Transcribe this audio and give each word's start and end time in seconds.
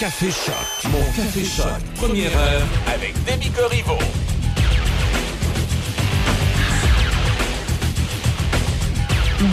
Café 0.00 0.30
Choc. 0.30 0.90
Mon 0.90 1.04
Café 1.12 1.44
Choc. 1.44 1.66
Première 1.96 2.34
heure 2.34 2.62
avec 2.86 3.12
Demi 3.26 3.50
Corriveau. 3.50 3.98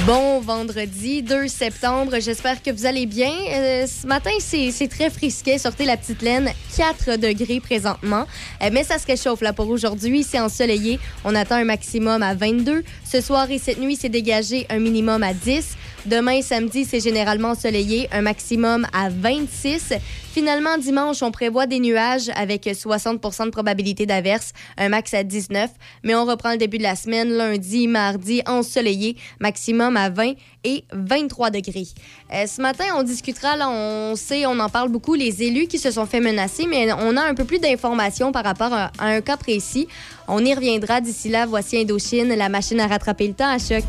Bon 0.06 0.40
vendredi 0.40 1.22
2 1.22 1.50
septembre, 1.50 2.20
j'espère 2.22 2.64
que 2.64 2.72
vous 2.72 2.86
allez 2.86 3.06
bien. 3.06 3.32
Euh, 3.52 3.88
ce 3.88 4.08
matin, 4.08 4.30
c'est 4.40 4.88
très 4.90 5.10
frisquet. 5.10 5.58
Sortez 5.58 5.84
la 5.84 5.98
petite 5.98 6.22
laine, 6.22 6.50
4 6.78 7.18
degrés 7.18 7.60
présentement. 7.60 8.26
Euh, 8.62 8.70
mais 8.72 8.86
ça 8.86 9.00
se 9.00 9.08
réchauffe 9.08 9.42
là 9.42 9.52
pour 9.52 9.68
aujourd'hui. 9.68 10.24
C'est 10.24 10.40
ensoleillé. 10.40 10.98
On 11.26 11.36
attend 11.36 11.56
un 11.56 11.66
maximum 11.66 12.24
à 12.24 12.34
22. 12.36 12.86
Ce 13.04 13.20
soir 13.20 13.52
et 13.52 13.60
cette 13.60 13.80
nuit, 13.80 13.98
c'est 14.00 14.08
dégagé 14.08 14.66
un 14.70 14.80
minimum 14.80 15.24
à 15.24 15.34
10. 15.34 15.76
Demain, 16.08 16.42
samedi, 16.42 16.86
c'est 16.86 17.02
généralement 17.02 17.50
ensoleillé, 17.50 18.08
un 18.14 18.22
maximum 18.22 18.88
à 18.94 19.10
26. 19.10 19.92
Finalement, 20.32 20.78
dimanche, 20.78 21.22
on 21.22 21.32
prévoit 21.32 21.68
des 21.68 21.80
nuages 21.80 22.30
avec 22.34 22.64
60% 22.64 23.44
de 23.44 23.50
probabilité 23.50 24.06
d'averse, 24.06 24.54
un 24.78 24.88
max 24.88 25.14
à 25.14 25.24
19. 25.24 25.70
Mais 26.06 26.16
on 26.16 26.24
reprend 26.24 26.52
le 26.52 26.58
début 26.58 26.78
de 26.78 26.84
la 26.84 26.96
semaine, 26.96 27.30
lundi, 27.32 27.90
mardi, 27.90 28.42
ensoleillé, 28.48 29.18
maximum 29.42 29.98
à 29.98 30.10
20 30.10 30.36
et 30.64 30.86
23 30.94 31.50
degrés. 31.50 31.88
Euh, 32.34 32.48
ce 32.48 32.62
matin, 32.62 32.86
on 32.96 33.04
discutera, 33.04 33.58
on 33.70 34.16
sait, 34.16 34.46
on 34.46 34.58
en 34.60 34.70
parle 34.70 34.88
beaucoup, 34.88 35.14
les 35.14 35.44
élus 35.44 35.68
qui 35.68 35.78
se 35.78 35.92
sont 35.92 36.06
fait 36.06 36.22
menacer, 36.22 36.68
mais 36.68 36.94
on 36.94 37.18
a 37.18 37.24
un 37.24 37.36
peu 37.36 37.44
plus 37.44 37.60
d'informations 37.60 38.32
par 38.32 38.46
rapport 38.46 38.72
à, 38.72 38.92
à 38.98 39.08
un 39.08 39.20
cas 39.20 39.36
précis. 39.36 39.90
On 40.30 40.46
y 40.46 40.54
reviendra 40.54 41.02
d'ici 41.02 41.28
là. 41.28 41.46
Voici 41.46 41.78
Indochine, 41.78 42.34
la 42.34 42.48
machine 42.48 42.80
à 42.80 42.88
rattraper 42.88 43.28
le 43.28 43.34
temps 43.34 43.50
à 43.50 43.58
choc. 43.60 43.84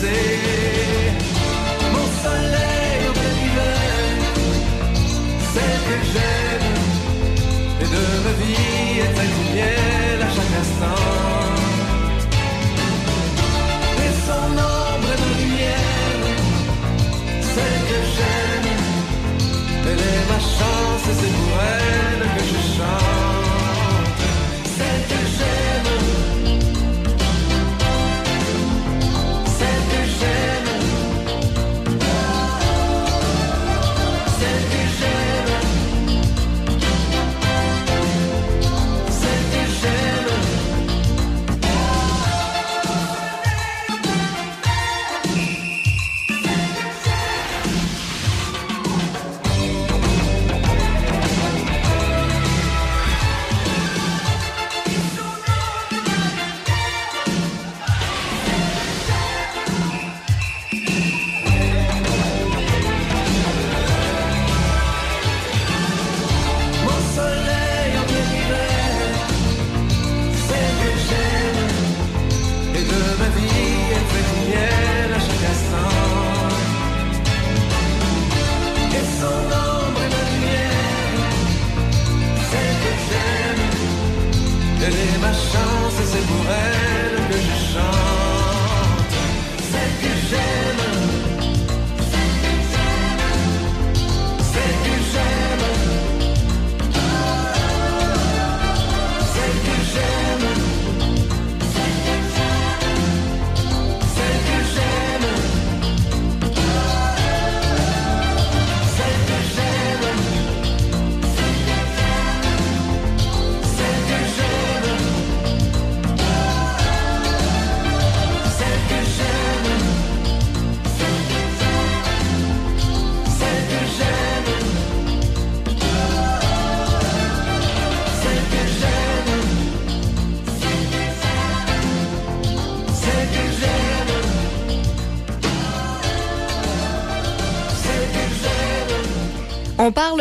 Mon 0.00 0.06
soleil 2.22 3.00
au 3.08 3.12
plein 3.18 3.36
hiver, 3.44 3.80
celle 5.52 5.80
que 5.88 5.96
j'aime, 6.12 6.78
et 7.80 7.88
de 7.94 8.04
ma 8.24 8.32
vie 8.40 9.00
est 9.00 9.12
du 9.34 9.42
miel 9.54 10.18
à 10.22 10.30
chaque 10.36 10.54
instant. 10.62 11.04
Et 14.04 14.12
son 14.24 14.48
ombre 14.52 15.08
est 15.14 15.20
ma 15.24 15.30
lumière, 15.40 16.26
celle 17.54 17.80
que 17.90 17.98
j'aime, 18.14 18.70
elle 19.84 20.02
est 20.12 20.24
ma 20.32 20.38
chance 20.38 21.04
et 21.10 21.16
c'est 21.20 21.32
pour 21.38 21.54
elle 21.60 22.22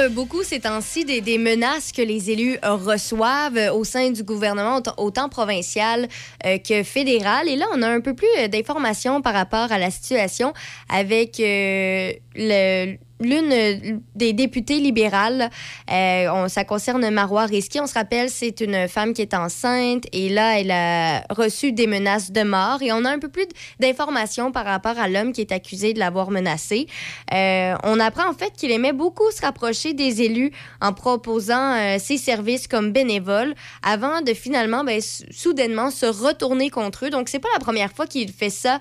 beaucoup 0.10 0.44
ces 0.44 0.60
temps-ci 0.60 1.06
des, 1.06 1.38
menaces 1.38 1.92
que 1.92 2.02
les 2.02 2.32
élus 2.32 2.58
reçoivent 2.64 3.72
au 3.74 3.84
sein 3.84 4.10
du 4.12 4.24
gouvernement, 4.24 4.78
autant- 4.78 4.96
autant 4.98 5.30
provincial 5.30 6.08
euh, 6.46 6.58
que 6.58 6.84
fédéral. 6.84 7.48
Et 7.48 7.56
là, 7.56 7.66
on 7.74 7.82
a 7.82 7.88
un 7.90 8.02
peu 8.02 8.14
plus 8.14 8.28
euh, 8.40 8.48
d'informations 8.48 9.22
par 9.22 9.34
rapport 9.34 9.72
à 9.72 9.78
la 9.78 9.92
situation 9.92 10.54
avec 10.90 11.40
euh, 11.40 12.12
le- 12.36 12.98
l'une 13.20 13.52
euh, 13.52 13.98
des 14.16 14.34
députées 14.34 14.80
libérales. 14.80 15.50
Euh, 15.92 16.48
ça 16.48 16.64
concerne 16.64 17.10
Marois 17.10 17.46
Risky. 17.46 17.80
On 17.80 17.88
se 17.88 17.94
rappelle, 17.94 18.30
c'est 18.30 18.62
une 18.62 18.88
femme 18.88 19.14
qui 19.14 19.22
est 19.22 19.34
enceinte 19.34 20.06
et 20.12 20.30
là, 20.30 20.60
elle 20.60 20.72
a 20.72 21.24
reçu 21.30 21.72
des 21.72 21.88
menaces 21.88 22.32
de 22.32 22.44
mort. 22.44 22.82
Et 22.82 22.92
on 22.92 23.06
a 23.06 23.10
un 23.10 23.20
peu 23.20 23.30
plus 23.30 23.48
d'informations 23.80 24.52
par 24.52 24.66
rapport 24.66 24.98
à 25.00 25.08
l'homme 25.08 25.34
qui 25.34 25.42
est 25.42 25.52
accusé 25.52 25.94
de 25.94 26.00
l'avoir 26.00 26.32
menacée. 26.32 26.88
Euh, 27.34 27.76
on 27.84 28.00
apprend 28.00 28.30
en 28.30 28.34
fait 28.34 28.54
qu'il 28.56 28.72
aimait 28.72 28.94
beaucoup 28.94 29.30
se 29.32 29.42
rapprocher 29.42 29.94
des 29.94 30.22
élus 30.22 30.52
en 30.82 30.94
proposant 30.94 31.98
ses 32.00 32.18
services 32.18 32.68
comme 32.68 32.92
bénévole 32.92 33.54
avant 33.84 34.22
de 34.22 34.34
finalement 34.34 34.84
ben, 34.84 35.02
soudainement 35.02 35.92
se 35.92 36.06
retourner 36.06 36.70
contre 36.70 37.06
eux. 37.06 37.10
Donc 37.10 37.30
c'est 37.30 37.40
pas 37.40 37.50
la 37.54 37.60
première 37.60 37.92
fois 37.92 38.08
qu'il 38.08 38.32
fait 38.32 38.50
ça 38.50 38.80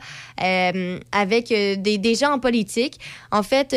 avec 1.13 1.49
des, 1.49 1.99
des 1.99 2.15
gens 2.15 2.33
en 2.33 2.39
politique. 2.39 3.01
En 3.31 3.43
fait, 3.43 3.75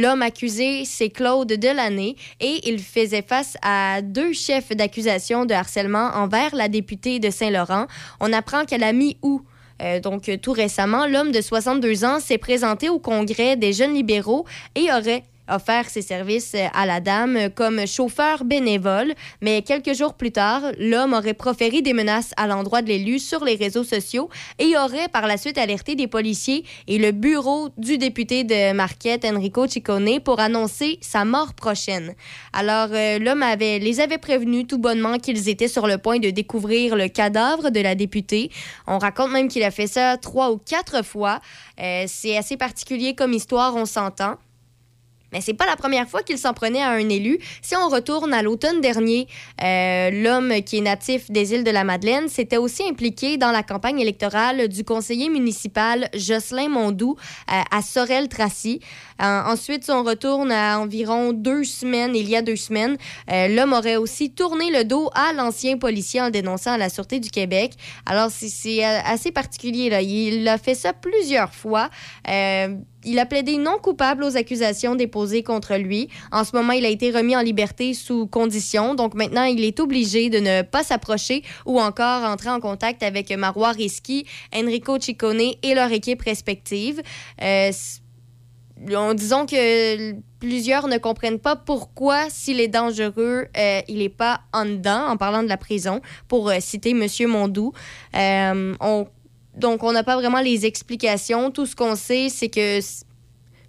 l'homme 0.00 0.22
accusé 0.22 0.84
c'est 0.84 1.08
Claude 1.08 1.48
Delaney 1.48 2.16
et 2.40 2.68
il 2.68 2.80
faisait 2.80 3.22
face 3.22 3.56
à 3.62 4.02
deux 4.02 4.32
chefs 4.32 4.70
d'accusation 4.70 5.46
de 5.46 5.54
harcèlement 5.54 6.10
envers 6.14 6.54
la 6.54 6.68
députée 6.68 7.18
de 7.18 7.30
Saint-Laurent. 7.30 7.86
On 8.20 8.32
apprend 8.32 8.64
qu'elle 8.64 8.84
a 8.84 8.92
mis 8.92 9.16
où? 9.22 9.42
Euh, 9.82 10.00
donc, 10.00 10.28
euh, 10.28 10.36
tout 10.36 10.52
récemment, 10.52 11.06
l'homme 11.06 11.32
de 11.32 11.40
62 11.40 12.04
ans 12.04 12.20
s'est 12.20 12.38
présenté 12.38 12.88
au 12.88 12.98
congrès 12.98 13.56
des 13.56 13.72
jeunes 13.72 13.94
libéraux 13.94 14.44
et 14.74 14.92
aurait 14.92 15.24
offert 15.48 15.88
ses 15.88 16.02
services 16.02 16.52
euh, 16.54 16.66
à 16.72 16.86
la 16.86 17.00
dame 17.00 17.50
comme 17.54 17.86
chauffeur 17.86 18.44
bénévole. 18.44 19.14
Mais 19.40 19.62
quelques 19.62 19.94
jours 19.94 20.14
plus 20.14 20.32
tard, 20.32 20.62
l'homme 20.78 21.12
aurait 21.12 21.34
proféré 21.34 21.82
des 21.82 21.92
menaces 21.92 22.32
à 22.36 22.46
l'endroit 22.46 22.82
de 22.82 22.88
l'élu 22.88 23.18
sur 23.18 23.44
les 23.44 23.56
réseaux 23.56 23.84
sociaux 23.84 24.28
et 24.58 24.76
aurait 24.76 25.08
par 25.08 25.26
la 25.26 25.36
suite 25.36 25.58
alerté 25.58 25.94
des 25.94 26.06
policiers 26.06 26.64
et 26.88 26.98
le 26.98 27.12
bureau 27.12 27.68
du 27.76 27.98
député 27.98 28.44
de 28.44 28.72
Marquette, 28.72 29.24
Enrico 29.24 29.66
Ciccone, 29.66 30.20
pour 30.20 30.40
annoncer 30.40 30.98
sa 31.00 31.24
mort 31.24 31.54
prochaine. 31.54 32.14
Alors, 32.52 32.88
euh, 32.92 33.18
l'homme 33.18 33.42
avait, 33.42 33.78
les 33.78 34.00
avait 34.00 34.18
prévenus 34.18 34.66
tout 34.66 34.78
bonnement 34.78 35.18
qu'ils 35.18 35.48
étaient 35.48 35.68
sur 35.68 35.86
le 35.86 35.98
point 35.98 36.18
de 36.18 36.30
découvrir 36.30 36.96
le 36.96 37.08
cadavre 37.08 37.70
de 37.70 37.80
la 37.80 37.94
députée. 37.94 38.50
On 38.86 38.98
raconte 38.98 39.30
même 39.30 39.48
qu'il 39.48 39.62
a 39.62 39.70
fait 39.70 39.86
ça 39.86 40.16
trois 40.16 40.50
ou 40.50 40.58
quatre 40.58 41.04
fois. 41.04 41.40
Euh, 41.80 42.04
c'est 42.06 42.36
assez 42.36 42.56
particulier 42.56 43.14
comme 43.14 43.32
histoire, 43.32 43.76
on 43.76 43.86
s'entend. 43.86 44.36
Mais 45.34 45.40
c'est 45.40 45.52
pas 45.52 45.66
la 45.66 45.76
première 45.76 46.08
fois 46.08 46.22
qu'il 46.22 46.38
s'en 46.38 46.54
prenait 46.54 46.80
à 46.80 46.90
un 46.90 47.08
élu. 47.08 47.38
Si 47.60 47.74
on 47.76 47.88
retourne 47.88 48.32
à 48.32 48.40
l'automne 48.42 48.80
dernier, 48.80 49.26
euh, 49.62 50.10
l'homme 50.10 50.62
qui 50.62 50.78
est 50.78 50.80
natif 50.80 51.30
des 51.30 51.52
îles 51.52 51.64
de 51.64 51.70
la 51.72 51.82
Madeleine 51.84 52.28
s'était 52.28 52.56
aussi 52.56 52.84
impliqué 52.88 53.36
dans 53.36 53.50
la 53.50 53.64
campagne 53.64 53.98
électorale 53.98 54.68
du 54.68 54.84
conseiller 54.84 55.28
municipal 55.28 56.08
Jocelyn 56.14 56.68
Mondou 56.68 57.16
euh, 57.50 57.60
à 57.70 57.82
Sorel-Tracy. 57.82 58.80
Euh, 59.20 59.42
ensuite, 59.46 59.84
si 59.84 59.90
on 59.90 60.04
retourne 60.04 60.52
à 60.52 60.78
environ 60.78 61.32
deux 61.32 61.64
semaines, 61.64 62.14
il 62.14 62.28
y 62.28 62.36
a 62.36 62.42
deux 62.42 62.56
semaines, 62.56 62.96
l'homme 63.28 63.72
aurait 63.72 63.96
aussi 63.96 64.30
tourné 64.30 64.70
le 64.70 64.84
dos 64.84 65.10
à 65.14 65.32
l'ancien 65.32 65.78
policier 65.78 66.20
en 66.20 66.30
dénonçant 66.30 66.72
à 66.72 66.78
la 66.78 66.88
Sûreté 66.88 67.18
du 67.20 67.30
Québec. 67.30 67.72
Alors, 68.06 68.30
c'est- 68.30 68.82
assez 68.84 69.32
particulier. 69.32 69.90
Là. 69.90 70.00
Il 70.00 70.46
a 70.48 70.58
fait 70.58 70.74
ça 70.74 70.92
plusieurs 70.92 71.52
fois. 71.54 71.90
Il 73.04 73.18
a 73.18 73.26
plaidé 73.26 73.56
non 73.56 73.78
coupable 73.80 74.24
aux 74.24 74.36
accusations 74.36 74.94
déposées 74.94 75.42
contre 75.42 75.76
lui. 75.76 76.08
En 76.32 76.44
ce 76.44 76.54
moment, 76.54 76.72
il 76.72 76.84
a 76.84 76.88
été 76.88 77.10
remis 77.10 77.36
en 77.36 77.40
liberté 77.42 77.94
sous 77.94 78.26
condition. 78.26 78.94
Donc 78.94 79.14
maintenant, 79.14 79.44
il 79.44 79.64
est 79.64 79.80
obligé 79.80 80.30
de 80.30 80.38
ne 80.38 80.62
pas 80.62 80.82
s'approcher 80.82 81.42
ou 81.66 81.80
encore 81.80 82.24
entrer 82.24 82.50
en 82.50 82.60
contact 82.60 83.02
avec 83.02 83.30
Marois 83.30 83.72
Risky, 83.72 84.26
Enrico 84.54 84.98
Ciccone 84.98 85.52
et 85.62 85.74
leur 85.74 85.92
équipe 85.92 86.22
respective. 86.22 87.02
Euh, 87.42 87.70
disons 89.14 89.46
que 89.46 90.14
plusieurs 90.40 90.88
ne 90.88 90.98
comprennent 90.98 91.38
pas 91.38 91.56
pourquoi, 91.56 92.28
s'il 92.28 92.60
est 92.60 92.68
dangereux, 92.68 93.46
euh, 93.56 93.80
il 93.88 93.98
n'est 93.98 94.08
pas 94.08 94.40
en 94.52 94.66
dedans, 94.66 95.06
en 95.06 95.16
parlant 95.16 95.42
de 95.42 95.48
la 95.48 95.56
prison, 95.56 96.00
pour 96.28 96.50
euh, 96.50 96.56
citer 96.60 96.90
M. 96.90 97.06
Mondou. 97.28 97.72
Euh, 98.14 98.74
on 98.80 99.06
donc, 99.56 99.82
on 99.82 99.92
n'a 99.92 100.02
pas 100.02 100.16
vraiment 100.16 100.40
les 100.40 100.66
explications. 100.66 101.50
Tout 101.50 101.66
ce 101.66 101.76
qu'on 101.76 101.94
sait, 101.94 102.28
c'est 102.28 102.48
que 102.48 102.80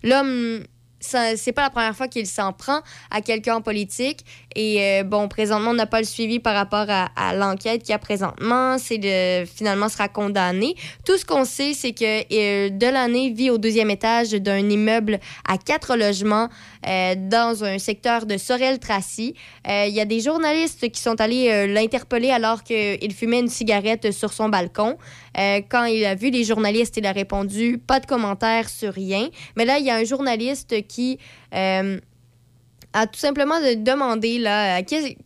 l'homme 0.03 0.63
c'est 0.99 1.51
pas 1.51 1.63
la 1.63 1.69
première 1.69 1.95
fois 1.95 2.07
qu'il 2.07 2.25
s'en 2.25 2.51
prend 2.51 2.81
à 3.11 3.21
quelqu'un 3.21 3.57
en 3.57 3.61
politique. 3.61 4.25
Et 4.55 4.81
euh, 4.81 5.03
bon, 5.03 5.27
présentement, 5.27 5.71
on 5.71 5.73
n'a 5.75 5.85
pas 5.85 5.99
le 5.99 6.05
suivi 6.05 6.39
par 6.39 6.55
rapport 6.55 6.85
à, 6.87 7.35
l'enquête 7.35 7.83
qu'il 7.83 7.91
y 7.91 7.93
a 7.93 7.99
présentement. 7.99 8.77
C'est 8.77 8.97
de 8.97 9.45
finalement 9.45 9.89
sera 9.89 10.07
condamné. 10.07 10.75
Tout 11.05 11.17
ce 11.17 11.25
qu'on 11.25 11.43
sait, 11.43 11.73
c'est 11.73 11.91
que 11.91 12.05
euh, 12.05 12.69
Delaney 12.69 13.31
vit 13.31 13.49
au 13.49 13.57
deuxième 13.57 13.89
étage 13.89 14.31
d'un 14.31 14.69
immeuble 14.69 15.19
à 15.47 15.57
quatre 15.57 15.97
logements 15.97 16.47
euh, 16.87 17.15
dans 17.17 17.65
un 17.65 17.77
secteur 17.79 18.25
de 18.25 18.37
Sorel-Tracy. 18.37 19.35
Euh, 19.67 19.85
Il 19.87 19.93
y 19.93 19.99
a 19.99 20.05
des 20.05 20.21
journalistes 20.21 20.89
qui 20.89 21.01
sont 21.01 21.19
allés 21.19 21.67
l'interpeller 21.67 22.31
alors 22.31 22.63
qu'il 22.63 23.13
fumait 23.13 23.39
une 23.39 23.49
cigarette 23.49 24.11
sur 24.11 24.31
son 24.31 24.49
balcon. 24.49 24.97
Quand 25.69 25.83
il 25.83 26.05
a 26.05 26.15
vu 26.15 26.29
les 26.29 26.45
journalistes, 26.45 26.95
il 26.95 27.05
a 27.05 27.11
répondu 27.11 27.77
pas 27.77 27.99
de 27.99 28.05
commentaires 28.05 28.69
sur 28.69 28.93
rien. 28.93 29.27
Mais 29.57 29.65
là, 29.65 29.79
il 29.79 29.85
y 29.85 29.89
a 29.89 29.95
un 29.95 30.05
journaliste 30.05 30.87
qui 30.87 31.19
a 32.95 33.07
tout 33.07 33.19
simplement 33.19 33.59
de- 33.59 33.75
demandé 33.75 34.37
là, 34.39 34.79
euh, 34.79 34.83
qu'est- 34.87 35.17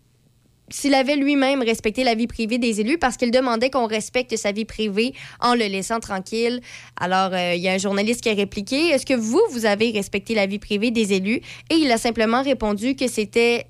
s'il 0.71 0.93
avait 0.93 1.15
lui-même 1.15 1.61
respecté 1.63 2.03
la 2.03 2.13
vie 2.13 2.27
privée 2.27 2.57
des 2.59 2.79
élus 2.79 2.97
parce 2.99 3.17
qu'il 3.17 3.31
demandait 3.31 3.69
qu'on 3.71 3.87
respecte 3.87 4.35
sa 4.37 4.51
vie 4.51 4.65
privée 4.65 5.13
en 5.39 5.53
le 5.55 5.65
laissant 5.65 5.99
tranquille. 5.99 6.61
Alors, 6.99 7.31
euh, 7.33 7.55
il 7.55 7.61
y 7.61 7.67
a 7.67 7.73
un 7.73 7.77
journaliste 7.79 8.21
qui 8.21 8.29
a 8.29 8.33
répliqué 8.35 8.89
Est-ce 8.89 9.05
que 9.05 9.15
vous, 9.15 9.41
vous 9.51 9.65
avez 9.65 9.89
respecté 9.91 10.35
la 10.35 10.45
vie 10.45 10.59
privée 10.59 10.91
des 10.91 11.13
élus 11.13 11.41
Et 11.71 11.75
il 11.75 11.91
a 11.91 11.97
simplement 11.97 12.43
répondu 12.43 12.95
que 12.95 13.07
c'était 13.07 13.65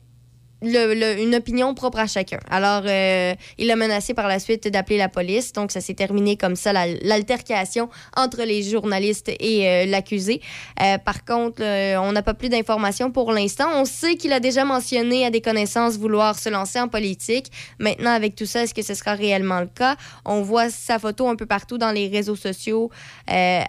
une 0.62 1.36
opinion 1.36 1.74
propre 1.74 2.00
à 2.00 2.08
chacun. 2.08 2.40
Alors, 2.50 2.84
euh, 2.86 3.34
il 3.58 3.72
a 3.72 3.76
menacé 3.76 4.14
par 4.14 4.28
la 4.28 4.40
suite 4.40 4.68
d'appeler 4.68 4.98
la 4.98 5.10
police. 5.10 5.54
Donc, 5.54 5.72
ça 5.72 5.82
s'est 5.82 5.94
terminé 5.94 6.36
comme 6.36 6.56
ça, 6.56 6.74
la- 6.74 6.88
l'altercation 7.02 7.90
entre 8.18 8.44
les 8.44 8.64
journalistes 8.64 9.30
et 9.40 9.68
euh, 9.68 9.86
l'accusé. 9.86 10.42
Euh, 10.82 10.98
par 10.98 11.24
contre, 11.24 11.62
on 11.62 12.12
n'a 12.12 12.22
pas 12.22 12.34
plus 12.34 12.50
d'informations 12.50 13.12
pour 13.12 13.32
l'instant. 13.32 13.68
On 13.76 13.86
sait 13.86 14.16
qu'il 14.16 14.34
a 14.34 14.40
déjà 14.40 14.66
mentionné 14.66 15.26
à 15.26 15.30
des 15.30 15.42
connaissances 15.42 15.98
vouloir 15.98 16.38
se 16.38 16.50
lancer 16.50 16.80
en 16.80 16.88
politique. 16.88 17.48
Maintenant, 17.80 18.12
avec 18.12 18.36
tout 18.36 18.46
ça, 18.46 18.64
est-ce 18.64 18.74
que 18.74 18.82
ce 18.82 18.94
sera 18.94 19.14
réellement 19.14 19.62
le 19.62 19.68
cas? 19.68 19.96
On 20.26 20.42
voit 20.42 20.70
sa 20.70 21.00
photo 21.00 21.28
un 21.28 21.36
peu 21.36 21.46
partout 21.46 21.78
dans 21.78 21.92
les 21.92 22.08
réseaux 22.08 22.36
sociaux, 22.36 22.90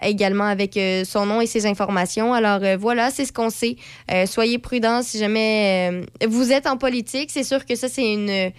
également 0.01 0.45
avec 0.45 0.79
son 1.05 1.25
nom 1.25 1.41
et 1.41 1.47
ses 1.47 1.65
informations. 1.65 2.33
Alors 2.33 2.59
voilà, 2.77 3.11
c'est 3.11 3.25
ce 3.25 3.33
qu'on 3.33 3.49
sait. 3.49 3.75
Soyez 4.25 4.57
prudents 4.57 5.01
si 5.03 5.17
jamais 5.17 6.03
vous 6.27 6.51
êtes 6.51 6.67
en 6.67 6.77
politique. 6.85 7.29
C'est 7.31 7.47
sûr 7.51 7.61
que 7.65 7.75
ça, 7.75 7.87
c'est 7.95 8.09
une 8.17 8.51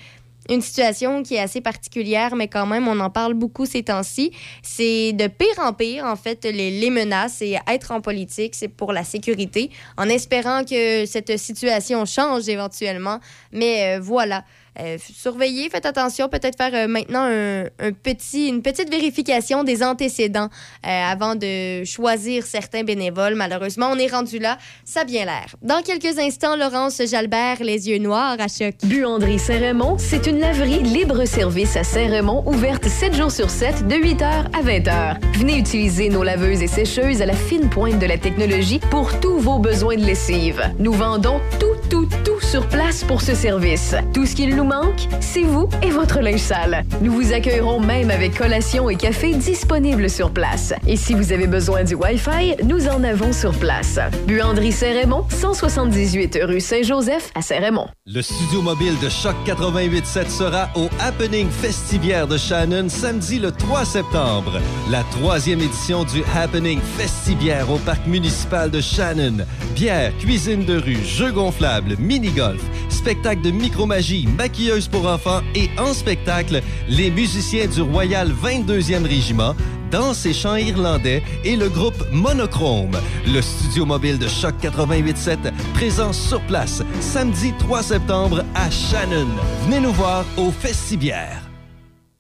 une 0.49 0.61
situation 0.61 1.23
qui 1.23 1.35
est 1.35 1.41
assez 1.41 1.61
particulière, 1.61 2.35
mais 2.35 2.49
quand 2.49 2.67
même, 2.67 2.88
on 2.88 2.99
en 3.00 3.11
parle 3.11 3.35
beaucoup 3.35 3.67
ces 3.67 3.83
temps-ci. 3.85 4.33
C'est 4.62 5.12
de 5.12 5.26
pire 5.29 5.59
en 5.59 5.73
pire, 5.73 6.05
en 6.05 6.17
fait, 6.17 6.45
les, 6.45 6.71
les 6.81 6.91
menaces 6.91 7.43
et 7.43 7.59
être 7.69 7.93
en 7.93 8.00
politique, 8.00 8.55
c'est 8.55 8.69
pour 8.69 8.93
la 8.93 9.05
sécurité, 9.05 9.71
en 9.97 10.09
espérant 10.09 10.64
que 10.64 11.07
cette 11.07 11.38
situation 11.38 12.05
change 12.07 12.49
éventuellement. 12.49 13.21
Mais 13.52 13.97
euh, 13.97 14.00
voilà. 14.00 14.45
Euh, 14.81 14.97
surveillez, 14.99 15.69
faites 15.69 15.85
attention, 15.85 16.29
peut-être 16.29 16.57
faire 16.57 16.75
euh, 16.75 16.88
maintenant 16.88 17.25
un, 17.25 17.93
petit, 17.93 18.49
une 18.49 18.62
petite 18.62 18.91
vérification 18.91 19.64
des 19.64 19.83
antécédents 19.83 20.49
euh, 20.87 20.88
avant 20.88 21.35
de 21.35 21.85
choisir 21.85 22.47
certains 22.47 22.83
bénévoles. 22.83 23.35
Malheureusement, 23.35 23.91
on 23.93 23.99
est 23.99 24.07
rendu 24.07 24.38
là, 24.38 24.57
ça 24.85 25.05
bien 25.05 25.26
l'air. 25.26 25.55
Dans 25.61 25.83
quelques 25.83 26.18
instants, 26.18 26.57
Laurence 26.57 27.03
Jalbert, 27.05 27.59
les 27.61 27.90
yeux 27.90 27.99
noirs 27.99 28.37
à 28.38 28.49
choc. 28.49 28.75
Buanderie 28.85 29.38
Saint-Raymond, 29.38 29.97
c'est 29.99 30.27
une 30.27 30.38
laverie 30.38 30.83
libre-service 30.83 31.77
à 31.77 31.85
Saint-Raymond, 31.85 32.44
ouverte 32.47 32.88
7 32.88 33.14
jours 33.14 33.31
sur 33.31 33.51
7, 33.51 33.87
de 33.88 33.97
8h 33.97 34.25
à 34.25 34.62
20h. 34.62 35.20
Venez 35.38 35.59
utiliser 35.59 36.09
nos 36.09 36.23
laveuses 36.23 36.62
et 36.62 36.66
sécheuses 36.66 37.20
à 37.20 37.27
la 37.27 37.35
fine 37.35 37.68
pointe 37.68 37.99
de 37.99 38.07
la 38.07 38.16
technologie 38.16 38.81
pour 38.90 39.20
tous 39.20 39.38
vos 39.38 39.59
besoins 39.59 39.97
de 39.97 40.05
lessive. 40.05 40.62
Nous 40.79 40.92
vendons 40.92 41.40
tout, 41.61 41.77
tout, 41.90 42.09
tout 42.25 42.40
sur 42.40 42.66
place 42.68 43.05
pour 43.05 43.20
ce 43.20 43.35
service. 43.35 43.94
Tout 44.14 44.27
ce 44.27 44.35
qu'il 44.35 44.55
nous 44.55 44.62
manque, 44.64 45.09
c'est 45.20 45.42
vous 45.42 45.68
et 45.83 45.90
votre 45.90 46.20
linge 46.20 46.40
sale. 46.40 46.85
Nous 47.01 47.12
vous 47.12 47.33
accueillerons 47.33 47.81
même 47.81 48.11
avec 48.11 48.37
collation 48.37 48.90
et 48.90 48.96
café 48.96 49.35
disponibles 49.35 50.09
sur 50.09 50.31
place. 50.31 50.72
Et 50.87 50.96
si 50.96 51.14
vous 51.14 51.33
avez 51.33 51.46
besoin 51.46 51.85
du 51.85 51.94
Wi-Fi, 51.94 52.57
nous 52.64 52.88
en 52.88 53.03
avons 53.05 53.33
sur 53.33 53.53
place. 53.53 53.98
Buanderie 54.27 54.72
Saint-Raymond, 54.72 55.27
178 55.29 56.38
rue 56.42 56.61
Saint-Joseph 56.61 57.31
à 57.35 57.42
Saint-Raymond. 57.42 57.88
Le 58.07 58.22
studio 58.22 58.62
mobile 58.62 58.94
de 59.03 59.09
Choc 59.09 59.35
88.7 59.46 60.29
sera 60.29 60.68
au 60.75 60.88
Happening 61.01 61.48
Festivière 61.48 62.27
de 62.27 62.37
Shannon 62.37 62.88
samedi 62.88 63.38
le 63.38 63.53
3 63.53 63.85
septembre. 63.85 64.61
La 64.90 65.03
troisième 65.05 65.61
édition 65.61 66.05
du 66.05 66.22
Happening 66.37 66.81
Festivière 66.96 67.70
au 67.70 67.79
parc 67.79 68.07
municipal 68.07 68.70
de 68.70 68.81
Shannon. 68.81 69.44
Bière, 69.75 70.12
cuisine 70.18 70.64
de 70.64 70.77
rue, 70.79 71.03
jeux 71.05 71.33
gonflables, 71.33 71.96
mini-golf, 71.98 72.62
spectacle 72.88 73.42
de 73.42 73.51
micromagie, 73.51 74.29
maquilleuse 74.53 74.87
pour 74.87 75.07
enfants 75.07 75.41
et 75.55 75.71
en 75.79 75.95
spectacle, 75.95 76.61
les 76.87 77.11
musiciens 77.11 77.67
du 77.67 77.81
Royal 77.81 78.31
22e 78.31 79.03
Régiment, 79.03 79.55
danse 79.91 80.27
et 80.27 80.35
chants 80.35 80.57
irlandais 80.57 81.23
et 81.43 81.57
le 81.57 81.71
groupe 81.71 82.05
Monochrome. 82.12 82.99
Le 83.27 83.41
studio 83.41 83.87
mobile 83.87 84.19
de 84.19 84.29
Choc 84.29 84.55
88.7 84.61 85.38
présent 85.73 86.12
sur 86.12 86.43
place 86.43 86.83
samedi 87.01 87.55
3 87.61 87.83
septembre 87.83 88.45
à 88.55 88.71
Shannon. 88.71 89.29
Venez 89.65 89.81
nous 89.81 89.93
voir 89.93 90.27
au 90.37 90.51
Festibière. 90.51 91.49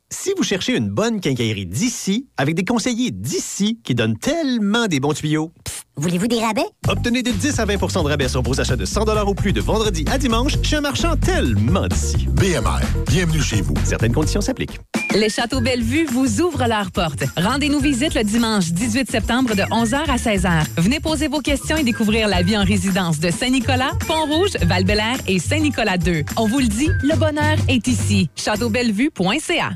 Si 0.08 0.32
vous 0.34 0.42
cherchez 0.42 0.74
une 0.74 0.88
bonne 0.88 1.20
quincaillerie 1.20 1.66
d'ici, 1.66 2.28
avec 2.38 2.54
des 2.54 2.64
conseillers 2.64 3.10
d'ici 3.10 3.78
qui 3.84 3.94
donnent 3.94 4.18
tellement 4.18 4.86
des 4.86 5.00
bons 5.00 5.14
tuyaux, 5.14 5.52
Voulez-vous 5.96 6.26
des 6.26 6.40
rabais? 6.40 6.64
obtenez 6.88 7.22
de 7.22 7.30
10 7.30 7.58
à 7.58 7.66
20% 7.66 8.02
de 8.02 8.08
rabais 8.08 8.28
sur 8.28 8.42
vos 8.42 8.58
achats 8.60 8.76
de 8.76 8.84
100 8.84 9.04
ou 9.26 9.34
plus 9.34 9.52
de 9.52 9.60
vendredi 9.60 10.04
à 10.10 10.16
dimanche 10.16 10.54
chez 10.62 10.76
un 10.76 10.80
marchand 10.80 11.16
tellement 11.16 11.86
d'ici. 11.86 12.26
BMR, 12.28 12.80
bienvenue 13.08 13.42
chez 13.42 13.60
vous. 13.60 13.74
Certaines 13.84 14.12
conditions 14.12 14.40
s'appliquent. 14.40 14.80
Les 15.14 15.28
Châteaux 15.28 15.60
Bellevue 15.60 16.06
vous 16.06 16.40
ouvrent 16.40 16.66
leurs 16.66 16.90
portes. 16.90 17.24
Rendez-nous 17.36 17.80
visite 17.80 18.14
le 18.14 18.24
dimanche 18.24 18.70
18 18.72 19.10
septembre 19.10 19.54
de 19.54 19.62
11h 19.62 20.08
à 20.08 20.16
16h. 20.16 20.66
Venez 20.78 21.00
poser 21.00 21.28
vos 21.28 21.40
questions 21.40 21.76
et 21.76 21.84
découvrir 21.84 22.26
la 22.26 22.42
vie 22.42 22.56
en 22.56 22.64
résidence 22.64 23.20
de 23.20 23.30
Saint-Nicolas, 23.30 23.90
Pont-Rouge, 24.06 24.56
val 24.62 24.84
et 25.28 25.38
Saint-Nicolas 25.38 25.98
2. 25.98 26.22
On 26.38 26.46
vous 26.46 26.60
le 26.60 26.68
dit, 26.68 26.88
le 27.02 27.16
bonheur 27.16 27.56
est 27.68 27.86
ici. 27.86 28.30
châteaubellevue.ca 28.36 29.72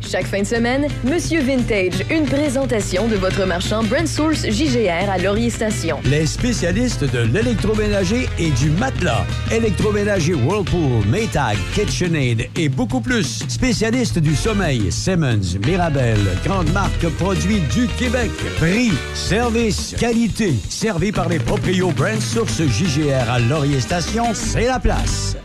Chaque 0.00 0.26
fin 0.26 0.40
de 0.40 0.46
semaine, 0.46 0.86
Monsieur 1.04 1.40
Vintage, 1.40 2.04
une 2.10 2.24
présentation 2.24 3.06
de 3.06 3.16
votre 3.16 3.44
marchand 3.46 3.84
Brand 3.84 4.06
Source 4.06 4.46
JGR 4.48 5.08
à 5.10 5.18
Laurier 5.18 5.50
Station. 5.50 6.00
Les 6.04 6.26
spécialistes 6.26 7.04
de 7.04 7.20
l'électroménager 7.20 8.28
et 8.38 8.50
du 8.50 8.70
matelas. 8.70 9.24
Électroménager 9.52 10.34
Whirlpool, 10.34 11.04
Maytag, 11.06 11.56
KitchenAid 11.74 12.48
et 12.56 12.68
beaucoup 12.68 13.00
plus. 13.00 13.44
Spécialistes 13.48 14.18
du 14.18 14.34
sommeil, 14.34 14.90
Simmons, 14.90 15.58
Mirabel, 15.66 16.18
grande 16.44 16.72
marque 16.72 17.06
produits 17.18 17.60
du 17.72 17.86
Québec. 17.98 18.30
Prix, 18.56 18.90
service, 19.14 19.94
qualité. 19.98 20.54
Servi 20.68 21.12
par 21.12 21.28
les 21.28 21.38
proprios 21.38 21.90
Brand 21.92 22.20
Source 22.20 22.62
JGR 22.62 23.30
à 23.30 23.38
Laurier 23.38 23.80
Station, 23.80 24.24
c'est 24.34 24.66
la 24.66 24.80
place. 24.80 25.36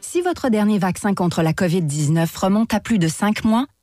Si 0.00 0.20
votre 0.20 0.50
dernier 0.50 0.78
vaccin 0.78 1.14
contre 1.14 1.42
la 1.42 1.52
COVID-19 1.52 2.26
remonte 2.38 2.74
à 2.74 2.80
plus 2.80 2.98
de 2.98 3.08
cinq 3.08 3.44
mois, 3.44 3.64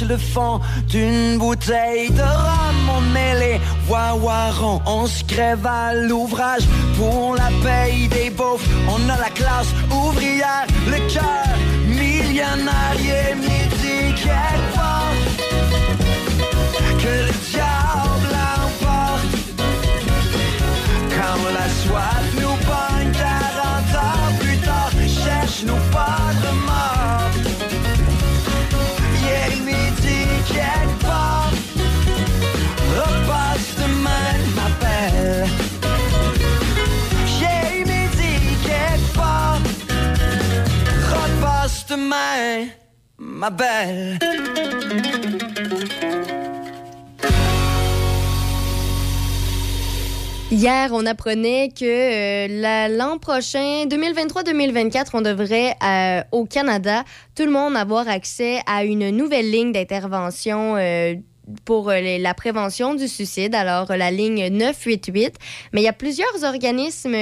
le 0.00 0.16
fond 0.16 0.60
d'une 0.88 1.38
bouteille 1.38 2.10
de 2.10 2.22
rhum. 2.22 2.90
On 2.96 3.00
met 3.12 3.38
les 3.38 3.60
wawarons, 3.88 4.80
on 4.86 5.06
se 5.06 5.22
crève 5.24 5.66
à 5.66 5.94
l'ouvrage 5.94 6.62
pour 6.96 7.34
la 7.36 7.50
paye 7.62 8.08
des 8.08 8.30
beaufs. 8.30 8.66
On 8.88 9.08
a 9.08 9.16
la 9.18 9.30
classe 9.30 9.72
ouvrière, 9.90 10.66
le 10.86 10.98
cœur 11.12 11.56
millionnaire 11.86 12.96
et 12.98 13.34
midi 13.34 14.14
quelque 14.14 14.74
part. 14.74 15.12
Que 17.02 17.14
le 17.26 17.34
diable 17.50 18.34
emporte 18.64 19.34
quand 21.16 21.42
la 21.58 21.68
soif 21.80 22.24
nous 22.40 22.56
pogne 22.70 23.12
40 23.12 24.04
ans 24.04 24.38
plus 24.40 24.58
tard. 24.58 24.90
Cherche-nous 25.24 25.82
pas 25.92 26.32
de 26.42 26.50
mort. 26.66 27.01
jackpot 30.50 31.52
Repasse 32.96 33.74
demain 33.80 34.40
ma 34.56 34.68
belle 34.80 35.48
J'ai 37.26 37.84
midi 37.84 38.34
jackpot 38.66 39.62
Repasse 41.12 41.96
mij 41.96 42.72
ma 43.18 43.50
belle 43.50 44.18
Hier, 50.52 50.90
on 50.92 51.06
apprenait 51.06 51.70
que 51.70 51.86
euh, 51.86 52.88
l'an 52.94 53.16
prochain, 53.16 53.86
2023-2024, 53.86 55.06
on 55.14 55.22
devrait 55.22 55.74
euh, 55.82 56.22
au 56.30 56.44
Canada, 56.44 57.04
tout 57.34 57.44
le 57.46 57.50
monde 57.50 57.74
avoir 57.74 58.06
accès 58.06 58.60
à 58.66 58.84
une 58.84 59.08
nouvelle 59.16 59.50
ligne 59.50 59.72
d'intervention. 59.72 60.76
Euh, 60.76 61.14
pour 61.64 61.90
la 61.90 62.34
prévention 62.34 62.94
du 62.94 63.08
suicide, 63.08 63.52
alors 63.56 63.88
la 63.90 64.12
ligne 64.12 64.46
988. 64.46 65.34
Mais 65.72 65.80
il 65.80 65.84
y 65.84 65.88
a 65.88 65.92
plusieurs 65.92 66.44
organismes 66.44 67.16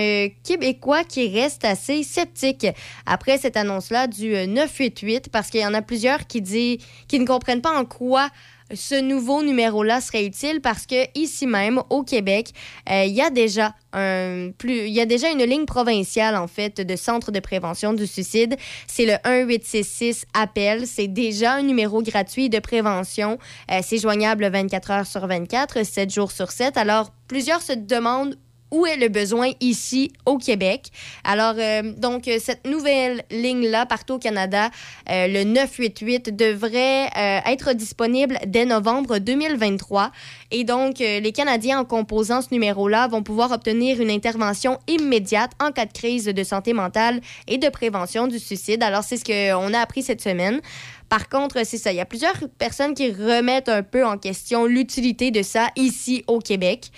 québécois 0.44 1.04
qui 1.04 1.28
restent 1.28 1.64
assez 1.64 2.02
sceptiques 2.02 2.66
après 3.06 3.38
cette 3.38 3.56
annonce-là 3.56 4.08
du 4.08 4.28
988 4.46 5.30
parce 5.32 5.48
qu'il 5.48 5.62
y 5.62 5.66
en 5.66 5.72
a 5.72 5.80
plusieurs 5.80 6.26
qui, 6.26 6.42
dit, 6.42 6.80
qui 7.08 7.18
ne 7.18 7.24
comprennent 7.24 7.62
pas 7.62 7.76
en 7.76 7.86
quoi 7.86 8.28
ce 8.74 9.00
nouveau 9.00 9.42
numéro-là 9.42 10.00
serait 10.00 10.24
utile 10.24 10.60
parce 10.60 10.86
que 10.86 11.06
ici 11.18 11.46
même 11.46 11.80
au 11.90 12.02
Québec, 12.02 12.52
euh, 12.90 13.04
il 13.04 13.12
y 13.12 13.20
a 13.20 13.30
déjà 13.30 13.74
un 13.92 14.50
plus 14.56 14.86
il 14.86 14.92
y 14.92 15.00
a 15.00 15.06
déjà 15.06 15.30
une 15.30 15.42
ligne 15.42 15.64
provinciale 15.64 16.36
en 16.36 16.46
fait 16.46 16.80
de 16.80 16.96
centre 16.96 17.32
de 17.32 17.40
prévention 17.40 17.92
du 17.92 18.06
suicide, 18.06 18.56
c'est 18.86 19.06
le 19.06 19.14
1866 19.28 20.26
appel, 20.34 20.86
c'est 20.86 21.08
déjà 21.08 21.54
un 21.54 21.62
numéro 21.62 22.02
gratuit 22.02 22.48
de 22.48 22.58
prévention, 22.58 23.38
Euh, 23.70 23.80
c'est 23.82 23.98
joignable 23.98 24.48
24 24.48 24.90
heures 24.90 25.06
sur 25.06 25.26
24, 25.26 25.84
7 25.84 26.10
jours 26.12 26.32
sur 26.32 26.50
7. 26.50 26.76
Alors 26.76 27.12
plusieurs 27.28 27.62
se 27.62 27.72
demandent 27.72 28.36
où 28.70 28.86
est 28.86 28.96
le 28.96 29.08
besoin 29.08 29.50
ici 29.60 30.12
au 30.26 30.38
Québec. 30.38 30.90
Alors, 31.24 31.54
euh, 31.58 31.92
donc, 31.96 32.28
euh, 32.28 32.38
cette 32.38 32.66
nouvelle 32.66 33.22
ligne-là, 33.30 33.86
partout 33.86 34.14
au 34.14 34.18
Canada, 34.18 34.70
euh, 35.10 35.26
le 35.26 35.44
988, 35.44 36.34
devrait 36.36 37.06
euh, 37.16 37.40
être 37.46 37.72
disponible 37.72 38.38
dès 38.46 38.64
novembre 38.64 39.18
2023. 39.18 40.12
Et 40.50 40.64
donc, 40.64 40.98
les 40.98 41.32
Canadiens, 41.32 41.80
en 41.80 41.84
composant 41.84 42.42
ce 42.42 42.48
numéro-là, 42.50 43.06
vont 43.06 43.22
pouvoir 43.22 43.52
obtenir 43.52 44.00
une 44.00 44.10
intervention 44.10 44.78
immédiate 44.88 45.52
en 45.60 45.70
cas 45.70 45.86
de 45.86 45.92
crise 45.92 46.24
de 46.24 46.42
santé 46.42 46.72
mentale 46.72 47.20
et 47.46 47.58
de 47.58 47.68
prévention 47.68 48.26
du 48.26 48.38
suicide. 48.38 48.82
Alors, 48.82 49.04
c'est 49.04 49.16
ce 49.16 49.24
qu'on 49.24 49.72
a 49.72 49.78
appris 49.78 50.02
cette 50.02 50.20
semaine. 50.20 50.60
Par 51.08 51.28
contre, 51.28 51.64
c'est 51.64 51.78
ça. 51.78 51.92
Il 51.92 51.96
y 51.96 52.00
a 52.00 52.04
plusieurs 52.04 52.36
personnes 52.58 52.94
qui 52.94 53.12
remettent 53.12 53.68
un 53.68 53.82
peu 53.82 54.04
en 54.04 54.16
question 54.16 54.66
l'utilité 54.66 55.30
de 55.30 55.42
ça 55.42 55.68
ici 55.76 56.24
au 56.26 56.38
Québec. 56.38 56.90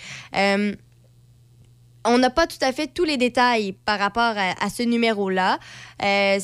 On 2.05 2.17
n'a 2.17 2.29
pas 2.29 2.47
tout 2.47 2.57
à 2.61 2.71
fait 2.73 2.87
tous 2.87 3.05
les 3.05 3.17
détails 3.17 3.73
par 3.85 3.99
rapport 3.99 4.35
à, 4.37 4.69
ce 4.69 4.83
numéro-là. 4.83 5.57
Euh, 6.03 6.39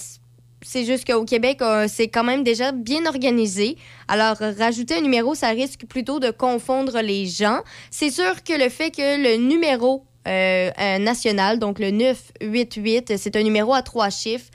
c'est 0.62 0.86
juste 0.86 1.06
qu'au 1.06 1.26
Québec, 1.26 1.62
euh, 1.62 1.88
c'est 1.90 2.08
quand 2.08 2.24
même 2.24 2.44
déjà 2.44 2.72
bien 2.72 3.06
organisé. 3.06 3.78
Alors, 4.08 4.38
rajouter 4.58 4.96
un 4.96 5.02
numéro, 5.02 5.36
ça 5.36 5.50
risque 5.50 5.86
plutôt 5.86 6.20
de 6.20 6.32
confondre 6.32 7.02
les 7.02 7.26
gens. 7.26 7.60
C'est 7.92 8.10
sûr 8.10 8.44
que 8.44 8.54
le 8.54 8.70
fait 8.70 8.92
que 8.92 9.22
le 9.22 9.38
numéro 9.38 10.06
euh, 10.28 10.98
national, 11.00 11.60
donc 11.60 11.80
le 11.80 11.92
988, 11.92 13.18
c'est 13.18 13.36
un 13.36 13.44
numéro 13.44 13.74
à 13.74 13.82
trois 13.82 14.10
chiffres, 14.10 14.50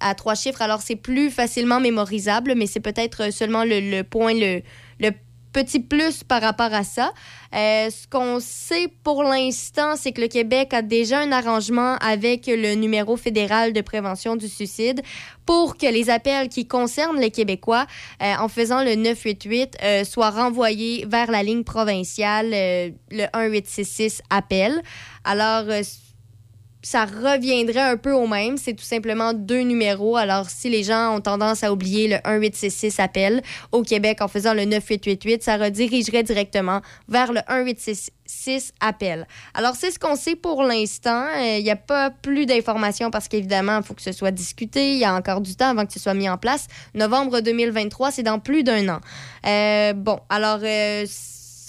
à 0.00 0.14
trois 0.14 0.34
chiffres, 0.34 0.62
alors 0.62 0.80
c'est 0.80 0.96
plus 0.96 1.30
facilement 1.30 1.78
mémorisable, 1.78 2.54
mais 2.56 2.66
c'est 2.66 2.80
peut-être 2.80 3.32
seulement 3.32 3.64
le, 3.64 3.80
le 3.80 4.02
point, 4.02 4.32
le, 4.32 4.62
le 4.98 5.10
petit 5.52 5.80
plus 5.80 6.24
par 6.24 6.40
rapport 6.42 6.72
à 6.72 6.84
ça. 6.84 7.12
Euh, 7.54 7.90
ce 7.90 8.06
qu'on 8.06 8.38
sait 8.40 8.88
pour 9.02 9.24
l'instant, 9.24 9.96
c'est 9.96 10.12
que 10.12 10.20
le 10.20 10.28
Québec 10.28 10.72
a 10.72 10.82
déjà 10.82 11.18
un 11.18 11.32
arrangement 11.32 11.96
avec 11.96 12.46
le 12.46 12.74
numéro 12.74 13.16
fédéral 13.16 13.72
de 13.72 13.80
prévention 13.80 14.36
du 14.36 14.48
suicide 14.48 15.02
pour 15.50 15.76
que 15.76 15.86
les 15.86 16.10
appels 16.10 16.48
qui 16.48 16.68
concernent 16.68 17.18
les 17.18 17.32
Québécois, 17.32 17.86
euh, 18.22 18.34
en 18.38 18.46
faisant 18.46 18.84
le 18.84 18.94
988, 18.94 19.78
euh, 19.82 20.04
soient 20.04 20.30
renvoyés 20.30 21.04
vers 21.08 21.28
la 21.28 21.42
ligne 21.42 21.64
provinciale, 21.64 22.52
euh, 22.54 22.90
le 23.10 23.24
1866 23.34 24.22
appel. 24.30 24.80
Alors, 25.24 25.64
ça 26.82 27.04
reviendrait 27.04 27.80
un 27.80 27.96
peu 27.96 28.12
au 28.12 28.26
même. 28.26 28.56
C'est 28.56 28.74
tout 28.74 28.84
simplement 28.84 29.32
deux 29.32 29.60
numéros. 29.60 30.16
Alors, 30.16 30.48
si 30.48 30.68
les 30.68 30.82
gens 30.82 31.14
ont 31.16 31.20
tendance 31.20 31.62
à 31.62 31.72
oublier 31.72 32.08
le 32.08 32.16
1866 32.30 33.00
appel 33.00 33.42
au 33.72 33.82
Québec 33.82 34.18
en 34.20 34.28
faisant 34.28 34.54
le 34.54 34.64
9888, 34.64 35.42
ça 35.42 35.56
redirigerait 35.56 36.22
directement 36.22 36.80
vers 37.08 37.32
le 37.32 37.40
1866 37.48 38.72
appel. 38.80 39.26
Alors, 39.54 39.74
c'est 39.76 39.90
ce 39.90 39.98
qu'on 39.98 40.16
sait 40.16 40.36
pour 40.36 40.62
l'instant. 40.62 41.26
Euh, 41.36 41.58
Il 41.58 41.64
n'y 41.64 41.70
a 41.70 41.76
pas 41.76 42.10
plus 42.10 42.46
d'informations 42.46 43.10
parce 43.10 43.28
qu'évidemment, 43.28 43.78
il 43.78 43.84
faut 43.84 43.94
que 43.94 44.02
ce 44.02 44.12
soit 44.12 44.30
discuté. 44.30 44.92
Il 44.92 44.98
y 44.98 45.04
a 45.04 45.14
encore 45.14 45.40
du 45.40 45.54
temps 45.56 45.70
avant 45.70 45.84
que 45.84 45.92
ce 45.92 46.00
soit 46.00 46.14
mis 46.14 46.28
en 46.28 46.38
place. 46.38 46.66
Novembre 46.94 47.40
2023, 47.40 48.10
c'est 48.10 48.22
dans 48.22 48.38
plus 48.38 48.62
d'un 48.64 48.88
an. 48.88 49.00
Euh, 49.46 49.92
bon, 49.92 50.18
alors... 50.28 50.60
euh, 50.62 51.04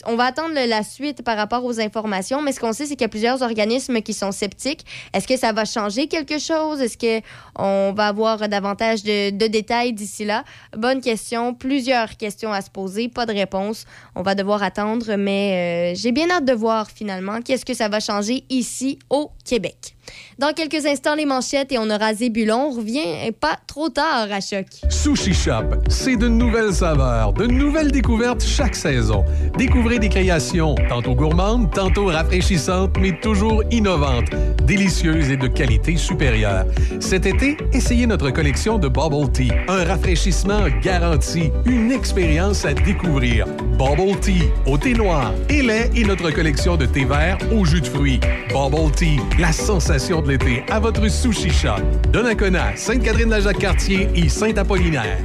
on 0.05 0.15
va 0.15 0.25
attendre 0.25 0.53
la 0.55 0.83
suite 0.83 1.23
par 1.23 1.37
rapport 1.37 1.63
aux 1.65 1.79
informations, 1.79 2.41
mais 2.41 2.51
ce 2.51 2.59
qu'on 2.59 2.73
sait, 2.73 2.85
c'est 2.85 2.95
qu'il 2.95 3.01
y 3.01 3.05
a 3.05 3.09
plusieurs 3.09 3.41
organismes 3.41 4.01
qui 4.01 4.13
sont 4.13 4.31
sceptiques. 4.31 4.85
Est-ce 5.13 5.27
que 5.27 5.37
ça 5.37 5.53
va 5.53 5.65
changer 5.65 6.07
quelque 6.07 6.39
chose? 6.39 6.81
Est-ce 6.81 6.97
qu'on 6.97 7.93
va 7.93 8.07
avoir 8.07 8.47
davantage 8.49 9.03
de, 9.03 9.31
de 9.31 9.47
détails 9.47 9.93
d'ici 9.93 10.25
là? 10.25 10.43
Bonne 10.75 11.01
question. 11.01 11.53
Plusieurs 11.53 12.17
questions 12.17 12.51
à 12.51 12.61
se 12.61 12.69
poser, 12.69 13.09
pas 13.09 13.25
de 13.25 13.33
réponse. 13.33 13.85
On 14.15 14.21
va 14.21 14.35
devoir 14.35 14.63
attendre, 14.63 15.15
mais 15.15 15.93
euh, 15.93 15.99
j'ai 15.99 16.11
bien 16.11 16.29
hâte 16.29 16.45
de 16.45 16.53
voir 16.53 16.89
finalement 16.89 17.41
qu'est-ce 17.41 17.65
que 17.65 17.73
ça 17.73 17.89
va 17.89 17.99
changer 17.99 18.43
ici 18.49 18.99
au 19.09 19.31
Québec. 19.45 19.95
Dans 20.37 20.53
quelques 20.53 20.85
instants, 20.85 21.15
les 21.15 21.25
manchettes 21.25 21.71
et 21.71 21.77
on 21.77 21.89
aura 21.89 22.13
Zébulon. 22.13 22.69
On 22.71 22.77
revient 22.77 23.31
pas 23.39 23.57
trop 23.67 23.89
tard 23.89 24.27
à 24.31 24.41
choc. 24.41 24.65
Sushi 24.89 25.33
Shop, 25.33 25.75
c'est 25.87 26.15
de 26.15 26.27
nouvelles 26.27 26.73
saveurs, 26.73 27.33
de 27.33 27.45
nouvelles 27.45 27.91
découvertes 27.91 28.43
chaque 28.43 28.75
saison. 28.75 29.23
Découvrez 29.57 29.99
des 29.99 30.09
créations 30.09 30.75
tantôt 30.89 31.15
gourmandes, 31.15 31.71
tantôt 31.73 32.07
rafraîchissantes, 32.07 32.97
mais 32.99 33.19
toujours 33.19 33.63
innovantes, 33.71 34.29
délicieuses 34.65 35.29
et 35.29 35.37
de 35.37 35.47
qualité 35.47 35.95
supérieure. 35.95 36.65
Cet 36.99 37.25
été, 37.25 37.57
essayez 37.73 38.07
notre 38.07 38.31
collection 38.31 38.77
de 38.77 38.87
Bubble 38.87 39.31
Tea, 39.31 39.51
un 39.67 39.83
rafraîchissement 39.83 40.67
garanti, 40.81 41.51
une 41.65 41.91
expérience 41.91 42.65
à 42.65 42.73
découvrir. 42.73 43.45
Bubble 43.77 44.19
Tea 44.19 44.43
au 44.65 44.77
thé 44.77 44.93
noir 44.93 45.33
et 45.49 45.61
lait 45.61 45.89
et 45.95 46.03
notre 46.03 46.29
collection 46.31 46.77
de 46.77 46.85
thé 46.85 47.05
vert 47.05 47.37
au 47.51 47.65
jus 47.65 47.81
de 47.81 47.87
fruits. 47.87 48.19
Bubble 48.49 48.91
Tea, 48.91 49.19
la 49.39 49.51
sensation 49.51 50.00
de 50.09 50.31
l'été 50.31 50.63
à 50.69 50.79
votre 50.79 51.07
Sushi 51.07 51.51
Shop. 51.51 51.79
Donnacona, 52.11 52.75
Sainte-Catherine-la-Jacques-Cartier 52.75 54.09
et 54.15 54.29
Saint-Apollinaire. 54.29 55.19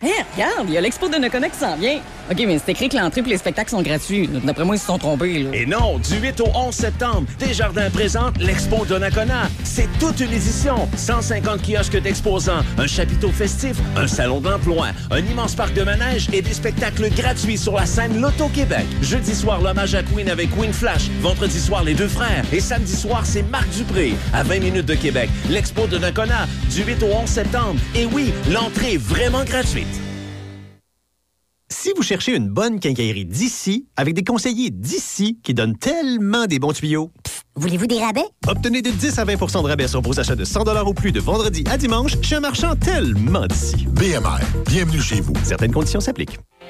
Hé, 0.00 0.12
regarde, 0.32 0.68
il 0.68 0.74
y 0.74 0.78
a 0.78 0.80
l'expo 0.80 1.08
de 1.08 1.16
Nakona 1.16 1.48
qui 1.48 1.58
s'en 1.58 1.74
vient. 1.74 1.98
OK, 2.30 2.44
mais 2.46 2.60
c'est 2.64 2.70
écrit 2.70 2.88
que 2.88 2.96
l'entrée 2.96 3.20
et 3.20 3.30
les 3.30 3.36
spectacles 3.36 3.70
sont 3.70 3.82
gratuits. 3.82 4.28
D'après 4.44 4.64
moi, 4.64 4.76
ils 4.76 4.78
se 4.78 4.86
sont 4.86 4.96
trompés. 4.96 5.40
Là. 5.40 5.50
Et 5.52 5.66
non, 5.66 5.98
du 5.98 6.20
8 6.20 6.40
au 6.40 6.50
11 6.54 6.72
septembre, 6.72 7.26
Desjardins 7.40 7.90
présente 7.90 8.38
l'Expo 8.38 8.84
Donnacona. 8.84 9.48
C'est 9.64 9.88
toute 9.98 10.20
une 10.20 10.32
édition. 10.32 10.88
150 10.96 11.62
kiosques 11.62 12.00
d'exposants, 12.00 12.60
un 12.76 12.86
chapiteau 12.86 13.30
festif, 13.30 13.76
un 13.96 14.06
salon 14.06 14.40
d'emploi, 14.40 14.90
un 15.10 15.18
immense 15.18 15.56
parc 15.56 15.74
de 15.74 15.82
manège 15.82 16.28
et 16.32 16.42
des 16.42 16.52
spectacles 16.52 17.10
gratuits 17.16 17.58
sur 17.58 17.74
la 17.74 17.84
scène 17.84 18.20
Loto-Québec. 18.20 18.86
Jeudi 19.02 19.34
soir, 19.34 19.60
l'hommage 19.60 19.96
à 19.96 20.04
Queen 20.04 20.28
avec 20.28 20.56
Queen 20.56 20.72
Flash. 20.72 21.08
Vendredi 21.22 21.58
soir, 21.58 21.82
les 21.82 21.94
deux 21.94 22.06
frères. 22.06 22.44
Et 22.52 22.60
samedi 22.60 22.94
soir, 22.94 23.22
c'est 23.24 23.42
Marc 23.42 23.68
Dupré. 23.70 24.14
À 24.32 24.44
20 24.44 24.60
minutes 24.60 24.86
de 24.86 24.94
Québec, 24.94 25.28
l'Expo 25.50 25.88
Donnacona, 25.88 26.46
du 26.70 26.84
8 26.84 27.02
au 27.02 27.16
11 27.22 27.28
septembre. 27.28 27.80
Et 27.96 28.04
oui, 28.04 28.32
l'entrée 28.48 28.92
est 28.92 29.02
vraiment 29.02 29.42
gratuite. 29.42 29.87
Si 31.70 31.92
vous 31.96 32.02
cherchez 32.02 32.34
une 32.34 32.48
bonne 32.48 32.80
quincaillerie 32.80 33.26
d'ici, 33.26 33.86
avec 33.96 34.14
des 34.14 34.24
conseillers 34.24 34.70
d'ici 34.70 35.38
qui 35.42 35.52
donnent 35.52 35.76
tellement 35.76 36.46
des 36.46 36.58
bons 36.58 36.72
tuyaux, 36.72 37.10
Voulez-vous 37.56 37.86
des 37.86 37.98
rabais? 37.98 38.24
obtenez 38.46 38.82
de 38.82 38.90
10 38.90 39.18
à 39.18 39.24
20% 39.24 39.62
de 39.62 39.68
rabais 39.68 39.88
sur 39.88 40.00
vos 40.00 40.18
achats 40.18 40.36
de 40.36 40.44
100 40.44 40.86
ou 40.86 40.94
plus 40.94 41.12
de 41.12 41.20
vendredi 41.20 41.64
à 41.70 41.76
dimanche 41.76 42.12
chez 42.22 42.36
un 42.36 42.40
marchand 42.40 42.74
tellement 42.76 43.46
d'ici. 43.46 43.86
BMR, 43.90 44.38
bienvenue 44.66 45.00
chez 45.00 45.20
vous. 45.20 45.34
Certaines 45.42 45.72
conditions 45.72 46.00
s'appliquent. 46.00 46.38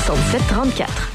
34. 0.00 1.10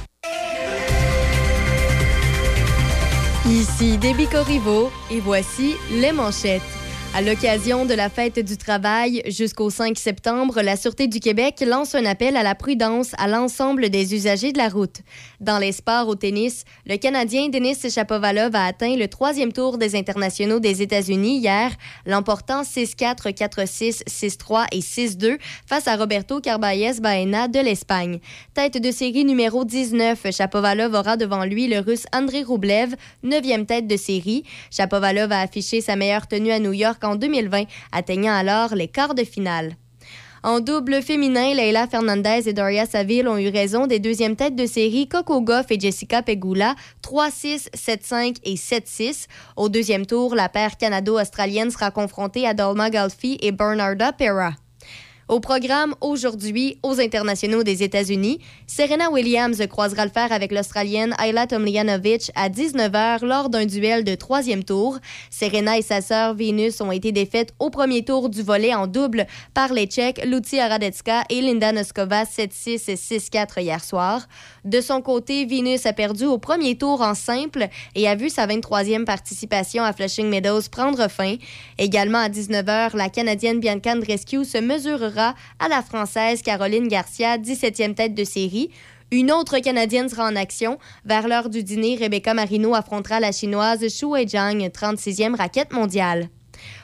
Ici 3.48 3.98
Déby 3.98 4.28
Corriveau 4.28 4.91
et 5.10 5.19
voici 5.19 5.76
les 5.91 6.12
manchettes. 6.12 6.62
À 7.15 7.21
l'occasion 7.21 7.86
de 7.86 7.93
la 7.93 8.10
fête 8.10 8.39
du 8.39 8.58
travail 8.58 9.21
jusqu'au 9.28 9.69
5 9.69 9.99
septembre, 9.99 10.63
la 10.63 10.76
Sûreté 10.76 11.06
du 11.06 11.19
Québec 11.19 11.63
lance 11.63 11.93
un 11.93 12.06
appel 12.06 12.36
à 12.36 12.41
la 12.41 12.56
prudence 12.56 13.12
à 13.19 13.28
l'ensemble 13.28 13.91
des 13.91 14.15
usagers 14.15 14.52
de 14.52 14.58
la 14.58 14.67
route. 14.67 15.02
Dans 15.39 15.60
les 15.60 15.73
sports 15.73 16.08
au 16.08 16.15
tennis, 16.15 16.63
le 16.88 16.97
Canadien 16.97 17.49
Denis 17.49 17.78
Shapovalov 17.88 18.56
a 18.56 18.65
atteint 18.65 18.95
le 18.95 19.08
troisième 19.08 19.54
tour 19.54 19.78
des 19.78 19.95
internationaux 19.95 20.60
des 20.60 20.82
États-Unis 20.82 21.38
hier, 21.38 21.69
l'emportant 22.08 22.63
6-4, 22.63 23.32
4-6, 23.32 24.06
6-3 24.10 24.65
et 24.71 24.80
6-2 24.80 25.38
face 25.67 25.88
à 25.88 25.95
Roberto 25.95 26.41
Carballes 26.41 26.99
Baena 26.99 27.47
de 27.47 27.60
l'Espagne. 27.60 28.21
Tête 28.56 28.82
de 28.82 28.89
série 28.89 29.23
numéro 29.23 29.65
19, 29.65 30.32
Shapovalov 30.32 30.95
aura 30.95 31.15
devant 31.15 31.45
lui 31.45 31.67
le 31.67 31.78
Russe 31.78 32.06
Andrei 32.12 32.41
Roublev, 32.41 32.95
neuvième 33.21 33.67
tête 33.67 33.86
de 33.86 33.97
série. 33.97 34.45
Shapovalov 34.71 35.32
a 35.32 35.41
affiché 35.41 35.80
sa 35.80 35.95
meilleure 35.95 36.28
tenue 36.28 36.52
à 36.52 36.58
New 36.58 36.73
York 36.73 37.03
en 37.04 37.16
2020, 37.16 37.63
atteignant 37.92 38.34
alors 38.34 38.76
les 38.76 38.88
quarts 38.88 39.16
de 39.16 39.24
finale. 39.24 39.76
En 40.46 40.60
double 40.60 41.02
féminin, 41.02 41.54
Leila 41.54 41.88
Fernandez 41.88 42.50
et 42.50 42.54
Doria 42.54 42.86
Saville 42.86 43.30
ont 43.30 43.38
eu 43.38 43.48
raison 43.48 43.88
des 43.88 44.00
deuxièmes 44.00 44.36
têtes 44.36 44.58
de 44.58 44.66
série 44.66 45.08
Coco 45.08 45.39
Goff 45.39 45.68
et 45.70 45.80
Jessica 45.80 46.22
Pegula, 46.22 46.76
3-6, 47.02 47.70
7-5 47.74 48.38
et 48.44 48.56
7-6. 48.56 49.28
Au 49.56 49.70
deuxième 49.70 50.06
tour, 50.06 50.36
la 50.36 50.50
paire 50.50 50.76
canado-australienne 50.76 51.72
sera 51.72 51.92
confrontée 51.92 52.46
à 52.46 52.54
Dalma 52.54 52.89
Galfi 52.89 53.38
et 53.42 53.54
Bernarda 53.54 54.12
Pera. 54.12 54.52
Au 55.30 55.40
programme 55.40 55.96
aujourd'hui, 56.02 56.80
aux 56.84 57.00
internationaux 57.00 57.64
des 57.64 57.82
États-Unis, 57.82 58.40
Serena 58.68 59.10
Williams 59.10 59.62
croisera 59.70 60.04
le 60.04 60.12
fer 60.12 60.34
avec 60.34 60.52
l'Australienne 60.52 61.16
Ayla 61.18 61.48
Tomljanovic 61.48 62.30
à 62.36 62.50
19h 62.50 63.26
lors 63.26 63.50
d'un 63.50 63.66
duel 63.66 64.04
de 64.04 64.16
troisième 64.16 64.66
tour. 64.66 65.00
Serena 65.30 65.78
et 65.78 65.82
sa 65.82 66.02
sœur 66.02 66.36
Venus 66.36 66.82
ont 66.82 66.92
été 66.92 67.14
défaites 67.14 67.54
au 67.60 67.70
premier 67.70 68.04
tour 68.04 68.30
du 68.30 68.44
volet 68.44 68.76
en 68.76 68.86
double 68.86 69.26
par 69.54 69.72
les 69.72 69.86
Tchèques 69.86 70.26
Lucia 70.26 70.68
Radetska 70.68 71.24
et 71.30 71.40
Linda 71.40 71.72
Noskova 71.72 72.26
7-6 72.26 72.92
et 72.92 72.96
6-4 72.96 73.62
hier 73.62 73.82
soir. 73.82 74.28
De 74.65 74.80
son 74.80 75.02
côté, 75.02 75.45
Venus 75.45 75.86
a 75.86 75.91
perdu 75.91 76.26
au 76.26 76.38
premier 76.38 76.78
tour 76.78 77.02
en 77.02 77.15
simple 77.15 77.67
et 77.95 78.08
a 78.08 78.15
vu 78.15 78.30
sa 78.30 78.47
23e 78.47 79.04
participation 79.04 79.84
à 79.84 79.91
Flushing 79.91 80.30
Meadows 80.30 80.69
prendre 80.71 81.10
fin. 81.10 81.36
Également 81.78 82.19
à 82.19 82.30
19h, 82.30 82.95
la 82.95 83.10
Canadienne 83.10 83.60
Bianca 83.60 83.91
Andreescu 83.91 84.45
se 84.45 84.58
mesurera 84.58 85.36
à 85.60 85.67
la 85.67 85.82
Française 85.82 86.41
Caroline 86.41 86.88
Garcia, 86.88 87.38
17e 87.38 87.93
tête 87.93 88.15
de 88.15 88.23
série. 88.23 88.69
Une 89.12 89.32
autre 89.32 89.60
Canadienne 89.60 90.08
sera 90.08 90.26
en 90.26 90.36
action. 90.36 90.78
Vers 91.06 91.28
l'heure 91.28 91.49
du 91.49 91.63
dîner, 91.63 91.97
Rebecca 91.99 92.34
Marino 92.34 92.73
affrontera 92.73 93.19
la 93.19 93.32
Chinoise 93.32 93.88
Shu 93.89 94.06
Weijiang, 94.06 94.69
36e 94.69 95.36
raquette 95.36 95.73
mondiale. 95.73 96.30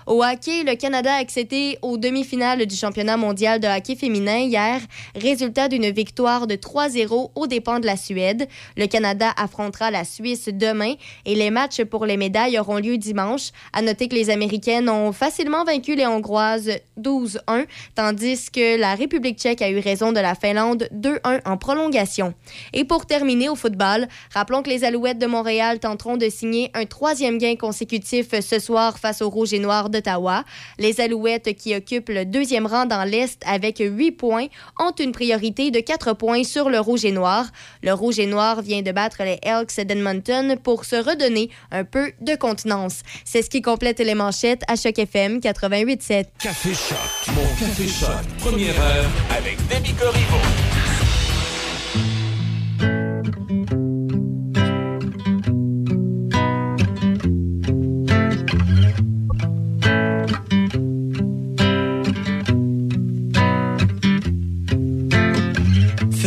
Au 0.10 0.24
hockey, 0.24 0.64
le 0.64 0.76
Canada 0.76 1.14
a 1.14 1.18
accédé 1.20 1.78
aux 1.84 1.96
demi-finales 1.96 2.66
du 2.66 2.76
championnat 2.76 3.16
mondial 3.16 3.60
de 3.60 3.68
hockey 3.68 3.96
féminin 3.96 4.40
hier, 4.40 4.82
résultat 5.14 5.68
d'une 5.68 5.92
victoire 5.92 6.48
de 6.48 6.56
3-0 6.56 7.30
aux 7.36 7.46
dépens 7.46 7.80
de 7.80 7.86
la 7.86 7.96
Suède. 7.96 8.48
Le 8.76 8.88
Canada 8.88 9.32
affrontera 9.38 9.92
la 9.92 10.04
Suisse 10.06 10.50
demain 10.52 10.96
et 11.28 11.36
les 11.36 11.52
matchs 11.52 11.84
pour 11.84 12.08
les 12.08 12.18
médailles 12.18 12.58
auront 12.58 12.78
lieu 12.78 12.98
dimanche. 12.98 13.52
À 13.72 13.84
noter 13.84 14.08
que 14.08 14.16
les 14.16 14.32
Américaines 14.32 14.90
ont 14.90 15.12
facilement 15.12 15.64
vaincu 15.64 15.94
les 15.94 16.08
Hongroises 16.08 16.72
12-1, 17.00 17.68
tandis 17.94 18.50
que 18.50 18.80
la 18.80 18.96
République 18.96 19.38
tchèque 19.38 19.62
a 19.62 19.70
eu 19.70 19.78
raison 19.78 20.12
de 20.12 20.20
la 20.20 20.34
Finlande 20.34 20.90
2-1 20.92 21.42
en 21.46 21.58
prolongation. 21.58 22.34
Et 22.74 22.84
pour 22.84 23.06
terminer 23.06 23.48
au 23.48 23.56
football, 23.56 24.08
rappelons 24.34 24.64
que 24.64 24.72
les 24.72 24.84
Alouettes 24.86 25.20
de 25.20 25.28
Montréal 25.28 25.78
tenteront 25.78 26.18
de 26.18 26.30
signer 26.30 26.72
un 26.74 26.88
troisième 26.88 27.38
gain 27.38 27.56
consécutif 27.56 28.30
ce 28.42 28.58
soir 28.58 28.98
face 28.98 29.22
aux 29.22 29.30
Rouges 29.30 29.54
et 29.54 29.60
Noirs 29.60 29.92
Les 30.78 31.02
Alouettes, 31.02 31.56
qui 31.56 31.76
occupent 31.76 32.10
le 32.10 32.26
deuxième 32.26 32.66
rang 32.66 32.86
dans 32.86 33.04
l'Est 33.04 33.42
avec 33.46 33.78
8 33.80 34.12
points, 34.12 34.48
ont 34.80 34.92
une 35.00 35.12
priorité 35.12 35.72
de 35.72 35.80
4 35.80 36.14
points 36.14 36.44
sur 36.44 36.70
le 36.70 36.80
Rouge 36.80 37.06
et 37.06 37.12
Noir. 37.12 37.46
Le 37.84 37.94
Rouge 37.94 38.20
et 38.20 38.26
Noir 38.26 38.62
vient 38.62 38.82
de 38.82 38.92
battre 38.92 39.24
les 39.24 39.40
Elks 39.44 39.86
d'Edmonton 39.86 40.58
pour 40.62 40.86
se 40.86 40.96
redonner 40.96 41.50
un 41.72 41.84
peu 41.84 42.12
de 42.22 42.36
contenance. 42.36 43.02
C'est 43.26 43.42
ce 43.42 43.50
qui 43.50 43.62
complète 43.62 44.00
les 44.00 44.16
manchettes 44.16 44.64
à 44.68 44.76
Choc 44.76 44.98
FM 44.98 45.40
88.7. 45.40 46.26
Café 46.40 46.74
Choc, 46.74 47.36
mon 47.36 47.44
Café 47.60 47.88
Choc, 47.88 48.10
première 48.40 48.80
heure 48.80 49.10
avec. 49.38 49.58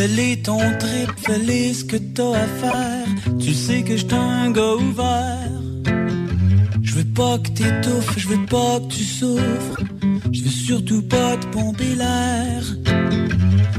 Fais-les 0.02 0.38
ton 0.38 0.58
trip, 0.80 1.12
fais-les 1.16 1.74
ce 1.74 1.84
que 1.84 1.96
t'as 1.96 2.32
à 2.32 2.46
faire. 2.60 3.06
Tu 3.38 3.54
sais 3.54 3.82
que 3.82 3.96
j'suis 3.96 4.12
un 4.12 4.50
gars 4.50 4.74
ouvert. 4.74 5.48
Je 6.82 6.94
veux 6.94 7.04
pas 7.04 7.38
que 7.38 7.50
t'étouffes, 7.50 8.18
je 8.18 8.26
veux 8.26 8.44
pas 8.46 8.80
que 8.80 8.94
tu 8.94 9.04
souffres. 9.04 9.78
Je 10.32 10.42
veux 10.42 10.50
surtout 10.50 11.02
pas 11.02 11.36
te 11.36 11.46
pomper 11.46 11.94
l'air. 11.94 12.64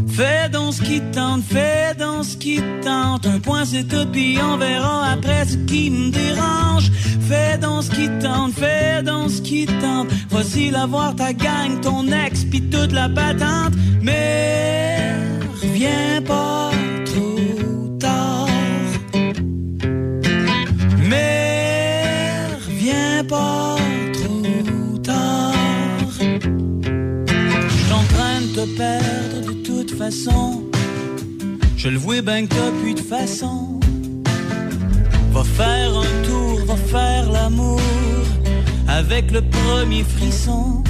Fais 0.08 0.48
donc 0.48 0.76
ce 0.76 0.82
qui 0.84 1.02
te 1.02 1.14
tente, 1.14 1.44
fais 1.44 1.94
donc 2.00 2.24
ce 2.24 2.38
qui 2.38 2.56
te 2.56 2.84
tente. 2.86 3.26
Un 3.26 3.40
point 3.42 3.66
c'est 3.66 3.84
tout, 3.84 4.08
puis 4.10 4.38
on 4.42 4.56
verra 4.56 5.12
après 5.12 5.44
ce 5.46 5.58
qui 5.58 5.90
me 5.90 6.10
dérange. 6.10 6.90
Fais 7.28 7.58
donc 7.58 7.84
ce 7.84 7.90
qui 7.90 8.08
te 8.08 8.24
tente, 8.24 8.54
fais 8.54 9.04
donc 9.04 9.30
ce 9.30 9.42
qui 9.42 9.66
te 9.66 9.74
tente. 9.82 10.08
Voici 10.30 10.70
la 10.70 10.86
voir 10.86 11.18
ta 11.18 11.34
gang, 11.34 11.82
ton 11.82 12.08
ex, 12.08 12.46
puis 12.46 12.62
toute 12.62 12.94
la 12.94 13.10
patente. 13.10 13.74
Mais 14.02 15.33
reviens 15.64 16.22
pas 16.22 16.72
trop 17.06 17.98
tard. 18.00 18.48
Mais 21.10 22.48
reviens 22.68 23.24
pas 23.24 23.78
trop 24.14 24.98
tard. 25.00 25.54
J'suis 27.70 27.92
en 27.92 28.06
train 28.14 28.42
de 28.42 28.48
te 28.56 28.78
perdre 28.78 29.42
de 29.48 29.54
toute 29.64 29.92
façon. 29.98 30.64
Je 31.78 31.90
le 31.90 31.98
vois 31.98 32.22
ben 32.22 32.48
que 32.48 32.82
plus 32.82 32.96
de 32.96 33.02
façon. 33.02 33.80
Va 35.32 35.44
faire 35.44 35.98
un 35.98 36.24
tour, 36.28 36.60
va 36.66 36.76
faire 36.76 37.32
l'amour 37.32 37.82
avec 38.88 39.32
le 39.32 39.42
premier 39.42 40.04
frisson. 40.04 40.84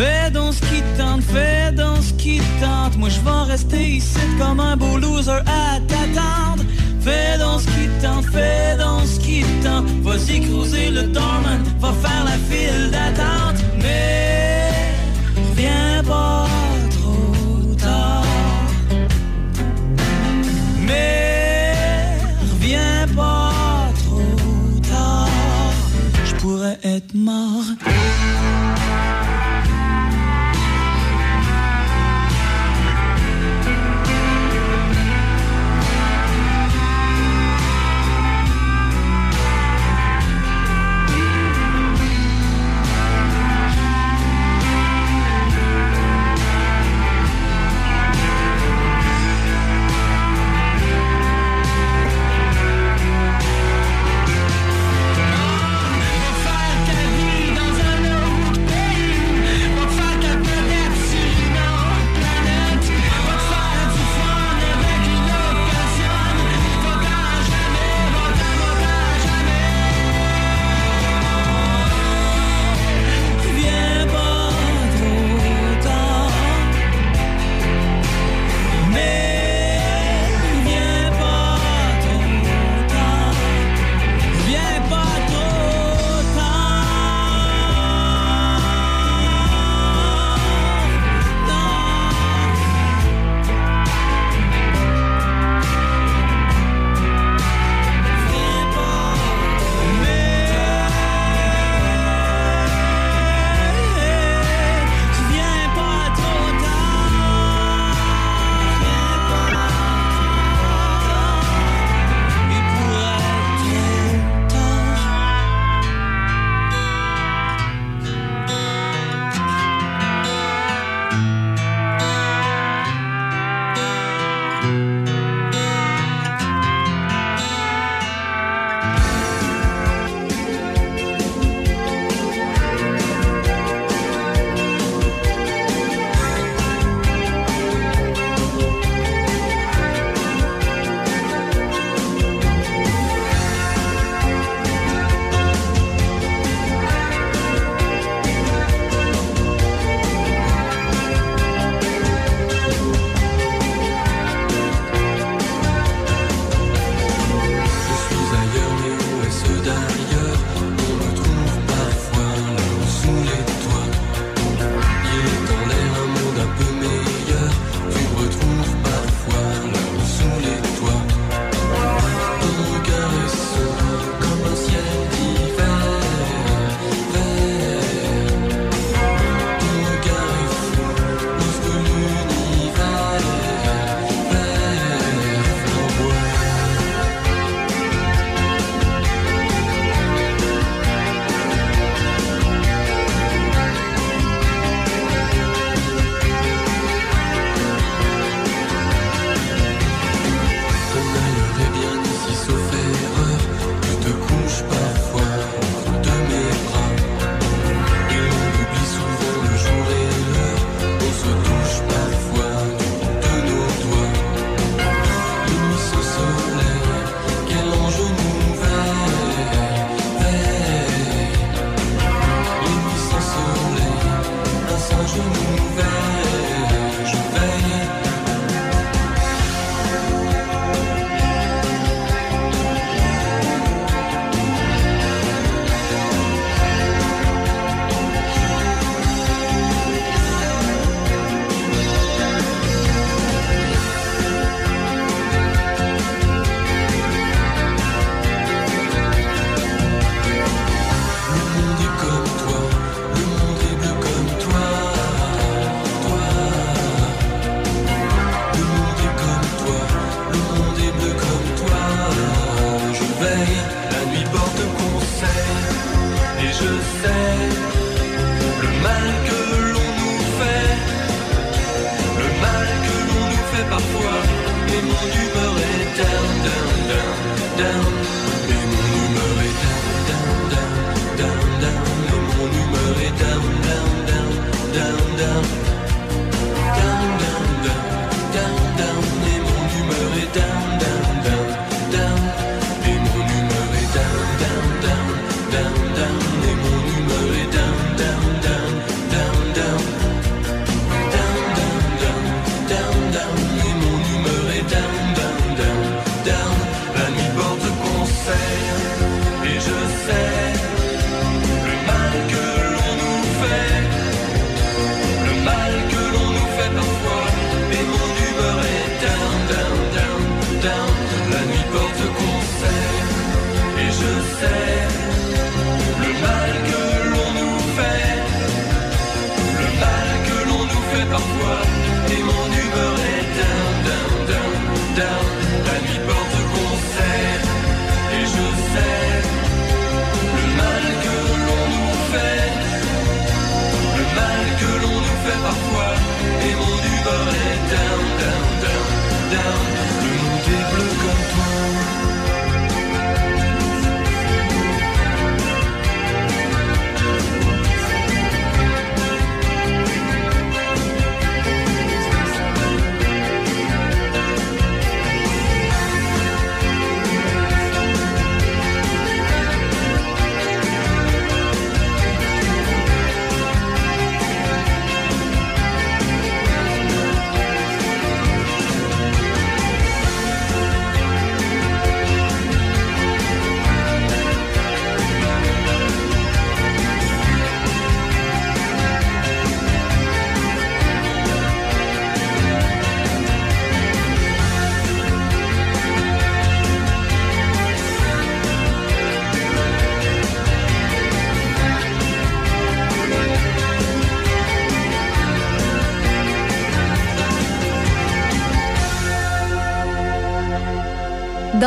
Fais 0.00 0.30
donc 0.30 0.54
ce 0.54 0.60
qui 0.60 0.80
te 0.80 0.98
tente, 0.98 1.22
fais 1.24 1.72
donc 1.72 1.98
ce 2.00 2.14
qui 2.14 2.38
te 2.38 2.64
tente. 2.64 2.96
Moi 2.96 3.10
je 3.10 3.20
vais 3.20 3.52
rester 3.52 3.86
ici 3.96 4.18
comme 4.38 4.58
un 4.58 4.74
beau 4.74 4.96
loser 4.96 5.42
à 5.44 5.78
t'attendre. 5.88 6.64
Fais 7.02 7.36
donc 7.38 7.60
ce 7.60 7.66
qui 7.66 7.86
te 7.86 8.06
tente, 8.06 8.24
fais 8.32 8.78
donc 8.78 9.04
ce 9.04 9.20
qui 9.20 9.42
te 9.42 9.62
tente. 9.62 9.84
Vas-y 10.00 10.40
cruiser 10.40 10.88
le 10.88 11.02
dormant, 11.02 11.60
va 11.80 11.92
faire 11.92 12.24
la 12.24 12.38
file 12.48 12.90
d'attente. 12.90 13.62
Mais 13.82 14.70
reviens 15.50 16.02
pas 16.02 16.46
trop 16.96 17.74
tard. 17.74 18.24
Mais 20.86 21.74
reviens 22.52 23.06
pas 23.14 23.52
trop 24.06 24.80
tard. 24.88 25.28
Je 26.24 26.34
pourrais 26.36 26.78
être 26.84 27.12
mort. 27.12 27.66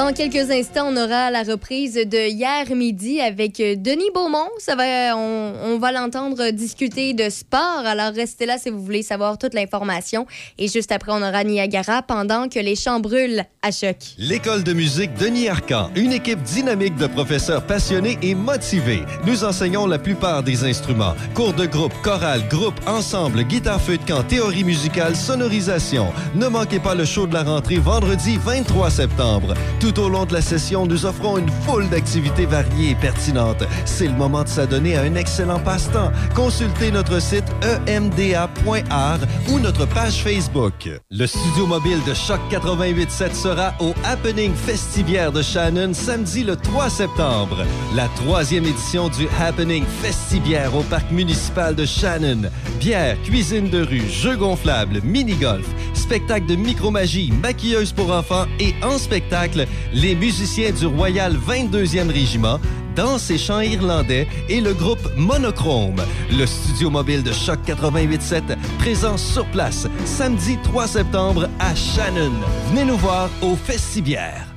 Dans 0.04 0.12
quelques 0.12 0.52
instants, 0.52 0.90
on 0.90 0.98
aura 0.98 1.32
la 1.32 1.44
reprise 1.44 1.94
de 1.94 2.30
hier 2.30 2.76
midi 2.76 3.22
avec 3.22 3.62
euh, 3.62 3.78
Denis 3.78 4.12
Beaumont. 4.14 4.50
Ça 4.58 4.76
va, 4.76 5.16
on, 5.16 5.54
on 5.64 5.78
va 5.78 5.94
l'entendre 5.94 6.50
discuter 6.50 7.14
de 7.14 7.30
sport. 7.30 7.86
Alors 7.86 8.12
restez 8.14 8.46
là 8.46 8.58
si 8.58 8.70
vous 8.70 8.84
voulez 8.84 9.02
savoir 9.02 9.38
toute 9.38 9.54
l'information. 9.54 10.26
Et 10.58 10.68
juste 10.68 10.92
après, 10.92 11.14
on 11.14 11.22
aura 11.22 11.46
Niagara 11.46 12.02
pendant 12.02 12.50
que 12.50 12.60
les 12.60 12.76
champs 12.76 13.00
brûlent 13.00 13.46
à 13.62 13.72
choc. 13.72 13.96
L'école 14.18 14.66
de 14.66 14.74
musique 14.74 15.14
Denis 15.14 15.48
Arcan, 15.48 15.90
une 15.96 16.12
équipe 16.12 16.44
dynamique 16.44 16.98
de 16.98 17.08
professeurs 17.08 17.66
passionnés 17.66 18.18
et 18.22 18.36
motivés. 18.36 19.04
Nous 19.26 19.46
enseignons 19.46 19.88
la 19.88 20.00
plupart 20.00 20.44
des 20.44 20.66
instruments. 20.66 21.16
Cours 21.34 21.54
de 21.54 21.66
groupe, 21.66 21.94
chorale, 22.04 22.46
groupe, 22.50 22.76
ensemble, 22.88 23.44
guitare 23.44 23.80
feu 23.80 23.98
de 23.98 24.04
camp, 24.04 24.24
théorie 24.24 24.66
musicale, 24.66 25.16
sonorisation. 25.16 26.12
Ne 26.36 26.50
manquez 26.50 26.80
pas 26.82 26.94
le 26.94 27.06
show 27.06 27.26
de 27.26 27.34
la 27.34 27.44
rentrée 27.44 27.78
vendredi 27.78 28.38
23 28.44 28.90
septembre. 28.90 29.54
Tout 29.80 29.93
au 29.98 30.10
long 30.10 30.26
de 30.26 30.34
la 30.34 30.42
session, 30.42 30.86
nous 30.86 31.06
offrons 31.06 31.38
une 31.38 31.50
foule 31.50 31.90
d'activités 31.90 32.46
variées 32.46 32.92
et 32.92 32.96
pertinentes. 32.96 33.64
C'est 33.86 34.08
le 34.08 34.14
moment 34.14 34.44
de 34.44 34.48
s'adonner 34.48 34.98
à 34.98 35.02
un 35.02 35.16
excellent 35.16 35.60
passe-temps. 35.60 36.12
Consultez 36.36 36.92
notre 36.92 37.22
site 37.22 37.46
emda.art 37.88 39.20
ou 39.50 39.60
notre 39.60 39.86
page 39.86 40.24
Facebook. 40.24 40.90
Le 41.12 41.28
studio 41.28 41.66
mobile 41.68 42.00
de 42.08 42.14
Choc 42.14 42.40
88.7 42.52 43.34
sera 43.34 43.74
au 43.80 43.94
Happening 44.04 44.54
Festivière 44.54 45.32
de 45.32 45.42
Shannon 45.42 45.94
samedi 45.94 46.44
le 46.44 46.56
3 46.56 46.90
septembre. 46.90 47.66
La 47.96 48.08
troisième 48.10 48.66
édition 48.66 49.10
du 49.10 49.28
Happening 49.40 49.84
Festivière 50.02 50.76
au 50.76 50.84
parc 50.84 51.12
municipal 51.12 51.76
de 51.76 51.86
Shannon. 51.86 52.50
Bière, 52.80 53.22
cuisine 53.24 53.70
de 53.70 53.82
rue, 53.82 54.08
jeux 54.10 54.38
gonflables, 54.38 55.02
mini-golf, 55.04 55.68
spectacle 55.94 56.46
de 56.46 56.56
micromagie, 56.56 57.32
maquilleuse 57.42 57.92
pour 57.92 58.12
enfants 58.12 58.46
et 58.60 58.74
en 58.84 58.98
spectacle, 58.98 59.68
les 59.94 60.16
musiciens 60.16 60.72
du 60.72 60.86
Royal 60.86 61.36
22e 61.36 62.10
Régiment, 62.10 62.60
danse 62.96 63.30
et 63.32 63.38
chants 63.38 63.62
irlandais 63.62 64.28
et 64.50 64.62
le 64.62 64.74
groupe 64.74 65.08
Monochrome. 65.18 66.02
Le 66.32 66.46
studio 66.46 66.90
mobile 66.90 67.24
de 67.24 67.32
Choc 67.32 67.60
88.7 67.66 68.58
présent 68.80 69.18
sur 69.18 69.46
place 69.48 69.88
samedi 70.06 70.58
3 70.64 70.88
septembre 70.88 71.50
à 71.60 71.76
Shannon. 71.76 72.34
Venez 72.70 72.86
nous 72.86 72.98
voir 72.98 73.30
au 73.42 73.56
Festibière. 73.56 74.54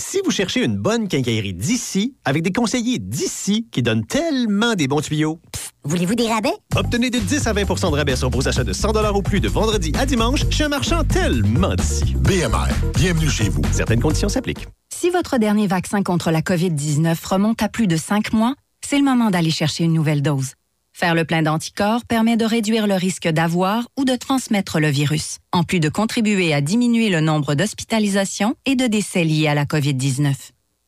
Si 0.00 0.20
vous 0.24 0.30
cherchez 0.30 0.64
une 0.64 0.76
bonne 0.76 1.08
quincaillerie 1.08 1.54
d'ici, 1.54 2.14
avec 2.24 2.42
des 2.42 2.52
conseillers 2.52 3.00
d'ici 3.00 3.66
qui 3.72 3.82
donnent 3.82 4.06
tellement 4.06 4.74
des 4.74 4.86
bons 4.86 5.00
tuyaux, 5.00 5.40
Voulez-vous 5.84 6.14
des 6.14 6.28
rabais? 6.28 6.52
obtenez 6.76 7.08
de 7.10 7.18
10 7.18 7.46
à 7.46 7.52
20 7.52 7.62
de 7.64 7.96
rabais 7.96 8.16
sur 8.16 8.30
vos 8.30 8.46
achats 8.46 8.64
de 8.64 8.72
100 8.72 9.14
ou 9.14 9.22
plus 9.22 9.40
de 9.40 9.48
vendredi 9.48 9.92
à 9.98 10.06
dimanche 10.06 10.44
chez 10.50 10.64
un 10.64 10.68
marchand 10.68 11.04
tellement 11.04 11.74
d'ici. 11.74 12.14
BMR, 12.14 12.68
bienvenue 12.94 13.30
chez 13.30 13.48
vous. 13.48 13.62
Certaines 13.72 14.00
conditions 14.00 14.28
s'appliquent. 14.28 14.66
Si 14.92 15.10
votre 15.10 15.38
dernier 15.38 15.66
vaccin 15.66 16.02
contre 16.02 16.30
la 16.30 16.40
COVID-19 16.40 17.16
remonte 17.26 17.62
à 17.62 17.68
plus 17.68 17.86
de 17.86 17.96
cinq 17.96 18.32
mois, 18.32 18.54
c'est 18.84 18.98
le 18.98 19.04
moment 19.04 19.30
d'aller 19.30 19.50
chercher 19.50 19.84
une 19.84 19.92
nouvelle 19.92 20.22
dose. 20.22 20.52
Faire 20.92 21.14
le 21.14 21.24
plein 21.24 21.42
d'anticorps 21.42 22.04
permet 22.06 22.36
de 22.36 22.44
réduire 22.44 22.88
le 22.88 22.94
risque 22.94 23.28
d'avoir 23.28 23.86
ou 23.96 24.04
de 24.04 24.16
transmettre 24.16 24.80
le 24.80 24.88
virus, 24.88 25.38
en 25.52 25.62
plus 25.62 25.78
de 25.78 25.88
contribuer 25.88 26.52
à 26.52 26.60
diminuer 26.60 27.08
le 27.08 27.20
nombre 27.20 27.54
d'hospitalisations 27.54 28.56
et 28.66 28.74
de 28.74 28.88
décès 28.88 29.22
liés 29.22 29.46
à 29.46 29.54
la 29.54 29.64
COVID-19. 29.64 30.34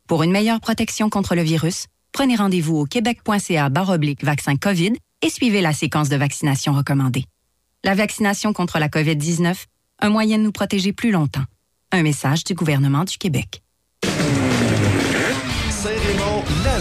Pour 0.09 0.24
une 0.24 0.32
meilleure 0.32 0.61
protection 0.61 1.09
contre 1.09 1.36
le 1.36 1.43
virus, 1.43 1.86
prenez 2.12 2.36
rendez-vous 2.36 2.76
au 2.76 2.84
québec.ca 2.84 3.68
baroblique 3.68 4.24
vaccin 4.24 4.56
COVID 4.56 4.92
et 5.22 5.30
suivez 5.30 5.61
la 5.61 5.72
séquence 5.72 6.08
de 6.08 6.16
vaccination 6.16 6.72
recommandée. 6.72 7.24
La 7.84 7.94
vaccination 7.94 8.52
contre 8.52 8.78
la 8.78 8.88
COVID-19, 8.88 9.64
un 10.00 10.11
moyen 10.11 10.38
de 10.38 10.44
nous 10.44 10.52
protéger 10.52 10.92
plus 10.92 11.11
longtemps. 11.11 11.44
Un 11.92 12.02
message 12.02 12.44
du 12.44 12.54
gouvernement 12.54 13.04
du 13.04 13.18
Québec. 13.18 13.62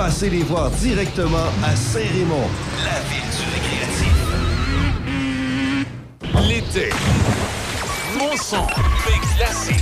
Passez 0.00 0.30
les 0.30 0.42
voir 0.44 0.70
directement 0.70 1.52
à 1.62 1.76
Saint-Raymond, 1.76 2.48
la 2.86 3.00
ville 3.10 3.28
du 3.36 3.44
récréatif. 3.52 4.16
L'été. 6.48 6.88
Mon 8.18 8.34
son 8.34 8.66
fait 9.04 9.20
glacé. 9.36 9.74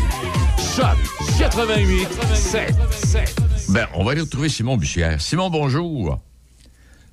Choc 0.75 0.99
88 1.39 2.09
7 2.35 2.75
7. 2.91 3.37
Ben, 3.69 3.87
on 3.95 4.03
va 4.03 4.11
aller 4.11 4.23
retrouver 4.23 4.49
Simon 4.49 4.77
Bussière. 4.77 5.21
Simon, 5.21 5.51
bonjour. 5.51 6.21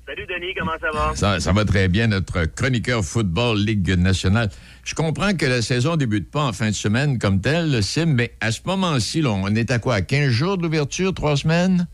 Salut 0.04 0.26
Denis, 0.26 0.54
comment 0.58 0.72
ça 0.80 0.90
va? 0.92 1.14
Ça, 1.14 1.38
ça 1.38 1.52
va 1.52 1.64
très 1.64 1.86
bien, 1.86 2.08
notre 2.08 2.46
chroniqueur 2.46 3.04
football 3.04 3.60
Ligue 3.60 3.96
nationale. 3.96 4.50
Je 4.82 4.96
comprends 4.96 5.32
que 5.32 5.46
la 5.46 5.62
saison 5.62 5.94
débute 5.94 6.28
pas 6.28 6.42
en 6.42 6.52
fin 6.52 6.70
de 6.70 6.74
semaine 6.74 7.20
comme 7.20 7.40
telle, 7.40 7.70
le 7.70 7.82
Sim, 7.82 8.06
mais 8.06 8.34
à 8.40 8.50
ce 8.50 8.62
moment-ci, 8.66 9.22
on 9.24 9.54
est 9.54 9.70
à 9.70 9.78
quoi? 9.78 9.94
À 9.94 10.02
15 10.02 10.28
jours 10.30 10.58
d'ouverture, 10.58 11.14
trois 11.14 11.36
semaines? 11.36 11.86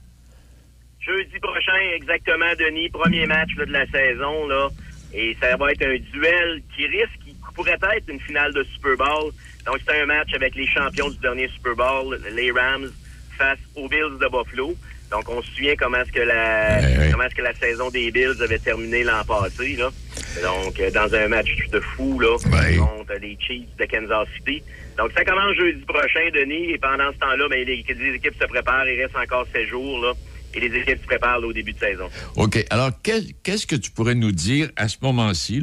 Jeudi 1.05 1.38
prochain, 1.40 1.80
exactement, 1.94 2.55
Denis, 2.59 2.88
premier 2.90 3.26
match 3.26 3.50
là, 3.57 3.66
de 3.66 3.72
la 3.72 3.86
saison, 3.86 4.46
là. 4.46 4.68
Et 5.12 5.36
ça 5.40 5.57
va 5.57 5.72
être 5.72 5.82
un 5.82 5.98
duel 6.12 6.62
qui 6.74 6.86
risque, 6.86 7.18
qui 7.24 7.34
pourrait 7.55 7.72
être 7.96 8.09
une 8.09 8.20
finale 8.20 8.53
de 8.55 8.62
Super 8.64 8.96
Bowl. 8.96 9.32
Donc, 9.66 9.78
c'est 9.86 10.00
un 10.00 10.07
match 10.07 10.32
avec 10.34 10.55
les 10.55 10.66
champions 10.66 11.11
du 11.11 11.18
dernier 11.18 11.48
Super 11.48 11.74
Bowl, 11.74 12.18
les 12.32 12.50
Rams, 12.53 12.90
face 13.36 13.59
aux 13.74 13.88
Bills 13.88 14.18
de 14.20 14.28
Buffalo. 14.28 14.74
Donc, 15.11 15.28
on 15.28 15.42
se 15.42 15.50
souvient 15.50 15.74
comment 15.76 15.98
est-ce 15.98 16.12
que 16.12 16.20
la 16.20 17.11
comment 17.11 17.24
est-ce 17.24 17.34
que 17.34 17.42
la 17.42 17.55
saison 17.55 17.90
des 17.90 18.11
Bills 18.11 18.40
avait 18.40 18.59
terminé 18.59 19.03
l'an 19.03 19.24
passé, 19.26 19.76
là. 19.76 19.90
Donc, 20.42 20.80
euh, 20.80 20.90
dans 20.92 21.14
un 21.14 21.28
match 21.28 21.55
de 21.70 21.80
fou, 21.80 22.18
là, 22.20 22.38
contre 22.78 23.14
les 23.20 23.36
Chiefs 23.38 23.76
de 23.76 23.84
Kansas 23.84 24.28
City. 24.36 24.62
Donc, 24.96 25.11
ça 25.12 25.24
commence 25.24 25.55
jeudi 25.57 25.84
prochain, 25.84 26.30
Denis, 26.32 26.70
et 26.70 26.78
pendant 26.78 27.12
ce 27.12 27.18
temps-là, 27.18 27.48
ben, 27.48 27.66
les, 27.66 27.84
les 27.86 28.14
équipes 28.14 28.40
se 28.40 28.46
préparent. 28.46 28.88
Il 28.88 29.03
reste 29.03 29.16
encore 29.16 29.46
7 29.53 29.68
jours, 29.68 30.00
là. 30.00 30.12
Et 30.55 30.61
les 30.61 30.80
équipes 30.80 31.00
se 31.00 31.07
préparent 31.07 31.40
là, 31.40 31.46
au 31.46 31.53
début 31.53 31.72
de 31.72 31.78
saison. 31.78 32.09
OK. 32.36 32.64
Alors, 32.70 32.90
qu'est-ce 33.03 33.66
que 33.66 33.76
tu 33.76 33.90
pourrais 33.90 34.14
nous 34.14 34.32
dire 34.32 34.70
à 34.76 34.88
ce 34.88 34.96
moment-ci, 35.03 35.62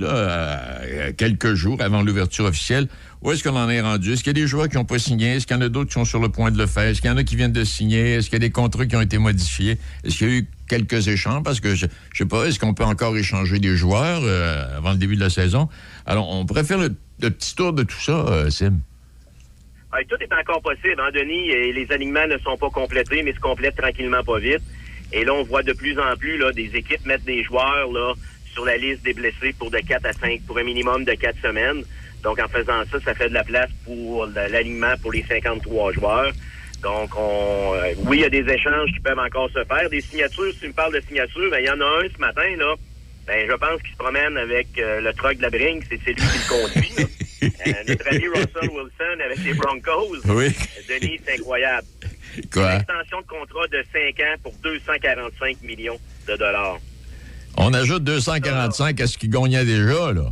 quelques 1.17 1.53
jours 1.53 1.81
avant 1.81 2.01
l'ouverture 2.01 2.45
officielle? 2.45 2.87
Où 3.21 3.31
est-ce 3.31 3.43
qu'on 3.43 3.55
en 3.55 3.69
est 3.69 3.81
rendu? 3.81 4.13
Est-ce 4.13 4.23
qu'il 4.23 4.37
y 4.37 4.39
a 4.39 4.41
des 4.41 4.47
joueurs 4.47 4.69
qui 4.69 4.77
n'ont 4.77 4.85
pas 4.85 4.97
signé? 4.97 5.35
Est-ce 5.35 5.45
qu'il 5.45 5.55
y 5.55 5.59
en 5.59 5.61
a 5.61 5.67
d'autres 5.67 5.89
qui 5.89 5.93
sont 5.93 6.05
sur 6.05 6.19
le 6.19 6.29
point 6.29 6.51
de 6.51 6.57
le 6.57 6.67
faire? 6.67 6.83
Est-ce 6.83 7.01
qu'il 7.01 7.09
y 7.09 7.13
en 7.13 7.17
a 7.17 7.23
qui 7.23 7.35
viennent 7.35 7.51
de 7.51 7.65
signer? 7.65 8.13
Est-ce 8.13 8.29
qu'il 8.29 8.41
y 8.41 8.43
a 8.43 8.47
des 8.47 8.51
contrats 8.51 8.85
qui 8.85 8.95
ont 8.95 9.01
été 9.01 9.17
modifiés? 9.17 9.77
Est-ce 10.05 10.17
qu'il 10.17 10.27
y 10.27 10.31
a 10.31 10.33
eu 10.35 10.47
quelques 10.69 11.07
échanges? 11.09 11.43
Parce 11.43 11.59
que, 11.59 11.75
je 11.75 11.87
ne 11.87 11.91
sais 12.13 12.25
pas, 12.25 12.45
est-ce 12.45 12.59
qu'on 12.59 12.73
peut 12.73 12.85
encore 12.85 13.17
échanger 13.17 13.59
des 13.59 13.75
joueurs 13.75 14.21
euh, 14.23 14.77
avant 14.77 14.91
le 14.91 14.97
début 14.97 15.15
de 15.15 15.21
la 15.21 15.29
saison? 15.29 15.67
Alors, 16.05 16.29
on 16.29 16.45
pourrait 16.45 16.63
faire 16.63 16.77
le, 16.77 16.95
le 17.21 17.29
petit 17.29 17.55
tour 17.55 17.73
de 17.73 17.83
tout 17.83 17.99
ça, 17.99 18.25
euh, 18.27 18.49
Sim. 18.49 18.79
Tout 20.07 20.15
est 20.21 20.33
encore 20.33 20.61
possible, 20.61 20.99
hein, 20.99 21.09
Denis? 21.13 21.49
Et 21.49 21.73
les 21.73 21.91
alignements 21.91 22.27
ne 22.27 22.37
sont 22.37 22.55
pas 22.57 22.69
complétés, 22.69 23.21
mais 23.23 23.33
se 23.33 23.39
complètent 23.39 23.75
tranquillement 23.75 24.23
pas 24.23 24.39
vite. 24.39 24.61
Et 25.11 25.23
là, 25.23 25.33
on 25.33 25.43
voit 25.43 25.63
de 25.63 25.73
plus 25.73 25.97
en 25.99 26.15
plus 26.17 26.37
là, 26.37 26.51
des 26.51 26.75
équipes 26.75 27.05
mettre 27.05 27.25
des 27.25 27.43
joueurs 27.43 27.91
là, 27.91 28.13
sur 28.53 28.65
la 28.65 28.77
liste 28.77 29.03
des 29.03 29.13
blessés 29.13 29.53
pour 29.57 29.71
de 29.71 29.79
4 29.79 30.05
à 30.05 30.13
5, 30.13 30.41
pour 30.45 30.57
un 30.57 30.63
minimum 30.63 31.03
de 31.03 31.13
4 31.13 31.41
semaines. 31.41 31.83
Donc, 32.23 32.39
en 32.39 32.47
faisant 32.47 32.83
ça, 32.91 32.99
ça 33.03 33.13
fait 33.13 33.29
de 33.29 33.33
la 33.33 33.43
place 33.43 33.69
pour 33.85 34.25
l'alignement 34.25 34.93
pour 35.01 35.11
les 35.11 35.23
53 35.23 35.93
joueurs. 35.93 36.31
Donc, 36.81 37.11
on, 37.17 37.73
euh, 37.75 37.93
oui, 38.05 38.17
il 38.17 38.21
y 38.21 38.25
a 38.25 38.29
des 38.29 38.51
échanges 38.51 38.89
qui 38.93 38.99
peuvent 38.99 39.19
encore 39.19 39.49
se 39.49 39.63
faire. 39.65 39.89
Des 39.89 40.01
signatures, 40.01 40.51
si 40.53 40.59
tu 40.59 40.67
me 40.67 40.73
parles 40.73 40.93
de 40.93 41.01
signatures, 41.07 41.49
ben, 41.49 41.59
il 41.59 41.65
y 41.65 41.69
en 41.69 41.79
a 41.79 41.85
un 41.85 42.09
ce 42.13 42.19
matin, 42.19 42.55
là. 42.57 42.75
Ben, 43.27 43.45
je 43.47 43.55
pense 43.55 43.81
qu'il 43.81 43.91
se 43.91 43.97
promène 43.97 44.37
avec 44.37 44.67
euh, 44.77 45.01
le 45.01 45.13
truck 45.13 45.37
de 45.37 45.41
la 45.41 45.49
Brinks, 45.49 45.83
c'est 45.89 45.97
lui 45.97 46.15
qui 46.15 46.21
le 46.21 46.49
conduit. 46.49 46.91
là. 46.97 47.05
Euh, 47.41 47.71
notre 47.87 48.07
ami 48.09 48.27
Russell 48.27 48.69
Wilson 48.69 49.23
avec 49.23 49.37
les 49.45 49.53
Broncos. 49.53 50.17
Oui. 50.25 50.53
Denis, 50.89 51.21
c'est 51.25 51.35
incroyable. 51.35 51.87
Quoi? 52.51 52.73
Une 52.73 52.79
extension 52.81 53.21
de 53.21 53.27
contrat 53.27 53.67
de 53.67 53.83
5 53.93 54.19
ans 54.21 54.35
pour 54.43 54.53
245 54.63 55.61
millions 55.63 55.99
de 56.27 56.35
dollars. 56.35 56.77
On 57.57 57.73
ajoute 57.73 58.03
245 58.03 59.01
à 59.01 59.07
ce 59.07 59.17
qu'il 59.17 59.29
gagnait 59.29 59.65
déjà, 59.65 60.11
là. 60.13 60.31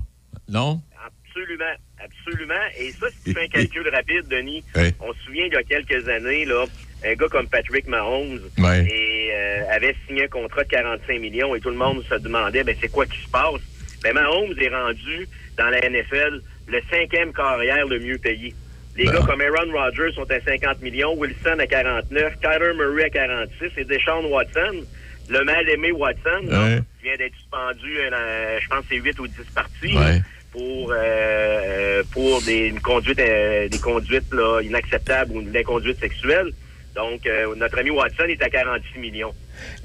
Non? 0.50 0.82
Absolument, 1.06 1.66
absolument. 2.04 2.54
Et 2.80 2.92
ça, 2.92 3.08
si 3.10 3.24
tu 3.26 3.34
fais 3.34 3.44
un 3.46 3.48
calcul 3.48 3.88
rapide, 3.90 4.28
Denis, 4.30 4.64
Oui. 4.76 4.94
on 5.00 5.14
se 5.14 5.20
souvient 5.26 5.46
il 5.46 5.54
y 5.54 5.56
a 5.56 5.64
quelques 5.64 6.08
années, 6.08 6.46
là, 6.46 6.66
un 7.06 7.14
gars 7.14 7.28
comme 7.30 7.48
Patrick 7.48 7.88
Mahomes 7.88 8.40
et, 8.58 9.30
euh, 9.34 9.64
avait 9.72 9.96
signé 10.08 10.24
un 10.24 10.28
contrat 10.28 10.64
de 10.64 10.70
45 10.70 11.20
millions 11.20 11.54
et 11.56 11.60
tout 11.60 11.70
le 11.70 11.76
monde 11.76 12.04
se 12.10 12.16
demandait, 12.16 12.64
ben, 12.64 12.76
c'est 12.82 12.92
quoi 12.92 13.06
qui 13.06 13.20
se 13.24 13.30
passe? 13.30 13.62
Ben, 14.04 14.14
Mahomes 14.14 14.54
est 14.60 14.70
rendu 14.70 15.28
dans 15.58 15.70
la 15.70 15.80
NFL 15.90 16.42
le 16.68 16.82
cinquième 16.90 17.34
carrière 17.34 17.86
le 17.88 18.00
mieux 18.00 18.18
payé. 18.18 18.54
Les 18.98 19.06
Ben. 19.06 19.14
gars 19.14 19.26
comme 19.28 19.42
Aaron 19.42 19.72
Rodgers 19.72 20.12
sont 20.16 20.30
à 20.32 20.40
50 20.42 20.82
millions, 20.82 21.14
Wilson 21.16 21.58
à 21.60 21.68
49, 21.68 22.34
Kyler 22.42 22.74
Murray 22.76 23.04
à 23.06 23.10
46 23.10 23.72
et 23.78 23.84
Deshaun 23.86 24.26
Watson, 24.26 24.84
le 25.30 25.44
mal 25.44 25.70
aimé 25.70 25.92
Watson, 25.92 26.42
là, 26.48 26.64
Ouais. 26.66 26.80
qui 27.00 27.04
vient 27.08 27.16
d'être 27.18 27.36
suspendu, 27.36 27.98
euh, 28.00 28.60
je 28.62 28.68
pense 28.70 28.80
que 28.80 28.86
c'est 28.90 28.96
8 28.98 29.20
ou 29.20 29.28
10 29.28 29.34
parties. 29.54 29.98
Ouais. 29.98 30.22
pour 30.54 30.92
euh, 30.92 30.96
euh, 30.96 32.04
pour 32.14 32.42
des 32.42 32.68
une 32.70 32.80
conduite 32.80 33.20
euh, 33.20 33.68
des 33.68 33.78
conduites 33.80 34.34
là, 34.34 34.62
inacceptables 34.62 35.34
ou 35.34 35.42
des 35.44 35.64
conduites 35.64 36.00
sexuelles. 36.00 36.52
Donc 36.96 37.28
euh, 37.28 37.54
notre 37.58 37.78
ami 37.78 37.92
Watson 37.92 38.24
est 38.28 38.42
à 38.42 38.50
46 38.50 38.98
millions. 38.98 39.34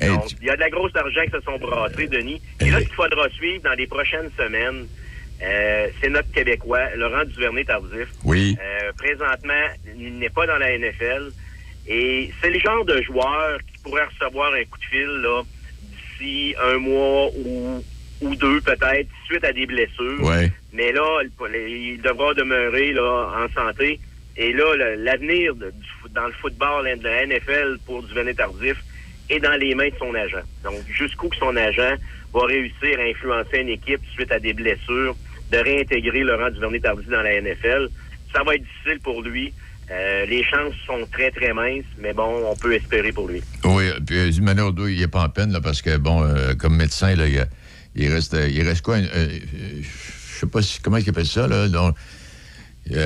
Donc 0.01 0.31
il 0.41 0.47
y 0.47 0.51
a 0.51 0.55
de 0.55 0.61
la 0.61 0.71
grosse 0.71 0.95
argent 0.97 1.23
qui 1.25 1.33
se 1.33 1.41
sont 1.41 1.59
brassés, 1.59 2.07
Denis. 2.07 2.41
Et 2.61 2.71
là, 2.71 2.79
ce 2.79 2.85
qu'il 2.85 2.95
faudra 2.95 3.29
suivre 3.31 3.63
dans 3.65 3.75
les 3.75 3.87
prochaines 3.89 4.31
semaines, 4.39 4.87
euh, 5.43 5.89
c'est 6.01 6.09
notre 6.11 6.31
Québécois, 6.33 6.95
Laurent 6.97 7.25
Duvernay-Tardif. 7.25 8.09
Oui. 8.25 8.57
Euh, 8.61 8.93
présentement, 8.97 9.65
il 9.99 10.19
n'est 10.19 10.31
pas 10.31 10.47
dans 10.47 10.59
la 10.59 10.77
NFL. 10.79 11.31
Et 11.89 12.31
c'est 12.41 12.51
le 12.51 12.61
genre 12.61 12.85
de 12.85 13.03
joueur 13.03 13.59
qui 13.61 13.83
pourrait 13.83 14.05
recevoir 14.05 14.53
un 14.55 14.65
coup 14.65 14.79
de 14.79 14.85
fil 14.85 15.07
là 15.23 15.43
d'ici 15.83 16.55
un 16.63 16.79
mois 16.79 17.29
ou, 17.37 17.85
ou 18.21 18.37
deux 18.37 18.61
peut-être, 18.61 19.09
suite 19.27 19.45
à 19.45 19.53
des 19.53 19.67
blessures. 19.67 20.23
Ouais. 20.23 20.51
Mais 20.73 20.93
là, 20.93 21.23
il- 21.55 22.01
devra 22.01 22.35
demeurer 22.35 22.93
là, 22.93 23.31
en 23.37 23.49
santé. 23.53 23.99
Et 24.37 24.53
là, 24.53 24.77
l'avenir 24.97 25.55
dans 25.57 26.27
le 26.27 26.33
football 26.41 26.85
de 26.99 27.03
la 27.05 27.27
NFL 27.27 27.79
pour 27.85 28.03
Duvernay 28.05 28.35
Tardif 28.35 28.77
est 29.29 29.41
dans 29.41 29.59
les 29.59 29.75
mains 29.75 29.89
de 29.89 29.95
son 29.99 30.15
agent. 30.15 30.41
Donc, 30.65 30.77
jusqu'où 30.89 31.29
que 31.29 31.37
son 31.37 31.55
agent 31.57 31.97
va 32.33 32.47
réussir 32.47 32.99
à 32.99 33.03
influencer 33.03 33.59
une 33.59 33.69
équipe 33.71 34.01
suite 34.15 34.31
à 34.33 34.39
des 34.39 34.53
blessures, 34.55 35.15
de 35.53 35.59
réintégrer 35.59 36.21
Laurent 36.21 36.51
Duvernay 36.51 36.81
Tardif 36.81 37.09
dans 37.09 37.23
la 37.23 37.41
NFL, 37.41 37.89
ça 38.35 38.43
va 38.43 38.55
être 38.55 38.63
difficile 38.63 39.01
pour 39.03 39.23
lui. 39.23 39.53
Euh, 39.91 40.25
les 40.27 40.43
chances 40.45 40.75
sont 40.87 41.07
très, 41.13 41.31
très 41.31 41.53
minces, 41.53 41.85
mais 41.99 42.13
bon, 42.15 42.45
on 42.51 42.57
peut 42.57 42.75
espérer 42.75 43.13
pour 43.13 43.29
lui. 43.29 43.43
Oui, 43.65 43.85
puis 44.07 44.17
euh, 44.19 44.31
d'une 44.31 44.45
manière 44.45 44.67
ou 44.69 44.73
d'autre, 44.73 44.89
il 44.91 44.99
n'est 45.01 45.09
pas 45.09 45.23
en 45.25 45.29
peine, 45.29 45.53
là, 45.53 45.61
parce 45.61 45.83
que, 45.83 45.97
bon, 45.99 46.23
euh, 46.25 46.55
comme 46.55 46.77
médecin, 46.77 47.15
là, 47.15 47.27
il, 47.95 48.09
reste, 48.13 48.33
euh, 48.35 48.49
il 48.49 48.63
reste 48.67 48.83
quoi? 48.83 48.97
euh, 48.97 49.29
je 49.83 50.39
sais 50.41 50.47
pas 50.47 50.63
si, 50.63 50.81
comment 50.81 50.97
il 50.97 51.09
appelle 51.09 51.27
ça, 51.27 51.47
là? 51.47 51.69
Donc, 51.69 51.95
Ouais, 52.91 52.97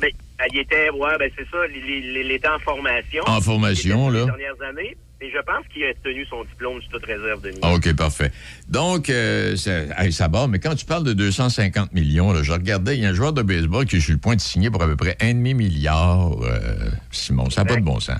ben, 0.00 0.10
il 0.52 0.60
était, 0.60 0.90
ouais, 0.90 1.18
ben, 1.18 1.30
c'est 1.36 1.44
ça, 1.50 1.58
il, 1.72 1.76
il- 1.90 2.16
il 2.24 2.30
était 2.32 2.48
en 2.48 2.58
formation. 2.60 3.22
En 3.26 3.40
formation, 3.40 4.08
là. 4.10 4.20
Les 4.20 4.24
dernières 4.26 4.62
années. 4.68 4.96
Et 5.22 5.30
je 5.30 5.38
pense 5.44 5.66
qu'il 5.72 5.84
a 5.84 5.92
tenu 6.02 6.24
son 6.26 6.44
diplôme 6.44 6.80
sur 6.80 6.92
toute 6.92 7.04
réserve, 7.04 7.42
Denis. 7.42 7.58
ah, 7.60 7.74
OK, 7.74 7.94
parfait. 7.94 8.32
Donc, 8.68 9.10
euh, 9.10 9.54
ça, 9.56 9.82
hey, 10.02 10.12
ça 10.12 10.28
barre, 10.28 10.48
mais 10.48 10.58
quand 10.58 10.74
tu 10.74 10.86
parles 10.86 11.04
de 11.04 11.12
250 11.12 11.92
millions, 11.92 12.32
là, 12.32 12.42
je 12.42 12.52
regardais, 12.52 12.96
il 12.96 13.02
y 13.02 13.06
a 13.06 13.10
un 13.10 13.14
joueur 13.14 13.34
de 13.34 13.42
baseball 13.42 13.84
qui 13.84 13.96
est 13.96 14.00
sur 14.00 14.12
le 14.12 14.18
point 14.18 14.34
de 14.34 14.40
signer 14.40 14.70
pour 14.70 14.82
à 14.82 14.86
peu 14.86 14.96
près 14.96 15.16
un 15.20 15.34
demi-milliard, 15.34 16.32
euh, 16.42 16.88
Simon. 17.10 17.50
Ça 17.50 17.64
n'a 17.64 17.68
pas 17.68 17.76
de 17.76 17.84
bon 17.84 18.00
sens. 18.00 18.16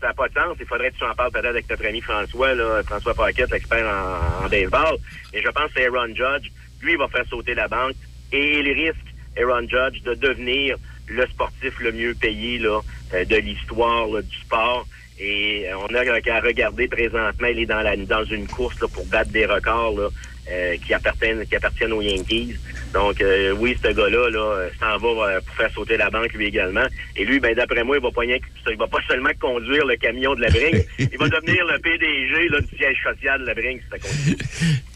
Ça 0.00 0.06
n'a 0.06 0.14
pas 0.14 0.28
de 0.28 0.34
sens. 0.34 0.56
Il 0.60 0.66
faudrait 0.66 0.92
que 0.92 0.98
tu 0.98 1.04
en 1.04 1.14
parles 1.14 1.32
peut-être 1.32 1.46
avec 1.46 1.68
notre 1.68 1.84
ami 1.84 2.00
François, 2.00 2.54
là, 2.54 2.82
François 2.84 3.14
Paquette, 3.14 3.50
l'expert 3.50 3.84
en, 3.84 4.44
en 4.44 4.48
baseball. 4.48 4.98
Mais 5.32 5.42
je 5.42 5.48
pense 5.48 5.64
que 5.72 5.72
c'est 5.80 5.86
Aaron 5.86 6.14
Judge. 6.14 6.52
Lui, 6.80 6.92
il 6.92 6.98
va 6.98 7.08
faire 7.08 7.26
sauter 7.28 7.54
la 7.54 7.66
banque. 7.66 7.96
Et 8.30 8.60
il 8.60 8.70
risque, 8.72 8.96
Aaron 9.36 9.62
Judge, 9.62 10.00
de 10.04 10.14
devenir 10.14 10.76
le 11.08 11.26
sportif 11.26 11.80
le 11.80 11.90
mieux 11.90 12.14
payé 12.14 12.58
là, 12.58 12.80
euh, 13.14 13.24
de 13.24 13.36
l'histoire 13.36 14.06
du 14.22 14.36
sport. 14.36 14.86
Et 15.20 15.66
euh, 15.68 15.76
on 15.78 15.94
a 15.94 16.20
qu'à 16.20 16.40
regarder 16.40 16.88
présentement, 16.88 17.48
il 17.48 17.60
est 17.60 17.66
dans, 17.66 17.80
la, 17.82 17.96
dans 17.96 18.24
une 18.24 18.46
course 18.46 18.80
là, 18.80 18.86
pour 18.88 19.04
battre 19.06 19.30
des 19.30 19.46
records 19.46 19.98
là, 19.98 20.08
euh, 20.50 20.76
qui, 20.86 20.94
appartiennent, 20.94 21.44
qui 21.46 21.56
appartiennent 21.56 21.92
aux 21.92 22.02
Yankees. 22.02 22.54
Donc, 22.94 23.20
euh, 23.20 23.52
oui, 23.58 23.76
ce 23.82 23.88
gars-là 23.88 24.30
là, 24.30 24.38
euh, 24.38 24.68
s'en 24.80 24.96
va 24.96 25.08
euh, 25.08 25.40
pour 25.40 25.54
faire 25.56 25.70
sauter 25.74 25.96
la 25.96 26.08
banque 26.08 26.32
lui 26.32 26.46
également. 26.46 26.86
Et 27.16 27.24
lui, 27.24 27.38
ben 27.40 27.54
d'après 27.54 27.84
moi, 27.84 27.96
il 27.98 28.02
va 28.02 28.10
pas 28.10 28.24
il 28.24 28.76
va 28.78 28.86
pas 28.86 28.98
seulement 29.08 29.30
conduire 29.40 29.84
le 29.84 29.96
camion 29.96 30.34
de 30.34 30.40
la 30.40 30.48
Bringue, 30.48 30.86
il 30.98 31.18
va 31.18 31.28
devenir 31.28 31.64
le 31.66 31.78
PDG 31.80 32.48
là, 32.48 32.60
du 32.60 32.76
siège 32.76 32.96
social 33.02 33.40
de 33.40 33.46
la 33.46 33.54
Bringue, 33.54 33.80
si 33.82 33.90
ça 33.90 33.98
continue. 33.98 34.36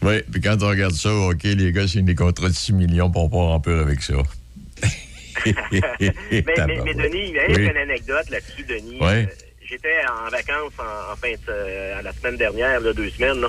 Oui, 0.01 0.21
puis 0.31 0.41
quand 0.41 0.57
on 0.63 0.69
regarde 0.69 0.93
ça, 0.93 1.13
OK, 1.13 1.43
les 1.43 1.71
gars, 1.71 1.87
c'est 1.87 2.01
des 2.01 2.15
contrats 2.15 2.49
de 2.49 2.53
6 2.53 2.73
millions 2.73 3.11
pour 3.11 3.29
pas 3.29 3.37
remplir 3.37 3.77
avec 3.79 4.01
ça. 4.01 4.15
mais, 5.45 5.53
mais, 6.01 6.13
mais 6.85 6.93
Denis, 6.93 7.29
il 7.29 7.35
y 7.35 7.39
a 7.39 7.47
Oui. 7.47 7.65
une 7.65 7.77
anecdote 7.77 8.29
là-dessus, 8.29 8.63
Denis. 8.63 8.97
Euh, 9.01 9.25
J'étais 9.73 10.05
en 10.07 10.29
vacances 10.29 10.73
en, 10.77 11.13
en 11.13 11.15
fin 11.15 11.31
de, 11.31 11.37
euh, 11.49 12.01
la 12.03 12.13
semaine 12.13 12.37
dernière, 12.37 12.79
là, 12.79 12.93
deux 12.93 13.09
semaines, 13.09 13.41
là, 13.41 13.47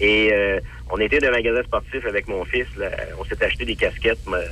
et 0.00 0.30
euh, 0.32 0.58
on 0.90 0.96
était 0.98 1.18
dans 1.18 1.28
un 1.28 1.32
magasin 1.32 1.62
sportif 1.64 2.02
avec 2.06 2.26
mon 2.28 2.46
fils. 2.46 2.66
là. 2.78 2.88
on 3.20 3.24
s'est 3.26 3.44
acheté 3.44 3.66
des 3.66 3.76
casquettes 3.76 4.20
euh, 4.26 4.42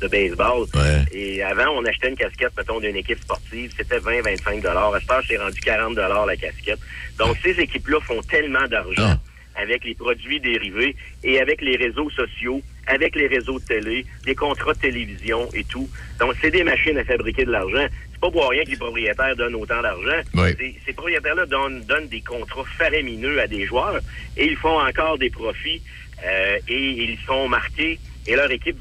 de 0.00 0.08
baseball. 0.08 0.66
Et 1.12 1.42
avant, 1.42 1.72
on 1.76 1.84
achetait 1.84 2.08
une 2.08 2.16
casquette, 2.16 2.52
mettons, 2.56 2.80
d'une 2.80 2.96
équipe 2.96 3.20
sportive, 3.20 3.70
c'était 3.76 3.98
20-25 3.98 4.66
À 4.66 5.00
ce 5.00 5.06
temps, 5.06 5.20
c'est 5.28 5.36
rendu 5.36 5.60
40 5.60 5.94
la 5.94 6.36
casquette. 6.36 6.80
Donc, 7.18 7.36
ces 7.42 7.60
équipes-là 7.60 8.00
font 8.00 8.22
tellement 8.22 8.66
d'argent 8.66 9.18
avec 9.56 9.84
les 9.84 9.94
produits 9.94 10.40
dérivés 10.40 10.96
et 11.22 11.38
avec 11.38 11.60
les 11.60 11.76
réseaux 11.76 12.08
sociaux, 12.08 12.62
avec 12.86 13.14
les 13.14 13.26
réseaux 13.26 13.58
de 13.58 13.64
télé, 13.66 14.06
les 14.24 14.34
contrats 14.34 14.72
de 14.72 14.78
télévision 14.78 15.50
et 15.52 15.64
tout. 15.64 15.86
Donc, 16.18 16.32
c'est 16.40 16.50
des 16.50 16.64
machines 16.64 16.96
à 16.96 17.04
fabriquer 17.04 17.44
de 17.44 17.50
l'argent. 17.50 17.86
C'est 18.22 18.30
pas 18.30 18.38
pour 18.40 18.50
rien 18.50 18.62
que 18.64 18.70
les 18.70 18.76
propriétaires 18.76 19.34
donnent 19.36 19.54
autant 19.56 19.82
d'argent. 19.82 20.22
Oui. 20.34 20.50
Ces, 20.56 20.76
ces 20.86 20.92
propriétaires-là 20.92 21.44
donnent, 21.46 21.82
donnent 21.86 22.06
des 22.06 22.20
contrats 22.20 22.62
faramineux 22.78 23.40
à 23.40 23.48
des 23.48 23.66
joueurs 23.66 23.98
et 24.36 24.46
ils 24.46 24.56
font 24.56 24.78
encore 24.80 25.18
des 25.18 25.28
profits 25.30 25.82
euh, 26.24 26.56
et 26.68 26.78
ils 26.90 27.18
sont 27.26 27.48
marqués 27.48 27.98
et 28.28 28.36
leur 28.36 28.48
équipe 28.52 28.78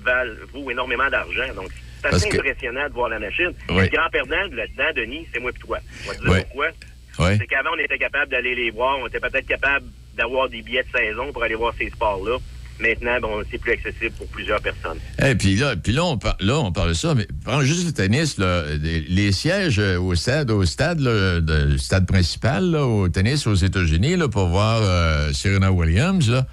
vaut 0.54 0.70
énormément 0.70 1.10
d'argent. 1.10 1.52
Donc, 1.56 1.72
c'est 2.02 2.08
assez 2.14 2.30
que- 2.30 2.38
impressionnant 2.38 2.88
de 2.88 2.94
voir 2.94 3.10
la 3.10 3.18
machine. 3.18 3.52
Oui. 3.70 3.84
Le 3.84 3.88
grand 3.88 4.10
perdant 4.12 4.44
là-dedans, 4.52 4.92
Denis, 4.96 5.28
c'est 5.34 5.40
moi 5.40 5.50
et 5.56 5.60
toi. 5.60 5.80
On 6.06 6.10
va 6.10 6.16
te 6.16 6.22
dire 6.22 6.32
Oui. 6.34 6.40
pourquoi. 6.42 6.68
C'est 7.38 7.48
qu'avant, 7.48 7.72
on 7.76 7.80
était 7.80 7.98
capable 7.98 8.32
d'aller 8.32 8.54
les 8.56 8.70
voir. 8.70 9.00
On 9.00 9.08
était 9.08 9.20
peut-être 9.20 9.48
capable 9.48 9.86
d'avoir 10.16 10.50
des 10.50 10.62
billets 10.62 10.84
de 10.84 10.98
saison 11.00 11.32
pour 11.34 11.42
aller 11.44 11.56
voir 11.56 11.74
ces 11.80 11.90
sports-là. 11.90 12.38
Maintenant, 12.82 13.20
bon, 13.22 13.44
c'est 13.52 13.58
plus 13.60 13.74
accessible 13.74 14.12
pour 14.18 14.28
plusieurs 14.28 14.62
personnes. 14.62 14.98
Et 15.24 15.36
puis 15.36 15.56
là, 15.56 15.76
puis 15.76 15.94
là, 15.94 16.04
on 16.06 16.18
par- 16.18 16.38
là, 16.40 16.58
on 16.60 16.72
parle 16.72 16.90
de 16.90 16.94
ça, 16.94 17.14
mais 17.14 17.28
prends 17.46 17.62
juste 17.62 17.86
le 17.86 17.92
tennis, 17.94 18.38
là, 18.38 18.64
les, 18.82 19.02
les 19.02 19.32
sièges 19.32 19.78
euh, 19.80 20.00
au 20.00 20.16
stade, 20.16 20.50
au 20.52 20.66
stade, 20.66 21.00
là, 21.00 21.40
de- 21.42 21.72
le 21.74 21.78
stade 21.78 22.08
principal, 22.08 22.72
là, 22.72 22.86
au 22.86 23.08
tennis 23.10 23.46
aux 23.46 23.54
États-Unis, 23.56 24.16
là, 24.18 24.28
pour 24.28 24.48
voir 24.48 24.80
euh, 24.82 25.32
Serena 25.34 25.72
Williams, 25.72 26.30
là, 26.30 26.48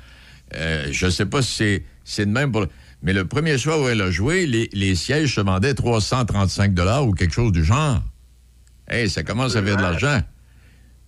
euh, 0.55 0.89
je 0.91 1.09
sais 1.09 1.27
pas 1.27 1.41
si 1.43 1.83
c'est, 2.05 2.27
de 2.27 2.31
même 2.31 2.53
pour. 2.53 2.67
Mais 3.03 3.13
le 3.13 3.25
premier 3.27 3.57
soir 3.59 3.81
où 3.81 3.89
elle 3.89 4.01
a 4.03 4.11
joué, 4.11 4.47
les, 4.47 4.69
les 4.73 4.95
sièges 4.97 5.35
se 5.37 5.41
vendaient 5.41 5.75
335 5.75 6.73
ou 7.07 7.13
quelque 7.13 7.33
chose 7.33 7.53
du 7.53 7.65
genre. 7.65 8.03
Hey, 8.91 9.09
ça 9.09 9.23
commence 9.23 9.55
à 9.57 9.63
faire 9.63 9.77
de 9.77 9.83
l'argent. 9.83 10.21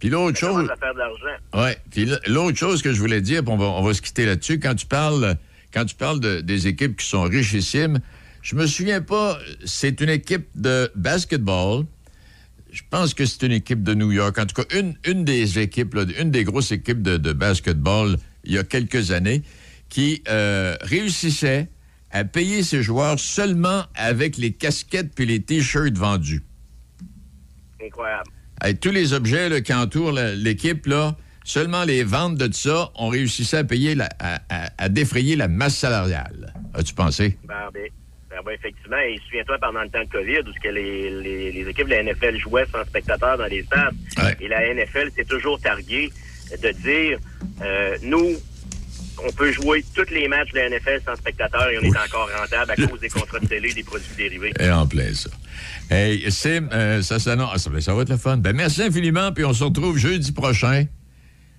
Puis 0.00 0.08
l'autre 0.08 0.38
chose. 0.38 0.54
commence 0.66 0.70
à 0.70 0.76
faire 0.76 0.94
de 0.94 0.98
l'argent. 0.98 1.36
Oui. 1.54 1.70
Puis 1.90 2.10
l'autre 2.26 2.56
chose 2.56 2.82
que 2.82 2.92
je 2.92 2.98
voulais 2.98 3.20
dire, 3.20 3.44
puis 3.44 3.52
on 3.52 3.56
va, 3.58 3.66
on 3.66 3.82
va 3.82 3.94
se 3.94 4.02
quitter 4.02 4.26
là-dessus, 4.26 4.58
quand 4.58 4.74
tu 4.74 4.86
parles, 4.86 5.36
quand 5.72 5.84
tu 5.84 5.94
parles 5.94 6.18
de- 6.20 6.40
des 6.40 6.66
équipes 6.66 6.96
qui 6.96 7.06
sont 7.06 7.22
richissimes, 7.22 8.00
je 8.42 8.56
me 8.56 8.66
souviens 8.66 9.02
pas, 9.02 9.38
c'est 9.64 10.00
une 10.00 10.08
équipe 10.08 10.46
de 10.54 10.90
basketball. 10.96 11.84
Je 12.72 12.82
pense 12.88 13.14
que 13.14 13.26
c'est 13.26 13.42
une 13.44 13.52
équipe 13.52 13.82
de 13.82 13.94
New 13.94 14.10
York. 14.12 14.38
En 14.38 14.46
tout 14.46 14.62
cas, 14.62 14.76
une, 14.78 14.94
une 15.04 15.24
des 15.24 15.58
équipes, 15.58 15.94
là, 15.94 16.04
une 16.18 16.30
des 16.30 16.44
grosses 16.44 16.72
équipes 16.72 17.02
de, 17.02 17.16
de 17.18 17.32
basketball 17.32 18.16
il 18.44 18.52
y 18.52 18.58
a 18.58 18.64
quelques 18.64 19.10
années, 19.10 19.42
qui 19.90 20.22
euh, 20.28 20.76
réussissait 20.80 21.68
à 22.10 22.24
payer 22.24 22.62
ses 22.62 22.82
joueurs 22.82 23.18
seulement 23.20 23.82
avec 23.94 24.36
les 24.38 24.52
casquettes 24.52 25.12
puis 25.14 25.26
les 25.26 25.42
t-shirts 25.42 25.98
vendus. 25.98 26.42
Incroyable. 27.84 28.30
Avec 28.60 28.80
tous 28.80 28.90
les 28.90 29.12
objets 29.12 29.48
là, 29.48 29.60
qui 29.60 29.72
entourent 29.74 30.12
l'équipe, 30.12 30.86
là, 30.86 31.16
seulement 31.44 31.84
les 31.84 32.04
ventes 32.04 32.36
de 32.36 32.52
ça, 32.52 32.90
on 32.96 33.08
réussissait 33.08 33.58
à 33.58 33.64
payer, 33.64 33.94
la- 33.94 34.08
à, 34.18 34.40
à- 34.50 34.70
à 34.78 34.88
défrayer 34.88 35.36
la 35.36 35.48
masse 35.48 35.76
salariale. 35.76 36.52
As-tu 36.74 36.94
pensé? 36.94 37.38
Ben, 37.48 37.54
ben, 37.72 37.88
ben, 38.44 38.52
effectivement, 38.52 38.98
et 38.98 39.18
souviens-toi 39.26 39.58
pendant 39.60 39.82
le 39.82 39.88
temps 39.88 40.04
de 40.04 40.08
COVID, 40.10 40.38
où 40.48 40.52
que 40.62 40.68
les, 40.68 41.10
les, 41.22 41.52
les 41.52 41.68
équipes 41.68 41.86
de 41.88 41.94
la 41.94 42.02
NFL 42.04 42.36
jouaient 42.38 42.66
sans 42.72 42.84
spectateurs 42.84 43.38
dans 43.38 43.46
les 43.46 43.62
stades. 43.64 43.94
Et 44.40 44.48
la 44.48 44.72
NFL 44.74 45.10
s'est 45.16 45.24
toujours 45.24 45.58
targuée 45.60 46.10
de 46.62 46.70
dire 46.70 47.18
euh, 47.62 47.96
nous, 48.02 48.36
on 49.26 49.32
peut 49.32 49.52
jouer 49.52 49.84
tous 49.94 50.10
les 50.10 50.28
matchs 50.28 50.50
de 50.52 50.58
la 50.58 50.70
NFL 50.70 51.00
sans 51.04 51.16
spectateurs 51.16 51.68
et 51.68 51.78
on 51.78 51.82
est 51.82 51.98
encore 51.98 52.28
rentable 52.38 52.70
à 52.70 52.76
cause 52.88 53.00
des 53.00 53.08
contrats 53.08 53.40
de 53.40 53.46
télé 53.46 53.72
des 53.72 53.82
produits 53.82 54.14
dérivés. 54.16 54.52
Et 54.58 54.70
en 54.70 54.86
plein 54.86 55.12
ça. 55.14 55.30
Hey, 55.90 56.30
Sim, 56.30 56.68
euh, 56.72 57.02
ça, 57.02 57.18
ça, 57.18 57.36
non, 57.36 57.48
ah, 57.52 57.58
ça, 57.58 57.70
ben, 57.70 57.80
ça 57.80 57.94
va 57.94 58.02
être 58.02 58.10
le 58.10 58.16
fun. 58.16 58.36
Ben, 58.36 58.54
merci 58.54 58.82
infiniment, 58.82 59.32
puis 59.32 59.44
on 59.44 59.52
se 59.52 59.64
retrouve 59.64 59.98
jeudi 59.98 60.32
prochain. 60.32 60.86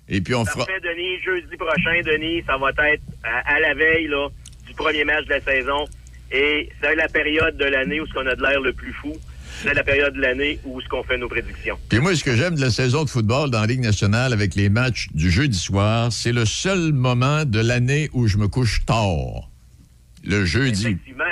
Et 0.08 0.20
puis 0.20 0.34
on 0.34 0.44
fera. 0.44 0.66
Denis. 0.82 1.20
Jeudi 1.24 1.56
prochain, 1.56 2.00
Denis, 2.04 2.42
ça 2.46 2.56
va 2.56 2.70
être 2.70 3.02
à, 3.22 3.54
à 3.54 3.60
la 3.60 3.74
veille 3.74 4.08
là, 4.08 4.28
du 4.66 4.74
premier 4.74 5.04
match 5.04 5.24
de 5.26 5.30
la 5.30 5.40
saison. 5.40 5.84
Et 6.32 6.68
c'est 6.80 6.94
la 6.94 7.08
période 7.08 7.56
de 7.56 7.64
l'année 7.64 8.00
où 8.00 8.06
ce 8.06 8.12
qu'on 8.14 8.26
a 8.26 8.34
de 8.34 8.42
l'air 8.42 8.60
le 8.60 8.72
plus 8.72 8.92
fou. 8.94 9.14
C'est 9.62 9.74
la 9.74 9.84
période 9.84 10.14
de 10.14 10.20
l'année 10.20 10.58
où 10.64 10.80
ce 10.80 10.88
qu'on 10.88 11.04
fait 11.04 11.18
nos 11.18 11.28
prédictions. 11.28 11.78
Puis 11.88 12.00
moi, 12.00 12.14
ce 12.16 12.24
que 12.24 12.34
j'aime 12.34 12.56
de 12.56 12.60
la 12.60 12.70
saison 12.70 13.04
de 13.04 13.10
football 13.10 13.50
dans 13.50 13.60
la 13.60 13.66
Ligue 13.66 13.80
nationale 13.80 14.32
avec 14.32 14.54
les 14.54 14.68
matchs 14.68 15.08
du 15.14 15.30
jeudi 15.30 15.58
soir, 15.58 16.12
c'est 16.12 16.32
le 16.32 16.44
seul 16.44 16.92
moment 16.92 17.44
de 17.44 17.60
l'année 17.60 18.10
où 18.12 18.26
je 18.26 18.38
me 18.38 18.48
couche 18.48 18.84
tard. 18.84 19.50
Le 20.24 20.44
jeudi. 20.44 20.86
Effectivement. 20.86 21.24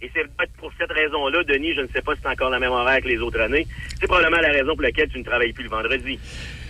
Et 0.00 0.10
c'est 0.12 0.24
peut-être 0.36 0.52
pour 0.58 0.72
cette 0.78 0.90
raison-là, 0.90 1.44
Denis, 1.44 1.74
je 1.76 1.82
ne 1.82 1.88
sais 1.94 2.02
pas 2.02 2.14
si 2.16 2.20
c'est 2.22 2.28
encore 2.28 2.50
la 2.50 2.58
même 2.58 2.72
horaire 2.72 3.00
que 3.00 3.08
les 3.08 3.18
autres 3.18 3.40
années. 3.40 3.66
C'est 4.00 4.08
probablement 4.08 4.42
la 4.42 4.50
raison 4.50 4.74
pour 4.74 4.82
laquelle 4.82 5.08
tu 5.08 5.18
ne 5.18 5.24
travailles 5.24 5.52
plus 5.52 5.64
le 5.64 5.70
vendredi. 5.70 6.18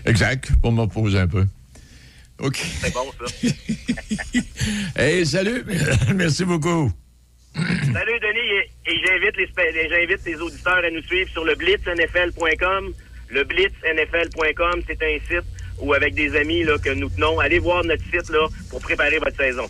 Exact, 0.04 0.52
pour 0.60 0.72
me 0.72 0.82
reposer 0.82 1.18
un 1.18 1.28
peu. 1.28 1.46
OK. 2.40 2.56
C'est 2.56 2.92
bon, 2.92 3.10
ça. 3.18 3.48
Hey, 5.02 5.24
salut. 5.24 5.64
Merci 6.14 6.44
beaucoup. 6.44 6.92
Salut, 7.92 8.18
Denis. 8.20 8.66
Et, 8.86 9.00
j'invite 9.06 9.36
les, 9.36 9.88
j'invite 9.88 10.24
les 10.26 10.40
auditeurs 10.40 10.82
à 10.84 10.90
nous 10.90 11.02
suivre 11.02 11.30
sur 11.30 11.44
le 11.44 11.54
blitznfl.com. 11.54 12.92
Le 13.30 13.44
blitznfl.com, 13.44 14.82
c'est 14.86 15.02
un 15.02 15.18
site 15.28 15.46
où, 15.80 15.92
avec 15.94 16.14
des 16.14 16.36
amis 16.36 16.64
là, 16.64 16.76
que 16.78 16.90
nous 16.90 17.08
tenons, 17.08 17.38
allez 17.40 17.58
voir 17.58 17.84
notre 17.84 18.04
site 18.04 18.28
là, 18.30 18.46
pour 18.70 18.80
préparer 18.80 19.18
votre 19.18 19.36
saison. 19.36 19.66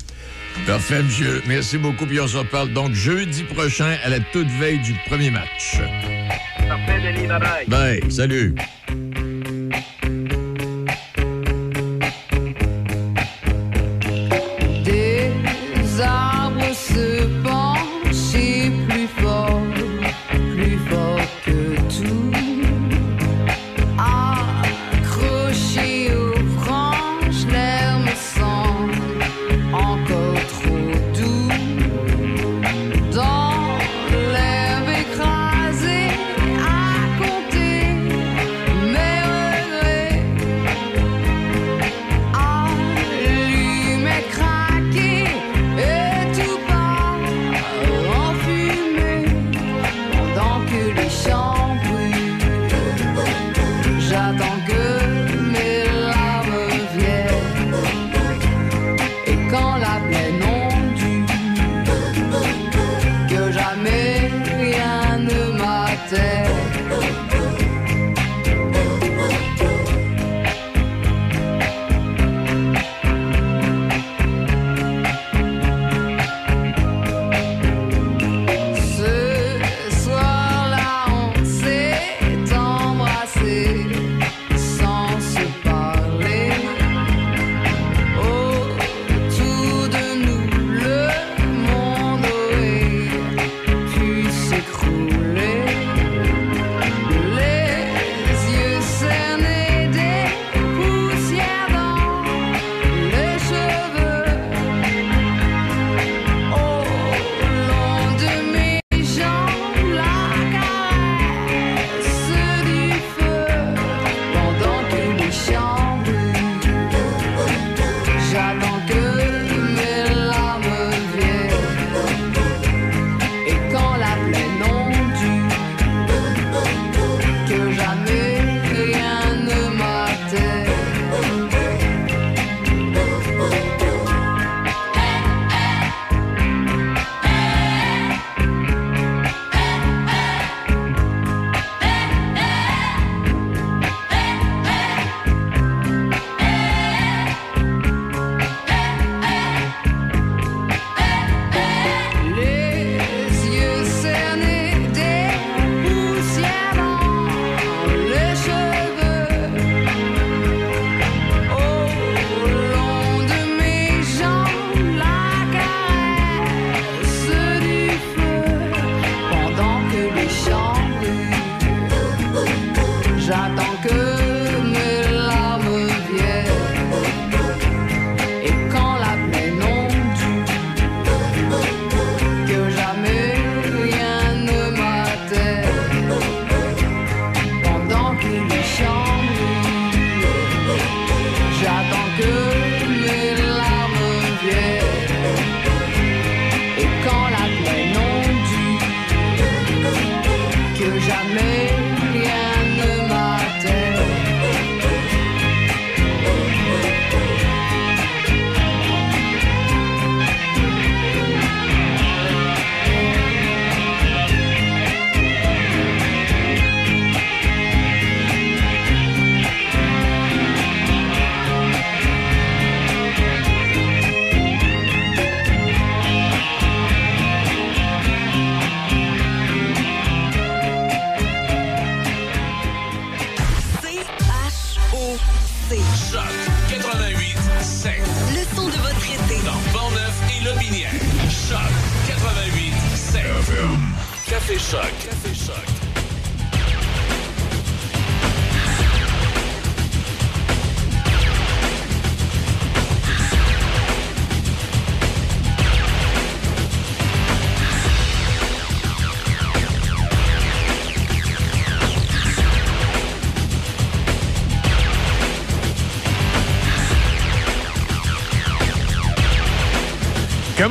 Parfait, 0.66 1.02
monsieur. 1.02 1.42
Merci 1.46 1.78
beaucoup. 1.78 2.06
Puis 2.06 2.20
on 2.20 2.28
se 2.28 2.36
reparle 2.36 2.72
donc 2.72 2.92
jeudi 2.92 3.44
prochain 3.44 3.96
à 4.04 4.08
la 4.08 4.20
toute 4.20 4.48
veille 4.48 4.78
du 4.78 4.94
premier 5.06 5.30
match. 5.30 5.76
Parfait, 6.68 7.00
Denis. 7.00 7.26
Bye-bye. 7.26 7.68
Bye. 7.68 8.12
Salut. 8.12 8.54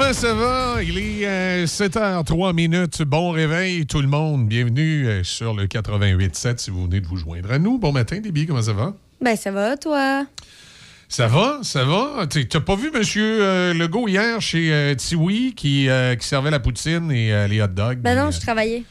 Comment 0.02 0.14
ça 0.14 0.34
va? 0.34 0.82
Il 0.82 0.98
est 0.98 1.28
euh, 1.28 1.66
7h03 1.68 2.56
minutes. 2.56 3.04
Bon 3.04 3.30
réveil, 3.30 3.86
tout 3.86 4.02
le 4.02 4.08
monde. 4.08 4.48
Bienvenue 4.48 5.08
euh, 5.08 5.24
sur 5.24 5.54
le 5.54 5.68
88.7 5.68 6.58
si 6.58 6.72
vous 6.72 6.86
venez 6.86 7.02
de 7.02 7.06
vous 7.06 7.18
joindre 7.18 7.52
à 7.52 7.60
nous. 7.60 7.78
Bon 7.78 7.92
matin, 7.92 8.20
Déby, 8.20 8.48
comment 8.48 8.64
ça 8.64 8.74
va? 8.74 8.96
Ben, 9.22 9.36
ça 9.36 9.52
va, 9.52 9.78
toi? 9.78 10.26
Ça 11.08 11.28
va, 11.28 11.60
ça 11.62 11.86
va. 11.86 12.26
T'as 12.26 12.60
pas 12.62 12.76
vu 12.76 12.88
M. 12.88 13.78
Legault 13.78 14.08
hier 14.08 14.42
chez 14.42 14.74
euh, 14.74 14.96
Tiwi 14.96 15.54
qui, 15.54 15.88
euh, 15.88 16.16
qui 16.16 16.28
servait 16.28 16.50
la 16.50 16.60
poutine 16.60 17.12
et 17.12 17.32
euh, 17.32 17.48
les 17.48 17.62
hot 17.62 17.68
dogs? 17.68 18.00
Ben 18.00 18.16
non, 18.16 18.30
Et, 18.30 18.32
je 18.32 18.38
euh, 18.38 18.42
travaillais. 18.42 18.84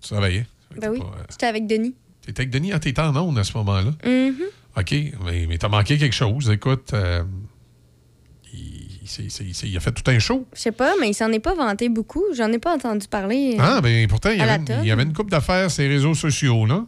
Tu 0.00 0.08
travaillais? 0.08 0.46
Ben 0.80 0.90
oui, 0.90 1.02
j'étais 1.28 1.46
avec 1.46 1.66
Denis. 1.66 1.94
T'étais 2.24 2.40
avec 2.40 2.50
Denis? 2.50 2.72
Ah, 2.72 2.78
t'étais 2.78 3.02
en 3.02 3.14
onde 3.14 3.38
à 3.38 3.44
ce 3.44 3.54
moment-là? 3.58 3.90
Mhm. 4.06 4.36
OK, 4.78 4.94
mais, 5.26 5.46
mais 5.46 5.58
t'as 5.58 5.68
manqué 5.68 5.98
quelque 5.98 6.14
chose. 6.14 6.48
Écoute, 6.48 6.92
euh, 6.94 7.24
il, 9.64 9.76
a 9.76 9.80
fait 9.80 9.92
tout 9.92 10.10
un 10.10 10.18
show. 10.18 10.46
Je 10.54 10.60
sais 10.60 10.72
pas, 10.72 10.92
mais 11.00 11.10
il 11.10 11.14
s'en 11.14 11.30
est 11.32 11.38
pas 11.40 11.54
vanté 11.54 11.88
beaucoup. 11.88 12.22
J'en 12.36 12.50
ai 12.52 12.58
pas 12.58 12.74
entendu 12.74 13.06
parler. 13.08 13.54
euh, 13.58 13.62
Ah, 13.62 13.80
ben 13.80 14.06
pourtant, 14.08 14.30
il 14.30 14.38
y, 14.38 14.42
avait, 14.42 14.56
une- 14.56 14.64
tonne. 14.64 14.80
il 14.82 14.88
y 14.88 14.90
avait 14.90 15.02
une 15.04 15.12
coupe 15.12 15.30
d'affaires 15.30 15.70
sur 15.70 15.82
les 15.82 15.88
réseaux 15.88 16.14
sociaux, 16.14 16.66
là. 16.66 16.84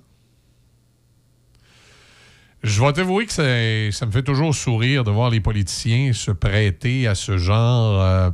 Je 2.64 2.80
vais 2.82 2.92
t'avouer 2.92 3.26
que 3.26 3.32
ça, 3.92 4.06
me 4.06 4.10
fait 4.10 4.22
toujours 4.24 4.54
sourire 4.54 5.04
de 5.04 5.10
voir 5.12 5.30
les 5.30 5.40
politiciens 5.40 6.12
se 6.12 6.32
prêter 6.32 7.06
à 7.06 7.14
ce 7.14 7.38
genre, 7.38 8.02
euh, 8.02 8.30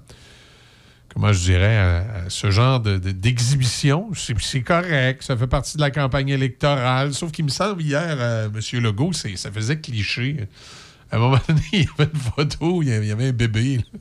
comment 1.12 1.30
je 1.30 1.40
dirais, 1.40 1.76
à, 1.76 1.96
à 2.24 2.30
ce 2.30 2.50
genre 2.50 2.80
de- 2.80 2.96
de- 2.96 3.10
d'exhibition. 3.10 4.08
C'est 4.40 4.62
correct, 4.62 5.22
ça 5.22 5.36
fait 5.36 5.46
partie 5.46 5.76
de 5.76 5.82
la 5.82 5.90
campagne 5.90 6.30
électorale. 6.30 7.12
Sauf 7.12 7.32
qu'il 7.32 7.44
me 7.44 7.50
semble 7.50 7.82
hier, 7.82 8.16
euh, 8.18 8.48
M. 8.48 8.80
Legault, 8.82 9.12
ça 9.12 9.52
faisait 9.52 9.78
cliché. 9.78 10.48
À 11.10 11.16
un 11.16 11.18
moment 11.18 11.40
donné, 11.46 11.60
il 11.72 11.80
y 11.80 11.88
avait 11.98 12.10
une 12.12 12.20
photo, 12.20 12.82
il 12.82 12.88
y 12.88 12.92
avait, 12.92 13.06
il 13.06 13.08
y 13.08 13.12
avait 13.12 13.28
un 13.28 13.32
bébé. 13.32 13.78
là, 13.78 14.00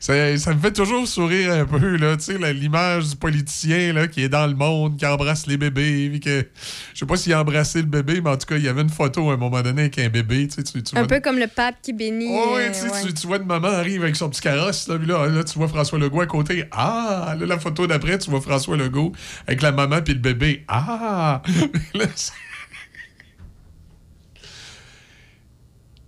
ça, 0.00 0.38
ça 0.38 0.54
me 0.54 0.60
fait 0.60 0.72
toujours 0.72 1.06
sourire 1.06 1.52
un 1.52 1.64
peu, 1.64 1.96
là, 1.96 2.16
tu 2.16 2.24
sais, 2.24 2.52
l'image 2.52 3.10
du 3.10 3.16
politicien 3.16 3.92
là, 3.92 4.06
qui 4.06 4.22
est 4.22 4.28
dans 4.28 4.46
le 4.46 4.54
monde, 4.54 4.96
qui 4.96 5.06
embrasse 5.06 5.46
les 5.46 5.56
bébés. 5.56 6.08
puis 6.10 6.20
que, 6.20 6.46
je 6.92 6.98
sais 6.98 7.06
pas 7.06 7.16
s'il 7.16 7.32
a 7.32 7.40
embrassé 7.40 7.80
le 7.80 7.86
bébé, 7.86 8.20
mais 8.22 8.30
en 8.30 8.36
tout 8.36 8.46
cas, 8.46 8.56
il 8.56 8.64
y 8.64 8.68
avait 8.68 8.82
une 8.82 8.90
photo 8.90 9.30
à 9.30 9.34
un 9.34 9.36
moment 9.36 9.62
donné 9.62 9.82
avec 9.82 9.98
un 9.98 10.08
bébé. 10.08 10.48
Tu, 10.48 10.62
tu, 10.62 10.96
Un 10.96 11.00
vois 11.00 11.08
peu 11.08 11.20
comme 11.20 11.38
le 11.38 11.48
pape 11.48 11.76
qui 11.82 11.92
bénit. 11.92 12.28
Oh, 12.30 12.54
ouais, 12.54 12.70
euh, 12.74 12.90
ouais. 12.90 13.02
tu, 13.06 13.14
tu 13.14 13.26
vois 13.26 13.38
une 13.38 13.46
maman 13.46 13.68
arrive 13.68 14.02
avec 14.02 14.16
son 14.16 14.28
petit 14.30 14.40
carrosse, 14.40 14.88
là, 14.88 14.98
puis 14.98 15.06
là, 15.06 15.26
là, 15.26 15.44
tu 15.44 15.58
vois 15.58 15.68
François 15.68 15.98
Legault 15.98 16.20
à 16.20 16.26
côté. 16.26 16.64
Ah! 16.70 17.34
Là, 17.38 17.46
la 17.46 17.58
photo 17.58 17.86
d'après, 17.86 18.18
tu 18.18 18.30
vois 18.30 18.40
François 18.40 18.76
Legault 18.76 19.12
avec 19.46 19.62
la 19.62 19.72
maman 19.72 20.00
puis 20.02 20.14
le 20.14 20.20
bébé. 20.20 20.64
Ah! 20.68 21.42
Là, 21.94 22.06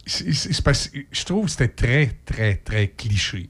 je 0.06 1.24
trouve 1.24 1.46
que 1.46 1.50
c'était 1.50 1.68
très, 1.68 2.06
très, 2.24 2.54
très 2.56 2.88
cliché. 2.88 3.48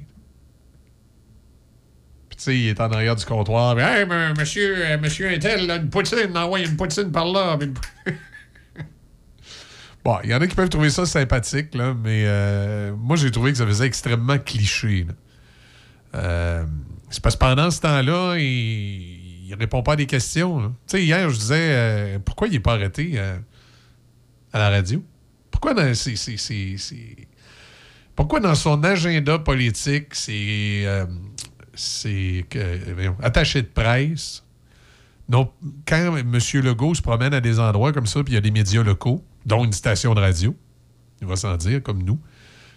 Puis, 2.28 2.36
tu 2.36 2.42
sais, 2.42 2.58
il 2.58 2.68
est 2.68 2.80
en 2.80 2.90
arrière 2.90 3.14
du 3.16 3.24
comptoir. 3.24 3.74
puis, 3.76 3.84
Hey, 3.84 4.02
m- 4.02 4.34
monsieur, 4.38 4.74
euh, 4.86 4.98
monsieur 4.98 5.28
Intel, 5.28 5.66
là, 5.66 5.76
une 5.76 5.90
poutine, 5.90 6.36
envoie 6.36 6.60
une 6.60 6.76
poutine 6.76 7.12
par 7.12 7.26
là. 7.26 7.58
Bon, 10.04 10.18
il 10.22 10.30
y 10.30 10.34
en 10.34 10.40
a 10.40 10.46
qui 10.46 10.54
peuvent 10.54 10.68
trouver 10.68 10.90
ça 10.90 11.04
sympathique, 11.04 11.74
là, 11.74 11.92
mais 11.92 12.22
euh, 12.26 12.94
moi, 12.96 13.16
j'ai 13.16 13.28
trouvé 13.32 13.50
que 13.50 13.58
ça 13.58 13.66
faisait 13.66 13.86
extrêmement 13.86 14.38
cliché. 14.38 15.04
Euh, 16.14 16.64
c'est 17.10 17.20
parce 17.20 17.34
que 17.34 17.40
pendant 17.40 17.72
ce 17.72 17.80
temps-là, 17.80 18.36
il, 18.38 19.48
il 19.48 19.54
répond 19.58 19.82
pas 19.82 19.94
à 19.94 19.96
des 19.96 20.06
questions. 20.06 20.68
Tu 20.86 20.98
sais, 20.98 21.02
hier, 21.04 21.28
je 21.28 21.36
disais, 21.36 21.56
euh, 21.58 22.18
pourquoi 22.24 22.46
il 22.46 22.52
n'est 22.52 22.60
pas 22.60 22.74
arrêté 22.74 23.14
euh, 23.16 23.36
à 24.52 24.60
la 24.60 24.70
radio? 24.70 25.04
Pourquoi 28.14 28.40
dans, 28.40 28.54
son 28.54 28.84
agenda 28.84 29.38
politique, 29.38 30.14
c'est 30.14 30.82
euh, 30.84 31.06
attaché 33.22 33.62
de 33.62 33.66
presse, 33.66 34.44
quand 35.30 36.16
M. 36.16 36.38
Legault 36.54 36.94
se 36.94 37.02
promène 37.02 37.34
à 37.34 37.40
des 37.40 37.58
endroits 37.58 37.92
comme 37.92 38.06
ça, 38.06 38.22
puis 38.22 38.32
il 38.32 38.36
y 38.36 38.38
a 38.38 38.42
des 38.42 38.50
médias 38.50 38.82
locaux, 38.82 39.24
dont 39.44 39.64
une 39.64 39.72
station 39.72 40.14
de 40.14 40.20
radio, 40.20 40.54
il 41.20 41.26
va 41.26 41.36
s'en 41.36 41.56
dire, 41.56 41.82
comme 41.82 42.02
nous, 42.02 42.18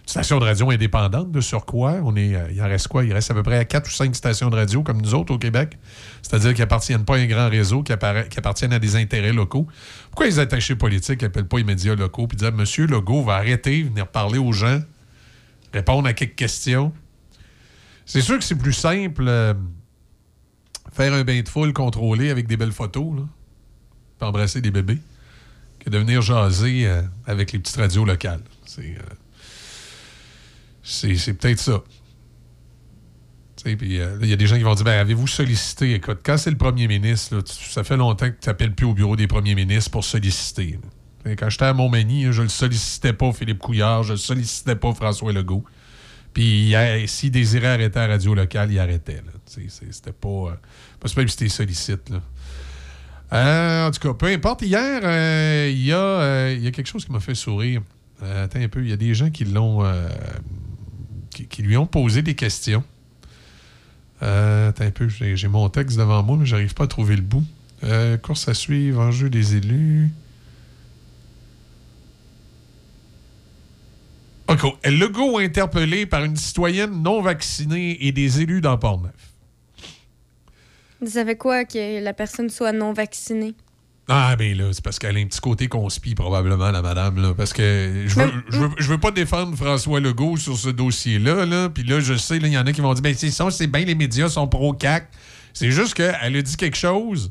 station 0.06 0.38
de 0.38 0.44
radio 0.44 0.70
indépendante, 0.70 1.30
de 1.30 1.40
sur 1.40 1.64
quoi? 1.64 2.00
On 2.02 2.16
est, 2.16 2.34
euh, 2.34 2.50
il 2.52 2.60
en 2.62 2.66
reste 2.66 2.88
quoi? 2.88 3.04
Il 3.04 3.12
reste 3.12 3.30
à 3.30 3.34
peu 3.34 3.42
près 3.42 3.58
à 3.58 3.64
quatre 3.64 3.88
ou 3.88 3.92
cinq 3.92 4.14
stations 4.14 4.50
de 4.50 4.56
radio, 4.56 4.82
comme 4.82 5.00
nous 5.00 5.14
autres 5.14 5.32
au 5.34 5.38
Québec. 5.38 5.78
C'est-à-dire 6.22 6.54
qui 6.54 6.62
appartiennent 6.62 7.04
pas 7.04 7.16
à 7.16 7.18
un 7.18 7.26
grand 7.26 7.48
réseau, 7.48 7.82
qui, 7.82 7.92
appartiennent 7.92 8.72
à 8.72 8.78
des 8.78 8.96
intérêts 8.96 9.32
locaux. 9.32 9.66
Pourquoi 10.10 10.26
les 10.26 10.38
attachés 10.38 10.74
politiques 10.74 11.22
n'appellent 11.22 11.48
pas 11.48 11.58
les 11.58 11.64
médias 11.64 11.94
locaux 11.94 12.26
puis 12.26 12.36
disent 12.36 12.48
M. 12.48 12.86
Legault 12.86 13.22
va 13.22 13.34
arrêter, 13.34 13.82
venir 13.82 14.06
parler 14.08 14.38
aux 14.38 14.52
gens, 14.52 14.80
répondre 15.72 16.08
à 16.08 16.12
quelques 16.12 16.36
questions? 16.36 16.92
C'est 18.04 18.22
sûr 18.22 18.38
que 18.38 18.44
c'est 18.44 18.58
plus 18.58 18.72
simple 18.72 19.24
euh, 19.28 19.54
faire 20.92 21.12
un 21.12 21.22
bain 21.22 21.40
de 21.40 21.48
foule 21.48 21.72
contrôlé 21.72 22.30
avec 22.30 22.48
des 22.48 22.56
belles 22.56 22.72
photos, 22.72 23.16
là, 23.16 24.26
embrasser 24.26 24.60
des 24.60 24.70
bébés, 24.70 24.98
que 25.78 25.90
de 25.90 25.98
venir 25.98 26.20
jaser 26.20 26.86
euh, 26.86 27.02
avec 27.26 27.52
les 27.52 27.58
petites 27.60 27.76
radios 27.76 28.04
locales. 28.04 28.42
C'est 28.66 28.96
c'est 30.90 31.34
peut-être 31.34 31.58
ça. 31.60 31.82
Tu 33.62 33.76
puis, 33.76 34.00
euh, 34.00 34.16
il 34.22 34.28
y 34.28 34.32
a 34.32 34.36
des 34.36 34.46
gens 34.46 34.56
qui 34.56 34.62
vont 34.62 34.74
dire 34.74 34.84
ben, 34.84 34.98
avez-vous 34.98 35.26
sollicité? 35.26 35.94
Écoute, 35.94 36.20
quand 36.24 36.38
c'est 36.38 36.50
le 36.50 36.56
premier 36.56 36.88
ministre, 36.88 37.40
tu- 37.42 37.70
ça 37.70 37.84
fait 37.84 37.96
longtemps 37.98 38.30
que 38.30 38.36
tu 38.40 38.48
n'appelles 38.48 38.74
plus 38.74 38.86
au 38.86 38.94
bureau 38.94 39.16
des 39.16 39.26
premiers 39.26 39.54
ministres 39.54 39.90
pour 39.90 40.02
solliciter. 40.04 40.78
Tu 41.24 41.36
Quand 41.36 41.50
j'étais 41.50 41.66
à 41.66 41.74
Montmagny, 41.74 42.32
je 42.32 42.40
le 42.42 42.48
sollicitais 42.48 43.12
pas 43.12 43.30
Philippe 43.32 43.58
Couillard, 43.58 44.02
je 44.04 44.12
le 44.12 44.18
sollicitais 44.18 44.76
pas 44.76 44.94
François 44.94 45.32
Legault. 45.32 45.64
Puis 46.32 46.74
s'il 47.06 47.30
désirait 47.32 47.66
arrêter 47.66 47.98
la 47.98 48.06
radio 48.06 48.34
locale, 48.34 48.72
il 48.72 48.78
arrêtait. 48.78 49.20
Tu 49.52 49.68
C'était 49.68 50.12
pas. 50.12 50.28
euh, 50.28 50.52
pas 50.98 51.08
super 51.08 51.24
si 51.28 51.32
c'était 51.36 51.48
sollicite. 51.50 52.08
Là. 52.08 52.22
Euh, 53.32 53.88
en 53.88 53.90
tout 53.90 54.00
cas, 54.00 54.14
peu 54.14 54.26
importe. 54.26 54.62
Hier, 54.62 55.00
euh, 55.04 55.68
il 55.70 55.80
y, 55.80 55.86
y 55.88 55.92
a 56.66 56.70
quelque 56.70 56.86
chose 56.86 57.04
qui 57.04 57.12
m'a 57.12 57.20
fait 57.20 57.34
sourire. 57.34 57.82
Attends 58.22 58.60
un 58.60 58.68
peu. 58.68 58.82
Il 58.82 58.88
y 58.88 58.92
a 58.92 58.96
des 58.96 59.12
gens 59.12 59.28
qui 59.30 59.44
l'ont. 59.44 59.82
Qui, 61.48 61.62
lui 61.62 61.76
ont 61.76 61.86
posé 61.86 62.22
des 62.22 62.34
questions. 62.34 62.84
Euh, 64.22 64.68
attends 64.68 64.84
un 64.84 64.90
peu. 64.90 65.08
J'ai 65.08 65.36
j'ai 65.36 65.48
mon 65.48 65.68
texte 65.68 65.96
devant 65.98 66.22
moi, 66.22 66.36
mais 66.38 66.46
j'arrive 66.46 66.74
pas 66.74 66.84
à 66.84 66.88
trouver 66.88 67.16
le 67.16 67.22
bout. 67.22 67.44
Euh, 67.84 68.18
course 68.18 68.48
à 68.48 68.54
suivre, 68.54 69.00
enjeu 69.00 69.30
des 69.30 69.56
élus. 69.56 70.10
OK. 74.48 74.62
Legault 74.84 75.38
interpellé 75.38 76.06
par 76.06 76.24
une 76.24 76.36
citoyenne 76.36 77.02
non 77.02 77.22
vaccinée 77.22 78.04
et 78.04 78.12
des 78.12 78.40
élus 78.40 78.60
dans 78.60 78.76
Port-Neuf. 78.76 79.12
Vous 81.00 81.10
savez 81.10 81.36
quoi 81.36 81.64
que 81.64 82.02
la 82.02 82.12
personne 82.12 82.50
soit 82.50 82.72
non 82.72 82.92
vaccinée? 82.92 83.54
Ah, 84.12 84.34
ben 84.36 84.58
là, 84.58 84.64
c'est 84.72 84.82
parce 84.82 84.98
qu'elle 84.98 85.16
a 85.16 85.20
un 85.20 85.26
petit 85.26 85.40
côté 85.40 85.68
conspi, 85.68 86.16
probablement, 86.16 86.72
la 86.72 86.82
madame, 86.82 87.22
là. 87.22 87.32
Parce 87.32 87.52
que 87.52 88.06
je 88.08 88.14
veux, 88.16 88.32
je 88.48 88.58
veux, 88.58 88.70
je 88.76 88.88
veux 88.88 88.98
pas 88.98 89.12
défendre 89.12 89.56
François 89.56 90.00
Legault 90.00 90.36
sur 90.36 90.56
ce 90.56 90.68
dossier-là, 90.68 91.46
là. 91.46 91.68
Puis 91.68 91.84
là, 91.84 92.00
je 92.00 92.14
sais, 92.14 92.38
il 92.38 92.46
y 92.48 92.58
en 92.58 92.66
a 92.66 92.72
qui 92.72 92.80
vont 92.80 92.92
dire, 92.92 93.02
ben, 93.02 93.14
c'est 93.16 93.30
ça, 93.30 93.48
c'est 93.52 93.68
bien, 93.68 93.84
les 93.84 93.94
médias 93.94 94.28
sont 94.28 94.48
pro-CAC. 94.48 95.08
C'est 95.52 95.70
juste 95.70 95.94
qu'elle 95.94 96.36
a 96.36 96.42
dit 96.42 96.56
quelque 96.56 96.76
chose 96.76 97.30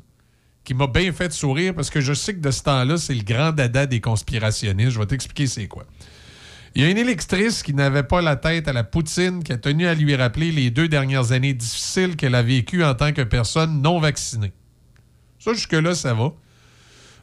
qui 0.63 0.73
m'a 0.73 0.87
bien 0.87 1.11
fait 1.11 1.33
sourire 1.33 1.75
parce 1.75 1.89
que 1.89 1.99
je 1.99 2.13
sais 2.13 2.33
que 2.33 2.39
de 2.39 2.51
ce 2.51 2.63
temps-là, 2.63 2.95
c'est 2.95 3.13
le 3.13 3.23
grand 3.23 3.51
dada 3.51 3.85
des 3.85 3.99
conspirationnistes. 3.99 4.91
Je 4.91 4.99
vais 4.99 5.05
t'expliquer 5.05 5.47
c'est 5.47 5.67
quoi. 5.67 5.83
Il 6.75 6.83
y 6.83 6.85
a 6.85 6.89
une 6.89 6.97
électrice 6.97 7.61
qui 7.61 7.73
n'avait 7.73 8.03
pas 8.03 8.21
la 8.21 8.37
tête 8.37 8.69
à 8.69 8.73
la 8.73 8.85
poutine 8.85 9.43
qui 9.43 9.51
a 9.51 9.57
tenu 9.57 9.85
à 9.85 9.95
lui 9.95 10.15
rappeler 10.15 10.53
les 10.53 10.69
deux 10.71 10.87
dernières 10.87 11.33
années 11.33 11.53
difficiles 11.53 12.15
qu'elle 12.15 12.35
a 12.35 12.41
vécues 12.41 12.85
en 12.85 12.95
tant 12.95 13.11
que 13.11 13.23
personne 13.23 13.81
non 13.81 13.99
vaccinée. 13.99 14.53
Ça, 15.39 15.53
jusque-là, 15.53 15.93
ça 15.93 16.13
va. 16.13 16.31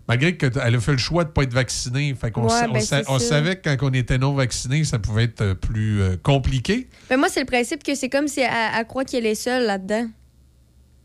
Malgré 0.09 0.37
qu'elle 0.37 0.57
a 0.57 0.81
fait 0.81 0.93
le 0.93 0.99
choix 0.99 1.25
de 1.25 1.31
ne 1.31 1.33
pas 1.33 1.43
être 1.43 1.53
vaccinée. 1.53 2.15
Fait 2.21 2.31
qu'on 2.31 2.47
Ouais, 2.47 2.53
on 2.69 2.73
ben, 2.73 2.81
sa- 2.81 3.03
on 3.09 3.19
savait 3.19 3.57
que 3.57 3.69
quand 3.75 3.89
on 3.91 3.93
était 3.93 4.19
non 4.19 4.35
vacciné, 4.35 4.85
ça 4.85 4.99
pouvait 5.01 5.25
être 5.25 5.41
euh, 5.41 5.55
plus 5.55 6.01
euh, 6.01 6.17
compliqué. 6.23 6.89
Ben 7.11 7.17
moi, 7.17 7.29
c'est 7.29 7.41
le 7.41 7.47
principe 7.47 7.83
que 7.83 7.95
c'est 7.97 8.09
comme 8.09 8.29
si 8.29 8.41
elle, 8.41 8.51
elle 8.79 8.87
croit 8.87 9.05
qu'elle 9.05 9.27
est 9.27 9.35
seule 9.35 9.67
là-dedans. 9.67 10.07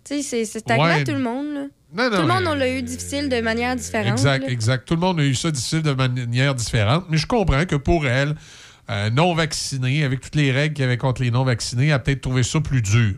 Tu 0.03 0.21
sais, 0.21 0.45
c'est- 0.45 0.71
Ouais. 0.71 0.91
à 0.91 1.03
tout 1.03 1.11
le 1.13 1.19
monde. 1.19 1.47
Là. 1.53 1.61
Non, 1.93 2.03
non, 2.09 2.15
tout 2.15 2.21
le 2.21 2.27
monde, 2.27 2.43
mais- 2.43 2.49
on 2.49 2.53
l'a 2.55 2.69
eu 2.77 2.81
difficile 2.83 3.27
de 3.27 3.41
manière 3.41 3.75
différente. 3.75 4.11
Exact, 4.13 4.43
là. 4.45 4.49
exact. 4.51 4.87
Tout 4.87 4.93
le 4.95 5.01
monde 5.01 5.19
a 5.19 5.23
eu 5.23 5.35
ça 5.35 5.51
difficile 5.51 5.81
de 5.81 5.93
manière 5.93 6.55
différente, 6.55 7.05
mais 7.09 7.17
je 7.17 7.27
comprends 7.27 7.65
que 7.65 7.75
pour 7.75 8.05
elle, 8.07 8.35
euh, 8.89 9.09
non 9.09 9.33
vaccinée, 9.33 10.03
avec 10.03 10.21
toutes 10.21 10.35
les 10.35 10.51
règles 10.51 10.73
qu'il 10.75 10.83
y 10.83 10.87
avait 10.87 10.97
contre 10.97 11.21
les 11.23 11.31
non 11.31 11.43
vaccinés, 11.43 11.87
elle 11.87 11.93
a 11.93 11.99
peut-être 11.99 12.21
trouvé 12.21 12.43
ça 12.43 12.61
plus 12.61 12.81
dur. 12.81 13.15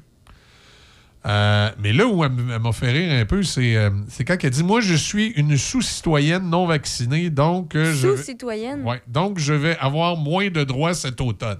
Euh, 1.25 1.71
mais 1.79 1.93
là 1.93 2.05
où 2.05 2.23
elle, 2.23 2.31
m'a 2.31 2.71
fait 2.73 2.91
rire 2.91 3.13
un 3.21 3.25
peu, 3.25 3.43
c'est 3.43 3.77
euh, 3.77 3.89
c'est 4.09 4.25
quand 4.25 4.35
elle 4.43 4.49
dit 4.49 4.63
Moi, 4.63 4.81
je 4.81 4.93
suis 4.93 5.27
une 5.37 5.57
sous-citoyenne 5.57 6.49
non 6.49 6.65
vaccinée, 6.65 7.29
donc, 7.29 7.75
euh, 7.75 7.93
je, 7.93 8.07
vais- 8.09 8.17
Sous-citoyenne? 8.17 8.83
Ouais, 8.83 9.01
donc 9.07 9.39
je 9.39 9.53
vais 9.53 9.77
avoir 9.77 10.17
moins 10.17 10.49
de 10.49 10.63
droits 10.65 10.93
cet 10.93 11.21
automne. 11.21 11.59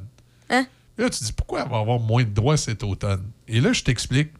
Hein? 0.50 0.66
Là, 0.98 1.10
tu 1.10 1.24
dis 1.24 1.32
pourquoi 1.32 1.62
elle 1.64 1.70
va 1.72 1.80
avoir 1.80 2.00
moins 2.00 2.24
de 2.24 2.30
droits 2.30 2.58
cet 2.58 2.84
automne? 2.84 3.24
Et 3.48 3.62
là, 3.62 3.72
je 3.72 3.84
t'explique. 3.84 4.32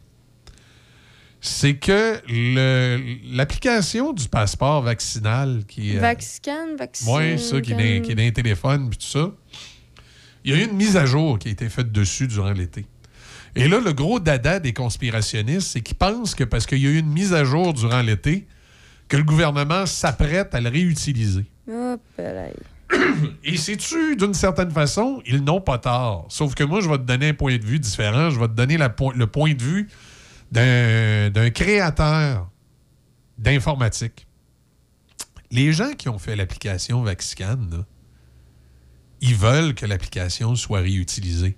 C'est 1.40 1.74
que 1.76 2.20
l'application 3.34 4.12
du 4.12 4.28
passeport 4.28 4.82
vaccinal 4.82 5.62
qui 5.66 5.94
est. 5.94 5.98
Vaxcan, 5.98 6.76
vaccin. 6.78 7.10
Oui, 7.16 7.38
ça, 7.38 7.60
qui 7.60 7.72
est, 7.72 7.74
dans, 7.98 8.02
qui 8.04 8.12
est 8.12 8.14
dans 8.14 8.22
les 8.22 8.32
téléphones, 8.32 8.88
puis 8.88 8.98
tout 8.98 9.06
ça. 9.06 9.30
Il 10.44 10.52
y 10.52 10.54
a 10.54 10.62
eu 10.62 10.64
une 10.66 10.76
mise 10.76 10.96
à 10.96 11.06
jour 11.06 11.38
qui 11.38 11.48
a 11.48 11.50
été 11.50 11.68
faite 11.68 11.90
dessus 11.92 12.26
durant 12.28 12.52
l'été. 12.52 12.86
Et 13.56 13.68
là, 13.68 13.78
le 13.80 13.92
gros 13.92 14.18
dada 14.20 14.58
des 14.60 14.72
conspirationnistes, 14.72 15.68
c'est 15.68 15.80
qu'ils 15.80 15.96
pensent 15.96 16.34
que 16.34 16.44
parce 16.44 16.66
qu'il 16.66 16.78
y 16.78 16.86
a 16.86 16.90
eu 16.90 16.98
une 16.98 17.10
mise 17.12 17.32
à 17.34 17.44
jour 17.44 17.72
durant 17.72 18.02
l'été, 18.02 18.46
que 19.08 19.16
le 19.16 19.22
gouvernement 19.22 19.86
s'apprête 19.86 20.54
à 20.54 20.60
le 20.60 20.70
réutiliser. 20.70 21.44
Hop 21.70 22.00
là. 22.18 22.46
Et 23.44 23.56
sais-tu, 23.56 24.16
d'une 24.16 24.34
certaine 24.34 24.70
façon, 24.70 25.22
ils 25.26 25.42
n'ont 25.42 25.60
pas 25.60 25.78
tort. 25.78 26.26
Sauf 26.30 26.54
que 26.54 26.64
moi, 26.64 26.80
je 26.80 26.88
vais 26.88 26.98
te 26.98 27.02
donner 27.04 27.28
un 27.30 27.34
point 27.34 27.56
de 27.56 27.64
vue 27.64 27.78
différent. 27.78 28.30
Je 28.30 28.38
vais 28.40 28.48
te 28.48 28.52
donner 28.54 28.76
la 28.76 28.88
po- 28.90 29.12
le 29.12 29.26
point 29.26 29.54
de 29.54 29.62
vue 29.62 29.88
d'un 30.52 31.50
créateur 31.50 32.48
d'informatique. 33.38 34.26
Les 35.50 35.72
gens 35.72 35.92
qui 35.92 36.08
ont 36.08 36.18
fait 36.18 36.36
l'application 36.36 37.02
Vaxican, 37.02 37.58
là, 37.70 37.84
ils 39.20 39.34
veulent 39.34 39.74
que 39.74 39.86
l'application 39.86 40.54
soit 40.54 40.80
réutilisée. 40.80 41.56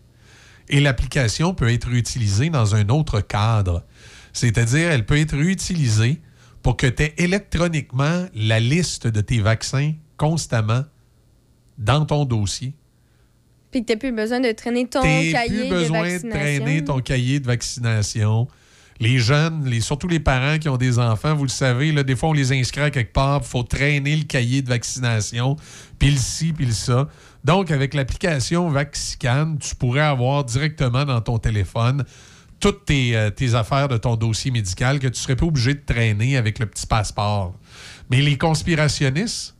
Et 0.68 0.80
l'application 0.80 1.54
peut 1.54 1.72
être 1.72 1.90
utilisée 1.90 2.50
dans 2.50 2.74
un 2.74 2.88
autre 2.88 3.20
cadre. 3.20 3.84
C'est-à-dire, 4.32 4.90
elle 4.90 5.06
peut 5.06 5.18
être 5.18 5.36
réutilisée 5.36 6.20
pour 6.62 6.76
que 6.76 6.86
tu 6.86 7.04
aies 7.04 7.14
électroniquement 7.18 8.26
la 8.34 8.60
liste 8.60 9.06
de 9.06 9.20
tes 9.20 9.40
vaccins 9.40 9.92
constamment 10.16 10.84
dans 11.78 12.04
ton 12.04 12.24
dossier. 12.24 12.74
Puis 13.70 13.82
que 13.82 13.92
t'as 13.92 13.96
plus 13.96 14.12
besoin 14.12 14.40
de 14.40 14.52
traîner 14.52 14.86
ton 14.86 15.02
cahier 15.02 15.68
plus 15.68 15.68
besoin 15.68 16.02
de 16.02 16.06
de, 16.06 16.12
vaccination. 16.12 16.30
traîner 16.30 16.84
ton 16.84 17.00
cahier 17.00 17.40
de 17.40 17.46
vaccination. 17.46 18.48
Les 19.00 19.18
jeunes, 19.18 19.64
les, 19.66 19.80
surtout 19.80 20.08
les 20.08 20.20
parents 20.20 20.58
qui 20.58 20.68
ont 20.68 20.76
des 20.76 20.98
enfants, 20.98 21.34
vous 21.34 21.44
le 21.44 21.50
savez, 21.50 21.92
là, 21.92 22.02
des 22.02 22.16
fois, 22.16 22.30
on 22.30 22.32
les 22.32 22.52
inscrit 22.52 22.82
à 22.82 22.90
quelque 22.90 23.12
part, 23.12 23.40
il 23.42 23.48
faut 23.48 23.62
traîner 23.62 24.16
le 24.16 24.24
cahier 24.24 24.62
de 24.62 24.68
vaccination, 24.68 25.56
puis 25.98 26.10
le 26.10 26.16
ci, 26.16 26.52
puis 26.52 26.66
le 26.66 26.72
ça. 26.72 27.08
Donc, 27.44 27.70
avec 27.70 27.94
l'application 27.94 28.68
Vaxican, 28.70 29.56
tu 29.60 29.74
pourrais 29.74 30.00
avoir 30.00 30.44
directement 30.44 31.04
dans 31.04 31.20
ton 31.20 31.38
téléphone 31.38 32.04
toutes 32.60 32.86
tes, 32.86 33.16
euh, 33.16 33.30
affaires 33.54 33.88
de 33.88 33.96
ton 33.96 34.16
dossier 34.16 34.50
médical 34.50 34.98
que 34.98 35.08
tu 35.08 35.20
serais 35.20 35.36
pas 35.36 35.46
obligé 35.46 35.74
de 35.74 35.82
traîner 35.84 36.36
avec 36.36 36.58
le 36.58 36.66
petit 36.66 36.86
passeport. 36.86 37.54
Mais 38.10 38.22
les 38.22 38.38
conspirationnistes, 38.38 39.55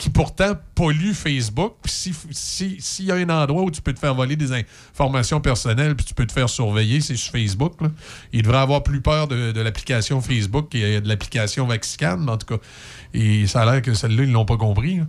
qui 0.00 0.08
pourtant 0.08 0.54
polluent 0.74 1.12
Facebook. 1.12 1.74
Puis 1.82 1.92
si- 2.32 2.76
s'il 2.80 3.04
y 3.04 3.12
a 3.12 3.16
un 3.16 3.28
endroit 3.28 3.62
où 3.64 3.70
tu 3.70 3.82
peux 3.82 3.92
te 3.92 3.98
faire 3.98 4.14
voler 4.14 4.34
des 4.34 4.50
informations 4.94 5.40
personnelles 5.42 5.94
puis 5.94 6.06
tu 6.06 6.14
peux 6.14 6.26
te 6.26 6.32
faire 6.32 6.48
surveiller, 6.48 7.02
c'est 7.02 7.16
sur 7.16 7.32
Facebook. 7.32 7.80
là. 7.82 7.88
Ils 8.32 8.40
devraient 8.42 8.58
avoir 8.62 8.82
plus 8.82 9.02
peur 9.02 9.28
de, 9.28 9.60
l'application 9.60 10.22
Facebook 10.22 10.74
et 10.74 11.02
de 11.02 11.06
l'application 11.08 11.66
Vaxican, 11.66 12.26
en 12.28 12.38
tout 12.38 12.56
cas. 12.56 12.62
Et 13.12 13.46
ça 13.46 13.60
a 13.62 13.70
l'air 13.72 13.82
que 13.82 13.92
celle-là, 13.92 14.22
ils 14.24 14.32
l'ont 14.32 14.46
pas 14.46 14.56
compris. 14.56 14.96
là. 15.00 15.04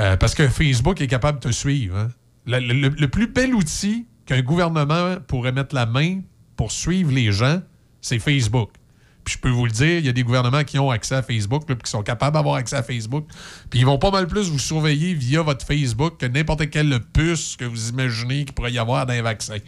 Euh, 0.00 0.16
parce 0.18 0.34
que 0.34 0.46
Facebook 0.48 1.00
est 1.00 1.06
capable 1.06 1.40
de 1.40 1.48
te 1.48 1.52
suivre. 1.52 1.96
hein. 1.96 2.08
Le 2.46 3.06
plus 3.06 3.28
bel 3.28 3.54
outil 3.54 4.06
qu'un 4.26 4.42
gouvernement 4.42 5.16
pourrait 5.26 5.52
mettre 5.52 5.74
la 5.74 5.86
main 5.86 6.20
pour 6.56 6.72
suivre 6.72 7.10
les 7.10 7.32
gens, 7.32 7.62
c'est 8.02 8.18
Facebook. 8.18 8.70
Puis 9.26 9.34
je 9.34 9.38
peux 9.40 9.50
vous 9.50 9.66
le 9.66 9.72
dire, 9.72 9.98
il 9.98 10.06
y 10.06 10.08
a 10.08 10.12
des 10.12 10.22
gouvernements 10.22 10.62
qui 10.62 10.78
ont 10.78 10.88
accès 10.88 11.16
à 11.16 11.22
Facebook, 11.22 11.64
puis 11.66 11.76
qui 11.76 11.90
sont 11.90 12.04
capables 12.04 12.36
d'avoir 12.36 12.54
accès 12.54 12.76
à 12.76 12.84
Facebook. 12.84 13.26
Puis 13.68 13.80
ils 13.80 13.84
vont 13.84 13.98
pas 13.98 14.12
mal 14.12 14.28
plus 14.28 14.50
vous 14.50 14.60
surveiller 14.60 15.14
via 15.14 15.42
votre 15.42 15.66
Facebook 15.66 16.18
que 16.18 16.26
n'importe 16.26 16.70
quelle 16.70 17.00
puce 17.12 17.56
que 17.56 17.64
vous 17.64 17.88
imaginez 17.88 18.44
qu'il 18.44 18.54
pourrait 18.54 18.70
y 18.70 18.78
avoir 18.78 19.04
dans 19.04 19.12
les 19.12 19.22
vaccins. 19.22 19.58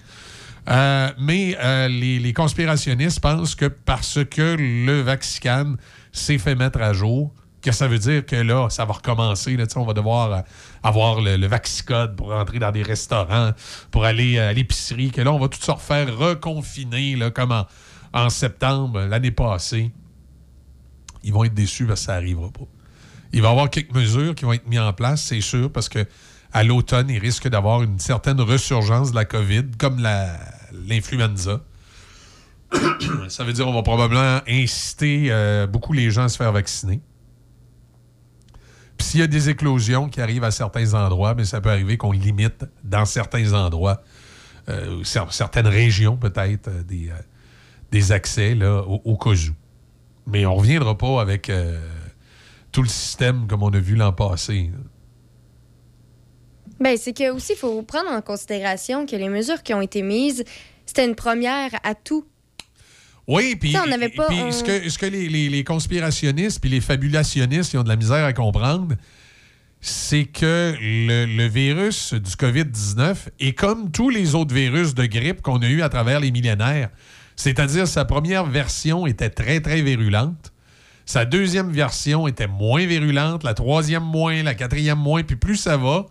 Euh, 0.69 1.11
mais 1.19 1.57
euh, 1.61 1.89
les, 1.89 2.33
conspirationnistes 2.33 3.19
pensent 3.19 3.57
que 3.57 3.65
parce 3.65 4.21
que 4.25 4.55
le 4.57 5.01
Vaxican 5.01 5.75
s'est 6.13 6.39
fait 6.39 6.55
mettre 6.55 6.81
à 6.81 6.93
jour, 6.93 7.35
que 7.61 7.73
ça 7.73 7.89
veut 7.89 7.99
dire 7.99 8.25
que 8.25 8.37
là, 8.37 8.71
ça 8.71 8.85
va 8.85 8.93
recommencer. 8.93 9.57
Là, 9.57 9.65
on 9.75 9.85
va 9.85 9.93
devoir 9.93 10.33
euh, 10.33 10.41
avoir 10.85 11.21
le, 11.21 11.37
le 11.37 11.47
Vaxicode 11.49 12.15
pour 12.15 12.29
rentrer 12.29 12.61
dans 12.61 12.71
des 12.71 12.85
restaurants, 12.85 13.51
pour 13.91 14.05
aller 14.05 14.39
à 14.39 14.53
l'épicerie, 14.53 15.11
que 15.11 15.21
là, 15.21 15.33
on 15.33 15.41
va 15.41 15.49
tout 15.49 15.61
se 15.61 15.73
refaire 15.73 16.17
reconfiner, 16.17 17.17
là, 17.17 17.33
comme 17.33 17.51
en, 17.51 17.67
en 18.13 18.31
septembre 18.31 19.01
l'année 19.01 19.31
passée. 19.31 19.91
Ils 21.25 21.33
vont 21.33 21.45
être 21.45 21.55
déçus 21.55 21.87
parce 21.87 22.01
que 22.01 22.07
ça 22.07 22.13
n'arrivera 22.15 22.51
pas. 22.51 22.67
Il 23.33 23.43
va 23.43 23.49
y 23.49 23.51
avoir 23.51 23.69
quelques 23.71 23.95
mesures 23.95 24.35
qui 24.35 24.45
vont 24.45 24.53
être 24.53 24.67
mises 24.67 24.79
en 24.81 24.93
place, 24.93 25.23
c'est 25.23 25.41
sûr, 25.41 25.71
parce 25.71 25.89
que 25.89 26.07
à 26.53 26.65
l'automne, 26.65 27.11
il 27.11 27.19
risque 27.19 27.47
d'avoir 27.49 27.83
une 27.83 27.99
certaine 27.99 28.41
resurgence 28.41 29.11
de 29.11 29.17
la 29.17 29.27
COVID, 29.27 29.65
comme 29.79 30.01
l'influenza. 30.73 31.61
Ça 33.29 33.45
veut 33.45 33.53
dire 33.53 33.67
qu'on 33.67 33.75
va 33.75 33.83
probablement 33.83 34.41
inciter 34.49 35.27
euh, 35.31 35.67
beaucoup 35.67 35.93
les 35.93 36.11
gens 36.11 36.25
à 36.25 36.29
se 36.29 36.37
faire 36.39 36.53
vacciner. 36.53 37.01
Puis 38.97 39.07
s'il 39.09 39.21
y 39.21 39.23
a 39.23 39.27
des 39.27 39.49
éclosions 39.49 40.09
qui 40.09 40.21
arrivent 40.21 40.45
à 40.45 40.51
certains 40.51 40.95
endroits, 40.95 41.35
mais 41.35 41.45
ça 41.45 41.61
peut 41.61 41.71
arriver 41.71 41.97
qu'on 41.97 42.13
limite 42.13 42.65
dans 42.83 43.05
certains 43.05 43.53
endroits, 43.53 44.03
euh, 44.69 45.03
cer- 45.03 45.31
certaines 45.33 45.69
régions 45.69 46.17
peut-être, 46.17 46.69
euh, 46.69 46.83
des, 46.83 47.11
des 47.91 48.13
accès 48.13 48.55
là, 48.55 48.83
au, 48.87 49.01
au 49.05 49.17
cas 49.17 49.31
où. 49.31 49.53
Mais 50.27 50.45
on 50.47 50.55
ne 50.55 50.59
reviendra 50.61 50.97
pas 50.99 51.21
avec 51.21 51.49
euh, 51.49 51.81
tout 52.73 52.83
le 52.83 52.89
système 52.89 53.47
comme 53.47 53.63
on 53.63 53.71
a 53.71 53.79
vu 53.79 53.95
l'an 53.97 54.13
passé. 54.13 54.71
Ben, 56.81 56.97
c'est 56.97 57.13
que 57.13 57.31
aussi, 57.33 57.53
il 57.55 57.59
faut 57.59 57.83
prendre 57.83 58.11
en 58.11 58.21
considération 58.21 59.05
que 59.07 59.17
les 59.17 59.29
mesures 59.29 59.63
qui 59.63 59.75
ont 59.75 59.81
été 59.81 60.03
mises, 60.03 60.45
c'était 60.87 61.05
une 61.07 61.17
première 61.17 61.71
à 61.83 61.95
tout. 61.95 62.25
Oui, 63.27 63.57
puis 63.57 63.77
on 63.77 63.83
puis 64.29 64.53
ce 64.53 64.65
que, 64.65 64.89
ce 64.89 64.97
que 64.99 65.05
les, 65.07 65.29
les- 65.29 65.51
les 65.51 65.65
conspirationnistes 65.65 66.61
puis 66.61 66.71
les 66.71 66.81
fabulationnistes 66.81 67.75
ils 67.75 67.79
ont 67.79 67.83
de 67.83 67.89
la 67.89 67.97
misère 67.97 68.25
à 68.25 68.33
comprendre, 68.33 68.95
c'est 69.81 70.25
que 70.25 70.75
le, 70.81 71.27
le 71.27 71.47
virus 71.47 72.15
du 72.15 72.31
COVID-19 72.31 73.17
est 73.41 73.53
comme 73.53 73.91
tous 73.91 74.09
les 74.09 74.35
autres 74.35 74.55
virus 74.55 74.95
de 74.95 75.05
grippe 75.05 75.43
qu'on 75.43 75.59
a 75.59 75.69
eu 75.69 75.83
à 75.83 75.89
travers 75.91 76.21
les 76.21 76.31
millénaires. 76.31 76.89
C'est-à-dire, 77.39 77.87
sa 77.87 78.05
première 78.05 78.47
version 78.47 79.07
était 79.07 79.31
très, 79.31 79.61
très 79.61 79.81
virulente. 79.81 80.53
Sa 81.07 81.25
deuxième 81.25 81.71
version 81.71 82.27
était 82.27 82.49
moins 82.49 82.85
virulente, 82.85 83.45
la 83.45 83.55
troisième 83.55 84.03
moins, 84.03 84.43
la 84.43 84.57
quatrième 84.57 84.99
moins, 84.99 85.23
puis 85.23 85.37
plus 85.37 85.55
ça 85.55 85.77
va, 85.77 86.07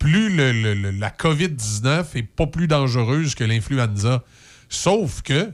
plus 0.00 0.34
la 0.34 1.10
COVID-19 1.10 2.04
est 2.16 2.24
pas 2.24 2.48
plus 2.48 2.66
dangereuse 2.66 3.36
que 3.36 3.44
l'influenza. 3.44 4.24
Sauf 4.68 5.22
que 5.22 5.52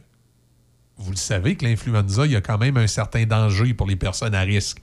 vous 0.96 1.10
le 1.10 1.16
savez 1.16 1.56
que 1.56 1.66
l'influenza, 1.66 2.24
il 2.24 2.32
y 2.32 2.36
a 2.36 2.40
quand 2.40 2.56
même 2.56 2.78
un 2.78 2.86
certain 2.86 3.26
danger 3.26 3.74
pour 3.74 3.86
les 3.86 3.96
personnes 3.96 4.34
à 4.34 4.40
risque. 4.40 4.78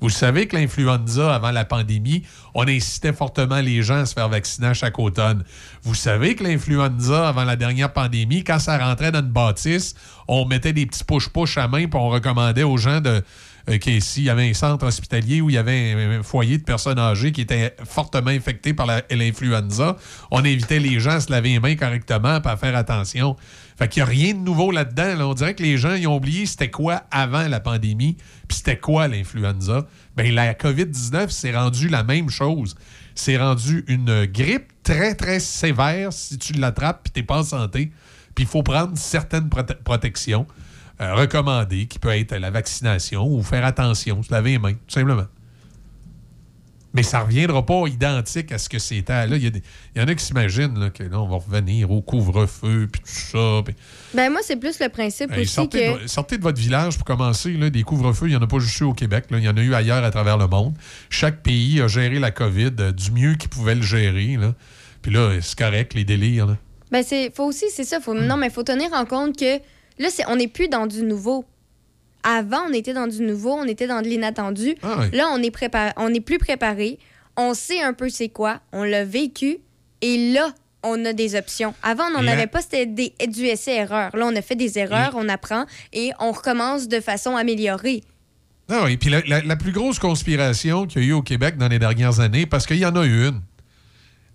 Vous 0.00 0.10
savez 0.10 0.46
que 0.46 0.56
l'influenza, 0.56 1.34
avant 1.34 1.50
la 1.50 1.64
pandémie, 1.64 2.22
on 2.54 2.66
incitait 2.66 3.12
fortement 3.12 3.60
les 3.60 3.82
gens 3.82 4.00
à 4.00 4.06
se 4.06 4.14
faire 4.14 4.28
vacciner 4.28 4.68
à 4.68 4.74
chaque 4.74 4.98
automne. 4.98 5.44
Vous 5.82 5.94
savez 5.94 6.34
que 6.34 6.44
l'influenza, 6.44 7.28
avant 7.28 7.44
la 7.44 7.56
dernière 7.56 7.92
pandémie, 7.92 8.44
quand 8.44 8.58
ça 8.58 8.78
rentrait 8.78 9.12
dans 9.12 9.20
une 9.20 9.30
bâtisse, 9.30 9.94
on 10.28 10.44
mettait 10.44 10.72
des 10.72 10.86
petits 10.86 11.04
push-push 11.04 11.58
à 11.58 11.68
main 11.68 11.86
puis 11.86 12.00
on 12.00 12.08
recommandait 12.08 12.62
aux 12.62 12.76
gens 12.76 13.00
de 13.00 13.22
euh, 13.68 13.78
que 13.78 13.98
s'il 13.98 14.24
y 14.24 14.30
avait 14.30 14.48
un 14.48 14.54
centre 14.54 14.86
hospitalier 14.86 15.40
où 15.40 15.50
il 15.50 15.54
y 15.54 15.58
avait 15.58 16.18
un, 16.18 16.22
foyer 16.22 16.58
de 16.58 16.62
personnes 16.62 16.98
âgées 16.98 17.32
qui 17.32 17.40
étaient 17.40 17.74
fortement 17.84 18.30
infectées 18.30 18.74
par 18.74 18.86
l'influenza, 18.86 19.96
on 20.30 20.40
invitait 20.40 20.78
les 20.78 21.00
gens 21.00 21.12
à 21.12 21.20
se 21.20 21.32
laver 21.32 21.50
les 21.50 21.60
mains 21.60 21.74
correctement 21.74 22.36
et 22.36 22.48
à 22.48 22.56
faire 22.56 22.76
attention. 22.76 23.36
Fait 23.78 23.88
qu'il 23.88 24.02
n'y 24.02 24.08
a 24.08 24.10
rien 24.10 24.32
de 24.34 24.38
nouveau 24.38 24.70
là-dedans. 24.70 25.16
là. 25.16 25.26
On 25.28 25.34
dirait 25.34 25.54
que 25.54 25.62
les 25.62 25.76
gens 25.76 25.94
ils 25.94 26.06
ont 26.06 26.16
oublié 26.16 26.46
c'était 26.46 26.70
quoi 26.70 27.02
avant 27.10 27.46
la 27.46 27.60
pandémie, 27.60 28.16
puis 28.48 28.56
c'était 28.58 28.78
quoi 28.78 29.06
l'influenza. 29.08 29.86
Ben, 30.16 30.34
la 30.34 30.54
COVID-19, 30.54 31.28
c'est 31.28 31.54
rendu 31.54 31.88
la 31.88 32.02
même 32.02 32.30
chose. 32.30 32.74
C'est 33.14 33.36
rendu 33.36 33.84
une 33.88 34.24
grippe 34.26 34.72
très, 34.82 35.14
très 35.14 35.40
sévère 35.40 36.12
si 36.12 36.38
tu 36.38 36.54
l'attrapes 36.54 37.00
puis 37.04 37.12
tu 37.12 37.20
n'es 37.20 37.26
pas 37.26 37.38
en 37.40 37.44
santé. 37.44 37.90
Puis 38.34 38.44
il 38.44 38.48
faut 38.48 38.62
prendre 38.62 38.96
certaines 38.96 39.48
prote- 39.48 39.82
protections 39.82 40.46
euh, 41.00 41.14
recommandées, 41.14 41.86
qui 41.86 41.98
peut 41.98 42.08
être 42.10 42.34
la 42.34 42.50
vaccination 42.50 43.26
ou 43.26 43.42
faire 43.42 43.64
attention, 43.66 44.22
se 44.22 44.32
laver 44.32 44.52
les 44.52 44.58
mains, 44.58 44.72
tout 44.72 44.78
simplement. 44.88 45.26
Mais 46.96 47.02
ça 47.02 47.18
ne 47.20 47.24
reviendra 47.24 47.64
pas 47.64 47.84
identique 47.86 48.50
à 48.52 48.58
ce 48.58 48.68
que 48.70 48.78
c'était. 48.78 49.26
Là, 49.26 49.36
il 49.36 49.44
y, 49.44 49.46
il 49.46 50.00
y 50.00 50.00
en 50.00 50.08
a 50.08 50.14
qui 50.14 50.24
s'imaginent 50.24 50.90
que 50.90 51.02
là, 51.02 51.20
on 51.20 51.28
va 51.28 51.36
revenir 51.36 51.90
au 51.90 52.00
couvre-feu, 52.00 52.88
puis 52.90 53.02
tout 53.02 53.08
ça. 53.36 53.62
Ben 54.14 54.32
moi, 54.32 54.40
c'est 54.42 54.56
plus 54.56 54.80
le 54.80 54.88
principe 54.88 55.30
Hey, 55.30 55.42
aussi 55.42 55.52
sortez, 55.52 55.92
que... 55.92 56.02
de, 56.02 56.06
sortez 56.06 56.38
de 56.38 56.42
votre 56.42 56.58
village 56.58 56.96
pour 56.96 57.04
commencer. 57.04 57.52
Là, 57.52 57.68
des 57.68 57.82
couvre-feux, 57.82 58.28
il 58.28 58.30
n'y 58.30 58.36
en 58.36 58.42
a 58.42 58.46
pas 58.46 58.58
juste 58.58 58.80
eu 58.80 58.84
au 58.84 58.94
Québec. 58.94 59.26
Il 59.30 59.38
y 59.44 59.48
en 59.48 59.56
a 59.56 59.60
eu 59.60 59.74
ailleurs 59.74 60.02
à 60.02 60.10
travers 60.10 60.38
le 60.38 60.46
monde. 60.46 60.74
Chaque 61.10 61.42
pays 61.42 61.82
a 61.82 61.86
géré 61.86 62.18
la 62.18 62.30
COVID 62.30 62.72
euh, 62.80 62.92
du 62.92 63.10
mieux 63.12 63.34
qu'il 63.34 63.50
pouvait 63.50 63.74
le 63.74 63.82
gérer. 63.82 64.38
Là. 64.40 64.54
Puis 65.02 65.12
là, 65.12 65.32
c'est 65.42 65.58
correct, 65.58 65.92
les 65.92 66.04
délires. 66.04 66.46
là. 66.46 66.56
Ben 66.90 67.02
c'est 67.06 67.34
faut 67.34 67.44
aussi 67.44 67.64
c'est 67.74 67.84
ça 67.84 68.00
faut 68.00 68.14
non 68.14 68.36
mais 68.36 68.48
faut 68.48 68.62
tenir 68.62 68.92
en 68.92 69.04
compte 69.04 69.36
que 69.36 69.56
là 69.98 70.08
c'est 70.08 70.24
on 70.28 70.36
n'est 70.36 70.46
plus 70.48 70.68
dans 70.68 70.86
du 70.86 71.02
nouveau. 71.02 71.44
Avant 72.28 72.62
on 72.68 72.72
était 72.72 72.92
dans 72.92 73.06
du 73.06 73.22
nouveau, 73.22 73.52
on 73.52 73.64
était 73.66 73.86
dans 73.86 74.02
de 74.02 74.08
l'inattendu. 74.08 74.74
Ah. 74.82 75.04
Là 75.12 75.28
on 75.32 75.42
est 75.42 75.50
préparé, 75.52 75.92
on 75.96 76.12
est 76.12 76.20
plus 76.20 76.38
préparé, 76.38 76.98
on 77.36 77.54
sait 77.54 77.80
un 77.80 77.92
peu 77.92 78.08
c'est 78.08 78.28
quoi, 78.30 78.60
on 78.72 78.82
l'a 78.82 79.04
vécu 79.04 79.58
et 80.02 80.32
là 80.32 80.52
on 80.82 81.04
a 81.04 81.12
des 81.12 81.34
options. 81.36 81.72
Avant 81.82 82.04
on 82.08 82.10
n'en 82.22 82.26
avait 82.32 82.46
pas, 82.46 82.60
c'était 82.62 82.86
des, 82.86 83.12
du 83.28 83.44
essai-erreur. 83.44 84.14
Là 84.16 84.26
on 84.26 84.34
a 84.36 84.42
fait 84.42 84.56
des 84.56 84.78
erreurs, 84.78 85.12
on 85.14 85.28
apprend 85.28 85.66
et 85.92 86.10
on 86.20 86.32
recommence 86.32 86.88
de 86.88 87.00
façon 87.00 87.36
améliorée. 87.36 88.02
Ah 88.68 88.82
oui, 88.84 88.96
puis 88.96 89.10
la, 89.10 89.20
la- 89.28 89.42
la 89.42 89.56
plus 89.56 89.70
grosse 89.70 89.98
conspiration 90.00 90.86
qu'il 90.86 91.02
y 91.02 91.04
a 91.04 91.08
eu 91.08 91.12
au 91.12 91.22
Québec 91.22 91.56
dans 91.56 91.68
les 91.68 91.78
dernières 91.78 92.18
années, 92.18 92.46
parce 92.46 92.66
qu'il 92.66 92.78
y 92.78 92.86
en 92.86 92.96
a 92.96 93.04
eu 93.06 93.28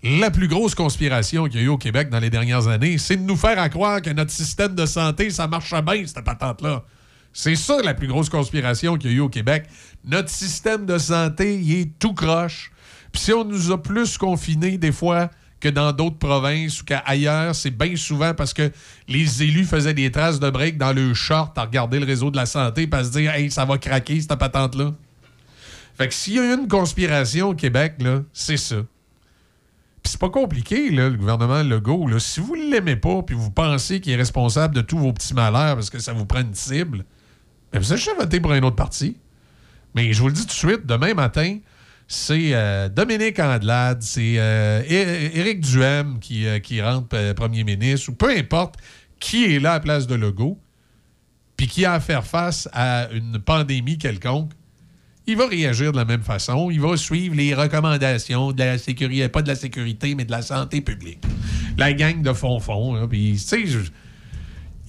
une, 0.02 0.20
la 0.20 0.30
plus 0.30 0.48
grosse 0.48 0.74
conspiration 0.74 1.44
qu'il 1.48 1.60
y 1.60 1.62
a 1.62 1.66
eu 1.66 1.68
au 1.68 1.76
Québec 1.78 2.08
dans 2.08 2.18
les 2.18 2.30
dernières 2.30 2.66
années, 2.66 2.96
c'est 2.98 3.16
de 3.16 3.22
nous 3.22 3.36
faire 3.36 3.58
à 3.58 3.68
croire 3.68 4.00
que 4.00 4.08
notre 4.10 4.30
système 4.30 4.74
de 4.74 4.86
santé, 4.86 5.28
ça 5.30 5.46
marche 5.46 5.74
bien, 5.84 6.04
cette 6.06 6.24
patente-là. 6.24 6.82
C'est 7.32 7.56
ça 7.56 7.80
la 7.82 7.94
plus 7.94 8.08
grosse 8.08 8.28
conspiration 8.28 8.96
qu'il 8.96 9.10
y 9.10 9.14
a 9.14 9.16
eu 9.16 9.20
au 9.20 9.28
Québec. 9.28 9.64
Notre 10.04 10.28
système 10.28 10.84
de 10.84 10.98
santé, 10.98 11.58
il 11.58 11.80
est 11.80 11.98
tout 11.98 12.12
croche. 12.12 12.70
Puis 13.10 13.22
si 13.22 13.32
on 13.32 13.44
nous 13.44 13.70
a 13.72 13.82
plus 13.82 14.18
confinés 14.18 14.78
des 14.78 14.92
fois 14.92 15.30
que 15.60 15.68
dans 15.68 15.92
d'autres 15.92 16.18
provinces 16.18 16.82
ou 16.82 16.84
qu'ailleurs, 16.84 17.54
c'est 17.54 17.70
bien 17.70 17.94
souvent 17.96 18.34
parce 18.34 18.52
que 18.52 18.70
les 19.06 19.42
élus 19.44 19.64
faisaient 19.64 19.94
des 19.94 20.10
traces 20.10 20.40
de 20.40 20.50
break 20.50 20.76
dans 20.76 20.92
le 20.92 21.14
short 21.14 21.56
à 21.56 21.62
regarder 21.62 22.00
le 22.00 22.06
réseau 22.06 22.30
de 22.30 22.36
la 22.36 22.46
santé 22.46 22.88
et 22.90 22.94
à 22.94 23.04
se 23.04 23.10
dire 23.10 23.32
Hey, 23.32 23.50
ça 23.50 23.64
va 23.64 23.78
craquer 23.78 24.20
cette 24.20 24.34
patente-là. 24.34 24.92
Fait 25.96 26.08
que 26.08 26.14
s'il 26.14 26.34
y 26.34 26.38
a 26.38 26.54
une 26.54 26.68
conspiration 26.68 27.50
au 27.50 27.54
Québec, 27.54 27.94
c'est 28.32 28.56
ça. 28.56 28.76
Puis 30.02 30.10
c'est 30.10 30.20
pas 30.20 30.30
compliqué, 30.30 30.90
le 30.90 31.10
gouvernement 31.10 31.62
Legault. 31.62 32.18
Si 32.18 32.40
vous 32.40 32.54
l'aimez 32.54 32.96
pas 32.96 33.22
puis 33.22 33.36
vous 33.36 33.52
pensez 33.52 34.00
qu'il 34.00 34.12
est 34.12 34.16
responsable 34.16 34.74
de 34.74 34.80
tous 34.80 34.98
vos 34.98 35.12
petits 35.12 35.34
malheurs 35.34 35.76
parce 35.76 35.90
que 35.90 36.00
ça 36.00 36.12
vous 36.12 36.26
prend 36.26 36.40
une 36.40 36.54
cible, 36.54 37.04
ben 37.72 37.78
vous 37.80 37.92
achetez 37.92 38.14
voter 38.14 38.40
pour 38.40 38.52
un 38.52 38.62
autre 38.62 38.76
parti. 38.76 39.16
Mais 39.94 40.12
je 40.12 40.20
vous 40.20 40.28
le 40.28 40.34
dis 40.34 40.42
tout 40.42 40.46
de 40.48 40.52
suite, 40.52 40.86
demain 40.86 41.14
matin, 41.14 41.58
c'est 42.08 42.54
euh, 42.54 42.88
Dominique 42.88 43.38
Andelade, 43.38 44.02
c'est 44.02 44.34
euh, 44.38 44.82
Éric 44.88 45.60
Duhem 45.60 46.18
qui, 46.18 46.46
euh, 46.46 46.58
rentre 46.82 47.32
premier 47.34 47.64
ministre, 47.64 48.10
ou 48.10 48.14
peu 48.14 48.30
importe 48.36 48.76
qui 49.20 49.44
est 49.54 49.60
là 49.60 49.70
à 49.70 49.74
la 49.74 49.80
place 49.80 50.06
de 50.06 50.14
Legault, 50.14 50.58
puis 51.56 51.66
qui 51.68 51.84
a 51.84 51.92
à 51.94 52.00
faire 52.00 52.24
face 52.24 52.68
à 52.72 53.08
une 53.12 53.38
pandémie 53.38 53.98
quelconque, 53.98 54.50
il 55.26 55.36
va 55.36 55.46
réagir 55.46 55.92
de 55.92 55.96
la 55.96 56.04
même 56.04 56.22
façon. 56.22 56.70
Il 56.72 56.80
va 56.80 56.96
suivre 56.96 57.36
les 57.36 57.54
recommandations 57.54 58.50
de 58.50 58.58
la 58.58 58.78
sécurité, 58.78 59.28
pas 59.28 59.42
de 59.42 59.48
la 59.48 59.54
sécurité, 59.54 60.16
mais 60.16 60.24
de 60.24 60.32
la 60.32 60.42
santé 60.42 60.80
publique. 60.80 61.22
La 61.78 61.92
gang 61.92 62.20
de 62.22 62.32
fond-fond. 62.32 62.94
là, 62.94 63.06
Puis, 63.06 63.34
tu 63.34 63.38
sais, 63.38 63.66
je- 63.66 63.90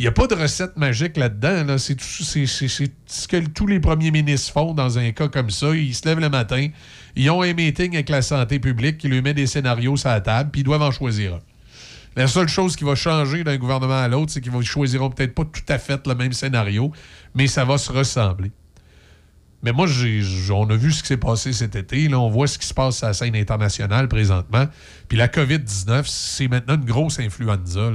n'y 0.01 0.07
a 0.07 0.11
pas 0.11 0.27
de 0.27 0.33
recette 0.33 0.75
magique 0.75 1.17
là-dedans. 1.17 1.65
là. 1.65 1.77
C'est 1.77 1.99
ce 2.01 3.27
que 3.27 3.47
tous 3.47 3.67
les 3.67 3.79
premiers 3.79 4.11
ministres 4.11 4.51
font 4.51 4.73
dans 4.73 4.97
un 4.97 5.11
cas 5.11 5.27
comme 5.27 5.49
ça. 5.49 5.75
Ils 5.75 5.93
se 5.93 6.07
lèvent 6.07 6.19
le 6.19 6.29
matin, 6.29 6.67
ils 7.15 7.29
ont 7.29 7.41
un 7.41 7.53
meeting 7.53 7.93
avec 7.93 8.09
la 8.09 8.21
santé 8.21 8.59
publique 8.59 8.97
qui 8.97 9.07
lui 9.07 9.21
met 9.21 9.33
des 9.33 9.47
scénarios 9.47 9.95
sur 9.97 10.09
la 10.09 10.21
table, 10.21 10.49
puis 10.51 10.61
ils 10.61 10.65
doivent 10.65 10.81
en 10.81 10.91
choisir 10.91 11.35
un. 11.35 11.39
La 12.15 12.27
seule 12.27 12.47
chose 12.47 12.75
qui 12.75 12.83
va 12.83 12.95
changer 12.95 13.43
d'un 13.43 13.57
gouvernement 13.57 13.99
à 13.99 14.07
l'autre, 14.07 14.31
c'est 14.31 14.41
qu'ils 14.41 14.61
choisiront 14.61 15.09
peut-être 15.09 15.33
pas 15.33 15.45
tout 15.45 15.61
à 15.67 15.79
fait 15.79 16.05
le 16.05 16.13
même 16.13 16.33
scénario, 16.33 16.91
mais 17.33 17.47
ça 17.47 17.65
va 17.65 17.77
se 17.77 17.91
ressembler. 17.91 18.51
Mais 19.63 19.71
moi, 19.71 19.87
on 20.51 20.69
a 20.69 20.75
vu 20.75 20.91
ce 20.91 21.01
qui 21.01 21.07
s'est 21.07 21.17
passé 21.17 21.53
cet 21.53 21.77
été. 21.77 22.09
Là, 22.09 22.19
on 22.19 22.29
voit 22.29 22.47
ce 22.47 22.59
qui 22.59 22.67
se 22.67 22.73
passe 22.73 23.01
à 23.01 23.07
la 23.07 23.13
scène 23.13 23.35
internationale 23.35 24.09
présentement. 24.09 24.65
Puis 25.07 25.17
la 25.17 25.29
COVID-19, 25.29 26.03
c'est 26.05 26.49
maintenant 26.49 26.75
une 26.75 26.83
grosse 26.83 27.19
influenza. 27.19 27.91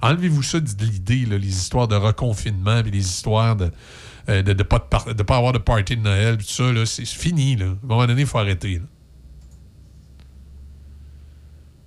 Enlevez-vous 0.00 0.42
ça 0.42 0.58
de 0.58 0.84
l'idée, 0.84 1.26
les 1.26 1.48
histoires 1.48 1.86
de 1.86 1.96
reconfinement, 1.96 2.82
puis 2.82 2.92
les 2.92 3.06
histoires 3.06 3.56
de 3.56 3.70
ne 4.28 4.40
de, 4.40 4.54
de 4.54 4.62
pas, 4.62 4.88
de 5.06 5.22
pas 5.22 5.36
avoir 5.36 5.52
de 5.52 5.58
party 5.58 5.98
de 5.98 6.02
Noël, 6.02 6.38
puis 6.38 6.46
tout 6.46 6.52
ça. 6.52 6.86
C'est 6.86 7.06
fini. 7.06 7.60
À 7.60 7.66
un 7.66 7.76
moment 7.82 8.06
donné, 8.06 8.22
il 8.22 8.26
faut 8.26 8.38
arrêter. 8.38 8.80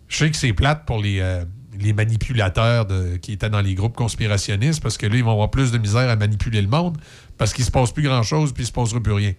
Je 0.07 0.17
sais 0.17 0.29
que 0.29 0.37
c'est 0.37 0.53
plate 0.53 0.85
pour 0.85 0.99
les, 0.99 1.19
euh, 1.19 1.43
les 1.79 1.93
manipulateurs 1.93 2.87
qui 3.21 3.33
étaient 3.33 3.49
dans 3.49 3.61
les 3.61 3.73
groupes 3.73 3.95
conspirationnistes 3.95 4.81
parce 4.81 4.97
que 4.97 5.05
là, 5.05 5.15
ils 5.15 5.23
vont 5.23 5.31
avoir 5.31 5.49
plus 5.49 5.71
de 5.71 5.77
misère 5.77 6.09
à 6.09 6.15
manipuler 6.15 6.61
le 6.61 6.67
monde 6.67 6.97
parce 7.39 7.53
qu'il 7.53 7.65
se 7.65 7.71
passe 7.71 7.91
plus 7.91 8.03
grand-chose 8.03 8.53
puis 8.53 8.63
il 8.63 8.67
se 8.67 8.71
passera 8.71 9.01
plus 9.01 9.13
rien. 9.13 9.33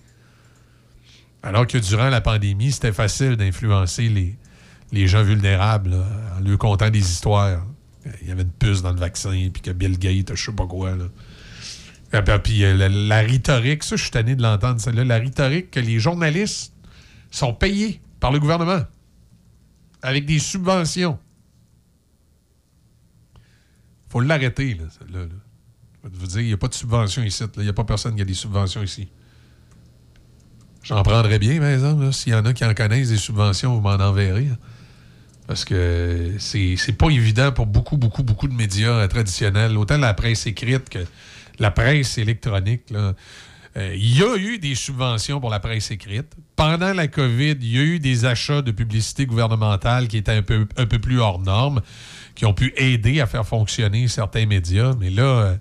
Alors 1.44 1.66
que 1.66 1.78
durant 1.78 2.08
la 2.08 2.20
pandémie, 2.20 2.72
c'était 2.72 2.92
facile 2.92 3.36
d'influencer 3.36 4.08
les, 4.08 4.36
les 4.90 5.06
gens 5.06 5.22
vulnérables 5.22 5.94
en 5.94 6.40
leur 6.40 6.58
contant 6.58 6.90
des 6.90 6.98
histoires. 6.98 7.64
Il 8.22 8.28
y 8.28 8.32
avait 8.32 8.42
une 8.42 8.50
puce 8.50 8.82
dans 8.82 8.92
le 8.92 8.98
vaccin 8.98 9.50
puis 9.52 9.62
que 9.62 9.70
Bill 9.70 9.98
Gates, 9.98 10.34
je 10.34 10.44
sais 10.46 10.52
pas 10.52 10.66
quoi. 10.66 10.96
Là. 10.96 11.04
Et 12.12 12.22
puis, 12.22 12.38
puis, 12.42 12.64
euh, 12.64 12.74
la, 12.74 12.88
la 12.88 13.20
rhétorique, 13.20 13.84
ça, 13.84 13.94
je 13.96 14.02
suis 14.02 14.10
tanné 14.10 14.34
de 14.34 14.42
l'entendre, 14.42 14.80
celle-là. 14.80 15.04
La 15.04 15.18
rhétorique 15.18 15.70
que 15.70 15.78
les 15.78 16.00
journalistes 16.00 16.72
sont 17.30 17.54
payés 17.54 18.00
par 18.18 18.32
le 18.32 18.40
gouvernement 18.40 18.82
avec 20.02 20.24
des 20.24 20.38
subventions. 20.38 21.18
faut 24.08 24.20
l'arrêter, 24.20 24.74
là, 24.74 24.84
celle-là. 24.98 25.20
là. 25.20 25.39
Je 26.04 26.08
vais 26.08 26.16
vous 26.18 26.26
dire, 26.26 26.40
il 26.40 26.46
n'y 26.46 26.52
a 26.52 26.56
pas 26.56 26.68
de 26.68 26.74
subvention 26.74 27.22
ici. 27.22 27.44
Il 27.56 27.62
n'y 27.62 27.68
a 27.68 27.72
pas 27.72 27.84
personne 27.84 28.14
qui 28.16 28.22
a 28.22 28.24
des 28.24 28.34
subventions 28.34 28.82
ici. 28.82 29.08
J'en 30.82 31.02
prendrais 31.02 31.38
bien, 31.38 31.58
par 31.58 31.68
exemple. 31.68 32.12
S'il 32.12 32.32
y 32.32 32.34
en 32.34 32.44
a 32.46 32.52
qui 32.54 32.64
en 32.64 32.72
connaissent 32.74 33.10
des 33.10 33.16
subventions, 33.18 33.74
vous 33.74 33.80
m'en 33.80 33.90
enverrez. 33.94 34.48
hein. 34.48 34.58
Parce 35.46 35.64
que 35.64 36.36
c'est 36.38 36.96
pas 36.96 37.08
évident 37.10 37.52
pour 37.52 37.66
beaucoup, 37.66 37.96
beaucoup, 37.96 38.22
beaucoup 38.22 38.46
de 38.48 38.54
médias 38.54 38.92
euh, 38.92 39.08
traditionnels, 39.08 39.76
autant 39.76 39.98
la 39.98 40.14
presse 40.14 40.46
écrite 40.46 40.88
que 40.88 41.00
la 41.58 41.70
presse 41.70 42.18
électronique. 42.18 42.82
Euh, 42.92 43.12
Il 43.76 44.16
y 44.18 44.22
a 44.22 44.36
eu 44.36 44.58
des 44.58 44.74
subventions 44.74 45.40
pour 45.40 45.50
la 45.50 45.60
presse 45.60 45.90
écrite. 45.90 46.34
Pendant 46.56 46.92
la 46.92 47.08
COVID, 47.08 47.56
il 47.60 47.76
y 47.76 47.78
a 47.78 47.82
eu 47.82 47.98
des 47.98 48.24
achats 48.24 48.62
de 48.62 48.70
publicité 48.70 49.26
gouvernementale 49.26 50.08
qui 50.08 50.16
étaient 50.18 50.32
un 50.32 50.42
peu, 50.42 50.66
un 50.76 50.86
peu 50.86 50.98
plus 50.98 51.20
hors 51.20 51.40
normes, 51.40 51.80
qui 52.34 52.46
ont 52.46 52.54
pu 52.54 52.72
aider 52.76 53.20
à 53.20 53.26
faire 53.26 53.46
fonctionner 53.46 54.08
certains 54.08 54.46
médias. 54.46 54.94
Mais 54.98 55.10
là, 55.10 55.22
euh, 55.22 55.56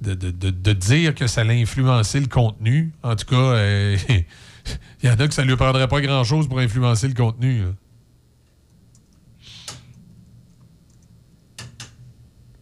de, 0.00 0.14
de- 0.14 0.30
de- 0.30 0.50
de 0.50 0.72
dire 0.72 1.14
que 1.14 1.26
ça 1.26 1.42
allait 1.42 1.60
influencer 1.62 2.20
le 2.20 2.26
contenu, 2.26 2.92
en 3.02 3.16
tout 3.16 3.26
cas, 3.26 3.36
euh, 3.36 3.96
il 5.02 5.08
y 5.08 5.10
en 5.10 5.14
a 5.18 5.28
que 5.28 5.34
ça 5.34 5.42
ne 5.44 5.48
lui 5.48 5.56
prendrait 5.56 5.88
pas 5.88 6.00
grand-chose 6.00 6.48
pour 6.48 6.58
influencer 6.58 7.08
le 7.08 7.14
contenu. 7.14 7.62
là. 7.62 7.68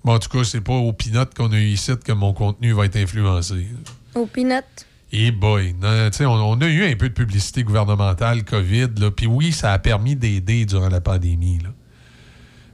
Bon, 0.04 0.14
en 0.14 0.18
tout 0.18 0.28
cas, 0.28 0.42
c'est 0.44 0.60
pas 0.60 0.72
au 0.74 0.92
pinot 0.92 1.26
qu'on 1.36 1.52
a 1.52 1.56
eu 1.58 1.66
ici 1.68 1.92
que 2.04 2.12
mon 2.12 2.32
contenu 2.32 2.72
va 2.72 2.86
être 2.86 2.96
influencé. 2.96 3.68
Au 4.14 4.26
peanut. 4.26 4.64
Et 5.12 5.30
boy, 5.30 5.74
non, 5.80 6.10
tu 6.10 6.16
sais, 6.18 6.26
on, 6.26 6.32
on 6.32 6.60
a 6.60 6.66
eu 6.66 6.84
un 6.90 6.96
peu 6.96 7.08
de 7.08 7.14
publicité 7.14 7.62
gouvernementale, 7.62 8.44
COVID, 8.44 8.88
là, 8.98 9.10
puis 9.10 9.26
oui, 9.26 9.52
ça 9.52 9.72
a 9.72 9.78
permis 9.78 10.16
d'aider 10.16 10.64
durant 10.64 10.88
la 10.88 11.00
pandémie. 11.00 11.58
là. 11.58 11.68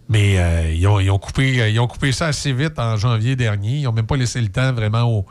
Mais 0.09 0.39
euh, 0.39 0.73
ils, 0.73 0.87
ont, 0.87 1.01
ils 1.01 1.11
ont 1.11 1.19
coupé, 1.19 1.61
euh, 1.61 1.69
ils 1.69 1.79
ont 1.79 1.87
coupé 1.87 2.13
ça 2.13 2.29
assez 2.29 2.53
vite 2.53 2.79
en 2.79 2.97
janvier 2.97 3.37
dernier. 3.37 3.79
Ils 3.79 3.83
n'ont 3.85 3.93
même 3.93 4.07
pas 4.07 4.17
laissé 4.17 4.41
le 4.41 4.49
temps 4.49 4.73
vraiment 4.73 5.27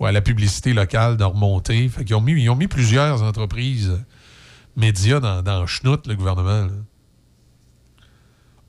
à 0.00 0.12
la 0.12 0.20
publicité 0.22 0.72
locale 0.72 1.16
de 1.16 1.24
remonter. 1.24 1.88
Fait 1.88 2.04
qu'ils 2.04 2.16
ont 2.16 2.20
mis, 2.20 2.32
ils 2.32 2.48
ont 2.48 2.56
mis 2.56 2.66
plusieurs 2.66 3.22
entreprises 3.22 3.90
euh, 3.90 4.00
médias 4.76 5.20
dans, 5.20 5.42
dans 5.42 5.66
schnout, 5.66 6.06
le 6.06 6.14
gouvernement. 6.14 6.68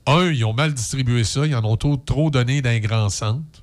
Un, 0.06 0.30
ils 0.30 0.44
ont 0.44 0.52
mal 0.52 0.74
distribué 0.74 1.24
ça. 1.24 1.46
Ils 1.46 1.56
en 1.56 1.64
ont 1.64 1.76
trop, 1.76 1.96
trop 1.96 2.30
donné 2.30 2.60
d'un 2.62 2.78
grand 2.78 3.08
centre. 3.08 3.62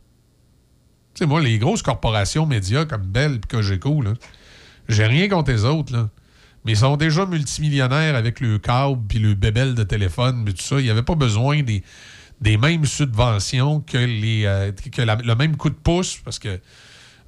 Tu 1.14 1.20
sais, 1.20 1.26
moi, 1.28 1.41
les 1.41 1.60
grosses 1.60 1.84
corporations 1.84 2.48
médias 2.48 2.86
comme 2.86 3.03
Bell 3.03 3.36
et 3.36 3.48
Cogeco, 3.48 4.03
j'ai 4.90 5.06
rien 5.06 5.30
contre 5.30 5.52
les 5.52 5.64
autres, 5.64 5.94
là. 5.94 6.10
Mais 6.65 6.73
ils 6.73 6.77
sont 6.77 6.95
déjà 6.95 7.26
multimillionnaires 7.26 8.15
avec 8.15 8.40
le 8.40 8.57
câble 8.57 9.02
puis 9.07 9.19
le 9.19 9.34
bébel 9.34 9.76
de 9.76 9.84
téléphone, 9.84 10.44
mais 10.45 10.53
tout 10.53 10.64
ça. 10.64 10.80
Il 10.80 10.84
n'y 10.84 10.90
avait 10.90 11.03
pas 11.03 11.15
besoin 11.15 11.61
des, 11.61 11.84
des 12.41 12.57
mêmes 12.57 12.85
subventions 12.85 13.81
que, 13.81 13.98
les, 13.98 14.45
euh, 14.45 14.72
que 14.72 15.02
le 15.02 15.35
même 15.35 15.57
coup 15.57 15.69
de 15.69 15.76
pouce, 15.76 16.18
parce 16.23 16.40
que 16.40 16.60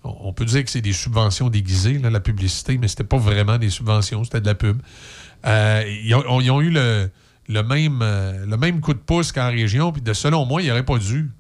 on 0.04 0.34
peut 0.34 0.46
dire 0.46 0.64
que 0.64 0.70
c'est 0.70 0.82
des 0.82 0.94
subventions 0.94 1.50
déguisées, 1.50 1.98
la 1.98 2.20
publicité, 2.20 2.78
mais 2.78 2.88
c'était 2.88 3.04
pas 3.04 3.18
vraiment 3.18 3.58
des 3.58 3.70
subventions, 3.72 4.24
c'était 4.24 4.42
de 4.42 4.46
la 4.46 4.56
pub. 4.56 4.80
Euh, 5.46 5.84
ils, 6.04 6.14
ont, 6.14 6.42
ils 6.42 6.68
eu 6.68 6.70
le, 6.70 7.10
le 7.50 7.64
même, 7.64 8.00
euh, 8.02 8.46
le 8.46 8.58
même 8.58 8.82
coup 8.82 8.94
de 8.94 9.00
pouce 9.00 9.32
qu'en 9.32 9.50
région, 9.50 9.92
puis 9.92 10.02
de 10.02 10.14
selon 10.14 10.46
moi, 10.46 10.62
il 10.62 10.68
n'aurait 10.68 10.86
pas 10.86 11.00
dû. 11.00 11.32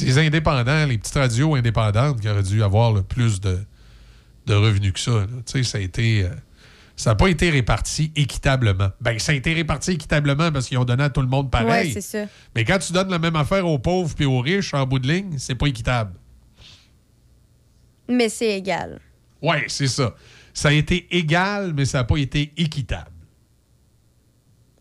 Les 0.00 0.18
indépendants, 0.18 0.86
les 0.86 0.98
petites 0.98 1.14
radios 1.14 1.54
indépendantes 1.54 2.20
qui 2.20 2.28
auraient 2.28 2.42
dû 2.42 2.62
avoir 2.62 2.92
le 2.92 3.02
plus 3.02 3.40
de, 3.40 3.58
de 4.46 4.54
revenus 4.54 4.92
que 4.92 5.00
ça. 5.00 5.10
là. 5.12 5.26
Tu 5.46 5.52
sais, 5.58 5.62
ça 5.62 5.78
a 5.78 5.80
été. 5.80 6.24
euh, 6.24 6.28
ça 6.96 7.10
n'a 7.10 7.16
pas 7.16 7.26
été 7.28 7.50
réparti 7.50 8.12
équitablement. 8.14 8.90
Ben, 9.00 9.18
ça 9.18 9.32
a 9.32 9.34
été 9.34 9.52
réparti 9.52 9.92
équitablement 9.92 10.52
parce 10.52 10.68
qu'ils 10.68 10.78
ont 10.78 10.84
donné 10.84 11.02
à 11.02 11.10
tout 11.10 11.22
le 11.22 11.26
monde 11.26 11.50
pareil. 11.50 11.88
Ouais, 11.88 11.92
c'est 11.92 12.00
ça. 12.00 12.26
Mais 12.54 12.64
quand 12.64 12.78
tu 12.78 12.92
donnes 12.92 13.10
la 13.10 13.18
même 13.18 13.34
affaire 13.34 13.66
aux 13.66 13.80
pauvres 13.80 14.14
puis 14.14 14.24
aux 14.26 14.38
riches, 14.40 14.72
en 14.74 14.86
bout 14.86 15.00
de 15.00 15.08
ligne, 15.08 15.34
c'est 15.38 15.56
pas 15.56 15.66
équitable. 15.66 16.12
Mais 18.08 18.28
c'est 18.28 18.56
égal. 18.56 19.00
Ouais, 19.42 19.64
c'est 19.68 19.88
ça. 19.88 20.14
Ça 20.52 20.68
a 20.68 20.72
été 20.72 21.06
égal, 21.10 21.72
mais 21.74 21.84
ça 21.84 21.98
n'a 21.98 22.04
pas 22.04 22.16
été 22.16 22.52
équitable. 22.56 23.10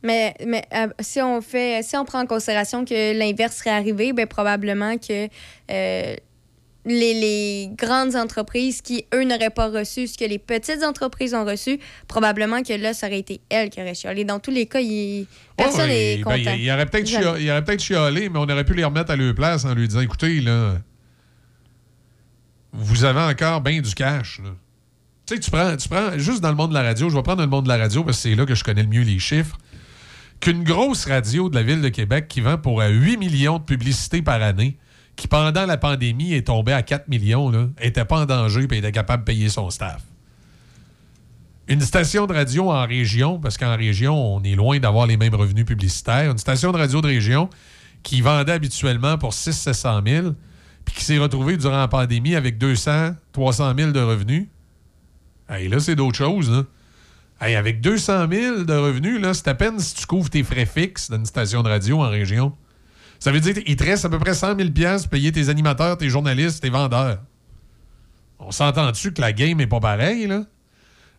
Mais, 0.03 0.35
mais 0.45 0.63
euh, 0.73 0.89
si 0.99 1.21
on 1.21 1.41
fait 1.41 1.81
si 1.81 1.95
on 1.95 2.03
prend 2.03 2.19
en 2.21 2.25
considération 2.25 2.83
que 2.83 3.17
l'inverse 3.17 3.55
serait 3.57 3.69
arrivé, 3.69 4.11
ben 4.11 4.27
probablement 4.27 4.97
que 4.97 5.29
euh, 5.71 6.15
les, 6.85 7.13
les 7.13 7.69
grandes 7.77 8.15
entreprises 8.15 8.81
qui, 8.81 9.05
eux, 9.13 9.23
n'auraient 9.23 9.49
pas 9.49 9.69
reçu 9.69 10.07
ce 10.07 10.17
que 10.17 10.25
les 10.25 10.37
petites 10.39 10.83
entreprises 10.83 11.33
ont 11.33 11.45
reçu, 11.45 11.79
probablement 12.07 12.61
que 12.61 12.73
là, 12.73 12.93
ça 12.93 13.07
aurait 13.07 13.19
été 13.19 13.39
elles 13.49 13.69
qui 13.69 13.81
auraient 13.81 13.93
chialé. 13.95 14.25
Dans 14.25 14.39
tous 14.39 14.51
les 14.51 14.65
cas, 14.65 14.81
il- 14.81 15.25
personne 15.55 15.87
n'est 15.87 16.19
content. 16.21 16.35
ben, 16.43 16.53
il, 16.55 16.63
il 16.63 16.71
aurait 16.71 16.85
peut-être 16.85 17.07
chia- 17.07 17.61
peut-être 17.61 17.81
chialé, 17.81 18.27
mais 18.29 18.39
on 18.39 18.43
aurait 18.49 18.65
pu 18.65 18.73
les 18.73 18.83
remettre 18.83 19.11
à 19.11 19.15
leur 19.15 19.33
place 19.33 19.63
en 19.65 19.73
lui 19.73 19.87
disant 19.87 20.01
écoutez, 20.01 20.41
là, 20.41 20.75
vous 22.71 23.03
avez 23.03 23.19
encore 23.21 23.61
bien 23.61 23.81
du 23.81 23.93
cash. 23.93 24.39
là. 24.43 24.49
Tu 25.25 25.35
sais, 25.35 25.39
tu 25.39 25.51
prends, 25.51 25.75
tu 25.77 25.87
prends, 25.87 26.17
juste 26.17 26.41
dans 26.41 26.49
le 26.49 26.55
monde 26.55 26.69
de 26.71 26.73
la 26.75 26.81
radio, 26.83 27.09
je 27.09 27.15
vais 27.15 27.23
prendre 27.23 27.41
le 27.41 27.47
monde 27.47 27.63
de 27.63 27.69
la 27.69 27.77
radio 27.77 28.03
parce 28.03 28.17
que 28.17 28.23
c'est 28.29 28.35
là 28.35 28.45
que 28.45 28.55
je 28.55 28.63
connais 28.63 28.83
le 28.83 28.89
mieux 28.89 29.03
les 29.03 29.19
chiffres. 29.19 29.57
Qu'une 30.41 30.63
grosse 30.63 31.05
radio 31.05 31.47
de 31.49 31.55
la 31.55 31.63
ville 31.63 31.79
de 31.81 31.87
Québec 31.87 32.27
qui 32.27 32.41
vend 32.41 32.57
pour 32.57 32.81
euh, 32.81 32.89
8 32.89 33.15
millions 33.17 33.59
de 33.59 33.63
publicités 33.63 34.21
par 34.21 34.41
année, 34.41 34.77
qui 35.15 35.27
pendant 35.27 35.65
la 35.65 35.77
pandémie 35.77 36.33
est 36.33 36.47
tombée 36.47 36.73
à 36.73 36.81
4 36.81 37.07
millions, 37.07 37.49
là, 37.49 37.67
était 37.81 38.05
pas 38.05 38.21
en 38.21 38.25
danger 38.25 38.67
et 38.69 38.77
était 38.77 38.91
capable 38.91 39.23
de 39.23 39.25
payer 39.25 39.49
son 39.49 39.69
staff. 39.69 40.01
Une 41.67 41.81
station 41.81 42.27
de 42.27 42.33
radio 42.33 42.71
en 42.71 42.85
région, 42.85 43.39
parce 43.39 43.57
qu'en 43.57 43.77
région, 43.77 44.35
on 44.35 44.43
est 44.43 44.55
loin 44.55 44.79
d'avoir 44.79 45.07
les 45.07 45.15
mêmes 45.15 45.35
revenus 45.35 45.65
publicitaires. 45.65 46.31
Une 46.31 46.37
station 46.37 46.71
de 46.71 46.77
radio 46.77 46.99
de 46.99 47.07
région 47.07 47.49
qui 48.01 48.21
vendait 48.21 48.51
habituellement 48.51 49.17
pour 49.17 49.33
600 49.33 50.01
000 50.05 50.27
puis 50.83 50.95
qui 50.95 51.05
s'est 51.05 51.17
retrouvée 51.17 51.55
durant 51.55 51.77
la 51.77 51.87
pandémie 51.87 52.35
avec 52.35 52.57
200 52.57 53.11
300 53.31 53.73
000 53.77 53.91
de 53.91 54.01
revenus. 54.01 54.47
Hey, 55.49 55.69
là, 55.69 55.79
c'est 55.79 55.95
d'autres 55.95 56.17
choses. 56.17 56.51
Là. 56.51 56.63
Hey, 57.39 57.55
avec 57.55 57.81
200 57.81 58.27
000 58.29 58.63
de 58.63 58.73
revenus, 58.73 59.21
c'est 59.33 59.47
à 59.47 59.55
peine 59.55 59.79
si 59.79 59.95
tu 59.95 60.05
couvres 60.05 60.29
tes 60.29 60.43
frais 60.43 60.65
fixes 60.65 61.09
d'une 61.09 61.25
station 61.25 61.63
de 61.63 61.69
radio 61.69 62.01
en 62.01 62.09
région. 62.09 62.53
Ça 63.23 63.31
veut 63.31 63.39
dire 63.39 63.53
qu'il 63.53 63.77
te 63.77 63.83
reste 63.85 64.03
à 64.03 64.09
peu 64.09 64.19
près 64.19 64.33
100 64.33 64.57
000 64.57 64.69
pour 64.71 65.09
payer 65.09 65.31
tes 65.31 65.47
animateurs, 65.47 65.97
tes 65.97 66.09
journalistes, 66.09 66.61
tes 66.61 66.69
vendeurs. 66.69 67.19
On 68.37 68.51
s'entend-tu 68.51 69.13
que 69.13 69.21
la 69.21 69.31
game 69.31 69.61
est 69.61 69.67
pas 69.67 69.79
pareille, 69.79 70.27
là? 70.27 70.43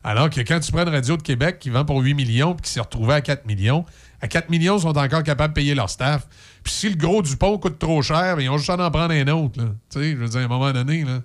Alors 0.02 0.28
que 0.28 0.42
quand 0.42 0.60
tu 0.60 0.70
prends 0.70 0.82
une 0.82 0.90
radio 0.90 1.16
de 1.16 1.22
Québec 1.22 1.58
qui 1.58 1.70
vend 1.70 1.86
pour 1.86 2.02
8 2.02 2.12
millions 2.12 2.52
puis 2.52 2.64
qui 2.64 2.72
s'est 2.72 2.80
retrouvée 2.80 3.14
à 3.14 3.20
4 3.22 3.46
millions, 3.46 3.86
à 4.20 4.28
4 4.28 4.50
millions, 4.50 4.76
ils 4.76 4.82
sont 4.82 4.98
encore 4.98 5.22
capables 5.22 5.54
de 5.54 5.58
payer 5.58 5.74
leur 5.74 5.88
staff. 5.88 6.28
Puis 6.62 6.74
si 6.74 6.90
le 6.90 6.96
gros 6.96 7.22
du 7.22 7.38
pont 7.38 7.56
coûte 7.56 7.78
trop 7.78 8.02
cher, 8.02 8.36
ben, 8.36 8.42
ils 8.42 8.50
ont 8.50 8.58
juste 8.58 8.68
à 8.68 8.74
en 8.74 8.90
prendre 8.90 9.14
un 9.14 9.28
autre. 9.28 9.58
Tu 9.88 9.98
sais, 9.98 10.10
je 10.10 10.16
veux 10.16 10.28
dire, 10.28 10.40
à 10.40 10.44
un 10.44 10.48
moment 10.48 10.72
donné, 10.72 11.04
là, 11.04 11.22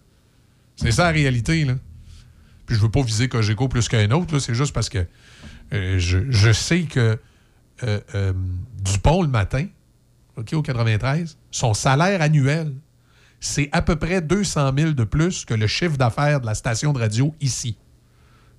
c'est 0.77 0.93
ça 0.93 1.03
la 1.03 1.11
réalité. 1.11 1.65
Là. 1.65 1.73
Puis 2.68 2.77
je 2.77 2.81
veux 2.81 2.89
pas 2.89 3.01
viser 3.01 3.27
Cogeco 3.27 3.68
plus 3.68 3.89
qu'un 3.89 4.10
autre, 4.11 4.34
là, 4.34 4.39
c'est 4.39 4.56
juste 4.56 4.72
parce 4.72 4.88
que 4.88 5.06
euh, 5.73 5.99
je, 5.99 6.19
je 6.30 6.53
sais 6.53 6.84
que 6.84 7.19
euh, 7.84 7.99
euh, 8.15 8.31
Dupont, 8.81 9.23
le 9.23 9.27
matin, 9.27 9.65
Au 10.40 10.61
93, 10.61 11.38
son 11.52 11.74
salaire 11.74 12.22
annuel, 12.22 12.74
c'est 13.41 13.70
à 13.74 13.82
peu 13.82 13.98
près 13.98 14.22
200 14.22 14.72
000 14.78 14.91
de 14.91 15.03
plus 15.03 15.44
que 15.44 15.53
le 15.53 15.68
chiffre 15.68 15.98
d'affaires 15.98 16.40
de 16.40 16.45
la 16.45 16.56
station 16.56 16.94
de 16.94 16.99
radio 16.99 17.36
ici. 17.41 17.78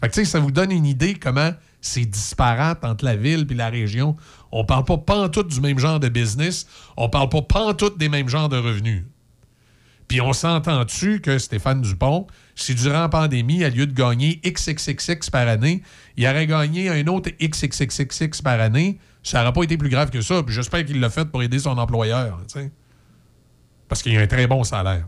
Fait 0.00 0.08
que, 0.08 0.24
ça 0.24 0.40
vous 0.40 0.50
donne 0.50 0.72
une 0.72 0.86
idée 0.86 1.14
comment 1.14 1.52
c'est 1.80 2.04
disparate 2.04 2.84
entre 2.84 3.04
la 3.04 3.16
ville 3.16 3.46
et 3.48 3.54
la 3.54 3.70
région. 3.70 4.16
On 4.52 4.64
parle 4.64 4.84
pas 4.84 4.98
pantoute 4.98 5.48
du 5.48 5.60
même 5.60 5.78
genre 5.78 6.00
de 6.00 6.08
business. 6.08 6.66
On 6.96 7.08
parle 7.08 7.28
pas 7.28 7.42
pantoute 7.42 7.98
des 7.98 8.08
mêmes 8.08 8.28
genres 8.28 8.48
de 8.48 8.58
revenus. 8.58 9.04
Puis 10.08 10.20
on 10.20 10.32
s'entend-tu 10.32 11.20
que 11.20 11.38
Stéphane 11.38 11.82
Dupont, 11.82 12.26
si 12.56 12.74
durant 12.74 13.02
la 13.02 13.08
pandémie, 13.08 13.64
au 13.64 13.68
lieu 13.68 13.86
de 13.86 13.94
gagner 13.94 14.40
XXXX 14.44 15.30
par 15.30 15.46
année, 15.46 15.82
il 16.16 16.26
aurait 16.26 16.46
gagné 16.46 16.88
un 16.88 17.06
autre 17.06 17.30
XXXX 17.40 18.42
par 18.42 18.60
année, 18.60 18.98
ça 19.22 19.40
n'aurait 19.40 19.52
pas 19.52 19.62
été 19.62 19.76
plus 19.76 19.88
grave 19.88 20.10
que 20.10 20.20
ça. 20.20 20.42
Puis 20.42 20.54
j'espère 20.54 20.84
qu'il 20.84 21.00
l'a 21.00 21.10
fait 21.10 21.26
pour 21.26 21.42
aider 21.42 21.58
son 21.58 21.76
employeur. 21.78 22.40
Parce 23.88 24.02
qu'il 24.02 24.16
a 24.16 24.20
un 24.20 24.26
très 24.26 24.46
bon 24.46 24.64
salaire. 24.64 25.06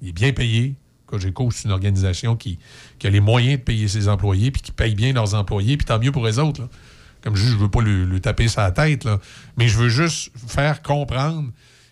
Il 0.00 0.08
est 0.08 0.12
bien 0.12 0.32
payé. 0.32 0.74
Cogeco, 1.06 1.50
c'est 1.50 1.64
une 1.64 1.72
organisation 1.72 2.36
qui, 2.36 2.58
qui 2.98 3.06
a 3.06 3.10
les 3.10 3.20
moyens 3.20 3.58
de 3.58 3.64
payer 3.64 3.86
ses 3.86 4.08
employés 4.08 4.50
puis 4.50 4.62
qui 4.62 4.72
paye 4.72 4.94
bien 4.94 5.12
leurs 5.12 5.34
employés, 5.34 5.76
puis 5.76 5.84
tant 5.84 5.98
mieux 5.98 6.10
pour 6.10 6.24
les 6.24 6.38
autres. 6.38 6.62
là. 6.62 6.68
Comme 7.22 7.36
je 7.36 7.46
je 7.46 7.56
veux 7.56 7.68
pas 7.68 7.82
lui, 7.82 8.06
lui 8.06 8.20
taper 8.20 8.48
sa 8.48 8.70
tête, 8.72 9.04
là. 9.04 9.20
mais 9.56 9.68
je 9.68 9.76
veux 9.76 9.90
juste 9.90 10.32
faire 10.48 10.82
comprendre 10.82 11.50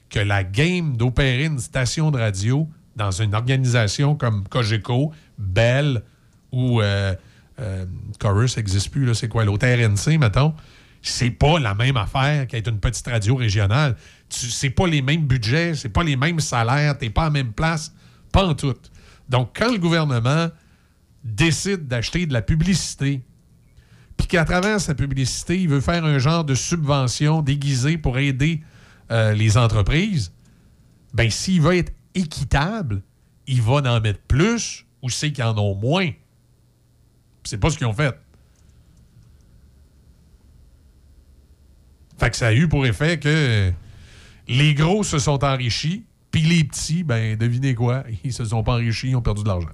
que 0.09 0.18
la 0.18 0.43
game 0.43 0.97
d'opérer 0.97 1.44
une 1.44 1.59
station 1.59 2.10
de 2.10 2.18
radio 2.18 2.66
dans 2.97 3.10
une 3.10 3.35
organisation 3.35 4.16
comme 4.16 4.48
Cogeco, 4.48 5.12
Bell 5.39 6.02
ou 6.51 6.81
euh, 6.81 7.14
euh, 7.60 7.86
Chorus 8.18 8.56
n'existe 8.56 8.90
plus, 8.90 9.14
c'est 9.14 9.28
quoi, 9.28 9.44
l'autre 9.44 9.66
RNC, 9.66 10.18
mettons, 10.18 10.55
c'est 11.02 11.31
pas 11.31 11.59
la 11.59 11.74
même 11.74 11.97
affaire 11.97 12.47
qu'être 12.47 12.68
une 12.68 12.81
petite 12.81 13.06
radio 13.06 13.35
régionale. 13.36 13.97
Tu- 14.28 14.51
C'est 14.51 14.70
pas 14.70 14.86
les 14.86 15.02
mêmes 15.02 15.27
budgets, 15.27 15.74
c'est 15.74 15.89
pas 15.89 16.02
les 16.05 16.16
mêmes 16.16 16.40
salaires, 16.40 16.97
t'es 16.98 17.10
pas 17.10 17.22
à 17.22 17.24
la 17.27 17.31
même 17.31 17.52
place, 17.52 17.93
pas 18.32 18.44
en 18.47 18.55
tout. 18.55 18.74
Donc, 19.28 19.51
quand 19.59 19.72
le 19.72 19.78
gouvernement 19.78 20.48
décide 21.24 21.86
d'acheter 21.89 22.27
de 22.27 22.32
la 22.32 22.43
publicité, 22.43 23.22
puis 24.16 24.27
qu'à 24.27 24.44
travers 24.44 24.81
sa 24.81 24.94
publicité, 24.94 25.60
il 25.60 25.68
veut 25.68 25.81
faire 25.81 26.05
un 26.05 26.18
genre 26.18 26.44
de 26.44 26.55
subvention 26.55 27.40
déguisée 27.43 27.97
pour 27.98 28.18
aider 28.18 28.60
euh, 29.10 29.32
les 29.32 29.56
entreprises, 29.56 30.32
ben 31.14 31.31
s'il 31.31 31.60
veut 31.62 31.77
être 31.77 31.93
équitable, 32.14 33.02
il 33.47 33.62
va 33.62 33.74
en 33.74 34.01
mettre 34.01 34.20
plus 34.28 34.85
ou 35.02 35.09
c'est 35.10 35.32
qu'ils 35.32 35.44
en 35.44 35.56
ont 35.59 35.74
moins? 35.74 36.10
C'est 37.44 37.59
pas 37.59 37.70
ce 37.70 37.78
qu'ils 37.78 37.86
ont 37.86 37.94
fait. 37.94 38.14
Fait 42.21 42.31
que 42.31 42.37
ça 42.37 42.49
a 42.49 42.53
eu 42.53 42.69
pour 42.69 42.87
effet 42.87 43.19
que 43.19 43.73
les 44.47 44.75
gros 44.75 45.03
se 45.03 45.19
sont 45.19 45.43
enrichis, 45.43 46.05
puis 46.31 46.43
les 46.43 46.65
petits, 46.65 47.03
ben 47.03 47.37
devinez 47.37 47.75
quoi, 47.75 48.05
ils 48.25 48.33
se 48.33 48.45
sont 48.45 48.63
pas 48.63 48.75
enrichis, 48.75 49.09
ils 49.09 49.17
ont 49.17 49.23
perdu 49.23 49.43
de 49.43 49.49
l'argent. 49.49 49.71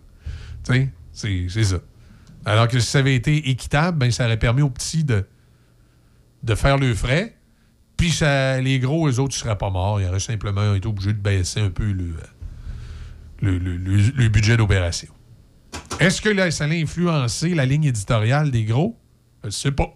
Tu 0.65 0.91
sais, 1.13 1.47
c'est 1.49 1.65
ça. 1.65 1.79
Alors 2.45 2.69
que 2.69 2.79
si 2.79 2.87
ça 2.87 3.01
avait 3.01 3.17
été 3.17 3.51
équitable, 3.51 3.99
ben 3.99 4.11
ça 4.11 4.25
aurait 4.25 4.39
permis 4.39 4.63
aux 4.63 4.71
petits 4.71 5.05
de, 5.05 5.27
de 6.45 6.55
faire 6.55 6.79
le 6.79 6.95
frais, 6.95 7.37
puis 7.97 8.13
les 8.63 8.79
gros, 8.79 9.09
eux 9.09 9.19
autres, 9.19 9.35
ils 9.35 9.41
seraient 9.41 9.59
pas 9.59 9.71
morts. 9.71 10.01
Ils 10.01 10.07
auraient 10.07 10.21
simplement 10.21 10.75
été 10.75 10.87
obligés 10.87 11.13
de 11.13 11.19
baisser 11.19 11.61
un 11.61 11.71
peu 11.71 11.91
le, 11.91 12.15
le, 13.41 14.29
budget 14.29 14.57
d'opération. 14.57 15.13
Est-ce 15.99 16.21
que 16.21 16.29
là, 16.29 16.51
ça 16.51 16.65
a 16.65 16.69
influencé 16.69 17.55
la 17.55 17.65
ligne 17.65 17.85
éditoriale 17.85 18.51
des 18.51 18.65
gros? 18.65 18.99
Je 19.45 19.51
sais 19.51 19.73
pas. 19.73 19.96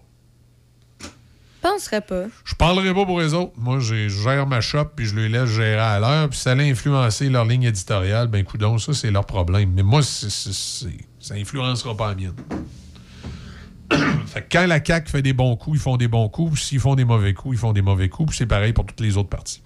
Penserais 1.61 2.01
pas. 2.01 2.25
Je 2.43 2.55
parlerai 2.55 2.91
pas 2.93 3.05
pour 3.05 3.19
les 3.19 3.35
autres. 3.35 3.53
Moi, 3.55 3.79
je 3.79 4.07
gère 4.07 4.47
ma 4.47 4.61
shop 4.61 4.85
puis 4.95 5.05
je 5.05 5.15
les 5.15 5.29
laisse 5.29 5.49
gérer 5.49 5.77
à 5.77 5.99
l'heure. 5.99 6.29
Puis 6.29 6.39
ça 6.39 6.51
a 6.51 6.55
influencé 6.55 7.29
leur 7.29 7.45
ligne 7.45 7.63
éditoriale, 7.63 8.27
ben 8.27 8.43
coudon, 8.43 8.79
ça, 8.79 8.93
c'est 8.93 9.11
leur 9.11 9.25
problème. 9.25 9.71
Mais 9.73 9.83
moi, 9.83 10.01
ça 10.01 11.35
influencera 11.35 11.95
pas 11.95 12.09
la 12.09 12.15
mienne. 12.15 12.35
Fait 14.25 14.41
que 14.41 14.57
quand 14.57 14.65
la 14.65 14.83
CAQ 14.83 15.09
fait 15.11 15.21
des 15.21 15.33
bons 15.33 15.55
coups, 15.55 15.77
ils 15.77 15.81
font 15.81 15.97
des 15.97 16.07
bons 16.07 16.29
coups. 16.29 16.59
S'ils 16.61 16.79
font 16.79 16.95
des 16.95 17.05
mauvais 17.05 17.33
coups, 17.33 17.55
ils 17.55 17.59
font 17.59 17.73
des 17.73 17.81
mauvais 17.83 18.09
coups. 18.09 18.29
Puis 18.29 18.37
c'est 18.37 18.47
pareil 18.47 18.73
pour 18.73 18.85
toutes 18.85 19.01
les 19.01 19.17
autres 19.17 19.29
parties. 19.29 19.61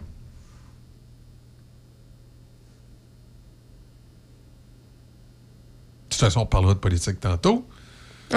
De 6.09 6.17
toute 6.17 6.19
façon, 6.19 6.41
on 6.41 6.45
parlera 6.45 6.73
de 6.73 6.79
politique 6.79 7.19
tantôt. 7.19 7.67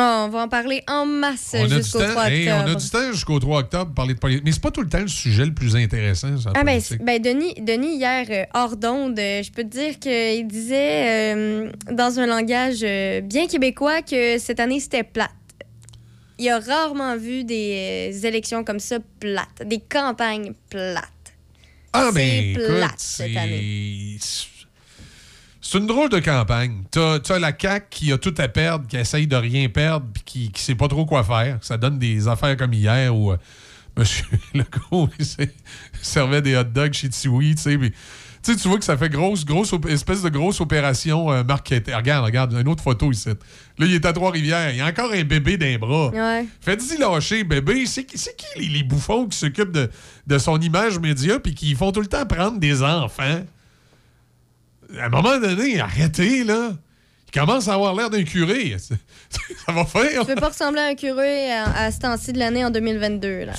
Oh, 0.00 0.26
on 0.26 0.28
va 0.28 0.44
en 0.44 0.48
parler 0.48 0.84
en 0.86 1.04
masse 1.06 1.56
jusqu'au 1.68 1.98
temps, 1.98 2.10
3 2.10 2.30
hey, 2.30 2.48
on 2.48 2.52
a 2.52 2.60
octobre. 2.60 2.80
du 2.80 2.90
temps 2.90 3.12
jusqu'au 3.12 3.38
3 3.40 3.58
octobre 3.58 3.86
pour 3.86 3.94
parler 3.94 4.14
de 4.14 4.20
politique. 4.20 4.44
Mais 4.44 4.52
c'est 4.52 4.62
pas 4.62 4.70
tout 4.70 4.82
le 4.82 4.88
temps 4.88 5.00
le 5.00 5.08
sujet 5.08 5.44
le 5.44 5.52
plus 5.52 5.74
intéressant, 5.74 6.38
ça, 6.38 6.52
Ah 6.54 6.62
ben, 6.62 6.80
ben, 7.00 7.20
Denis, 7.20 7.54
Denis, 7.60 7.96
hier, 7.96 8.26
euh, 8.30 8.44
hors 8.54 8.76
d'onde, 8.76 9.18
euh, 9.18 9.42
je 9.42 9.50
peux 9.50 9.64
te 9.64 9.68
dire 9.68 9.98
qu'il 9.98 10.46
disait 10.46 11.34
euh, 11.34 11.72
dans 11.90 12.20
un 12.20 12.26
langage 12.26 12.82
bien 13.24 13.48
québécois 13.48 14.02
que 14.02 14.38
cette 14.38 14.60
année, 14.60 14.78
c'était 14.78 15.02
plate. 15.02 15.30
Il 16.38 16.48
a 16.48 16.60
rarement 16.60 17.16
vu 17.16 17.42
des 17.42 18.20
élections 18.22 18.62
comme 18.62 18.78
ça 18.78 18.98
plates, 19.18 19.66
des 19.66 19.80
campagnes 19.80 20.52
plates. 20.70 21.04
Ah, 21.92 22.10
ben, 22.14 22.54
plate 22.54 22.84
écoute, 22.84 22.94
cette 22.98 23.36
année. 23.36 24.18
C'est 25.70 25.76
une 25.76 25.86
drôle 25.86 26.08
de 26.08 26.18
campagne. 26.18 26.84
T'as 26.90 27.18
as 27.28 27.38
la 27.38 27.52
CAQ 27.54 27.86
qui 27.90 28.10
a 28.10 28.16
tout 28.16 28.32
à 28.38 28.48
perdre, 28.48 28.86
qui 28.86 28.96
essaye 28.96 29.26
de 29.26 29.36
rien 29.36 29.68
perdre, 29.68 30.06
puis 30.14 30.22
qui, 30.24 30.50
qui 30.50 30.62
sait 30.62 30.74
pas 30.74 30.88
trop 30.88 31.04
quoi 31.04 31.22
faire. 31.22 31.58
Ça 31.60 31.76
donne 31.76 31.98
des 31.98 32.26
affaires 32.26 32.56
comme 32.56 32.72
hier 32.72 33.14
où 33.14 33.32
euh, 33.32 33.36
M. 33.98 34.04
Legault 34.54 35.10
il 35.18 35.26
s'est- 35.26 35.52
servait 36.00 36.40
des 36.40 36.56
hot 36.56 36.64
dogs 36.64 36.94
chez 36.94 37.10
Tiwi, 37.10 37.54
tu 37.54 37.60
sais. 37.60 37.76
Tu 37.76 37.92
sais, 38.40 38.56
tu 38.56 38.66
vois 38.66 38.78
que 38.78 38.84
ça 38.86 38.96
fait 38.96 39.10
grosse, 39.10 39.44
grosse 39.44 39.74
espèce 39.90 40.22
de 40.22 40.30
grosse 40.30 40.58
opération 40.62 41.30
euh, 41.30 41.44
marketing. 41.44 41.92
Regarde, 41.92 42.24
regarde, 42.24 42.52
une 42.54 42.68
autre 42.68 42.82
photo 42.82 43.12
ici. 43.12 43.28
Là, 43.28 43.34
il 43.84 43.92
est 43.92 44.06
à 44.06 44.14
Trois-Rivières. 44.14 44.70
Il 44.70 44.78
y 44.78 44.80
a 44.80 44.86
encore 44.86 45.12
un 45.12 45.24
bébé 45.24 45.58
d'un 45.58 45.76
bras. 45.76 46.08
Ouais. 46.08 46.46
Faites-y 46.62 46.96
lâcher, 46.96 47.44
bébé. 47.44 47.84
C'est 47.84 48.06
qui, 48.06 48.16
c'est 48.16 48.34
qui 48.34 48.46
les, 48.58 48.68
les 48.68 48.82
bouffons 48.84 49.26
qui 49.26 49.36
s'occupent 49.36 49.72
de, 49.72 49.90
de 50.26 50.38
son 50.38 50.58
image 50.62 50.98
média 50.98 51.38
puis 51.38 51.54
qui 51.54 51.74
font 51.74 51.92
tout 51.92 52.00
le 52.00 52.06
temps 52.06 52.24
prendre 52.24 52.58
des 52.58 52.82
enfants? 52.82 53.42
À 55.00 55.06
un 55.06 55.08
moment 55.08 55.38
donné, 55.38 55.80
arrêtez, 55.80 56.44
là. 56.44 56.70
Il 57.26 57.38
commence 57.40 57.68
à 57.68 57.74
avoir 57.74 57.94
l'air 57.94 58.08
d'un 58.08 58.22
curé. 58.22 58.76
Ça 58.78 59.72
va 59.72 59.84
faire. 59.84 60.20
Tu 60.20 60.34
peux 60.34 60.40
pas 60.40 60.48
ressembler 60.48 60.80
à 60.80 60.86
un 60.86 60.94
curé 60.94 61.52
à, 61.52 61.64
à 61.84 61.90
ce 61.90 61.98
temps-ci 61.98 62.32
de 62.32 62.38
l'année 62.38 62.64
en 62.64 62.70
2022, 62.70 63.44
là. 63.44 63.52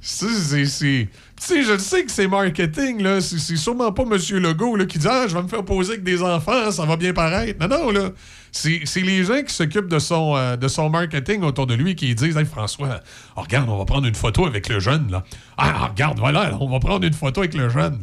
C'est- 0.00 0.64
Tu 0.64 1.08
sais, 1.40 1.62
je 1.62 1.72
le 1.72 1.78
sais 1.78 2.04
que 2.04 2.10
c'est 2.10 2.28
marketing, 2.28 3.02
là. 3.02 3.20
C'est 3.20 3.56
sûrement 3.56 3.92
pas 3.92 4.04
M. 4.04 4.16
Legault 4.38 4.76
là, 4.76 4.86
qui 4.86 4.98
dit 4.98 5.06
Ah, 5.10 5.26
je 5.28 5.34
vais 5.36 5.42
me 5.42 5.48
faire 5.48 5.64
poser 5.64 5.92
avec 5.94 6.04
des 6.04 6.22
enfants, 6.22 6.70
ça 6.70 6.84
va 6.86 6.96
bien 6.96 7.12
paraître. 7.12 7.58
Non, 7.60 7.68
non, 7.84 7.90
là. 7.90 8.10
C'est 8.52 8.80
c'est 8.84 9.00
les 9.02 9.24
gens 9.24 9.42
qui 9.42 9.52
s'occupent 9.52 9.88
de 9.88 9.98
son, 9.98 10.34
euh, 10.36 10.56
de 10.56 10.68
son 10.68 10.88
marketing 10.88 11.42
autour 11.42 11.66
de 11.66 11.74
lui 11.74 11.94
qui 11.96 12.14
disent 12.14 12.36
Hey, 12.36 12.46
François, 12.46 13.00
oh, 13.36 13.40
regarde, 13.42 13.68
on 13.68 13.76
va 13.76 13.84
prendre 13.84 14.06
une 14.06 14.14
photo 14.14 14.46
avec 14.46 14.68
le 14.68 14.78
jeune, 14.80 15.10
là. 15.10 15.24
Ah, 15.56 15.88
regarde, 15.88 16.18
voilà, 16.18 16.56
on 16.60 16.68
va 16.70 16.78
prendre 16.80 17.04
une 17.04 17.12
photo 17.14 17.40
avec 17.40 17.54
le 17.54 17.68
jeune. 17.68 17.98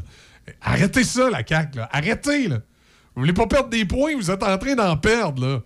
Arrêtez 0.61 1.03
ça, 1.03 1.29
la 1.29 1.45
CAQ, 1.45 1.77
là. 1.77 1.89
Arrêtez, 1.91 2.47
là. 2.47 2.57
Vous 3.15 3.21
voulez 3.21 3.33
pas 3.33 3.47
perdre 3.47 3.69
des 3.69 3.85
points, 3.85 4.15
vous 4.15 4.29
êtes 4.29 4.43
en 4.43 4.57
train 4.57 4.75
d'en 4.75 4.97
perdre, 4.97 5.45
là. 5.45 5.61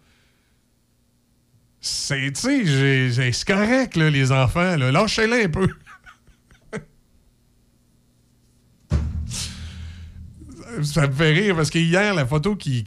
C'est, 1.82 2.36
c'est 2.36 3.46
correct, 3.46 3.96
là, 3.96 4.10
les 4.10 4.32
enfants, 4.32 4.76
là. 4.76 4.92
Lâchez-les 4.92 5.46
un 5.46 5.50
peu. 5.50 5.68
Ça 10.84 11.08
me 11.08 11.12
fait 11.14 11.32
rire 11.32 11.56
parce 11.56 11.70
que 11.70 11.80
hier, 11.80 12.14
la 12.14 12.26
photo 12.26 12.56
qui, 12.56 12.84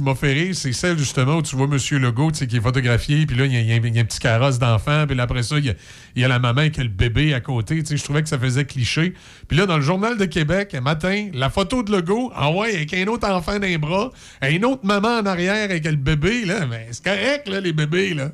m'a 0.00 0.14
fait 0.14 0.32
rire, 0.32 0.54
c'est 0.54 0.72
celle 0.72 0.96
justement 0.96 1.36
où 1.36 1.42
tu 1.42 1.54
vois 1.54 1.66
M. 1.66 1.78
Legault 2.02 2.30
qui 2.30 2.44
est 2.56 2.60
photographié, 2.60 3.26
puis 3.26 3.36
là, 3.36 3.44
il 3.44 3.52
y, 3.52 3.72
a- 3.72 3.76
un- 3.76 4.04
petit 4.04 4.18
carrosse 4.18 4.58
d'enfant, 4.58 5.06
puis 5.06 5.20
après 5.20 5.42
ça, 5.42 5.58
il 5.58 5.74
y, 6.16 6.24
a, 6.24 6.28
la 6.28 6.38
maman 6.38 6.60
avec 6.62 6.76
le 6.78 6.88
bébé 6.88 7.34
à 7.34 7.40
côté. 7.40 7.82
Je 7.88 8.02
trouvais 8.02 8.22
que 8.22 8.28
ça 8.28 8.38
faisait 8.38 8.64
cliché. 8.64 9.12
Puis 9.48 9.56
là, 9.56 9.66
dans 9.66 9.76
le 9.76 9.82
Journal 9.82 10.16
de 10.16 10.24
Québec, 10.24 10.74
un 10.74 10.80
matin, 10.80 11.28
la 11.34 11.50
photo 11.50 11.82
de 11.82 11.92
Legault, 11.92 12.32
ah 12.34 12.50
ouais, 12.50 12.74
avec 12.74 12.94
un 12.94 13.06
autre 13.08 13.28
enfant 13.28 13.58
dans 13.58 13.66
les 13.66 13.78
bras, 13.78 14.12
une 14.42 14.64
autre 14.64 14.86
maman 14.86 15.18
en 15.18 15.26
arrière 15.26 15.64
avec 15.64 15.84
le 15.84 15.96
bébé, 15.96 16.44
là, 16.46 16.66
mais 16.66 16.88
c'est 16.92 17.04
correct, 17.04 17.48
là, 17.48 17.60
les 17.60 17.72
bébés, 17.72 18.14
là. 18.14 18.32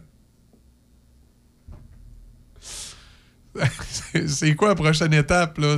C'est 4.29 4.55
quoi 4.55 4.69
la 4.69 4.75
prochaine 4.75 5.13
étape, 5.13 5.59
là? 5.59 5.77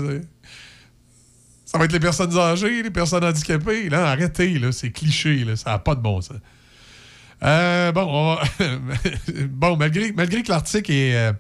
Ça 1.74 1.78
va 1.78 1.86
être 1.86 1.92
les 1.92 1.98
personnes 1.98 2.38
âgées, 2.38 2.84
les 2.84 2.90
personnes 2.92 3.24
handicapées. 3.24 3.88
Là, 3.88 4.12
arrêtez, 4.12 4.60
là, 4.60 4.70
c'est 4.70 4.92
cliché, 4.92 5.42
là, 5.44 5.56
ça 5.56 5.70
n'a 5.70 5.80
pas 5.80 5.96
de 5.96 6.00
bon 6.00 6.20
sens. 6.20 6.36
Euh, 7.42 7.90
bon, 7.90 8.38
bon, 9.48 9.76
malgré, 9.76 10.12
malgré 10.12 10.44
que 10.44 10.50
l'article 10.50 10.92
est, 10.92 11.16
euh, 11.16 11.32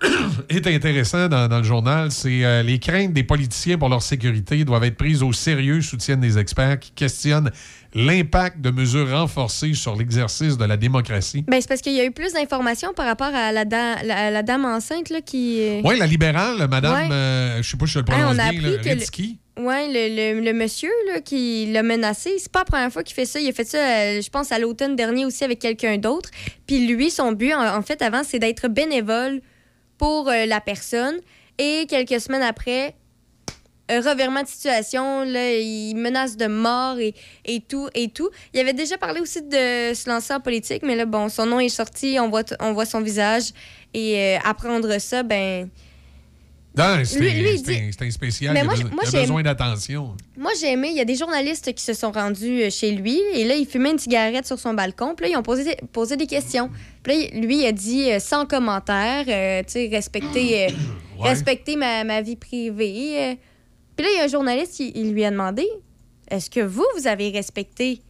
est 0.48 0.66
intéressant 0.66 1.28
dans, 1.28 1.48
dans 1.48 1.58
le 1.58 1.64
journal, 1.64 2.10
c'est 2.10 2.44
euh, 2.44 2.62
les 2.62 2.78
craintes 2.78 3.12
des 3.12 3.24
politiciens 3.24 3.78
pour 3.78 3.88
leur 3.88 4.02
sécurité 4.02 4.64
doivent 4.64 4.84
être 4.84 4.96
prises 4.96 5.22
au 5.22 5.32
sérieux, 5.32 5.80
soutiennent 5.80 6.20
des 6.20 6.38
experts 6.38 6.78
qui 6.78 6.92
questionnent 6.92 7.50
l'impact 7.94 8.60
de 8.60 8.70
mesures 8.70 9.10
renforcées 9.10 9.74
sur 9.74 9.96
l'exercice 9.96 10.56
de 10.56 10.64
la 10.64 10.76
démocratie. 10.76 11.44
Ben, 11.48 11.60
c'est 11.60 11.68
parce 11.68 11.80
qu'il 11.80 11.94
y 11.94 12.00
a 12.00 12.04
eu 12.04 12.10
plus 12.12 12.32
d'informations 12.34 12.92
par 12.94 13.06
rapport 13.06 13.34
à 13.34 13.50
la, 13.50 13.64
da- 13.64 14.02
la, 14.04 14.30
la 14.30 14.42
dame 14.42 14.64
enceinte 14.66 15.10
là, 15.10 15.20
qui. 15.20 15.80
Oui, 15.84 15.98
la 15.98 16.06
libérale, 16.06 16.68
madame, 16.68 17.08
Ouais. 17.08 17.14
euh, 17.14 17.62
je 17.62 17.68
sais 17.70 17.76
pas 17.76 17.86
si 17.86 17.92
je 17.94 17.98
le 17.98 18.04
Hey, 18.08 18.20
prononce 18.20 18.34
bien, 18.36 18.52
là, 18.52 18.68
le-. 18.84 19.62
Ouais, 19.64 19.88
le, 19.88 20.34
le- 20.38 20.44
le 20.44 20.52
monsieur 20.52 20.90
là, 21.12 21.20
qui 21.20 21.66
l'a 21.72 21.82
menacé, 21.82 22.30
c'est 22.38 22.52
pas 22.52 22.60
la 22.60 22.64
première 22.66 22.92
fois 22.92 23.02
qu'il 23.02 23.14
fait 23.16 23.24
ça. 23.24 23.40
Il 23.40 23.48
a 23.48 23.52
fait 23.52 23.64
ça, 23.64 23.78
euh, 23.78 24.20
je 24.22 24.30
pense, 24.30 24.52
à 24.52 24.58
l'automne 24.60 24.94
dernier 24.94 25.24
aussi 25.26 25.42
avec 25.42 25.58
quelqu'un 25.58 25.96
d'autre. 25.98 26.30
Puis 26.68 26.86
lui, 26.86 27.10
son 27.10 27.32
but, 27.32 27.52
en, 27.54 27.76
en 27.76 27.82
fait, 27.82 28.00
avant, 28.02 28.22
c'est 28.22 28.38
d'être 28.38 28.68
bénévole 28.68 29.40
pour 29.98 30.28
euh, 30.28 30.46
la 30.46 30.60
personne. 30.60 31.16
Et 31.58 31.86
quelques 31.88 32.20
semaines 32.20 32.42
après, 32.42 32.94
un 33.88 34.00
revirement 34.00 34.42
de 34.42 34.46
situation, 34.48 35.24
là, 35.24 35.52
il 35.58 35.94
menace 35.96 36.36
de 36.36 36.46
mort 36.46 36.98
et, 36.98 37.14
et 37.44 37.60
tout, 37.60 37.88
et 37.94 38.08
tout. 38.08 38.30
Il 38.54 38.60
avait 38.60 38.74
déjà 38.74 38.96
parlé 38.98 39.20
aussi 39.20 39.42
de 39.42 39.94
se 39.94 40.08
lancer 40.08 40.34
en 40.34 40.40
politique, 40.40 40.82
mais 40.82 40.94
là, 40.94 41.04
bon, 41.04 41.28
son 41.28 41.46
nom 41.46 41.58
est 41.58 41.68
sorti, 41.68 42.18
on 42.20 42.28
voit, 42.28 42.44
on 42.60 42.72
voit 42.72 42.86
son 42.86 43.00
visage. 43.00 43.50
Et 43.94 44.16
euh, 44.16 44.38
apprendre 44.44 44.98
ça, 44.98 45.22
ben... 45.22 45.68
Non, 46.78 47.02
c'est 47.04 48.02
un, 48.04 48.10
spécial. 48.10 48.54
Mais 48.54 48.60
il 48.60 48.62
a 48.62 48.64
moi, 48.64 48.74
besoin, 48.74 48.90
moi, 48.90 49.02
il 49.02 49.06
a 49.08 49.10
j'aime- 49.10 49.20
besoin 49.22 49.42
d'attention. 49.42 50.16
Moi, 50.36 50.52
j'ai 50.60 50.72
aimé. 50.72 50.88
Il 50.90 50.96
y 50.96 51.00
a 51.00 51.04
des 51.04 51.16
journalistes 51.16 51.72
qui 51.74 51.82
se 51.82 51.92
sont 51.94 52.12
rendus 52.12 52.62
euh, 52.62 52.70
chez 52.70 52.92
lui 52.92 53.20
et 53.34 53.44
là, 53.44 53.54
il 53.56 53.66
fumait 53.66 53.90
une 53.90 53.98
cigarette 53.98 54.46
sur 54.46 54.58
son 54.58 54.74
balcon. 54.74 55.14
Puis 55.16 55.26
là, 55.26 55.32
ils 55.32 55.36
ont 55.36 55.42
posé, 55.42 55.76
posé 55.92 56.16
des 56.16 56.26
questions. 56.26 56.70
Puis 57.02 57.12
là, 57.12 57.40
lui, 57.40 57.58
il 57.62 57.66
a 57.66 57.72
dit 57.72 58.10
euh, 58.12 58.18
sans 58.20 58.46
commentaire, 58.46 59.24
euh, 59.28 59.62
tu 59.66 59.72
sais, 59.72 59.88
respecter, 59.90 60.66
euh, 60.66 60.70
Ouais. 61.20 61.30
respecter 61.30 61.74
ma, 61.76 62.04
ma 62.04 62.22
vie 62.22 62.36
privée. 62.36 63.36
Puis 63.96 64.06
là, 64.06 64.12
il 64.12 64.16
y 64.18 64.20
a 64.20 64.24
un 64.24 64.28
journaliste, 64.28 64.78
il, 64.78 64.96
il 64.96 65.12
lui 65.12 65.24
a 65.24 65.30
demandé 65.32 65.66
est-ce 66.30 66.48
que 66.48 66.60
vous, 66.60 66.84
vous 66.96 67.08
avez 67.08 67.30
respecté 67.30 68.00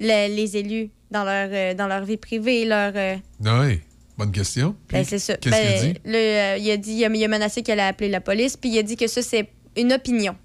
le- 0.00 0.34
les 0.34 0.56
élus 0.56 0.90
dans 1.12 1.22
leur, 1.24 1.74
dans 1.76 1.86
leur 1.86 2.04
vie 2.04 2.16
privée, 2.16 2.64
leur. 2.64 2.92
Oui, 3.40 3.80
bonne 4.24 4.32
question. 4.32 4.76
Ben, 4.90 5.04
c'est 5.04 5.18
ça. 5.18 5.36
Qu'est-ce 5.36 5.54
Ben, 5.54 5.66
qu'il 5.80 5.88
a 5.88 5.92
dit? 5.92 6.00
le, 6.04 6.14
euh, 6.16 6.56
il, 6.58 6.70
a 6.70 6.76
dit 6.76 6.92
il, 6.92 7.04
a, 7.04 7.08
il 7.08 7.24
a 7.24 7.28
menacé 7.28 7.62
qu'elle 7.62 7.80
allait 7.80 7.88
appeler 7.90 8.08
la 8.08 8.20
police, 8.20 8.56
puis 8.56 8.70
il 8.70 8.78
a 8.78 8.82
dit 8.82 8.96
que 8.96 9.06
ça, 9.06 9.22
c'est 9.22 9.48
une 9.76 9.92
opinion. 9.92 10.36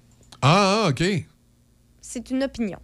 Ah, 0.42 0.84
ah, 0.84 0.88
OK. 0.90 1.02
c'est 2.00 2.30
une 2.30 2.42
opinion. 2.44 2.78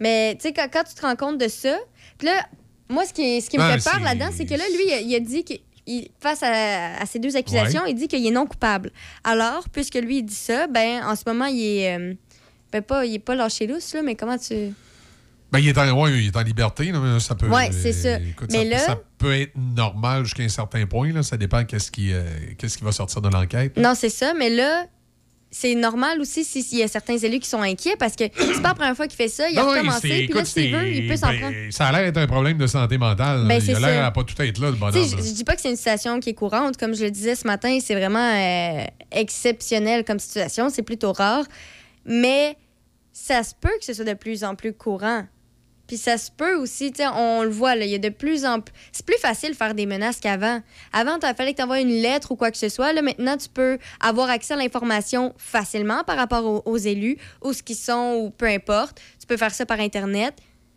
Mais 0.00 0.34
tu 0.36 0.42
sais, 0.48 0.52
quand, 0.52 0.68
quand 0.72 0.84
tu 0.84 0.94
te 0.94 1.02
rends 1.02 1.16
compte 1.16 1.38
de 1.38 1.48
ça, 1.48 1.76
puis 2.18 2.26
là, 2.28 2.46
moi, 2.88 3.04
ce 3.04 3.12
qui, 3.12 3.40
ce 3.40 3.50
qui 3.50 3.58
me 3.58 3.62
Ah, 3.62 3.78
fait 3.78 3.90
peur 3.90 4.00
là-dedans, 4.00 4.30
c'est 4.32 4.46
que 4.46 4.54
là, 4.54 4.64
lui, 4.68 4.84
il 4.86 4.92
a, 4.92 5.00
il 5.00 5.14
a 5.14 5.20
dit 5.20 5.44
que. 5.44 5.54
il- 5.86 6.08
face 6.20 6.42
à, 6.42 6.96
à 7.00 7.06
ces 7.06 7.18
deux 7.18 7.36
accusations, 7.36 7.82
Ouais. 7.82 7.90
il 7.90 7.94
dit 7.94 8.08
qu'il 8.08 8.24
est 8.26 8.30
non 8.30 8.46
coupable. 8.46 8.92
Alors, 9.24 9.68
puisque 9.70 9.96
lui, 9.96 10.18
il 10.18 10.22
dit 10.24 10.34
ça, 10.34 10.66
ben, 10.68 11.02
en 11.04 11.16
ce 11.16 11.22
moment, 11.26 11.46
il 11.46 11.60
est. 11.60 11.98
euh, 11.98 12.14
ben, 12.72 12.82
pas, 12.82 13.04
il 13.04 13.14
est 13.14 13.18
pas 13.18 13.34
lâché 13.34 13.66
lousse, 13.66 13.92
là, 13.94 14.02
mais 14.02 14.14
comment 14.14 14.38
tu. 14.38 14.54
Ben, 15.50 15.60
il 15.60 15.68
est 15.68 15.78
en, 15.78 15.90
ouais, 16.02 16.12
il 16.18 16.26
est 16.26 16.36
en 16.36 16.42
liberté, 16.42 16.92
là, 16.92 17.00
mais 17.00 17.20
ça 17.20 17.34
peut. 17.34 17.48
Ouais, 17.48 17.70
c'est 17.72 17.92
ça. 17.92 18.18
écoute, 18.20 18.50
Mais 18.52 18.64
ça, 18.64 18.70
là- 18.70 18.78
ça 18.78 19.00
peut 19.16 19.34
être 19.34 19.52
normal 19.56 20.24
jusqu'à 20.24 20.42
un 20.42 20.48
certain 20.48 20.84
point. 20.86 21.12
Là. 21.12 21.22
Ça 21.22 21.36
dépend 21.36 21.64
qu'est-ce 21.64 21.90
qui, 21.90 22.12
euh, 22.12 22.24
qu'est-ce 22.58 22.76
qui 22.76 22.84
va 22.84 22.92
sortir 22.92 23.22
de 23.22 23.28
l'enquête. 23.30 23.76
Non, 23.78 23.94
c'est 23.94 24.10
ça, 24.10 24.34
mais 24.34 24.50
là. 24.50 24.84
C'est 25.50 25.74
normal 25.74 26.20
aussi 26.20 26.44
si- 26.44 26.62
s'il 26.62 26.76
y 26.76 26.82
a 26.82 26.88
certains 26.88 27.16
élus 27.16 27.38
qui 27.40 27.48
sont 27.48 27.62
inquiets 27.62 27.96
parce 27.98 28.16
que 28.16 28.24
c'est 28.36 28.60
pas 28.60 28.68
la 28.68 28.74
première 28.74 28.94
fois 28.94 29.06
qu'il 29.06 29.16
fait 29.16 29.28
ça. 29.28 29.48
Il 29.48 29.58
a 29.58 29.62
Non, 29.62 29.70
recommencé, 29.70 30.26
puis 30.26 30.32
là, 30.34 30.44
s'il 30.44 30.76
veut, 30.76 30.86
il 30.92 31.08
peut 31.08 31.16
s'en 31.16 31.28
ben, 31.28 31.40
prendre. 31.40 31.54
Ça 31.70 31.86
a 31.86 31.92
l'air 31.92 32.02
d'être 32.12 32.18
un 32.22 32.26
problème 32.26 32.58
de 32.58 32.66
santé 32.66 32.98
mentale. 32.98 33.46
Ben, 33.48 33.58
il 33.66 33.74
a 33.74 33.80
l'air 33.80 34.04
à 34.04 34.10
pas 34.12 34.24
tout 34.24 34.34
être 34.42 34.58
là, 34.60 34.68
le 34.68 34.76
bonhomme. 34.76 35.02
je, 35.02 35.16
je 35.16 35.32
dis 35.32 35.44
pas 35.44 35.54
que 35.56 35.62
c'est 35.62 35.70
une 35.70 35.76
situation 35.76 36.20
qui 36.20 36.28
est 36.28 36.34
courante. 36.34 36.76
Comme 36.76 36.94
je 36.94 37.02
le 37.04 37.10
disais 37.10 37.34
ce 37.34 37.46
matin, 37.46 37.78
c'est 37.82 37.94
vraiment 37.94 38.18
euh, 38.30 38.84
exceptionnel 39.10 40.04
comme 40.04 40.18
situation. 40.18 40.68
C'est 40.68 40.82
plutôt 40.82 41.12
rare. 41.14 41.44
Mais 42.04 42.58
ça 43.14 43.42
se 43.42 43.54
peut 43.58 43.72
que 43.78 43.86
ce 43.86 43.94
soit 43.94 44.04
de 44.04 44.12
plus 44.12 44.44
en 44.44 44.54
plus 44.54 44.74
courant. 44.74 45.24
Puis 45.88 45.96
ça 45.96 46.18
se 46.18 46.30
peut 46.30 46.54
aussi, 46.54 46.92
tu 46.92 47.02
sais, 47.02 47.08
on 47.08 47.42
le 47.42 47.48
voit, 47.48 47.74
il 47.74 47.88
y 47.88 47.94
a 47.94 47.98
de 47.98 48.10
plus 48.10 48.44
en 48.44 48.60
plus... 48.60 48.74
C'est 48.92 49.04
plus 49.04 49.18
facile 49.18 49.50
de 49.50 49.56
faire 49.56 49.74
des 49.74 49.86
menaces 49.86 50.20
qu'avant. 50.20 50.60
Avant, 50.92 51.16
il 51.16 51.34
fallait 51.34 51.52
que 51.52 51.56
tu 51.56 51.62
envoies 51.62 51.80
une 51.80 52.02
lettre 52.02 52.30
ou 52.30 52.36
quoi 52.36 52.50
que 52.50 52.58
ce 52.58 52.68
soit. 52.68 52.92
Là, 52.92 53.02
maintenant, 53.02 53.36
tu 53.38 53.48
peux 53.48 53.78
avoir 53.98 54.28
accès 54.28 54.52
à 54.54 54.58
l'information 54.58 55.34
facilement 55.38 56.04
par 56.04 56.16
rapport 56.16 56.44
aux, 56.44 56.62
aux 56.70 56.76
élus, 56.76 57.16
où 57.42 57.54
ce 57.54 57.62
qu'ils 57.62 57.74
sont, 57.74 58.20
ou 58.22 58.30
peu 58.30 58.46
importe. 58.46 59.00
Tu 59.18 59.26
peux 59.26 59.38
faire 59.38 59.54
ça 59.54 59.64
par 59.66 59.80
Internet. 59.80 60.34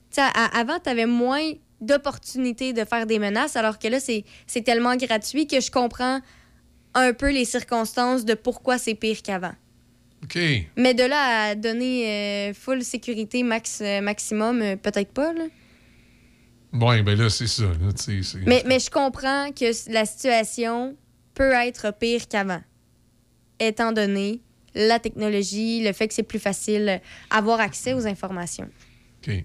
Tu 0.10 0.22
sais, 0.22 0.28
avant, 0.54 0.80
tu 0.80 0.90
avais 0.90 1.06
moins 1.06 1.52
d'opportunité 1.82 2.72
de 2.72 2.86
faire 2.86 3.06
des 3.06 3.20
menaces, 3.20 3.58
alors 3.58 3.80
que 3.80 3.90
là, 3.90 4.00
c'est 4.00 4.62
tellement 4.64 4.96
gratuit 4.96 5.46
que 5.46 5.60
je 5.60 5.72
comprends 5.72 6.22
un 6.94 7.14
peu 7.14 7.32
les 7.32 7.46
circonstances 7.46 8.24
de 8.24 8.34
pourquoi 8.34 8.78
c'est 8.78 8.96
pire 8.96 9.22
qu'avant. 9.22 9.54
OK. 10.24 10.38
Mais 10.78 10.94
de 10.94 11.04
là 11.04 11.50
à 11.50 11.56
donner 11.56 12.50
euh, 12.50 12.54
full 12.54 12.84
sécurité 12.84 13.44
max, 13.44 13.80
euh, 13.82 14.02
maximum, 14.02 14.62
euh, 14.62 14.76
peut-être 14.76 15.12
pas. 15.12 15.34
Là. 15.34 15.46
Bon, 16.74 17.02
ben 17.04 17.18
là, 17.18 17.30
c'est 17.30 17.48
ça. 17.48 17.64
là, 17.64 17.90
c'est- 17.96 18.22
Mais, 18.46 18.64
mais 18.66 18.80
je 18.80 18.90
comprends 18.90 19.52
que 19.52 19.66
la 19.92 20.06
situation 20.06 20.96
peut 21.34 21.52
être 21.52 21.94
pire 22.00 22.28
qu'avant, 22.28 22.62
étant 23.60 23.92
donné 23.92 24.42
la 24.74 25.00
technologie, 25.00 25.84
le 25.84 25.92
fait 25.92 26.08
que 26.08 26.14
c'est 26.14 26.24
plus 26.24 26.40
facile 26.40 27.02
avoir 27.30 27.60
accès 27.60 27.94
aux 27.94 28.08
informations. 28.08 28.70
OK. 29.22 29.44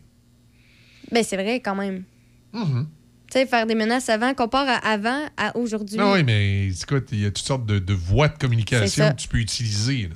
Ben, 1.11 1.25
c'est 1.25 1.37
vrai 1.37 1.61
quand 1.61 1.75
même. 1.75 2.05
Mhm. 2.53 2.89
Tu 3.29 3.39
sais, 3.41 3.47
faire 3.47 3.67
des 3.67 3.75
menaces 3.75 4.09
avant, 4.09 4.35
compare 4.35 4.69
à 4.69 4.77
avant 4.77 5.27
à 5.37 5.57
aujourd'hui. 5.57 5.97
Ah 6.01 6.13
oui, 6.13 6.23
mais 6.23 6.69
écoute, 6.69 7.09
il 7.11 7.21
y 7.23 7.27
a 7.27 7.31
toutes 7.31 7.45
sortes 7.45 7.67
de, 7.67 7.81
de 7.81 7.93
voies 7.93 8.29
de 8.29 8.39
communication 8.39 9.11
que 9.11 9.17
tu 9.17 9.27
peux 9.29 9.39
utiliser. 9.39 10.03
là. 10.09 10.15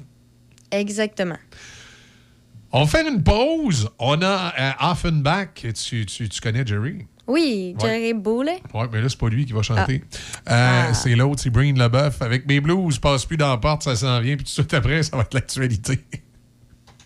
Exactement. 0.70 1.36
On 2.72 2.86
fait 2.86 3.06
une 3.08 3.22
pause. 3.22 3.88
On 3.98 4.20
a 4.22 4.52
euh, 4.58 4.90
Offenbach. 4.92 5.48
Tu, 5.74 6.06
tu, 6.06 6.28
tu 6.28 6.40
connais 6.40 6.64
Jerry? 6.66 7.06
Oui, 7.26 7.74
Ouais. 7.80 7.88
Jerry 7.88 8.14
Boulet. 8.14 8.60
Oui, 8.74 8.86
mais 8.92 9.00
là, 9.00 9.08
c'est 9.08 9.18
pas 9.18 9.28
lui 9.28 9.44
qui 9.46 9.52
va 9.52 9.62
chanter. 9.62 10.02
Euh, 10.48 10.92
C'est 10.94 11.14
l'autre, 11.14 11.40
c'est 11.42 11.50
Breen 11.50 11.78
Leboeuf. 11.78 12.22
Avec 12.22 12.46
mes 12.46 12.60
blues, 12.60 12.98
passe 12.98 13.24
plus 13.24 13.36
dans 13.36 13.50
la 13.50 13.56
porte, 13.58 13.82
ça 13.84 13.94
s'en 13.96 14.20
vient. 14.20 14.34
Puis 14.36 14.44
tout 14.44 14.50
de 14.50 14.54
suite 14.54 14.74
après, 14.74 15.02
ça 15.02 15.16
va 15.16 15.22
être 15.22 15.34
l'actualité. 15.34 16.00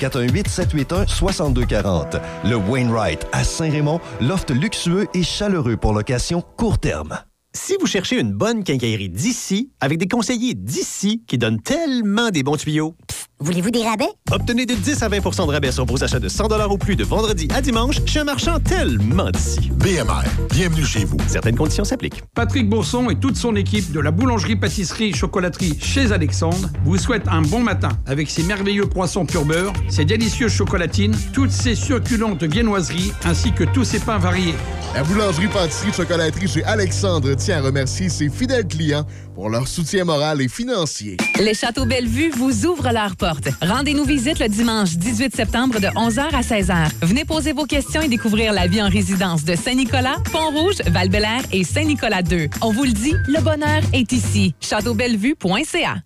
418 0.00 0.48
781 0.48 1.06
6240. 1.06 2.16
Le 2.44 2.56
Wainwright 2.56 3.26
à 3.32 3.44
Saint-Raymond, 3.44 4.00
loft 4.20 4.50
luxueux 4.50 5.06
et 5.14 5.22
chaleureux 5.22 5.76
pour 5.76 5.92
location 5.92 6.42
court 6.56 6.78
terme. 6.78 7.18
Si 7.56 7.76
vous 7.80 7.86
cherchez 7.86 8.18
une 8.18 8.32
bonne 8.32 8.64
quincaillerie 8.64 9.08
d'ici, 9.08 9.70
avec 9.80 9.98
des 9.98 10.08
conseillers 10.08 10.54
d'ici 10.54 11.22
qui 11.26 11.38
donnent 11.38 11.60
tellement 11.60 12.30
des 12.30 12.42
bons 12.42 12.56
tuyaux, 12.56 12.96
Voulez-vous 13.44 13.70
des 13.70 13.82
rabais? 13.82 14.08
obtenez 14.34 14.64
de 14.64 14.74
10 14.74 15.02
à 15.02 15.08
20% 15.08 15.46
de 15.46 15.52
rabais 15.52 15.70
sur 15.70 15.84
vos 15.84 16.02
achats 16.02 16.18
de 16.18 16.28
100 16.28 16.48
ou 16.70 16.78
plus 16.78 16.96
de 16.96 17.04
vendredi 17.04 17.46
à 17.54 17.60
dimanche 17.60 18.00
chez 18.06 18.20
un 18.20 18.24
marchand 18.24 18.58
tellement 18.58 19.30
d'ici. 19.30 19.70
BMR, 19.70 20.24
bienvenue 20.50 20.84
chez 20.84 21.04
vous. 21.04 21.18
Certaines 21.26 21.54
conditions 21.54 21.84
s'appliquent. 21.84 22.22
Patrick 22.34 22.68
Bourson 22.68 23.10
et 23.10 23.16
toute 23.16 23.36
son 23.36 23.54
équipe 23.54 23.92
de 23.92 24.00
la 24.00 24.10
boulangerie-pâtisserie-chocolaterie 24.10 25.78
chez 25.78 26.10
Alexandre 26.10 26.70
vous 26.84 26.96
souhaitent 26.96 27.28
un 27.28 27.42
bon 27.42 27.60
matin 27.60 27.90
avec 28.06 28.30
ses 28.30 28.42
merveilleux 28.42 28.86
croissants 28.86 29.26
pur 29.26 29.44
beurre, 29.44 29.74
ses 29.88 30.06
délicieuses 30.06 30.52
chocolatines, 30.52 31.14
toutes 31.34 31.52
ses 31.52 31.74
succulentes 31.74 32.42
viennoiseries 32.42 33.12
ainsi 33.24 33.52
que 33.52 33.64
tous 33.64 33.84
ses 33.84 34.00
pains 34.00 34.18
variés. 34.18 34.54
La 34.94 35.02
boulangerie-pâtisserie-chocolaterie 35.04 36.48
chez 36.48 36.64
Alexandre 36.64 37.34
tient 37.34 37.58
à 37.58 37.62
remercier 37.62 38.08
ses 38.08 38.30
fidèles 38.30 38.66
clients 38.66 39.04
pour 39.34 39.50
leur 39.50 39.68
soutien 39.68 40.04
moral 40.04 40.40
et 40.40 40.48
financier. 40.48 41.16
Les 41.38 41.54
Châteaux 41.54 41.84
Bellevue 41.84 42.30
vous 42.30 42.66
ouvrent 42.66 42.92
leurs 42.92 43.16
portes. 43.16 43.48
Rendez-nous 43.60 44.04
visite 44.04 44.38
le 44.38 44.48
dimanche 44.48 44.96
18 44.96 45.34
septembre 45.34 45.80
de 45.80 45.88
11h 45.88 46.32
à 46.32 46.40
16h. 46.40 46.90
Venez 47.02 47.24
poser 47.24 47.52
vos 47.52 47.66
questions 47.66 48.00
et 48.00 48.08
découvrir 48.08 48.52
la 48.52 48.66
vie 48.66 48.82
en 48.82 48.88
résidence 48.88 49.44
de 49.44 49.56
Saint-Nicolas, 49.56 50.16
Pont-Rouge, 50.32 50.82
val 50.86 51.10
et 51.52 51.64
Saint-Nicolas 51.64 52.22
2. 52.22 52.48
On 52.62 52.72
vous 52.72 52.84
le 52.84 52.92
dit, 52.92 53.14
le 53.26 53.40
bonheur 53.40 53.82
est 53.92 54.12
ici. 54.12 54.54
Châteaubellevue.ca 54.60 55.96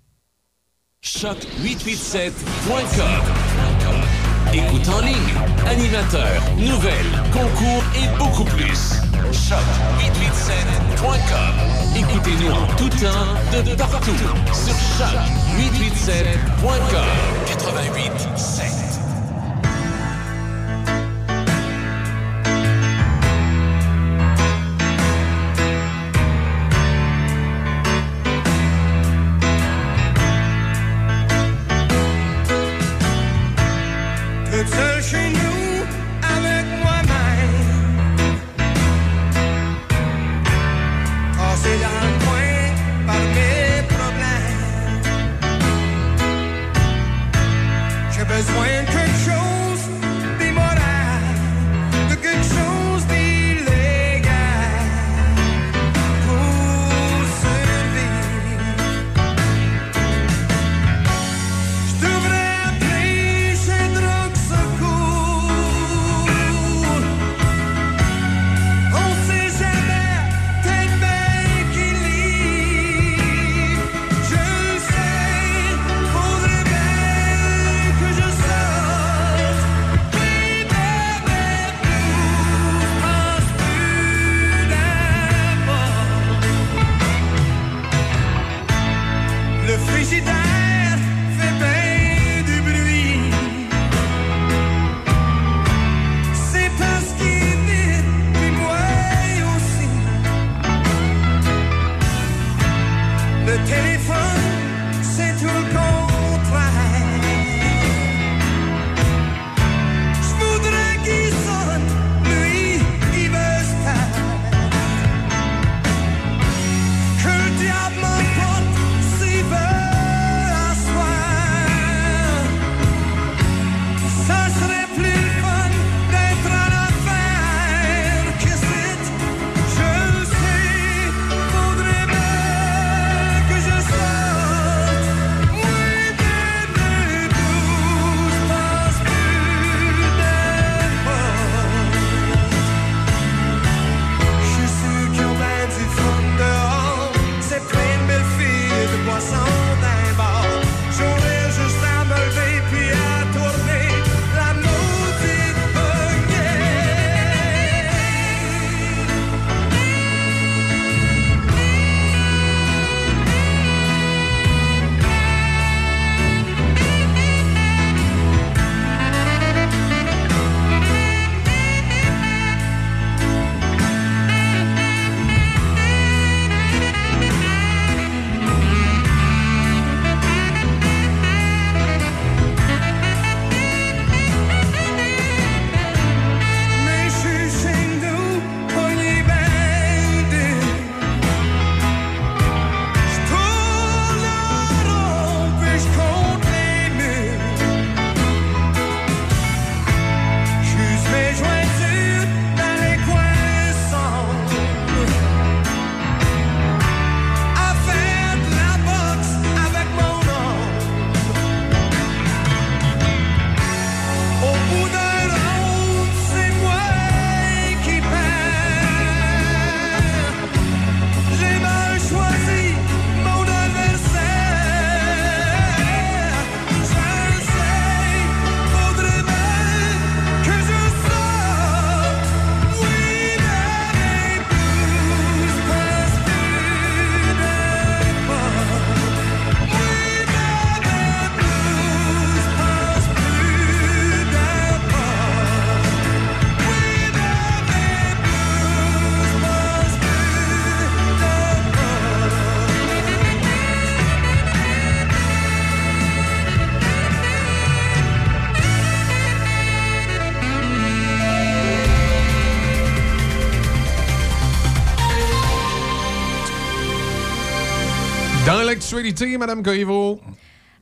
Choc887.com. 1.03 3.48
Écoute 4.59 4.89
en 4.89 5.01
ligne, 5.03 5.35
animateur, 5.69 6.43
nouvelles, 6.57 7.23
concours 7.33 7.85
et 7.95 8.09
beaucoup 8.19 8.43
plus. 8.43 8.95
Choc887.com. 9.31 11.55
Écoutez-nous 11.97 12.51
en 12.51 12.67
tout 12.77 12.89
temps, 12.89 13.37
de 13.53 13.77
partout, 13.77 14.17
sur 14.53 14.75
choc887.com. 14.99 17.07
88.7. 17.47 18.88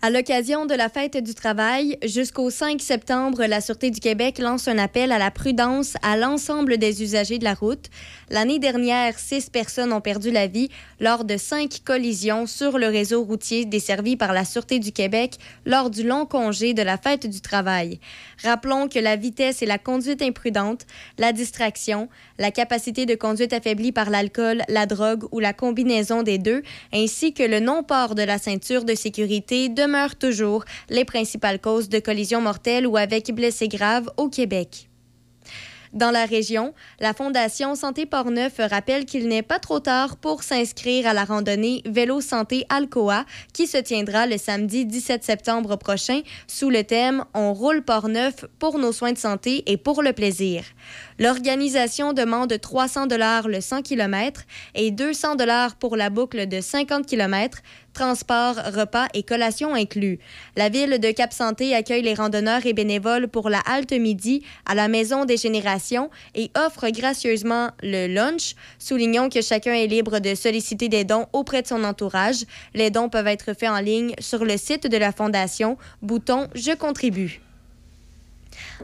À 0.01 0.11
l'occasion 0.11 0.66
de 0.66 0.74
la 0.74 0.89
fête 0.89 1.16
du 1.16 1.35
travail, 1.35 1.99
jusqu'au 2.05 2.51
5 2.51 2.81
septembre, 2.81 3.45
la 3.47 3.61
Sûreté 3.61 3.91
du 3.91 3.99
Québec 3.99 4.39
lance 4.39 4.69
un 4.69 4.78
appel 4.78 5.11
à 5.11 5.19
la 5.19 5.33
prudence 5.33 5.97
à 6.03 6.16
l'ensemble 6.16 6.78
des 6.78 7.03
usagers 7.03 7.39
de 7.39 7.45
la 7.45 7.55
route. 7.55 7.87
L'année 8.28 8.59
dernière, 8.59 9.16
six 9.20 9.51
personnes 9.51 9.93
ont 9.93 10.01
perdu 10.01 10.32
la 10.32 10.48
vie 10.48 10.69
lors 10.98 11.24
de 11.24 11.36
cinq 11.36 11.82
collisions 11.85 12.47
sur 12.47 12.77
le 12.77 12.89
réseau 12.89 13.23
routier 13.23 13.65
desservi 13.65 14.16
par 14.16 14.32
la 14.32 14.44
Sûreté 14.44 14.81
du 14.81 14.90
Québec 14.90 15.36
lors 15.65 15.90
du 15.90 16.03
long 16.03 16.27
congé 16.27 16.74
de 16.74 16.82
la 16.82 16.98
fête 16.98 17.28
du 17.28 17.40
travail. 17.40 18.01
Rappelons 18.43 18.89
que 18.89 18.98
la 18.98 19.15
vitesse 19.15 19.62
et 19.62 19.66
la 19.66 19.78
conduite 19.78 20.23
imprudente, 20.23 20.86
la 21.19 21.32
distraction, 21.32 22.09
la 22.39 22.51
capacité 22.51 23.07
de 23.07 23.15
conduite 23.15 23.53
affaiblie 23.53 23.93
par 23.93 24.11
l'alcool, 24.11 24.62
la 24.69 24.86
drogue 24.86 25.27
ou 25.31 25.39
la 25.39 25.53
combinaison 25.53 26.24
des 26.24 26.39
deux, 26.39 26.65
ainsi 26.93 27.32
que 27.32 27.44
le 27.44 27.61
non-port 27.61 28.16
de 28.16 28.23
la 28.23 28.39
ceinture 28.39 28.85
de 28.85 28.97
sécurité 28.97 29.69
demeurent 29.69 30.16
toujours 30.16 30.65
les 30.90 31.05
principales 31.05 31.61
causes 31.61 31.89
de 31.89 32.01
collisions 32.01 32.40
mortelles 32.40 32.89
ou 32.89 32.97
avec 32.97 33.32
blessés 33.32 33.69
graves 33.69 34.11
au 34.16 34.28
Québec. 34.28 34.89
Dans 35.97 36.10
la 36.10 36.27
région, 36.27 36.74
la 37.01 37.14
Fondation 37.14 37.74
Santé 37.74 38.05
Portneuf 38.05 38.59
rappelle 38.59 39.06
qu'il 39.06 39.28
n'est 39.28 39.40
pas 39.40 39.59
trop 39.59 39.81
tard 39.81 40.18
pour 40.18 40.43
s'inscrire 40.43 41.06
à 41.06 41.14
la 41.14 41.24
randonnée 41.24 41.81
Vélo 41.86 42.20
Santé 42.20 42.66
Alcoa 42.68 43.24
qui 43.55 43.66
se 43.66 43.78
tiendra 43.78 44.27
le 44.27 44.36
samedi 44.36 44.85
17 44.85 45.24
septembre 45.24 45.77
prochain 45.77 46.20
sous 46.47 46.68
le 46.68 46.85
thème 46.85 47.24
On 47.32 47.55
roule 47.55 47.82
Portneuf 47.82 48.44
pour 48.59 48.78
nos 48.78 48.93
soins 48.93 49.12
de 49.12 49.18
santé 49.18 49.62
et 49.73 49.78
pour 49.78 50.02
le 50.02 50.12
plaisir. 50.12 50.64
L'organisation 51.18 52.12
demande 52.12 52.60
300 52.60 53.06
dollars 53.06 53.48
le 53.48 53.62
100 53.62 53.81
km 53.81 54.43
et 54.74 54.90
200 54.90 55.36
dollars 55.36 55.77
pour 55.77 55.97
la 55.97 56.10
boucle 56.10 56.47
de 56.47 56.60
50 56.60 57.06
km, 57.06 57.62
transport, 57.97 58.56
repas 58.74 59.09
et 59.14 59.23
collation 59.23 59.74
inclus. 59.74 60.18
La 60.55 60.68
ville 60.68 61.01
de 61.01 61.10
Cap-Santé 61.10 61.74
accueille 61.74 62.02
les 62.02 62.12
randonneurs 62.12 62.66
et 62.66 62.74
bénévoles 62.74 63.27
pour 63.27 63.48
la 63.48 63.60
halte 63.60 63.93
midi 63.93 64.44
à 64.66 64.74
la 64.74 64.86
Maison 64.86 65.24
des 65.24 65.39
Générations 65.39 66.10
et 66.35 66.51
offre 66.55 66.90
gracieusement 66.90 67.70
le 67.82 68.06
lunch. 68.06 68.55
Soulignons 68.78 69.31
que 69.31 69.40
chacun 69.40 69.73
est 69.73 69.86
libre 69.86 70.18
de 70.18 70.35
solliciter 70.35 70.90
des 70.90 71.05
dons 71.05 71.27
auprès 71.32 71.62
de 71.62 71.68
son 71.68 71.85
entourage. 71.85 72.44
Les 72.74 72.90
dons 72.90 73.09
peuvent 73.09 73.27
être 73.28 73.55
faits 73.59 73.70
en 73.70 73.81
ligne 73.81 74.14
sur 74.18 74.44
le 74.44 74.59
site 74.59 74.86
de 74.86 74.97
la 74.98 75.12
Fondation, 75.12 75.78
bouton 76.02 76.48
Je 76.55 76.74
contribue. 76.77 77.45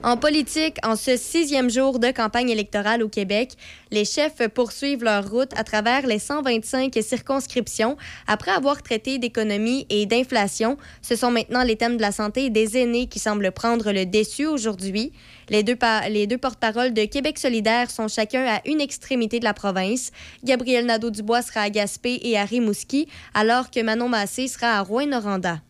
En 0.02 0.16
politique, 0.16 0.76
en 0.84 0.96
ce 0.96 1.16
sixième 1.16 1.70
jour 1.70 1.98
de 1.98 2.10
campagne 2.10 2.50
électorale 2.50 3.02
au 3.02 3.08
Québec, 3.08 3.52
les 3.90 4.04
chefs 4.04 4.48
poursuivent 4.48 5.04
leur 5.04 5.30
route 5.30 5.50
à 5.56 5.64
travers 5.64 6.06
les 6.06 6.18
125 6.18 6.92
circonscriptions. 7.02 7.96
Après 8.26 8.50
avoir 8.50 8.82
traité 8.82 9.18
d'économie 9.18 9.86
et 9.90 10.06
d'inflation, 10.06 10.76
ce 11.02 11.16
sont 11.16 11.30
maintenant 11.30 11.62
les 11.62 11.76
thèmes 11.76 11.96
de 11.96 12.02
la 12.02 12.12
santé 12.12 12.46
et 12.46 12.50
des 12.50 12.76
aînés 12.78 13.06
qui 13.06 13.18
semblent 13.18 13.52
prendre 13.52 13.92
le 13.92 14.06
dessus 14.06 14.46
aujourd'hui. 14.46 15.12
Les 15.48 15.62
deux, 15.62 15.76
pa- 15.76 16.08
les 16.08 16.26
deux 16.26 16.38
porte-paroles 16.38 16.94
de 16.94 17.04
Québec 17.04 17.38
solidaire 17.38 17.90
sont 17.90 18.08
chacun 18.08 18.46
à 18.46 18.60
une 18.66 18.80
extrémité 18.80 19.38
de 19.38 19.44
la 19.44 19.54
province. 19.54 20.10
Gabriel 20.44 20.86
Nadeau-Dubois 20.86 21.42
sera 21.42 21.62
à 21.62 21.70
Gaspé 21.70 22.20
et 22.22 22.38
à 22.38 22.44
Rimouski, 22.44 23.08
alors 23.34 23.70
que 23.70 23.80
Manon 23.80 24.08
Massé 24.08 24.48
sera 24.48 24.78
à 24.78 24.80
Rouyn-Noranda. 24.82 25.60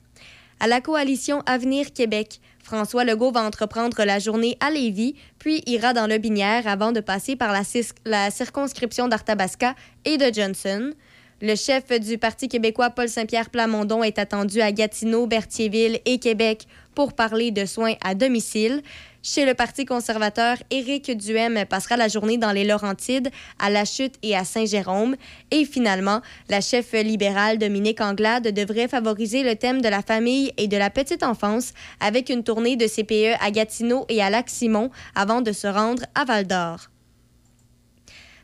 À 0.61 0.69
la 0.69 0.81
coalition 0.81 1.43
Avenir 1.47 1.93
Québec, 1.93 2.41
François 2.73 3.05
Legault 3.05 3.33
va 3.33 3.43
entreprendre 3.43 4.03
la 4.03 4.19
journée 4.19 4.57
à 4.61 4.71
Lévis, 4.71 5.15
puis 5.39 5.63
ira 5.67 5.93
dans 5.93 6.07
le 6.07 6.17
Binière 6.17 6.67
avant 6.67 6.91
de 6.91 7.01
passer 7.01 7.37
par 7.37 7.53
la, 7.53 8.31
circonscription 8.31 9.09
d'Arthabasca 9.09 9.75
et 10.07 10.17
de 10.17 10.33
Johnson. 10.33 10.95
Le 11.43 11.55
chef 11.55 11.89
du 12.01 12.17
Parti 12.17 12.49
québécois, 12.49 12.89
Paul 12.89 13.11
Saint-Pierre 13.11 13.51
Plamondon, 13.51 14.03
est 14.03 14.19
attendu 14.19 14.63
à 14.63 14.73
Gatineau, 14.73 15.27
Berthierville 15.27 16.01
et 16.07 16.19
Québec 16.19 16.67
pour 16.95 17.13
parler 17.13 17.51
de 17.51 17.67
soins 17.67 17.93
à 18.03 18.15
domicile. 18.15 18.81
Chez 19.25 19.47
le 19.47 19.55
Parti 19.55 19.85
conservateur, 19.85 20.57
Éric 20.71 21.17
Duhem 21.17 21.65
passera 21.67 21.97
la 21.97 22.09
journée 22.09 22.39
dans 22.39 22.51
les 22.51 22.65
Laurentides, 22.65 23.31
à 23.61 23.71
La 23.71 23.85
Chute 23.85 24.17
et 24.25 24.35
à 24.35 24.45
Saint-Jérôme. 24.45 25.15
Et 25.53 25.65
finalement, 25.65 26.23
la 26.49 26.61
chef 26.61 26.93
libérale 26.93 27.59
Dominique 27.59 28.01
Anglade 28.01 28.49
devrait 28.49 28.89
favoriser 28.89 29.45
le 29.45 29.55
thème 29.55 29.81
de 29.81 29.89
la 29.89 30.03
famille 30.03 30.53
et 30.57 30.67
de 30.67 30.77
la 30.77 30.91
petite 30.91 31.23
enfance 31.23 31.73
avec 32.01 32.31
une 32.31 32.43
tournée 32.43 32.75
de 32.75 32.89
CPE 32.89 33.41
à 33.41 33.53
Gatineau 33.53 34.07
et 34.09 34.21
à 34.21 34.29
Lac-Simon 34.29 34.91
avant 35.15 35.41
de 35.41 35.53
se 35.53 35.69
rendre 35.69 36.03
à 36.17 36.25
Val-d'Or. 36.25 36.92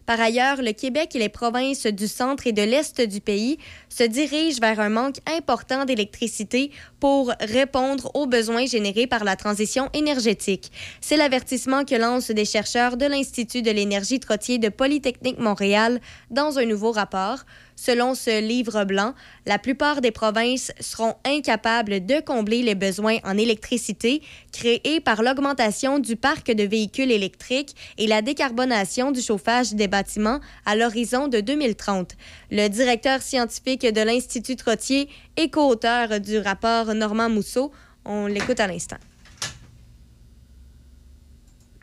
Par 0.09 0.23
ailleurs, 0.23 0.63
le 0.63 0.73
Québec 0.73 1.15
et 1.15 1.19
les 1.19 1.29
provinces 1.29 1.85
du 1.85 2.09
centre 2.09 2.47
et 2.47 2.53
de 2.53 2.63
l'est 2.63 2.99
du 3.03 3.21
pays 3.21 3.59
se 3.91 4.05
dirigent 4.05 4.59
vers 4.59 4.81
un 4.81 4.89
manque 4.89 5.19
important 5.27 5.85
d'électricité 5.85 6.71
pour 6.99 7.31
répondre 7.41 8.11
aux 8.15 8.27
besoins 8.27 8.65
générés 8.65 9.07
par 9.07 9.23
la 9.23 9.37
transition 9.37 9.91
énergétique. 9.93 10.73
C'est 11.03 11.19
l'avertissement 11.19 11.85
que 11.85 11.95
lancent 11.95 12.31
des 12.31 12.47
chercheurs 12.47 12.97
de 12.97 13.05
l'Institut 13.05 13.61
de 13.61 13.71
l'énergie 13.71 14.19
Trottier 14.19 14.57
de 14.57 14.71
Polytechnique 14.71 15.39
Montréal 15.39 16.01
dans 16.31 16.59
un 16.59 16.65
nouveau 16.65 16.91
rapport. 16.91 17.41
Selon 17.81 18.17
ce 18.17 18.43
livre 18.43 18.85
blanc, 18.85 19.15
la 19.47 19.57
plupart 19.57 20.01
des 20.01 20.11
provinces 20.11 20.73
seront 20.81 21.15
incapables 21.25 22.05
de 22.05 22.21
combler 22.21 22.63
les 22.63 22.75
besoins 22.75 23.19
en 23.23 23.39
électricité 23.39 24.21
créés 24.53 24.99
par 24.99 25.23
l'augmentation 25.23 26.01
du 26.01 26.17
parc 26.17 26.51
de 26.51 26.65
véhicules 26.65 27.13
électriques 27.13 27.77
et 27.97 28.09
la 28.09 28.21
décarbonation 28.21 29.13
du 29.13 29.21
chauffage 29.21 29.75
des 29.75 29.87
bâtiments 29.87 30.41
à 30.67 30.75
l'horizon 30.75 31.29
de 31.29 31.39
2030. 31.39 32.17
Le 32.51 32.67
directeur 32.67 33.23
scientifique 33.23 33.83
de 33.83 34.01
l'Institut 34.01 34.57
Trottier 34.57 35.09
et 35.37 35.49
co-auteur 35.49 36.19
du 36.19 36.39
rapport 36.39 36.93
Normand 36.95 37.31
Mousseau, 37.31 37.71
on 38.05 38.27
l'écoute 38.27 38.59
à 38.59 38.67
l'instant. 38.67 38.99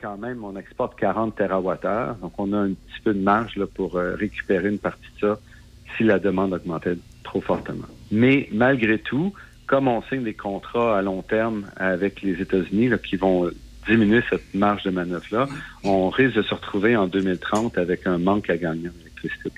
quand 0.02 0.18
même, 0.18 0.44
on 0.44 0.58
exporte 0.58 1.00
40 1.00 1.36
TWh, 1.38 2.22
donc 2.22 2.34
on 2.38 2.52
a 2.52 2.58
un 2.58 2.74
petit 2.74 3.02
peu 3.02 3.14
de 3.14 3.22
marge 3.22 3.56
là, 3.56 3.66
pour 3.66 3.96
euh, 3.96 4.14
récupérer 4.16 4.68
une 4.68 4.78
partie 4.78 5.08
de 5.22 5.28
ça 5.28 5.40
si 5.98 6.04
la 6.04 6.20
demande 6.20 6.54
augmentait 6.54 6.98
trop 7.24 7.42
fortement. 7.42 7.88
Mais 8.12 8.48
malgré 8.52 9.00
tout, 9.00 9.34
comme 9.68 9.88
on 9.88 10.02
signe 10.04 10.24
des 10.24 10.34
contrats 10.34 10.98
à 10.98 11.02
long 11.02 11.22
terme 11.22 11.66
avec 11.78 12.22
les 12.22 12.42
États-Unis 12.42 12.92
qui 13.04 13.16
vont 13.16 13.50
diminuer 13.88 14.22
cette 14.30 14.54
marge 14.54 14.84
de 14.84 14.92
manœuvre-là, 14.92 15.48
on 15.84 16.10
risque 16.10 16.36
de 16.36 16.42
se 16.42 16.54
retrouver 16.54 16.96
en 16.96 17.08
2030 17.08 17.78
avec 17.78 18.08
un 18.08 18.18
manque 18.18 18.50
à 18.50 18.58
gagner 18.58 18.90
en 18.90 19.02
électricité. 19.02 19.52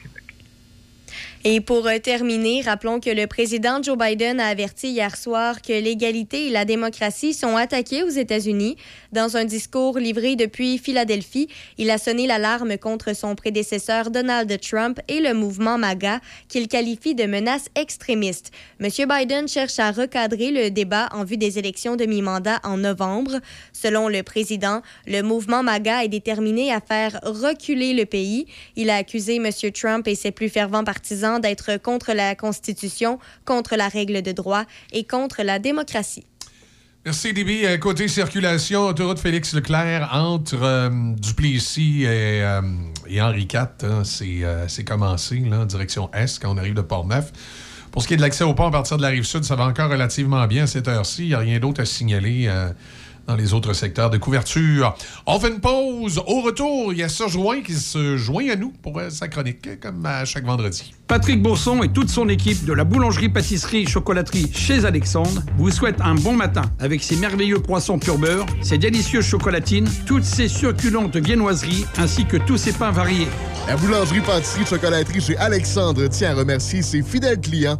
Et 1.49 1.61
pour 1.61 1.88
euh, 1.88 1.98
terminer, 1.98 2.61
rappelons 2.61 2.99
que 2.99 3.10
le 3.10 3.26
président 3.26 3.82
Joe 3.82 3.98
Biden 3.98 4.41
a 4.41 4.48
averti 4.48 4.90
hier 4.90 5.15
soir 5.15 5.61
que 5.61 5.72
l'égalité 5.72 6.48
et 6.48 6.49
la 6.49 6.65
démocratie 6.65 7.34
sont 7.34 7.56
attaquées 7.56 8.03
aux 8.03 8.10
États-Unis. 8.10 8.76
Dans 9.14 9.38
un 9.38 9.45
discours 9.45 9.98
livré 9.98 10.36
depuis 10.36 10.78
Philadelphie, 10.78 11.48
il 11.78 11.90
a 11.90 11.99
sonné 11.99 12.28
l'alarme 12.28 12.78
contre 12.78 13.15
son 13.15 13.34
prédécesseur 13.34 14.11
Donald 14.11 14.60
Trump 14.60 14.99
et 15.07 15.22
le 15.22 15.34
mouvement 15.34 15.78
MAGA 15.78 16.19
qu'il 16.49 16.68
qualifie 16.68 17.15
de 17.15 17.24
menace 17.24 17.69
extrémiste. 17.76 18.52
M. 18.82 18.90
Biden 19.07 19.48
cherche 19.48 19.80
à 19.80 19.91
recadrer 19.91 20.52
le 20.52 20.69
débat 20.69 21.07
en 21.14 21.24
vue 21.24 21.38
des 21.38 21.57
élections 21.57 21.95
de 21.95 22.03
mi-mandat 22.03 22.60
en 22.65 22.76
novembre. 22.76 23.40
Selon 23.72 24.10
le 24.10 24.22
président, 24.22 24.82
le 25.06 25.22
mouvement 25.22 25.64
MAGA 25.64 26.03
est 26.03 26.10
déterminé 26.10 26.74
à 26.74 26.82
faire 26.82 27.22
reculer 27.24 27.94
le 27.94 28.06
pays. 28.06 28.48
Il 28.76 28.90
a 28.90 28.98
accusé 28.98 29.38
M. 29.38 29.49
Trump 29.74 30.10
et 30.10 30.15
ses 30.15 30.32
plus 30.32 30.49
fervents 30.49 30.84
partisans 30.84 31.36
d'être 31.39 31.77
contre 31.81 32.14
la 32.14 32.35
Constitution, 32.35 33.19
contre 33.45 33.76
la 33.76 33.88
règle 33.88 34.22
de 34.22 34.31
droit 34.31 34.64
et 34.91 35.05
contre 35.05 35.43
la 35.43 35.59
démocratie. 35.59 36.26
Merci, 37.07 37.31
DB. 37.31 37.61
Euh, 37.64 37.77
Côté 37.77 38.09
circulation, 38.09 38.88
autoroute 38.88 39.19
Félix 39.19 39.53
Leclerc 39.53 40.09
entre 40.11 40.61
euh, 40.61 40.89
Duplessis 41.15 42.03
et, 42.03 42.41
euh, 42.43 42.61
Henri 43.22 43.43
IV, 43.43 43.59
hein, 43.84 44.03
c'est 44.03 44.43
euh, 44.43 44.68
c'est 44.68 44.84
commencé, 44.84 45.39
là, 45.39 45.64
direction 45.64 46.11
Est, 46.14 46.38
quand 46.38 46.53
on 46.53 46.57
arrive 46.57 46.73
de 46.73 46.81
Port-Neuf. 46.81 47.31
Pour 47.91 48.01
ce 48.01 48.09
qui 48.09 48.15
est 48.15 48.18
de 48.18 48.22
l'accès 48.22 48.43
au 48.43 48.53
pont 48.53 48.68
à 48.68 48.72
partir 48.72 48.97
de 48.97 49.03
la 49.03 49.07
rive 49.07 49.23
sud, 49.23 49.45
ça 49.45 49.55
va 49.55 49.64
encore 49.64 49.89
relativement 49.89 50.45
bien 50.47 50.65
à 50.65 50.68
cette 50.68 50.89
heure-ci. 50.89 51.23
Il 51.23 51.27
n'y 51.30 51.34
a 51.34 51.39
rien 51.39 51.59
d'autre 51.59 51.81
à 51.81 51.85
signaler 51.85 52.49
dans 53.27 53.35
les 53.35 53.53
autres 53.53 53.73
secteurs 53.73 54.09
de 54.09 54.17
couverture. 54.17 54.95
On 55.25 55.39
fait 55.39 55.49
une 55.49 55.59
pause. 55.59 56.21
Au 56.25 56.41
retour, 56.41 56.93
il 56.93 56.99
y 56.99 57.03
a 57.03 57.09
Serge 57.09 57.35
Rouen 57.35 57.61
qui 57.61 57.73
se 57.73 58.17
joint 58.17 58.49
à 58.49 58.55
nous 58.55 58.71
pour 58.81 58.97
euh, 58.97 59.09
sa 59.09 59.27
chronique, 59.27 59.79
comme 59.81 60.05
à 60.05 60.23
chaque 60.25 60.45
vendredi. 60.45 60.93
Patrick 61.07 61.41
Bourson 61.41 61.83
et 61.83 61.89
toute 61.89 62.09
son 62.09 62.29
équipe 62.29 62.65
de 62.65 62.73
la 62.73 62.83
boulangerie-pâtisserie-chocolaterie 62.83 64.51
chez 64.53 64.85
Alexandre 64.85 65.41
vous 65.57 65.71
souhaitent 65.71 66.01
un 66.01 66.15
bon 66.15 66.33
matin 66.33 66.63
avec 66.79 67.03
ses 67.03 67.17
merveilleux 67.17 67.59
croissants 67.59 67.99
pur 67.99 68.17
beurre, 68.17 68.45
ses 68.61 68.77
délicieuses 68.77 69.25
chocolatines, 69.25 69.89
toutes 70.05 70.23
ses 70.23 70.47
succulentes 70.47 71.15
viennoiseries 71.17 71.85
ainsi 71.97 72.25
que 72.25 72.37
tous 72.37 72.57
ses 72.57 72.73
pains 72.73 72.91
variés. 72.91 73.27
La 73.67 73.75
boulangerie-pâtisserie-chocolaterie 73.75 75.21
chez 75.21 75.37
Alexandre 75.37 76.07
tient 76.07 76.31
à 76.31 76.35
remercier 76.35 76.81
ses 76.81 77.01
fidèles 77.01 77.41
clients 77.41 77.79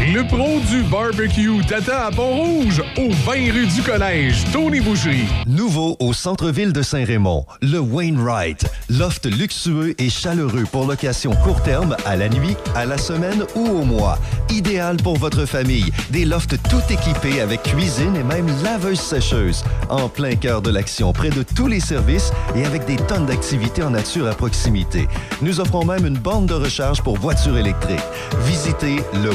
Le 0.00 0.26
pro 0.26 0.60
du 0.70 0.82
barbecue 0.84 1.62
t'attend 1.68 2.06
à 2.06 2.10
Pont-Rouge, 2.10 2.82
au 2.96 3.10
20 3.10 3.52
rue 3.52 3.66
du 3.66 3.82
Collège, 3.82 4.44
Tony 4.50 4.80
Boucherie. 4.80 5.28
Nouveau 5.46 5.98
au 6.00 6.14
centre-ville 6.14 6.72
de 6.72 6.80
Saint-Raymond, 6.80 7.44
le 7.60 7.80
Wainwright. 7.80 8.64
Loft 8.88 9.26
luxueux 9.26 9.94
et 10.00 10.08
chaleureux 10.08 10.64
pour 10.72 10.86
location 10.86 11.32
court 11.44 11.62
terme, 11.62 11.96
à 12.06 12.16
la 12.16 12.30
nuit, 12.30 12.56
à 12.74 12.86
la 12.86 12.96
semaine 12.96 13.44
ou 13.54 13.66
au 13.66 13.84
mois. 13.84 14.18
Idéal 14.48 14.96
pour 14.96 15.18
votre 15.18 15.44
famille. 15.44 15.92
Des 16.08 16.24
lofts 16.24 16.56
tout 16.70 16.82
équipés 16.88 17.42
avec 17.42 17.62
cuisine 17.62 18.16
et 18.16 18.24
même 18.24 18.48
laveuse-sécheuse. 18.64 19.62
En 19.90 20.08
plein 20.08 20.34
cœur 20.34 20.62
de 20.62 20.70
l'action, 20.70 21.12
près 21.12 21.30
de 21.30 21.42
tous 21.42 21.66
les 21.66 21.78
services 21.78 22.32
et 22.56 22.64
avec 22.64 22.86
des 22.86 22.96
tonnes 22.96 23.26
d'activités 23.26 23.82
en 23.82 23.90
nature 23.90 24.26
à 24.26 24.34
proximité. 24.34 25.08
Nous 25.42 25.60
offrons 25.60 25.84
même 25.84 26.06
une 26.06 26.18
borne 26.18 26.46
de 26.46 26.54
recharge 26.54 27.02
pour 27.02 27.18
voitures 27.18 27.58
électriques. 27.58 28.00
Visitez 28.46 28.96
le 29.22 29.30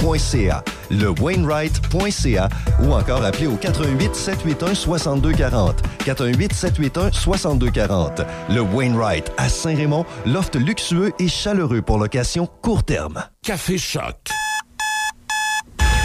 Wainwright.ca, 0.00 0.64
le 0.90 1.08
Wainwright.ca 1.20 2.48
ou 2.80 2.92
encore 2.92 3.24
appelez 3.24 3.46
au 3.46 3.56
88 3.56 4.14
781 4.14 4.74
6240. 4.74 5.82
88 6.04 6.52
781 6.52 7.12
6240. 7.12 8.22
Le 8.50 8.60
Wainwright 8.60 9.32
à 9.36 9.48
Saint-Raymond, 9.48 10.04
loft 10.26 10.56
luxueux 10.56 11.12
et 11.18 11.28
chaleureux 11.28 11.82
pour 11.82 11.98
location 11.98 12.48
court 12.62 12.84
terme. 12.84 13.24
Café 13.42 13.78
Choc. 13.78 14.16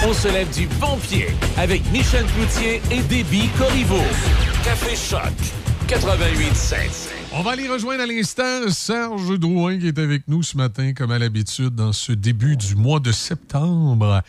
On 0.07 0.13
se 0.13 0.27
lève 0.27 0.49
du 0.53 0.67
bon 0.79 0.97
pied 0.97 1.27
avec 1.57 1.81
Michel 1.91 2.25
Cloutier 2.25 2.81
et 2.91 3.01
Déby 3.01 3.49
Corriveau. 3.57 4.03
Café 4.63 4.95
Choc 4.95 5.33
88.7. 5.87 7.16
On 7.37 7.41
va 7.43 7.51
aller 7.51 7.67
rejoindre 7.67 8.01
à 8.01 8.05
l'instant 8.07 8.67
Serge 8.69 9.37
Drouin 9.39 9.77
qui 9.77 9.87
est 9.87 9.99
avec 9.99 10.27
nous 10.27 10.41
ce 10.41 10.57
matin, 10.57 10.93
comme 10.93 11.11
à 11.11 11.19
l'habitude, 11.19 11.75
dans 11.75 11.93
ce 11.93 12.11
début 12.11 12.57
du 12.57 12.75
mois 12.75 12.99
de 12.99 13.11
septembre. 13.11 14.23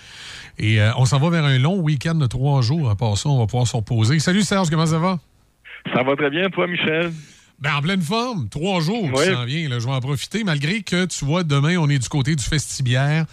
Et 0.58 0.80
euh, 0.80 0.90
on 0.96 1.06
s'en 1.06 1.18
va 1.18 1.30
vers 1.30 1.44
un 1.44 1.58
long 1.58 1.78
week-end 1.80 2.16
de 2.16 2.26
trois 2.26 2.60
jours. 2.60 2.90
À 2.90 2.96
part 2.96 3.16
ça, 3.16 3.30
on 3.30 3.38
va 3.38 3.46
pouvoir 3.46 3.66
se 3.66 3.76
reposer. 3.76 4.18
Salut 4.18 4.42
Serge, 4.42 4.68
comment 4.68 4.84
ça 4.86 4.98
va? 4.98 5.18
Ça 5.94 6.02
va 6.02 6.16
très 6.16 6.28
bien, 6.28 6.50
toi, 6.50 6.66
Michel? 6.66 7.10
Ben, 7.60 7.76
en 7.76 7.80
pleine 7.82 8.02
forme. 8.02 8.48
Trois 8.50 8.80
jours 8.80 9.04
Oui. 9.04 9.24
qui 9.26 9.32
s'en 9.32 9.44
vient. 9.46 9.68
là. 9.70 9.78
Je 9.78 9.86
vais 9.86 9.92
en 9.92 10.00
profiter, 10.00 10.44
malgré 10.44 10.82
que, 10.82 11.06
tu 11.06 11.24
vois, 11.24 11.44
demain, 11.44 11.76
on 11.78 11.88
est 11.88 11.98
du 11.98 12.08
côté 12.08 12.36
du 12.36 12.44
Festibière 12.44 13.24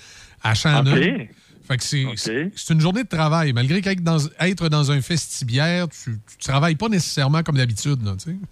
à 0.42 0.54
Shannon. 0.54 0.96
OK. 0.96 1.28
Fait 1.68 1.78
que 1.78 1.84
c'est 1.84 2.74
une 2.74 2.80
journée 2.82 3.04
de 3.04 3.08
travail. 3.10 3.54
Malgré 3.54 3.82
qu'être 3.82 4.04
dans, 4.04 4.18
être 4.40 4.70
dans 4.70 4.92
un 4.92 5.02
festibière, 5.02 5.88
tu, 5.90 6.18
tu 6.40 6.48
travailles 6.48 6.76
pas 6.76 6.90
nécessairement 6.90 7.42
comme 7.44 7.58
d'habitude. 7.58 8.04
là, 8.04 8.14
tu 8.18 8.32
sais. 8.32 8.36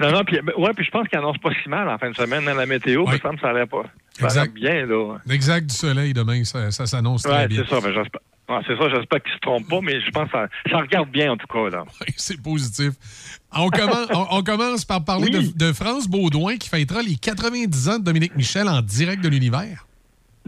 Non, 0.00 0.12
non, 0.12 0.22
puis, 0.24 0.38
ben, 0.40 0.52
ouais, 0.56 0.70
je 0.78 0.90
pense 0.92 1.08
qu'il 1.08 1.18
annonce 1.18 1.38
pas 1.38 1.50
si 1.60 1.68
mal 1.68 1.88
en 1.88 1.98
fin 1.98 2.08
de 2.10 2.14
semaine 2.14 2.44
dans 2.44 2.54
la 2.54 2.66
météo. 2.66 3.04
Me 3.04 3.18
semble 3.18 3.34
que 3.34 3.40
ça 3.40 3.48
a 3.48 3.52
l'air 3.52 3.66
pas. 3.66 3.82
Ça 4.20 4.26
Exact. 4.26 4.54
bien, 4.54 4.86
là. 4.86 5.16
L'exact 5.26 5.66
du 5.70 5.74
soleil 5.74 6.12
demain, 6.14 6.44
ça, 6.44 6.70
ça 6.70 6.86
s'annonce 6.86 7.22
très 7.24 7.32
Ouais, 7.32 7.48
bien. 7.48 7.64
c'est 7.64 7.74
ça. 7.74 7.80
Ben, 7.80 7.92
j'espère. 7.92 8.20
ouais, 8.48 8.62
c'est 8.68 8.76
ça, 8.78 8.88
j'espère 8.94 9.22
qu'il 9.24 9.32
se 9.32 9.38
trompe 9.40 9.68
pas, 9.68 9.80
mais 9.82 10.00
je 10.00 10.08
pense 10.12 10.26
que 10.26 10.38
ça, 10.38 10.46
ça 10.70 10.76
regarde 10.78 11.10
bien, 11.10 11.32
en 11.32 11.36
tout 11.36 11.48
cas, 11.48 11.68
là. 11.68 11.84
c'est 12.16 12.40
positif. 12.40 12.92
On 13.52 13.70
commence, 13.70 14.06
on, 14.14 14.26
on 14.30 14.42
commence 14.44 14.84
par 14.84 15.04
parler 15.04 15.36
Oui. 15.36 15.52
de, 15.56 15.66
de 15.66 15.72
France 15.72 16.06
Baudouin 16.06 16.58
qui 16.58 16.68
fêtera 16.68 17.02
les 17.02 17.16
90 17.16 17.88
ans 17.88 17.98
de 17.98 18.04
Dominique 18.04 18.36
Michel 18.36 18.68
en 18.68 18.82
direct 18.82 19.20
de 19.20 19.28
l'univers. 19.28 19.84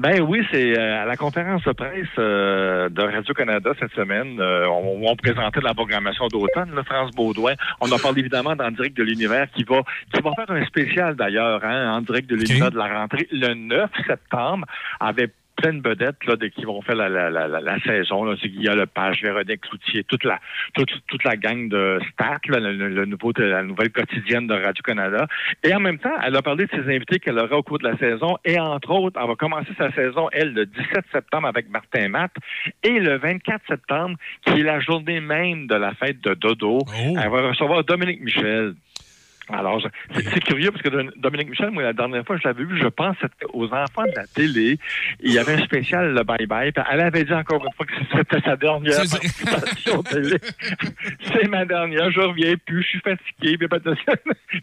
Ben 0.01 0.23
oui, 0.23 0.41
c'est 0.51 0.79
euh, 0.79 1.03
à 1.03 1.05
la 1.05 1.15
conférence 1.15 1.63
de 1.65 1.73
presse 1.73 2.09
euh, 2.19 2.89
de 2.89 3.03
Radio-Canada 3.03 3.73
cette 3.79 3.93
semaine. 3.93 4.41
euh, 4.41 4.67
on, 4.67 5.07
on 5.07 5.15
présentait 5.15 5.61
la 5.61 5.75
programmation 5.75 6.27
d'automne, 6.29 6.75
là, 6.75 6.83
France 6.85 7.11
Baudouin. 7.11 7.53
On 7.83 7.93
en 7.93 7.99
parle 7.99 8.19
évidemment 8.19 8.57
dans 8.57 8.71
Direct 8.71 8.97
de 8.97 9.03
l'Univers 9.03 9.49
qui 9.55 9.63
va 9.63 9.83
qui 10.11 10.23
va 10.23 10.31
faire 10.33 10.51
un 10.57 10.65
spécial 10.65 11.17
d'ailleurs, 11.17 11.63
hein, 11.63 11.99
en 11.99 12.01
direct 12.01 12.31
de 12.31 12.37
l'univers 12.37 12.71
de 12.71 12.79
la 12.79 12.89
rentrée 12.99 13.29
le 13.31 13.53
9 13.53 13.91
septembre 14.07 14.65
avec 15.01 15.33
plein 15.61 15.75
de 15.75 15.89
vedettes 15.89 16.25
là, 16.27 16.37
de, 16.37 16.47
qui 16.47 16.65
vont 16.65 16.81
faire 16.83 16.95
la, 16.97 17.09
la, 17.09 17.31
la, 17.31 17.81
saison. 17.81 18.25
Là. 18.25 18.35
C'est 18.41 18.49
Guillaume 18.49 18.79
Lepage, 18.79 19.23
Véronique 19.23 19.61
Cloutier, 19.61 20.05
toute 20.05 20.25
la 20.25 20.39
toute, 20.75 20.91
toute 21.07 21.25
la 21.25 21.37
gang 21.37 21.69
de 21.69 21.99
Stat, 22.13 22.39
là, 22.49 22.59
le, 22.61 22.73
le- 22.73 22.89
le 22.89 23.05
nouveau, 23.07 23.33
la 23.39 23.63
nouvelle 23.63 23.91
quotidienne 23.91 24.47
de 24.47 24.55
Radio-Canada. 24.55 25.27
Et 25.65 25.75
en 25.75 25.81
même 25.81 25.99
temps, 25.99 26.15
elle 26.25 26.37
a 26.37 26.43
parlé 26.43 26.67
de 26.67 26.71
ses 26.71 26.95
invités 26.95 27.19
qu'elle 27.19 27.39
aura 27.39 27.57
au 27.57 27.63
cours 27.63 27.79
de 27.79 27.89
la 27.89 27.97
saison. 27.99 28.37
Et 28.45 28.59
entre 28.59 28.91
autres, 28.91 29.21
elle 29.21 29.29
va 29.29 29.35
commencer 29.37 29.71
sa 29.79 29.91
saison, 29.93 30.29
elle, 30.33 30.53
le 30.55 30.67
17 30.67 31.05
septembre 31.13 31.49
avec 31.49 31.69
Martin 31.71 32.09
Matt. 32.09 32.33
Et 32.83 32.99
le 32.99 33.19
24 33.19 33.63
septembre, 33.69 34.17
qui 34.45 34.61
est 34.61 34.65
la 34.65 34.81
journée 34.81 35.21
même 35.21 35.67
de 35.67 35.75
la 35.75 35.95
fête 35.95 36.21
de 36.23 36.35
Dodo, 36.35 36.79
elle 37.23 37.31
va 37.31 37.49
recevoir 37.49 37.85
Dominique 37.85 38.21
Michel. 38.23 38.75
Alors, 39.53 39.81
c'est 40.15 40.41
curieux 40.45 40.71
parce 40.71 40.83
que 40.83 41.19
Dominique 41.19 41.51
Michel, 41.51 41.71
moi, 41.71 41.83
la 41.83 41.93
dernière 41.93 42.25
fois 42.25 42.37
que 42.37 42.43
je 42.43 42.49
l'avais 42.49 42.65
vu, 42.65 42.79
je 42.79 42.87
pense 42.89 43.17
aux 43.53 43.67
enfants 43.73 44.05
de 44.05 44.13
la 44.17 44.27
télé. 44.27 44.79
Il 45.21 45.33
y 45.33 45.39
avait 45.39 45.55
un 45.55 45.65
spécial, 45.65 46.15
le 46.15 46.21
bye-bye. 46.23 46.73
puis 46.73 46.85
Elle 46.91 47.01
avait 47.01 47.25
dit 47.25 47.33
encore 47.35 47.65
une 47.65 47.73
fois 47.73 47.87
que 47.87 47.93
c'était 48.17 48.41
sa 48.43 48.57
dernière 48.57 48.97
participation 49.11 50.03
télé. 50.03 50.37
C'est 51.33 51.49
ma 51.49 51.65
dernière, 51.65 52.11
je 52.11 52.21
reviens 52.21 52.55
plus, 52.65 52.83
je 52.83 52.89
suis 52.89 53.01
fatigué. 53.01 53.57
puis 53.59 53.69
pas 53.69 53.79
de- 53.79 53.95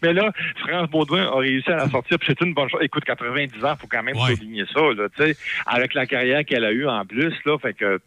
Mais 0.02 0.12
là, 0.12 0.32
France 0.66 0.88
Baudouin 0.90 1.26
a 1.26 1.36
réussi 1.38 1.70
à 1.70 1.76
la 1.76 1.88
sortir, 1.88 2.18
puis 2.18 2.28
c'est 2.30 2.44
une 2.46 2.54
bonne 2.54 2.68
chose. 2.68 2.80
Écoute, 2.82 3.04
90 3.04 3.64
ans, 3.64 3.74
faut 3.78 3.86
quand 3.86 4.02
même 4.02 4.16
souligner 4.36 4.64
ça, 4.72 4.80
là, 4.96 5.08
tu 5.16 5.22
sais, 5.24 5.36
avec 5.66 5.94
la 5.94 6.06
carrière 6.06 6.44
qu'elle 6.44 6.64
a 6.64 6.72
eue 6.72 6.86
en 6.86 7.04
plus, 7.04 7.34
là, 7.44 7.58
fait 7.58 7.74
que 7.74 7.98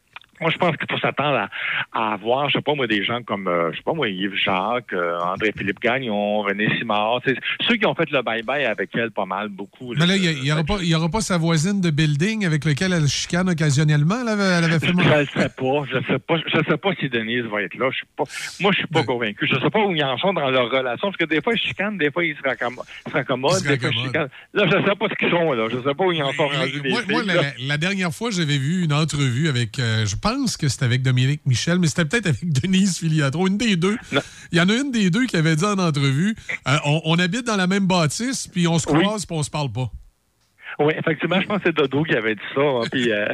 moi, 0.41 0.51
je 0.51 0.57
pense 0.57 0.75
qu'il 0.77 0.87
faut 0.89 0.97
s'attendre 0.99 1.37
à, 1.37 1.49
à 1.93 2.13
avoir, 2.13 2.49
je 2.49 2.57
sais 2.57 2.61
pas 2.61 2.73
moi, 2.75 2.87
des 2.87 3.03
gens 3.03 3.21
comme, 3.23 3.47
euh, 3.47 3.71
je 3.71 3.77
sais 3.77 3.83
pas 3.83 3.93
moi, 3.93 4.09
Yves 4.09 4.35
Jacques, 4.35 4.93
euh, 4.93 5.19
André-Philippe 5.19 5.79
Gagnon, 5.79 6.41
René 6.41 6.67
Simard, 6.77 7.19
ceux 7.67 7.75
qui 7.75 7.85
ont 7.85 7.95
fait 7.95 8.09
le 8.11 8.19
bye-bye 8.19 8.65
avec 8.65 8.89
elle 8.95 9.11
pas 9.11 9.25
mal, 9.25 9.49
beaucoup. 9.49 9.93
Mais 9.95 10.05
là, 10.05 10.15
il 10.15 10.41
n'y 10.41 10.51
aura, 10.51 10.63
pas- 10.63 10.79
aura 10.95 11.21
sa 11.21 11.37
voisine 11.37 11.81
de 11.81 11.89
building 11.91 12.45
avec 12.45 12.65
laquelle 12.65 12.93
elle 12.93 13.07
chicane 13.07 13.49
occasionnellement. 13.49 14.15
Elle 14.21 14.29
avait, 14.29 14.43
elle 14.43 14.63
avait 14.65 14.79
fait 14.79 14.87
Je 14.87 14.93
ne 14.93 15.25
sais 15.25 15.49
pas, 15.49 15.83
je 15.91 15.97
sais 16.07 16.19
pas, 16.19 16.35
je 16.47 16.57
sais 16.69 16.77
pas 16.77 16.89
si 16.99 17.09
Denise 17.09 17.43
va 17.45 17.61
être 17.61 17.75
là. 17.75 17.89
Je 17.91 17.97
suis 17.97 18.05
pas, 18.17 18.23
moi, 18.59 18.71
je 18.71 18.77
suis 18.79 18.87
pas 18.87 19.03
convaincu. 19.03 19.47
Je 19.47 19.59
sais 19.59 19.69
pas 19.69 19.79
où 19.85 19.95
ils 19.95 20.03
en 20.03 20.17
sont 20.17 20.33
dans 20.33 20.49
leur 20.49 20.69
relation, 20.71 21.07
parce 21.09 21.17
que 21.17 21.25
des 21.25 21.41
fois 21.41 21.53
ils 21.53 21.59
chicanent, 21.59 21.97
des 21.97 22.09
fois 22.11 22.25
ils 22.25 22.35
se 22.35 22.41
raccommodent, 22.41 22.85
ils 23.05 23.11
se 23.11 23.17
raccommodent, 23.17 23.51
Ils 23.61 23.63
se 23.63 23.69
des 23.69 23.79
fois 23.79 23.89
ils 23.93 24.05
chicanent. 24.05 24.29
Là, 24.53 24.65
je 24.65 24.71
sais 24.89 24.95
pas 24.95 25.05
ce 25.09 25.15
qu'ils 25.15 25.29
sont 25.29 25.51
là. 25.53 25.67
Je 25.71 25.77
sais 25.77 25.93
pas 25.95 26.03
où 26.05 26.11
ils 26.11 26.23
en 26.23 26.31
sont 26.33 26.47
rendus 26.47 26.81
Moi, 26.89 27.01
moi, 27.09 27.19
filles, 27.19 27.27
la, 27.27 27.33
là. 27.35 27.41
la- 27.41 27.65
la 27.67 27.77
dernière 27.77 28.11
fois, 28.13 28.31
j'avais 28.31 28.57
vu 28.57 28.83
une 28.83 28.93
entrevue 28.93 29.47
avec, 29.49 29.77
euh, 29.79 30.05
je 30.05 30.15
pense 30.15 30.30
que 30.57 30.67
c'était 30.67 30.85
avec 30.85 31.01
Dominique 31.01 31.41
Michel, 31.45 31.79
mais 31.79 31.87
c'était 31.87 32.05
peut-être 32.05 32.27
avec 32.27 32.39
Denise 32.61 32.97
Filiatro, 32.99 33.47
une 33.47 33.57
des 33.57 33.75
deux. 33.75 33.97
Il 34.51 34.57
y 34.57 34.61
en 34.61 34.69
a 34.69 34.73
une 34.73 34.91
des 34.91 35.09
deux 35.09 35.25
qui 35.25 35.37
avait 35.37 35.55
dit 35.55 35.63
en 35.65 35.77
entrevue, 35.77 36.35
euh, 36.67 36.77
on, 36.85 37.01
on 37.05 37.19
habite 37.19 37.45
dans 37.45 37.55
la 37.55 37.67
même 37.67 37.87
bâtisse, 37.87 38.47
puis 38.47 38.67
on 38.67 38.79
se 38.79 38.89
Oui. 38.89 38.99
croise, 39.03 39.25
puis 39.25 39.35
on 39.37 39.43
se 39.43 39.49
parle 39.49 39.71
pas. 39.71 39.89
Oui, 40.79 40.93
effectivement, 40.97 41.39
je 41.41 41.47
pense 41.47 41.57
que 41.57 41.63
c'est 41.65 41.75
Dodo 41.75 42.03
qui 42.03 42.15
avait 42.15 42.35
dit 42.35 42.41
ça. 42.55 42.61
hein, 42.61 42.81
puis, 42.91 43.11
euh, 43.11 43.27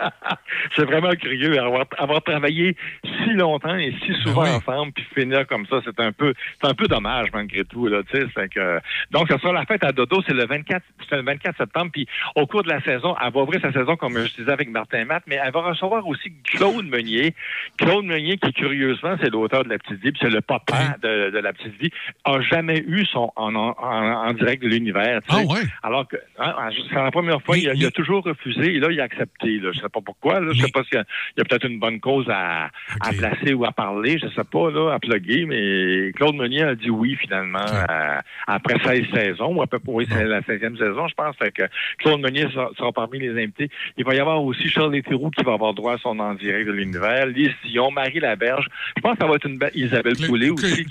c'est 0.76 0.84
vraiment 0.84 1.10
curieux 1.12 1.58
avoir, 1.60 1.86
avoir 1.98 2.22
travaillé 2.22 2.76
si 3.04 3.32
longtemps 3.34 3.76
et 3.76 3.94
si 4.04 4.12
souvent 4.22 4.42
ensemble, 4.56 4.92
puis 4.92 5.04
finir 5.14 5.46
comme 5.46 5.66
ça, 5.66 5.80
c'est 5.84 5.98
un 6.00 6.12
peu, 6.12 6.34
c'est 6.60 6.68
un 6.68 6.74
peu 6.74 6.86
dommage 6.86 7.28
malgré 7.32 7.64
tout 7.64 7.86
là. 7.86 8.02
Tu 8.10 8.18
sais, 8.18 8.48
que 8.48 8.78
donc 9.10 9.28
ça 9.30 9.38
sera 9.38 9.52
la 9.52 9.64
fête 9.64 9.84
à 9.84 9.92
Dodo, 9.92 10.22
c'est 10.26 10.34
le 10.34 10.46
24, 10.46 10.82
c'est 11.08 11.16
le 11.16 11.22
24 11.22 11.56
septembre. 11.56 11.90
Puis 11.92 12.06
au 12.34 12.46
cours 12.46 12.62
de 12.62 12.68
la 12.68 12.80
saison, 12.82 13.14
elle 13.24 13.32
va 13.32 13.40
ouvrir 13.40 13.60
sa 13.60 13.72
saison 13.72 13.96
comme 13.96 14.18
je 14.18 14.34
disais 14.36 14.50
avec 14.52 14.68
Martin 14.70 15.04
Matt, 15.04 15.22
mais 15.26 15.38
elle 15.42 15.52
va 15.52 15.60
recevoir 15.60 16.06
aussi 16.06 16.32
Claude 16.44 16.86
Meunier. 16.86 17.34
Claude 17.78 18.04
Meunier, 18.04 18.36
qui 18.38 18.52
curieusement, 18.52 19.16
c'est 19.22 19.30
l'auteur 19.30 19.64
de 19.64 19.68
La 19.70 19.78
Petite 19.78 20.02
Vie, 20.02 20.12
puis 20.12 20.20
c'est 20.22 20.30
le 20.30 20.40
papa 20.40 20.96
de, 21.02 21.30
de 21.30 21.38
La 21.38 21.52
Petite 21.52 21.80
Vie, 21.80 21.90
a 22.24 22.40
jamais 22.40 22.78
eu 22.86 23.04
son 23.06 23.32
en, 23.36 23.54
en, 23.54 23.74
en- 23.78 24.28
en 24.28 24.32
direct 24.34 24.62
de 24.62 24.68
l'univers. 24.68 25.20
tu 25.28 25.34
sais. 25.34 25.42
Ah 25.48 25.52
ouais? 25.52 25.60
Alors 25.82 26.06
que 26.08 26.16
hein, 26.38 26.54
c'est 26.88 26.94
la 26.94 27.10
première 27.10 27.42
fois, 27.42 27.56
il, 27.56 27.68
a, 27.70 27.74
il 27.74 27.84
a 27.86 27.90
toujours 27.90 28.24
refusé 28.24 28.74
et 28.74 28.78
là, 28.80 28.88
il 28.90 29.00
a 29.00 29.04
accepté. 29.04 29.58
Là. 29.58 29.70
Sais 29.86 29.90
pas 29.92 30.00
pourquoi. 30.04 30.40
Là. 30.40 30.52
Je 30.52 30.62
sais 30.62 30.70
pas 30.72 30.82
s'il 30.84 30.98
y 30.98 31.40
a, 31.40 31.44
peut-être 31.44 31.66
une 31.66 31.78
bonne 31.78 32.00
cause 32.00 32.26
à, 32.28 32.70
à 33.00 33.12
placer 33.12 33.54
ou 33.54 33.64
à 33.64 33.70
parler, 33.72 34.18
je 34.18 34.26
sais 34.28 34.44
pas, 34.50 34.70
là, 34.70 34.92
à 34.94 34.98
plugger, 34.98 35.46
mais 35.46 36.12
Claude 36.16 36.34
Meunier 36.34 36.62
a 36.62 36.74
dit 36.74 36.90
oui 36.90 37.16
finalement 37.20 37.58
à- 37.88 38.22
après 38.48 38.78
16 38.84 39.04
saisons, 39.14 39.54
ou 39.56 39.62
à 39.62 39.66
peu 39.66 39.78
près 39.78 39.92
oui, 39.92 40.06
c'est 40.10 40.24
la 40.24 40.40
16e 40.40 40.76
saison, 40.76 41.06
je 41.08 41.14
pense. 41.14 41.36
Que 41.36 41.62
Claude 41.98 42.20
Meunier 42.20 42.46
sera, 42.52 42.92
parmi 42.92 43.18
les 43.20 43.30
invités. 43.30 43.68
Il 43.96 44.04
va 44.04 44.14
y 44.14 44.18
avoir 44.18 44.42
aussi 44.42 44.68
Charles 44.68 45.00
Théroux 45.02 45.30
qui 45.30 45.44
va 45.44 45.52
avoir 45.52 45.74
droit 45.74 45.94
à 45.94 45.98
son 45.98 46.18
en 46.18 46.34
direct 46.34 46.66
de 46.66 46.72
l'univers, 46.72 47.26
Lise 47.26 47.50
Dion, 47.64 47.90
Marie 47.90 48.18
Laberge. 48.20 48.66
Je 48.96 49.02
pense 49.02 49.12
que 49.14 49.18
ça 49.20 49.26
va 49.28 49.36
être 49.36 49.46
une 49.46 49.58
belle 49.58 49.70
Isabelle 49.74 50.16
Poulet 50.26 50.50
aussi. 50.50 50.84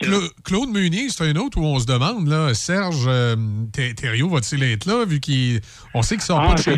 Claude 0.43 0.69
Meunier, 0.69 1.09
c'est 1.09 1.25
un 1.29 1.35
autre 1.35 1.57
où 1.59 1.65
on 1.65 1.79
se 1.79 1.85
demande, 1.85 2.27
là, 2.27 2.53
Serge 2.53 3.05
euh, 3.07 3.35
Thé- 3.73 3.93
Thériault 3.95 4.29
va-t-il 4.29 4.63
être 4.63 4.85
là, 4.85 5.03
vu 5.05 5.19
qu'on 5.19 6.01
sait 6.01 6.15
qu'il 6.15 6.23
sort 6.23 6.39
Ah, 6.41 6.47
pas 6.49 6.53
de 6.55 6.61
chez 6.61 6.75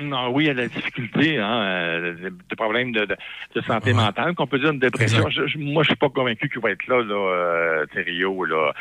Non, 0.00 0.30
oui, 0.32 0.44
il 0.44 0.46
y 0.46 0.50
a 0.50 0.54
de 0.54 0.60
la 0.60 0.68
difficulté, 0.68 1.38
hein, 1.38 1.60
euh, 1.62 2.14
des- 2.48 2.56
problèmes 2.56 2.92
de, 2.92 3.00
de, 3.06 3.16
de 3.54 3.60
santé 3.62 3.92
mentale, 3.92 4.34
qu'on 4.34 4.46
peut 4.46 4.58
dire 4.58 4.70
une 4.70 4.78
dépression. 4.78 5.28
Je- 5.30 5.46
je- 5.46 5.58
moi, 5.58 5.82
je 5.82 5.88
suis 5.88 5.96
pas 5.96 6.08
convaincu 6.08 6.48
qu'il 6.48 6.60
va 6.60 6.70
être 6.70 6.86
là, 6.86 7.02
là, 7.02 7.14
euh, 7.14 7.86
Thériault, 7.92 8.44
là. 8.44 8.72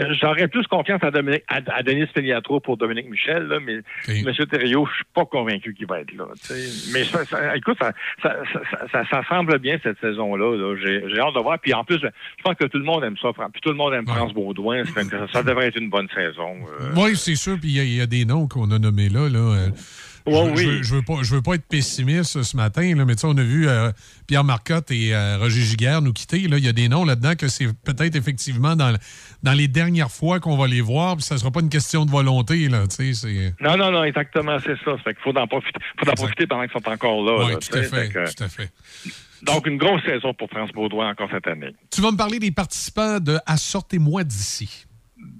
Euh, 0.00 0.14
J'aurais 0.20 0.48
plus 0.48 0.66
confiance 0.66 1.02
à, 1.02 1.10
Dominique, 1.10 1.44
à, 1.48 1.60
à 1.72 1.82
Denis 1.82 2.06
Filiatro 2.14 2.60
pour 2.60 2.76
Dominique 2.76 3.08
Michel, 3.10 3.44
là, 3.44 3.58
mais 3.60 3.80
M. 4.08 4.32
Thériault, 4.50 4.86
je 4.90 4.94
suis 4.96 5.04
pas 5.14 5.24
convaincu 5.24 5.74
qu'il 5.74 5.86
va 5.86 6.00
être 6.00 6.12
là. 6.14 6.24
tu 6.40 6.54
sais. 6.54 6.92
Mais 6.92 7.04
ça, 7.04 7.24
ça- 7.24 7.56
écoute, 7.56 7.78
ça, 7.80 7.92
ça, 8.22 8.36
ça, 8.92 9.04
ça- 9.10 9.22
semble 9.28 9.58
bien 9.58 9.78
cette 9.82 10.00
saison-là. 10.00 10.56
là. 10.56 10.76
J'ai 10.82 11.02
j'ai 11.08 11.20
hâte 11.20 11.34
de 11.34 11.40
voir. 11.40 11.58
Puis 11.58 11.72
en 11.74 11.84
plus, 11.84 11.98
je 11.98 12.42
pense 12.42 12.54
que 12.54 12.64
tout 12.66 12.78
le 12.78 12.84
monde 12.84 13.02
aime 13.04 13.16
ça. 13.20 13.28
Puis 13.52 13.60
tout 13.60 13.70
le 13.70 13.76
monde 13.76 13.94
aime 13.94 14.06
France 14.06 14.32
Baudouin. 14.34 14.82
Ça, 15.32 15.42
devrait 15.42 15.66
être 15.68 15.78
une 15.78 15.90
bonne 15.90 16.08
saison. 16.14 16.56
euh. 16.80 16.90
Oui, 16.96 17.16
c'est 17.16 17.34
sûr. 17.34 17.56
Puis 17.60 17.70
il 17.70 17.82
y 17.84 17.96
y, 17.96 18.00
a 18.00 18.06
des 18.06 18.24
noms 18.24 18.46
qu'on 18.48 18.70
a 18.70 18.78
nommés 18.78 19.08
là. 19.08 19.28
là 19.28 19.68
je, 20.26 20.52
oui. 20.52 20.62
je 20.64 20.68
veux, 20.68 20.82
je 20.82 20.94
veux 20.96 21.02
pas, 21.02 21.14
je 21.22 21.34
veux 21.34 21.42
pas 21.42 21.54
être 21.54 21.66
pessimiste 21.68 22.42
ce 22.42 22.56
matin, 22.56 22.94
là, 22.94 23.04
mais 23.04 23.14
tu 23.14 23.20
sais, 23.20 23.26
on 23.26 23.36
a 23.36 23.42
vu 23.42 23.68
euh, 23.68 23.90
Pierre 24.26 24.44
Marcotte 24.44 24.90
et 24.90 25.14
euh, 25.14 25.38
Roger 25.38 25.62
Giguère 25.62 26.02
nous 26.02 26.12
quitter. 26.12 26.48
Là. 26.48 26.58
Il 26.58 26.64
y 26.64 26.68
a 26.68 26.72
des 26.72 26.88
noms 26.88 27.04
là-dedans 27.04 27.34
que 27.36 27.48
c'est 27.48 27.66
peut-être 27.84 28.16
effectivement 28.16 28.76
dans, 28.76 28.90
le- 28.92 28.98
dans 29.42 29.52
les 29.52 29.68
dernières 29.68 30.10
fois 30.10 30.40
qu'on 30.40 30.56
va 30.56 30.66
les 30.66 30.80
voir, 30.80 31.16
puis 31.16 31.24
ça 31.24 31.38
sera 31.38 31.50
pas 31.50 31.60
une 31.60 31.68
question 31.68 32.04
de 32.04 32.10
volonté. 32.10 32.68
Là. 32.68 32.84
Non, 33.60 33.76
non, 33.76 33.90
non, 33.90 34.04
exactement, 34.04 34.56
c'est 34.64 34.76
ça. 34.84 34.96
Fait 35.04 35.14
qu'il 35.14 35.22
faut 35.22 35.36
en 35.36 35.46
profiter, 35.46 35.78
faut 36.02 36.10
en 36.10 36.14
profiter 36.14 36.46
pendant 36.46 36.62
qu'ils 36.66 36.72
sont 36.82 36.88
encore 36.88 37.22
là. 37.24 37.44
Oui, 37.46 37.52
là, 37.52 37.58
tout 37.58 37.76
à 37.78 37.82
fait, 37.82 38.08
que- 38.08 38.34
tout 38.34 38.44
à 38.44 38.48
fait. 38.48 38.70
donc, 39.42 39.66
une 39.66 39.76
grosse 39.78 40.02
saison 40.04 40.34
pour 40.34 40.48
France 40.50 40.70
Baudouin 40.72 41.10
encore 41.10 41.28
cette 41.30 41.46
année. 41.46 41.74
Tu 41.90 42.00
vas 42.00 42.10
me 42.10 42.16
parler 42.16 42.38
des 42.38 42.50
participants 42.50 43.20
de 43.20 43.38
À 43.46 43.56
Sortez-moi 43.56 44.24
d'ici. 44.24 44.85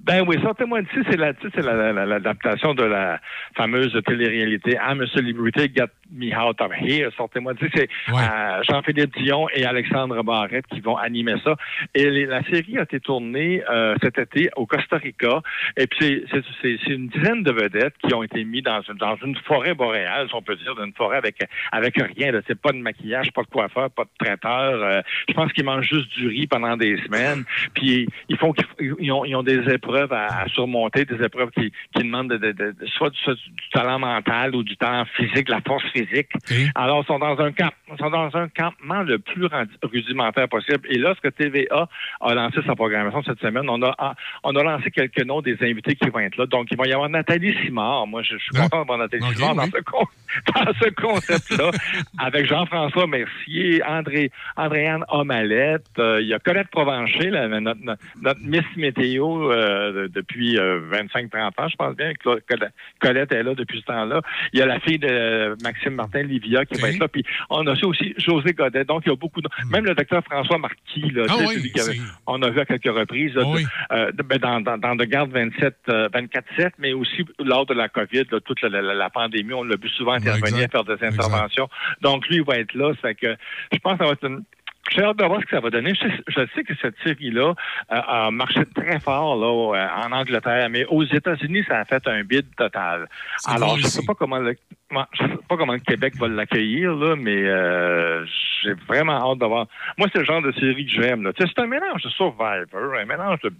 Ben 0.07 0.23
oui, 0.25 0.37
sortez-moi 0.41 0.81
d'ici, 0.83 0.99
c'est 1.09 1.17
la- 1.17 1.33
tu 1.33 1.47
sais, 1.47 1.53
c'est 1.55 1.65
la- 1.65 1.73
la- 1.75 1.91
la- 1.91 2.05
l'adaptation 2.05 2.73
de 2.73 2.83
la 2.83 3.19
fameuse 3.57 3.91
télé-réalité 4.05 4.77
I'm 4.81 5.01
a 5.01 5.07
Celebrity, 5.07 5.69
Get 5.75 5.89
Me 6.11 6.33
Out 6.33 6.61
of 6.61 6.71
Here. 6.79 7.09
Sortez-moi 7.17 7.53
d'ici. 7.55 7.69
C'est 7.75 7.89
euh, 8.23 8.63
Jean-Philippe 8.69 9.13
Dion 9.17 9.47
et 9.53 9.65
Alexandre 9.65 10.23
Barrette 10.23 10.65
qui 10.67 10.79
vont 10.79 10.95
animer 10.95 11.35
ça. 11.43 11.55
Et 11.93 12.09
les- 12.09 12.25
la 12.25 12.41
série 12.43 12.77
a 12.77 12.83
été 12.83 13.01
tournée 13.01 13.61
euh, 13.69 13.95
cet 14.01 14.17
été 14.17 14.49
au 14.55 14.65
Costa 14.65 14.95
Rica. 14.95 15.41
Et 15.75 15.87
puis, 15.87 16.23
c'est- 16.31 16.41
c'est- 16.41 16.43
c'est 16.61 16.77
c'est 16.85 16.93
une 16.93 17.07
dizaine 17.09 17.43
de 17.43 17.51
vedettes 17.51 17.95
qui 18.07 18.13
ont 18.13 18.23
été 18.23 18.45
mis 18.45 18.61
dans 18.61 18.81
une, 18.83 18.95
dans 18.95 19.17
une 19.25 19.35
forêt 19.45 19.73
boréale, 19.73 20.29
si 20.29 20.35
on 20.35 20.41
peut 20.41 20.55
dire, 20.55 20.73
d'une 20.75 20.93
forêt 20.93 21.17
avec, 21.17 21.35
avec 21.73 21.95
rien. 21.97 22.31
là. 22.31 22.39
C'est 22.47 22.59
pas 22.59 22.71
de 22.71 22.77
maquillage, 22.77 23.33
pas 23.33 23.41
de 23.41 23.47
coiffeur, 23.47 23.89
pas 23.91 24.05
de 24.05 24.25
traiteur. 24.25 24.81
Euh, 24.83 25.01
je 25.27 25.33
pense 25.33 25.51
qu'ils 25.51 25.65
mangent 25.65 25.89
juste 25.89 26.09
du 26.17 26.27
riz 26.29 26.47
pendant 26.47 26.77
des 26.77 26.95
semaines. 27.03 27.43
Puis, 27.73 28.07
ils 28.29 28.37
font 28.37 28.53
ils 28.79 29.11
ont, 29.11 29.25
ils 29.25 29.35
ont 29.35 29.43
des 29.43 29.59
épreuves 29.73 29.96
à, 30.11 30.41
à 30.43 30.47
surmonter, 30.49 31.05
des 31.05 31.23
épreuves 31.23 31.49
qui, 31.51 31.71
qui 31.95 32.03
demandent 32.03 32.29
de, 32.29 32.37
de- 32.37 32.51
de- 32.51 32.71
de- 32.79 32.85
soit 32.87 33.09
du, 33.09 33.17
soit 33.19 33.33
du 33.35 33.69
talent 33.73 33.99
mental 33.99 34.55
ou 34.55 34.63
du 34.63 34.75
talent 34.77 35.05
physique, 35.15 35.49
la 35.49 35.61
force 35.61 35.83
physique. 35.91 36.29
Alors, 36.75 37.01
ils 37.03 37.07
sont 37.07 37.19
dans 37.19 37.37
un 37.39 37.51
camp, 37.51 37.69
sont 37.99 38.09
dans 38.09 38.29
un 38.35 38.47
campement 38.49 39.01
le 39.03 39.19
plus 39.19 39.47
rudimentaire 39.83 40.47
possible. 40.49 40.87
Et 40.89 40.97
lorsque 40.97 41.33
TVA 41.35 41.87
a 42.21 42.33
lancé 42.33 42.59
sa 42.65 42.75
programmation 42.75 43.23
cette 43.23 43.39
semaine, 43.39 43.69
on 43.69 43.81
a, 43.83 44.15
on 44.43 44.55
a 44.55 44.63
lancé 44.63 44.91
quelques 44.91 45.23
noms 45.25 45.41
des 45.41 45.57
invités 45.61 45.95
qui 45.95 46.09
vont 46.09 46.19
être 46.19 46.37
là. 46.37 46.45
Donc, 46.45 46.67
il 46.71 46.77
va 46.77 46.85
y 46.87 46.93
avoir 46.93 47.09
Nathalie 47.09 47.55
Simard. 47.63 48.07
Moi, 48.07 48.21
je, 48.23 48.37
je 48.37 48.43
suis 48.43 48.51
content 48.55 48.79
d'avoir 48.79 48.97
Nathalie 48.99 49.23
Simard 49.35 49.55
dans 49.55 49.65
ce 49.65 49.81
con- 49.81 50.05
dans 50.55 50.73
ce 50.81 50.89
concept-là, 50.89 51.71
avec 52.19 52.45
Jean-François 52.45 53.07
Mercier, 53.07 53.81
André, 53.85 54.31
Andréane 54.55 55.03
Omalette, 55.09 55.85
euh, 55.99 56.19
il 56.21 56.27
y 56.27 56.33
a 56.33 56.39
Colette 56.39 56.67
Provencher, 56.69 57.31
notre- 57.31 57.97
notre 58.21 58.39
Miss 58.41 58.63
Météo 58.75 59.51
euh, 59.51 59.86
de- 59.91 60.07
depuis 60.07 60.57
euh, 60.57 60.81
25-30 60.91 61.51
ans, 61.57 61.67
je 61.67 61.75
pense 61.75 61.95
bien. 61.95 62.13
Colette- 62.23 63.31
est 63.31 63.43
là 63.43 63.53
depuis 63.55 63.79
ce 63.79 63.85
temps-là. 63.85 64.21
Il 64.53 64.59
y 64.59 64.61
a 64.61 64.65
la 64.65 64.79
fille 64.79 64.99
de 64.99 65.55
Maxime 65.63 65.95
Martin, 65.95 66.23
Livia, 66.23 66.65
qui 66.65 66.79
va 66.81 66.89
être 66.89 66.99
là. 66.99 67.07
Puis 67.07 67.23
on 67.49 67.65
a 67.67 67.73
aussi 67.83 68.13
José 68.17 68.53
Godet. 68.53 68.85
Donc, 68.85 69.03
il 69.05 69.09
y 69.09 69.11
a 69.11 69.15
beaucoup 69.15 69.41
de... 69.41 69.49
Même 69.71 69.85
le 69.85 69.93
docteur 69.95 70.23
François 70.23 70.57
Marquis, 70.57 71.09
là, 71.11 71.23
Hmm. 71.23 71.27
Ah 71.29 71.33
tu 71.33 71.39
sais, 71.39 71.47
oui, 71.47 71.55
celui 71.55 71.71
qui 71.71 71.79
avait- 71.81 71.93
c'est- 71.93 72.01
on 72.25 72.41
a 72.41 72.49
vu 72.49 72.59
à 72.59 72.65
quelques 72.65 72.85
reprises, 72.97 73.33
là, 73.35 73.43
Oui. 73.45 73.65
euh, 73.91 74.11
de- 74.11 74.23
ben, 74.23 74.37
dans, 74.37 74.61
dans, 74.61 74.77
dans 74.77 74.95
de 74.95 75.03
garde 75.05 75.31
27, 75.31 75.75
euh, 75.89 76.09
24-7, 76.13 76.73
mais 76.79 76.93
aussi 76.93 77.25
lors 77.39 77.65
de 77.65 77.73
la 77.73 77.89
COVID, 77.89 78.23
là, 78.31 78.39
toute 78.39 78.61
la, 78.61 78.69
la- 78.81 78.93
la 78.93 79.09
pandémie, 79.09 79.53
on 79.53 79.63
l'a 79.63 79.75
vu 79.75 79.89
souvent 79.89 80.13
intervenir, 80.13 80.63
exact. 80.63 80.71
faire 80.71 80.83
des 80.83 81.03
interventions. 81.05 81.67
Donc, 82.01 82.27
lui, 82.27 82.37
il 82.37 82.43
va 82.43 82.57
être 82.57 82.73
là. 82.73 82.93
Ça 82.95 83.09
fait 83.09 83.15
que 83.15 83.35
je 83.73 83.77
pense 83.79 83.93
que 83.93 83.99
ça 83.99 84.05
va 84.05 84.11
être 84.13 84.25
une. 84.25 84.43
J'ai 84.89 85.03
hâte 85.03 85.17
de 85.17 85.25
voir 85.25 85.39
ce 85.41 85.45
que 85.45 85.51
ça 85.51 85.59
va 85.59 85.69
donner. 85.69 85.93
Je 85.93 86.07
sais, 86.07 86.23
je 86.27 86.47
sais 86.55 86.63
que 86.63 86.73
cette 86.81 86.95
série-là 87.03 87.49
euh, 87.49 87.53
a 87.89 88.31
marché 88.31 88.65
très 88.75 88.99
fort 88.99 89.35
là, 89.35 89.75
euh, 89.75 90.05
en 90.05 90.11
Angleterre, 90.11 90.69
mais 90.69 90.85
aux 90.85 91.03
États-Unis, 91.03 91.63
ça 91.67 91.79
a 91.79 91.85
fait 91.85 92.07
un 92.07 92.23
bid 92.23 92.45
total. 92.55 93.07
Alors, 93.45 93.77
je 93.77 93.83
sais 93.83 93.99
ici. 93.99 94.05
pas 94.05 94.13
comment 94.15 94.39
le, 94.39 94.55
moi, 94.91 95.07
je 95.13 95.23
sais 95.23 95.39
pas 95.49 95.57
comment 95.57 95.73
le 95.73 95.79
Québec 95.79 96.13
va 96.17 96.27
l'accueillir, 96.27 96.95
là, 96.95 97.15
mais 97.17 97.43
euh, 97.43 98.25
j'ai 98.63 98.73
vraiment 98.87 99.31
hâte 99.31 99.39
de 99.39 99.45
voir. 99.45 99.67
Moi, 99.97 100.07
c'est 100.13 100.19
le 100.19 100.25
genre 100.25 100.41
de 100.41 100.51
série 100.53 100.85
que 100.85 100.91
j'aime. 100.91 101.23
là. 101.23 101.31
C'est 101.37 101.59
un 101.59 101.67
mélange 101.67 102.03
de 102.03 102.09
Survivor, 102.09 102.95
un 102.99 103.05
mélange 103.05 103.39
de 103.43 103.51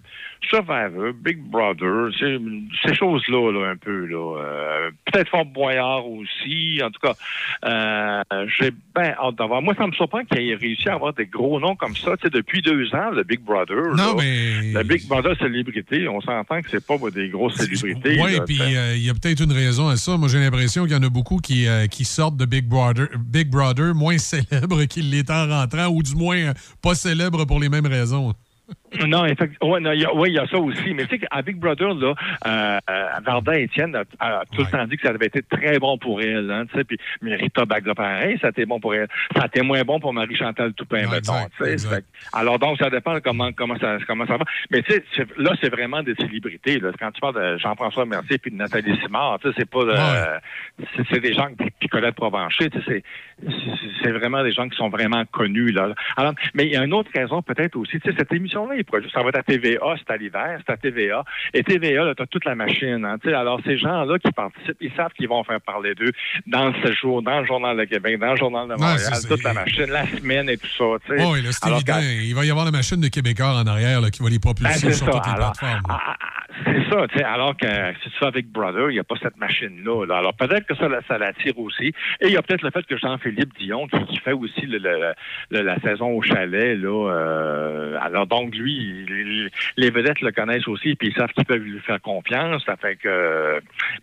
Survivor, 0.49 1.13
Big 1.21 1.37
Brother, 1.39 2.09
c'est- 2.17 2.37
ces 2.85 2.95
choses-là, 2.95 3.51
là, 3.51 3.69
un 3.71 3.75
peu. 3.77 4.05
Là. 4.05 4.37
Euh, 4.41 4.91
Peut-être 5.11 5.29
Fort 5.29 5.45
Boyard 5.45 6.05
aussi. 6.07 6.79
En 6.83 6.91
tout 6.91 6.99
cas, 7.01 7.13
euh, 7.65 8.23
j'ai 8.59 8.71
bien 8.95 9.13
hâte 9.21 9.35
d'avoir. 9.35 9.61
Moi, 9.61 9.73
ça 9.77 9.87
me 9.87 9.91
surprend 9.93 10.23
qu'il 10.23 10.49
ait 10.49 10.55
réussi 10.55 10.87
à 10.89 10.93
avoir 10.93 11.13
des 11.13 11.25
gros 11.25 11.59
noms 11.59 11.75
comme 11.75 11.95
ça. 11.95 12.15
Tu 12.17 12.23
sais, 12.23 12.29
depuis 12.29 12.61
deux 12.61 12.93
ans, 12.95 13.09
le 13.11 13.23
Big 13.23 13.41
Brother. 13.41 13.75
Non, 13.95 13.95
là, 13.95 14.13
mais- 14.17 14.73
Le 14.73 14.83
Big 14.83 15.07
Brother 15.07 15.35
célébrité, 15.37 16.07
on 16.07 16.21
s'entend 16.21 16.61
que 16.61 16.69
c'est 16.69 16.85
pas 16.85 16.95
des 17.09 17.29
grosses 17.29 17.55
célébrités. 17.55 18.17
Oui, 18.21 18.39
puis 18.45 18.59
euh, 18.61 18.95
il 18.95 19.05
y 19.05 19.09
a 19.09 19.13
peut-être 19.13 19.41
une 19.43 19.51
raison 19.51 19.87
à 19.87 19.95
ça. 19.97 20.15
Moi, 20.17 20.27
j'ai 20.29 20.39
l'impression 20.39 20.83
qu'il 20.83 20.93
y 20.93 20.95
en 20.95 21.03
a 21.03 21.09
beaucoup 21.09 21.16
qui, 21.23 21.67
euh, 21.67 21.87
qui 21.87 22.05
sortent 22.05 22.37
de 22.37 22.45
Big 22.45 22.67
Brother, 22.67 23.07
Big 23.19 23.49
Brother 23.49 23.93
moins 23.93 24.17
célèbres 24.17 24.83
qu'ils 24.85 25.09
l'étaient 25.09 25.33
en 25.33 25.47
rentrant, 25.47 25.87
ou 25.87 26.03
du 26.03 26.15
moins 26.15 26.37
euh, 26.37 26.53
pas 26.81 26.95
célèbres 26.95 27.45
pour 27.45 27.59
les 27.59 27.69
mêmes 27.69 27.87
raisons. 27.87 28.33
Non, 29.05 29.25
effectivement. 29.25 29.71
Ouais, 29.73 29.79
non, 29.81 29.91
il 29.91 30.01
y 30.01 30.05
a- 30.05 30.13
ouais, 30.13 30.29
il 30.29 30.35
y 30.35 30.39
a 30.39 30.47
ça 30.47 30.57
aussi. 30.57 30.93
Mais 30.93 31.05
tu 31.05 31.17
sais 31.17 31.19
qu'à 31.19 31.41
Big 31.41 31.57
Brother, 31.57 31.93
là, 31.93 32.13
euh, 32.47 32.79
euh, 32.89 33.03
Varda 33.25 33.59
Étienne 33.59 33.95
a, 33.95 34.03
a 34.19 34.43
tout 34.45 34.61
le 34.61 34.71
temps 34.71 34.85
dit 34.85 34.95
que 34.97 35.03
ça 35.03 35.09
avait 35.13 35.25
été 35.25 35.41
très 35.41 35.77
bon 35.79 35.97
pour 35.97 36.21
elle. 36.21 36.49
Hein, 36.49 36.65
tu 36.71 36.77
sais, 36.77 36.83
puis 36.85 36.97
mais 37.21 37.35
Rita 37.35 37.65
Baga, 37.65 37.93
pareil, 37.93 38.37
ça 38.39 38.47
a 38.47 38.49
été 38.51 38.65
bon 38.65 38.79
pour 38.79 38.95
elle. 38.95 39.07
Ça 39.35 39.43
a 39.43 39.45
été 39.47 39.61
moins 39.61 39.81
bon 39.83 39.99
pour 39.99 40.13
Marie-Chantal 40.13 40.73
Toupin, 40.73 41.01
mettons. 41.11 41.33
sais. 41.65 41.77
Fait 41.89 42.01
que- 42.01 42.05
alors 42.37 42.59
donc, 42.59 42.77
ça 42.77 42.89
dépend 42.89 43.19
comment, 43.19 43.51
comment, 43.51 43.77
ça, 43.77 43.97
comment 44.07 44.25
ça 44.25 44.37
va. 44.37 44.45
Mais 44.71 44.81
tu 44.83 44.93
sais, 44.93 45.03
là, 45.37 45.51
c'est 45.61 45.69
vraiment 45.69 46.01
des 46.01 46.15
célébrités. 46.15 46.79
Là. 46.79 46.91
Quand 46.97 47.11
tu 47.11 47.19
parles 47.19 47.35
de 47.35 47.57
Jean-François 47.57 48.05
Mercier 48.05 48.37
puis 48.37 48.51
de 48.51 48.55
Nathalie 48.55 48.97
Simard, 49.03 49.39
c'est 49.57 49.69
pas... 49.69 49.79
euh, 49.79 50.37
c'est- 50.95 51.03
c'est 51.11 51.19
des 51.19 51.33
gens, 51.33 51.47
puis 51.79 51.89
Colette 51.89 52.15
Provencher, 52.15 52.69
c'est- 52.85 53.03
vraiment 54.11 54.43
des 54.43 54.51
gens 54.51 54.67
qui 54.69 54.77
sont 54.77 54.89
vraiment 54.89 55.23
connus. 55.25 55.71
Là. 55.71 55.93
Alors, 56.15 56.33
mais 56.53 56.65
il 56.65 56.71
y 56.71 56.77
a 56.77 56.83
une 56.83 56.93
autre 56.93 57.11
raison 57.13 57.41
peut-être 57.41 57.75
aussi. 57.75 57.99
Tu 57.99 58.09
sais, 58.11 58.15
cette 58.17 58.31
émission-là, 58.33 58.76
il 58.77 59.09
ça 59.11 59.21
va 59.21 59.29
être 59.29 59.39
à 59.39 59.43
TVA, 59.43 59.95
c'est 59.97 60.13
à 60.13 60.17
l'hiver, 60.17 60.59
c'est 60.65 60.73
à 60.73 60.77
TVA. 60.77 61.23
Et 61.53 61.63
TVA, 61.63 62.03
là, 62.03 62.13
t'as 62.15 62.25
toute 62.25 62.45
la 62.45 62.55
machine. 62.55 63.05
Hein, 63.05 63.17
tu 63.21 63.33
alors, 63.33 63.59
ces 63.65 63.77
gens-là 63.77 64.17
qui 64.19 64.31
participent, 64.31 64.77
ils 64.81 64.91
savent 64.95 65.11
qu'ils 65.13 65.29
vont 65.29 65.43
faire 65.43 65.61
parler 65.61 65.95
d'eux 65.95 66.11
dans 66.45 66.69
le 66.69 66.73
séjour, 66.83 67.21
dans 67.21 67.39
le 67.41 67.45
Journal 67.45 67.77
de 67.77 67.83
Québec, 67.85 68.19
dans 68.19 68.31
le 68.31 68.37
Journal 68.37 68.67
de 68.67 68.73
Montréal, 68.73 68.99
ça. 68.99 69.27
toute 69.27 69.43
la 69.43 69.53
machine, 69.53 69.85
la 69.85 70.07
semaine 70.07 70.49
et 70.49 70.57
tout 70.57 70.67
ça. 70.67 70.85
tu 71.05 71.17
sais. 71.17 71.23
Oh, 71.25 71.33
oui, 71.33 71.41
là, 71.41 71.49
c'est 71.51 71.65
Alors, 71.65 71.77
évident. 71.77 71.99
Il 72.01 72.35
va 72.35 72.45
y 72.45 72.49
avoir 72.51 72.65
la 72.65 72.71
machine 72.71 72.99
de 72.99 73.07
Québécois 73.07 73.53
en 73.53 73.67
arrière 73.67 74.01
là, 74.01 74.09
qui 74.09 74.21
va 74.23 74.29
les 74.29 74.39
ben, 74.39 74.53
propulser 74.53 74.79
c'est 74.79 74.93
sur 74.93 75.05
ça. 75.05 75.11
toutes 75.11 75.25
les 75.25 75.33
Alors, 75.33 75.53
plateformes. 75.53 75.81
C'est 76.65 76.89
ça, 76.89 77.07
tu 77.07 77.17
sais, 77.17 77.23
alors 77.23 77.55
que 77.57 77.67
si 78.03 78.09
tu 78.09 78.17
fais 78.17 78.25
avec 78.25 78.47
Brother, 78.51 78.89
il 78.89 78.93
n'y 78.93 78.99
a 78.99 79.03
pas 79.03 79.15
cette 79.21 79.37
machine-là. 79.37 80.05
là. 80.05 80.17
Alors 80.17 80.33
peut-être 80.33 80.65
que 80.65 80.75
ça, 80.75 80.87
ça 81.07 81.17
l'attire 81.17 81.57
aussi. 81.59 81.87
Et 82.21 82.27
il 82.27 82.31
y 82.31 82.37
a 82.37 82.41
peut-être 82.41 82.61
le 82.63 82.71
fait 82.71 82.85
que 82.85 82.97
Jean-Philippe 82.97 83.53
Dion, 83.59 83.87
qui, 83.87 84.03
qui 84.05 84.17
fait 84.19 84.31
aussi 84.33 84.61
le- 84.65 84.77
le- 84.79 85.13
le- 85.51 85.61
la 85.61 85.79
saison 85.81 86.11
au 86.11 86.21
chalet, 86.21 86.77
là, 86.79 87.11
euh, 87.11 87.97
alors 88.01 88.27
donc 88.27 88.55
lui, 88.55 88.73
il- 88.73 89.49
les 89.77 89.89
vedettes 89.89 90.21
le 90.21 90.31
connaissent 90.31 90.67
aussi, 90.67 90.95
puis 90.95 91.09
ils 91.09 91.13
savent 91.15 91.31
qu'ils 91.31 91.45
peuvent 91.45 91.61
lui 91.61 91.79
faire 91.79 92.01
confiance. 92.01 92.63
Ça 92.65 92.75
fait 92.77 92.95
que 92.95 93.07
euh, 93.07 93.59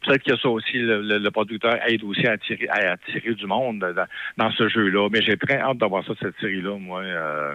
peut-être 0.06 0.22
qu'il 0.22 0.32
y 0.32 0.36
a 0.36 0.40
ça 0.40 0.48
aussi, 0.48 0.78
le, 0.78 1.02
le- 1.02 1.18
le 1.18 1.30
producteur 1.30 1.76
aide 1.86 2.02
aussi 2.04 2.26
à 2.26 2.32
attirer, 2.32 2.68
à 2.68 2.92
attirer 2.92 3.34
du 3.34 3.46
monde 3.46 3.80
dans, 3.80 4.06
dans 4.36 4.50
ce 4.52 4.68
jeu-là. 4.68 5.08
Mais 5.10 5.22
j'ai 5.22 5.36
très 5.36 5.58
hâte 5.58 5.78
d'avoir 5.78 6.04
ça, 6.04 6.12
cette 6.20 6.38
série-là, 6.40 6.76
moi. 6.78 7.00
Euh, 7.02 7.54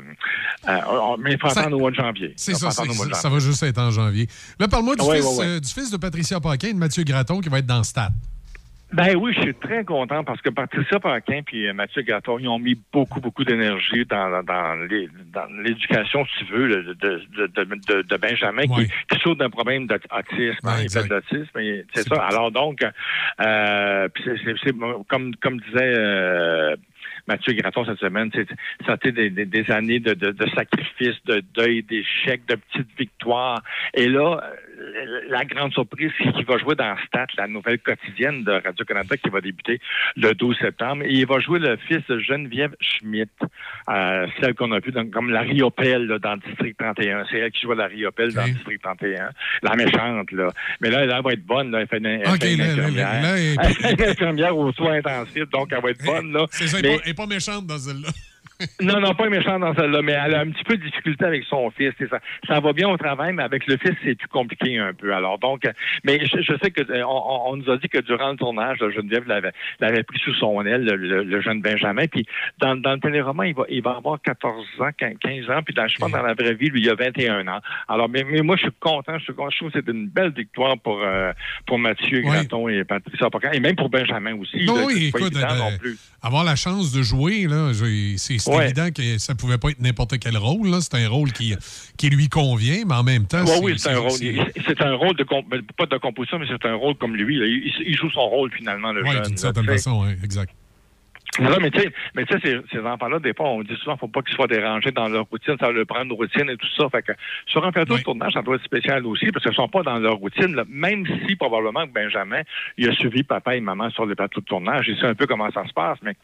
euh, 0.68 0.72
mais 1.20 1.34
il 1.34 1.40
faut 1.40 1.48
attendre 1.48 1.76
au 1.78 1.80
mois 1.80 1.92
de 1.92 1.96
janvier. 1.96 2.34
C'est 2.36 2.54
ça, 2.56 2.72
ça 3.16 3.30
va 3.30 3.40
juste 3.40 3.64
être 3.64 3.78
en 3.80 3.92
janvier. 3.92 4.28
Là, 4.60 4.68
parle-moi 4.96 4.96
du, 4.96 5.02
Ouais, 5.04 5.18
fils, 5.18 5.38
ouais, 5.40 5.46
ouais. 5.46 5.52
euh, 5.56 5.60
du 5.60 5.70
fils 5.70 5.92
de 5.92 5.98
Patricia 5.98 6.40
Paquin 6.40 6.68
et 6.70 6.74
de 6.74 6.78
Mathieu 6.80 7.04
Graton 7.04 7.40
qui 7.42 7.50
va 7.50 7.60
être 7.60 7.66
dans 7.66 7.84
Stat. 7.84 8.10
Ben 8.92 9.16
oui, 9.16 9.34
je 9.38 9.42
suis 9.44 9.54
très 9.54 9.86
content 9.86 10.24
parce 10.24 10.42
que 10.42 10.50
Patricia 10.50 11.00
Paquin 11.00 11.42
et 11.54 11.68
euh, 11.70 11.74
Mathieu 11.74 12.02
Gratton, 12.02 12.40
ils 12.40 12.48
ont 12.48 12.58
mis 12.58 12.76
beaucoup, 12.92 13.20
beaucoup 13.22 13.44
d'énergie 13.44 14.04
dans, 14.10 14.42
dans, 14.42 14.74
les- 14.90 15.08
dans 15.32 15.46
l'éducation, 15.62 16.26
si 16.26 16.44
tu 16.46 16.52
veux, 16.52 16.68
de, 16.70 16.94
de, 16.94 17.22
de, 17.38 17.64
de- 17.88 18.02
de 18.02 18.18
Benjamin 18.18 18.64
qui, 18.64 18.88
qui 18.88 19.20
souffre 19.22 19.36
d'un 19.36 19.52
problème 19.52 19.86
d'autisme. 19.86 20.68
hein, 20.68 20.78
il 20.82 20.90
fait 20.90 21.08
et 21.60 21.86
c'est 21.94 22.08
ça. 22.08 22.16
Alors 22.24 22.52
donc, 22.52 22.82
euh, 23.42 24.08
c'est- 24.26 24.74
comme, 25.08 25.36
comme 25.36 25.60
disait 25.60 25.94
euh, 25.96 26.76
Mathieu 27.28 27.54
Gratton 27.54 27.86
cette 27.86 28.00
semaine, 28.00 28.32
ça 28.88 28.94
a 28.94 28.96
été 28.96 29.12
des, 29.12 29.30
des- 29.30 29.46
des 29.46 29.70
années 29.70 30.00
de, 30.00 30.16
de, 30.16 30.32
de 30.32 30.50
sacrifices, 30.56 31.24
de 31.26 31.44
deuil, 31.54 31.84
d'échecs, 31.84 32.42
de 32.48 32.56
petites 32.56 32.90
victoires. 32.98 33.62
Et 33.94 34.08
là, 34.08 34.42
la 35.30 35.46
grande 35.46 35.74
surprise, 35.74 36.12
c'est 36.18 36.32
qu'il 36.34 36.46
va 36.46 36.58
jouer 36.58 36.76
dans 36.76 36.96
Stat, 37.08 37.28
la 37.38 37.48
nouvelle 37.48 37.80
quotidienne 37.80 38.44
de 38.44 38.52
Radio-Canada 38.52 39.18
qui 39.18 39.30
va 39.30 39.42
débuter 39.42 39.80
le 40.16 40.34
12 40.34 40.58
septembre. 40.60 41.04
Et 41.06 41.12
il 41.14 41.26
va 41.28 41.40
jouer 41.40 41.60
le 41.60 41.78
fils 41.88 42.06
de 42.08 42.20
Geneviève 42.20 42.76
Schmidt, 42.80 43.30
euh, 43.90 44.28
celle 44.42 44.54
qu'on 44.56 44.72
a 44.72 44.80
vue 44.80 44.94
comme 45.12 45.30
la 45.32 45.42
Riopelle 45.42 46.08
là, 46.08 46.20
dans 46.20 46.34
le 46.36 46.40
District 46.48 46.78
31. 46.78 47.26
C'est 47.30 47.40
elle 47.40 47.52
qui 47.52 47.62
joue 47.62 47.74
la 47.74 47.88
Riopelle 47.88 48.34
dans 48.34 48.46
le 48.46 48.52
District 48.54 48.82
31. 48.82 49.30
La 49.64 49.76
méchante, 49.76 50.32
là. 50.32 50.48
Mais 50.82 50.90
là, 50.90 51.02
elle, 51.04 51.10
va 51.24 51.34
être 51.34 51.46
bonne, 51.46 51.72
là. 51.72 51.82
Elle 51.82 51.88
fait 51.88 51.98
une, 51.98 52.06
elle 52.06 52.28
OK, 52.28 52.42
fait 52.42 52.54
une 52.54 52.60
là, 52.60 52.66
infirmière. 52.72 53.22
là, 53.22 53.38
elle- 53.38 53.56
Elle 53.60 53.74
fait 53.74 53.94
une 54.04 54.10
infirmière 54.10 54.58
aux 54.58 54.72
soins 54.74 54.94
intensifs, 54.94 55.50
donc 55.52 55.70
elle 55.72 55.82
va 55.82 55.90
être 55.92 56.04
bonne, 56.06 56.32
là. 56.32 56.46
C'est 56.52 56.68
ça, 56.68 56.80
elle 56.80 56.86
est 56.86 56.90
Mais- 56.90 56.96
pas- 56.98 57.02
elle 57.06 57.12
est 57.12 57.18
pas 57.18 57.26
méchante 57.28 57.66
dans 57.68 57.78
celle-là. 57.78 58.10
Non, 58.82 59.00
non, 59.00 59.14
pas 59.16 59.30
méchante 59.30 59.62
dans 59.62 59.74
celle-là, 59.74 60.02
mais 60.02 60.12
elle 60.14 60.36
a 60.36 60.42
un 60.42 60.50
petit 60.52 60.64
peu 60.64 60.76
de 60.78 60.84
difficulté 60.84 61.24
avec 61.26 61.44
son 61.46 61.70
fils. 61.72 61.94
et 62.00 62.08
Ça, 62.08 62.20
ça 62.48 62.60
va 62.60 62.74
bien 62.74 62.90
au 62.90 62.98
travail, 62.98 63.34
mais 63.34 63.44
avec 63.44 63.66
le 63.68 63.78
fils, 63.78 63.94
c'est 64.04 64.16
plus 64.16 64.28
compliqué 64.28 64.78
un 64.78 64.94
peu. 64.94 65.14
Alors, 65.14 65.40
donc, 65.40 65.62
mais 66.04 66.26
je, 66.26 66.42
je 66.42 66.54
sais 66.62 66.72
que 66.72 66.82
euh, 66.92 67.04
on, 67.06 67.52
on 67.52 67.56
nous 67.58 67.70
a 67.70 67.78
dit 67.78 67.88
que 67.88 68.00
durant 68.00 68.32
le 68.32 68.38
tournage, 68.38 68.80
là, 68.80 68.90
Geneviève 68.92 69.28
l'avait, 69.28 69.52
l'avait 69.80 70.04
pris 70.04 70.20
sous 70.20 70.34
son 70.36 70.66
aile, 70.66 70.84
le, 70.86 70.96
le- 70.96 71.24
le 71.24 71.42
jeune 71.42 71.62
Benjamin. 71.62 72.06
Puis, 72.08 72.26
dans, 72.60 72.76
dans 72.76 72.94
le 72.94 73.00
téléroman, 73.00 73.44
il 73.46 73.54
va, 73.56 73.64
il 73.70 73.82
va 73.82 73.92
avoir 73.92 74.22
14 74.22 74.66
ans, 74.80 74.90
15 74.98 75.14
15 75.22 75.50
ans. 75.50 75.62
Puis, 75.64 75.74
dans, 75.74 75.88
je 75.88 75.98
pense, 75.98 76.12
dans 76.12 76.22
la 76.22 76.34
vraie 76.34 76.54
vie, 76.56 76.70
lui, 76.70 76.82
il 76.82 76.90
a 76.90 76.96
21 76.96 77.48
ans. 77.48 77.60
Alors, 77.88 78.10
mais, 78.10 78.24
mais 78.24 78.42
moi, 78.42 78.56
je 78.58 78.64
suis 78.64 78.72
content. 78.80 79.18
Je, 79.20 79.24
suis 79.24 79.34
content. 79.34 79.50
je 79.52 79.58
trouve 79.58 79.72
que 79.72 79.80
c'est 79.86 79.92
une 79.92 80.08
belle 80.08 80.32
victoire 80.32 80.78
pour, 80.80 81.02
euh, 81.04 81.32
pour 81.66 81.80
Mathieu 81.80 82.22
Graton 82.22 82.68
et 82.68 82.84
Patricia 82.84 83.30
Paquin, 83.30 83.52
et 83.52 83.60
même 83.60 83.76
pour 83.76 83.90
Benjamin 83.90 84.36
aussi. 84.36 84.66
Non, 84.66 84.76
là, 84.76 84.84
oui, 84.88 85.12
écoute, 85.16 85.36
euh, 85.36 85.56
non 85.58 85.78
plus. 85.78 85.98
avoir 86.22 86.44
la 86.44 86.56
chance 86.56 86.92
de 86.92 87.02
jouer, 87.04 87.48
là, 87.48 87.72
c'est 88.18 88.38
c'est 88.52 88.58
Ouais. 88.58 88.66
évident 88.66 88.90
que 88.92 89.18
ça 89.18 89.36
pouvait 89.36 89.58
pas 89.58 89.70
être 89.70 89.80
n'importe 89.80 90.20
quel 90.20 90.38
rôle. 90.38 90.70
là. 90.70 90.80
C'est 90.82 90.96
un 90.96 91.08
rôle 91.10 91.32
qui, 91.32 91.56
qui 91.98 92.10
lui 92.10 92.30
convient, 92.30 92.84
mais 92.88 92.96
en 92.96 93.04
même 93.04 93.26
temps, 93.26 93.44
Ouais, 93.46 93.60
oui, 93.62 93.74
c'est 93.78 93.92
un 93.92 94.00
rôle. 94.00 94.12
c'est- 94.12 94.82
un 94.82 94.94
rôle 94.96 95.16
de 95.16 95.24
comp- 95.24 95.46
pas 95.78 95.86
de 95.86 95.98
composition, 95.98 96.40
mais 96.40 96.46
c'est 96.48 96.68
un 96.68 96.76
rôle 96.76 96.96
comme 96.96 97.16
lui. 97.16 97.38
là. 97.38 97.46
Il, 97.46 97.72
il 97.88 97.96
joue 97.96 98.10
son 98.12 98.28
rôle 98.28 98.52
finalement, 98.56 98.94
jeune. 98.94 99.24
d'une 99.28 99.38
certaine 99.38 99.66
façon, 99.66 100.04
ouais, 100.04 100.18
exact. 100.24 100.54
Non, 101.40 101.58
mais 101.62 101.70
tu 101.70 101.80
sais, 101.80 101.92
mais 102.16 102.26
tu 102.26 102.38
sais, 102.40 102.60
ces, 102.72 102.80
enfants-là, 102.80 103.20
des 103.20 103.34
fois, 103.34 103.50
on 103.50 103.62
dit 103.62 103.76
souvent, 103.78 103.96
faut 103.98 104.08
pas 104.08 104.22
qu'ils 104.24 104.34
soient 104.36 104.48
dérangés 104.48 104.92
dans 104.92 105.08
leur 105.08 105.26
routine, 105.26 105.56
ça 105.60 105.68
va 105.68 105.72
leur 105.72 105.86
prendre 105.86 106.06
une 106.06 106.14
routine 106.14 106.50
et 106.50 106.58
tout 106.58 106.68
ça. 106.76 106.90
Fait 106.90 107.04
que 107.04 107.12
sur 107.46 107.64
un 107.64 107.72
plateau 107.72 107.96
de 107.98 108.02
tournage, 108.02 108.34
ça 108.34 108.42
doit 108.42 108.56
être 108.56 108.64
spécial 108.64 109.06
aussi, 109.06 109.32
parce 109.32 109.46
qu'ils 109.46 109.54
sont 109.54 109.68
pas 109.70 109.84
dans 109.84 110.00
leur 110.00 110.16
routine, 110.16 110.56
là. 110.56 110.64
même 110.68 111.06
si 111.28 111.36
probablement 111.36 111.86
que 111.86 111.94
Benjamin, 111.94 112.42
il 112.78 112.90
a 112.90 112.94
suivi 112.94 113.24
papa 113.24 113.56
et 113.56 113.62
maman 113.62 113.90
sur 113.92 114.06
les 114.06 114.16
plateaux 114.16 114.42
de 114.42 114.46
tournage, 114.46 114.88
il 114.90 114.98
sait 114.98 115.06
un 115.06 115.14
peu 115.16 115.28
comment 115.28 115.50
ça 115.52 115.66
se 115.68 115.72
passe, 115.74 116.00
mais 116.02 116.16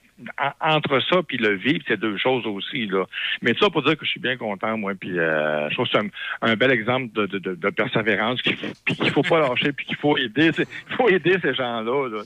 en- 0.42 0.76
entre 0.76 1.00
ça 1.02 1.22
puis 1.26 1.38
le 1.38 1.54
vivre, 1.56 1.84
c'est 1.88 2.00
deux 2.00 2.18
choses 2.18 2.46
aussi, 2.48 2.88
là. 2.88 3.06
Mais 3.42 3.54
ça 3.60 3.70
pour 3.70 3.84
dire 3.84 3.98
que 3.98 4.06
je 4.06 4.10
suis 4.12 4.20
bien 4.20 4.38
content, 4.38 4.76
moi, 4.78 4.94
puis 5.00 5.18
euh, 5.18 5.70
je 5.70 5.76
trouve 5.76 5.86
que 5.88 5.92
c'est 5.94 6.04
un, 6.06 6.10
un 6.52 6.56
bel 6.56 6.72
exemple 6.72 7.14
de, 7.14 7.28
de, 7.28 7.38
de, 7.38 7.54
de 7.56 7.70
persévérance, 7.70 8.42
qu'il 8.42 8.56
faut, 8.58 8.74
qu'il 8.96 9.12
faut 9.12 9.22
pas 9.24 9.40
lâcher, 9.40 9.72
puis 9.72 9.86
qu'il 9.86 9.98
faut 9.98 10.18
aider, 10.18 10.50
il 10.58 10.96
faut 10.96 11.08
aider 11.10 11.38
ces 11.42 11.54
gens-là, 11.54 12.10
là, 12.10 12.22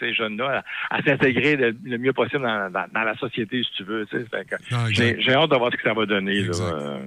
ces 0.00 0.14
jeunes-là, 0.14 0.64
à, 0.90 0.96
à 0.96 1.02
s'intégrer 1.02 1.56
le, 1.56 1.76
le 1.84 1.98
mieux 1.98 2.12
possible 2.12 2.42
dans, 2.42 2.70
dans- 2.70 2.86
dans 2.92 3.02
la 3.02 3.16
société, 3.16 3.62
si 3.62 3.70
tu 3.76 3.84
veux. 3.84 4.06
Ah, 4.72 4.86
J'ai 4.90 5.32
hâte 5.34 5.50
de 5.50 5.56
voir 5.56 5.70
ce 5.72 5.76
que 5.76 5.82
ça 5.82 5.94
va 5.94 6.06
donner. 6.06 6.42
Là. 6.42 6.50
Euh, 6.60 6.98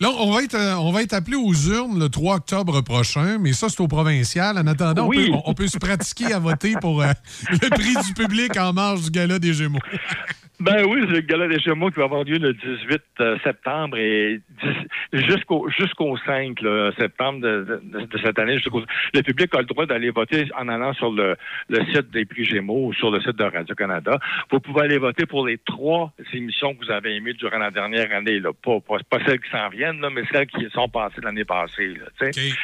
Là, 0.00 0.08
on 0.18 0.32
va, 0.32 0.42
être, 0.42 0.56
euh, 0.56 0.74
on 0.74 0.90
va 0.90 1.02
être 1.02 1.12
appelé 1.12 1.36
aux 1.36 1.54
urnes 1.54 2.00
le 2.00 2.08
3 2.08 2.34
octobre 2.36 2.80
prochain, 2.80 3.38
mais 3.38 3.52
ça, 3.52 3.68
c'est 3.68 3.80
au 3.80 3.86
provincial. 3.86 4.58
En 4.58 4.66
attendant, 4.66 5.06
on, 5.06 5.10
peut, 5.10 5.38
on 5.46 5.54
peut 5.54 5.68
se 5.68 5.78
pratiquer 5.78 6.32
à 6.32 6.40
voter 6.40 6.74
pour 6.80 7.00
euh, 7.00 7.12
le 7.48 7.70
prix 7.70 7.94
du 8.04 8.12
public 8.12 8.56
en 8.58 8.72
marge 8.72 9.02
du 9.02 9.10
gala 9.10 9.38
des 9.38 9.52
Gémeaux. 9.54 9.78
Ben 10.60 10.84
oui, 10.86 11.00
c'est 11.06 11.12
le 11.14 11.20
gala 11.20 11.48
des 11.48 11.58
Gémeaux 11.58 11.90
qui 11.90 11.98
va 11.98 12.04
avoir 12.04 12.22
lieu 12.22 12.38
le 12.38 12.52
18 12.54 13.02
euh, 13.20 13.36
septembre 13.42 13.96
et 13.98 14.40
jusqu'au 15.12 15.68
jusqu'au 15.68 16.16
5 16.18 16.60
là, 16.62 16.92
septembre 16.96 17.40
de, 17.40 17.80
de- 17.82 18.06
de 18.06 18.18
cette 18.18 18.38
année. 18.38 18.54
jusqu'au- 18.58 18.82
Le 19.12 19.22
public 19.22 19.52
a 19.54 19.58
le 19.58 19.64
droit 19.64 19.84
d'aller 19.84 20.10
voter 20.10 20.46
en 20.56 20.68
allant 20.68 20.92
sur 20.94 21.10
le, 21.10 21.36
le 21.68 21.84
site 21.86 22.10
des 22.12 22.24
prix 22.24 22.44
Gémeaux 22.44 22.86
ou 22.86 22.94
sur 22.94 23.10
le 23.10 23.20
site 23.20 23.36
de 23.36 23.42
Radio-Canada. 23.44 24.18
Vous 24.50 24.60
pouvez 24.60 24.82
aller 24.82 24.98
voter 24.98 25.26
pour 25.26 25.44
les 25.44 25.58
trois 25.58 26.12
émissions 26.32 26.72
que 26.74 26.84
vous 26.84 26.90
avez 26.92 27.16
aimées 27.16 27.32
durant 27.34 27.58
la 27.58 27.72
dernière 27.72 28.12
année. 28.14 28.38
Là. 28.38 28.50
Pas, 28.64 28.78
pas, 28.80 28.98
pas 29.10 29.24
celles 29.26 29.40
qui 29.40 29.50
s'en 29.50 29.68
viennent, 29.70 30.00
là, 30.00 30.08
mais 30.10 30.22
celles 30.32 30.46
qui 30.46 30.66
sont 30.72 30.88
passées 30.88 31.20
l'année 31.22 31.44
passée. 31.44 31.88
Là. 31.94 32.06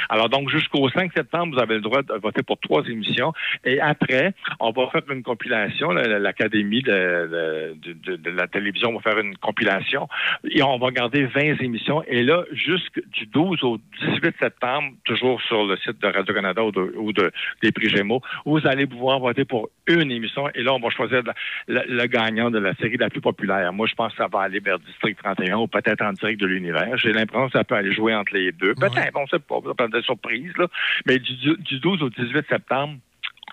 Alors 0.08 0.28
donc, 0.28 0.48
jusqu'au 0.48 0.88
5 0.90 1.10
septembre, 1.12 1.54
vous 1.56 1.60
avez 1.60 1.74
le 1.74 1.80
droit 1.80 2.02
de 2.02 2.14
voter 2.14 2.42
pour 2.44 2.58
trois 2.60 2.84
émissions. 2.86 3.32
Et 3.64 3.80
après, 3.80 4.32
on 4.60 4.70
va 4.70 4.86
faire 4.92 5.02
une 5.10 5.24
compilation. 5.24 5.90
L'Académie 5.90 6.82
de, 6.82 6.90
de- 6.92 7.79
de- 7.82 8.16
de 8.16 8.30
la 8.30 8.46
télévision 8.46 8.92
va 8.94 9.00
faire 9.00 9.18
une 9.18 9.36
compilation. 9.36 10.08
Et 10.50 10.62
on 10.62 10.78
va 10.78 10.90
garder 10.90 11.24
20 11.26 11.60
émissions. 11.60 12.02
Et 12.04 12.22
là, 12.22 12.44
jusque 12.52 13.00
du 13.12 13.26
12 13.26 13.62
au 13.64 13.78
18 14.00 14.34
septembre, 14.38 14.92
toujours 15.04 15.40
sur 15.42 15.64
le 15.64 15.76
site 15.78 16.00
de 16.00 16.06
Radio-Canada 16.06 16.62
ou, 16.64 16.70
de, 16.72 16.92
ou 16.96 17.12
de- 17.12 17.30
des 17.62 17.72
prix 17.72 17.88
Gémeaux, 17.88 18.22
vous 18.44 18.66
allez 18.66 18.86
pouvoir 18.86 19.18
voter 19.20 19.44
pour 19.44 19.68
une 19.86 20.10
émission. 20.10 20.48
Et 20.54 20.62
là, 20.62 20.72
on 20.74 20.80
va 20.80 20.90
choisir 20.90 21.22
le, 21.68 21.80
le 21.88 22.06
gagnant 22.06 22.50
de 22.50 22.58
la 22.58 22.74
série 22.74 22.96
la 22.96 23.10
plus 23.10 23.20
populaire. 23.20 23.72
Moi, 23.72 23.86
je 23.86 23.94
pense 23.94 24.12
que 24.12 24.18
ça 24.18 24.28
va 24.28 24.40
aller 24.40 24.60
vers 24.60 24.78
District 24.78 25.18
31 25.22 25.56
ou 25.58 25.66
peut-être 25.66 26.02
en 26.02 26.12
direct 26.12 26.40
de 26.40 26.46
l'univers. 26.46 26.96
J'ai 26.98 27.12
l'impression 27.12 27.46
que 27.48 27.52
ça 27.58 27.64
peut 27.64 27.74
aller 27.74 27.92
jouer 27.92 28.14
entre 28.14 28.34
les 28.34 28.52
deux. 28.52 28.74
Peut-être, 28.74 29.16
on 29.16 29.26
sait 29.26 29.38
pas, 29.38 29.56
ça 29.66 29.74
peut 29.74 29.84
être 29.84 29.92
des 29.92 30.02
surprises, 30.02 30.52
là. 30.58 30.66
Mais 31.06 31.18
du, 31.18 31.34
du 31.58 31.78
12 31.80 32.02
au 32.02 32.10
18 32.10 32.46
septembre, 32.48 32.94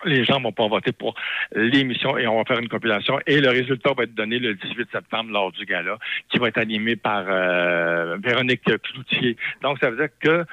les 0.06 0.24
gens 0.24 0.40
vont 0.40 0.52
pas 0.52 0.68
voter 0.68 0.91
pour 0.91 1.15
l'émission 1.53 2.18
et 2.18 2.28
on 2.28 2.38
va 2.38 2.45
faire 2.45 2.60
une 2.60 2.69
compilation 2.69 3.19
et 3.26 3.40
le 3.40 3.49
résultat 3.49 3.91
va 3.95 4.03
être 4.03 4.15
donné 4.15 4.40
le 4.40 4.56
18 4.56 4.90
septembre 4.91 5.32
lors 5.32 5.52
du 5.52 5.65
gala 5.65 5.98
qui 6.30 6.38
va 6.38 6.48
être 6.49 6.57
animé 6.57 6.95
par 6.95 7.26
euh, 7.28 8.18
Véronique 8.24 8.64
Cloutier. 8.64 9.38
Donc 9.61 9.78
ça 9.80 9.90
veut 9.90 9.98
dire 9.98 10.10
que 10.19 10.45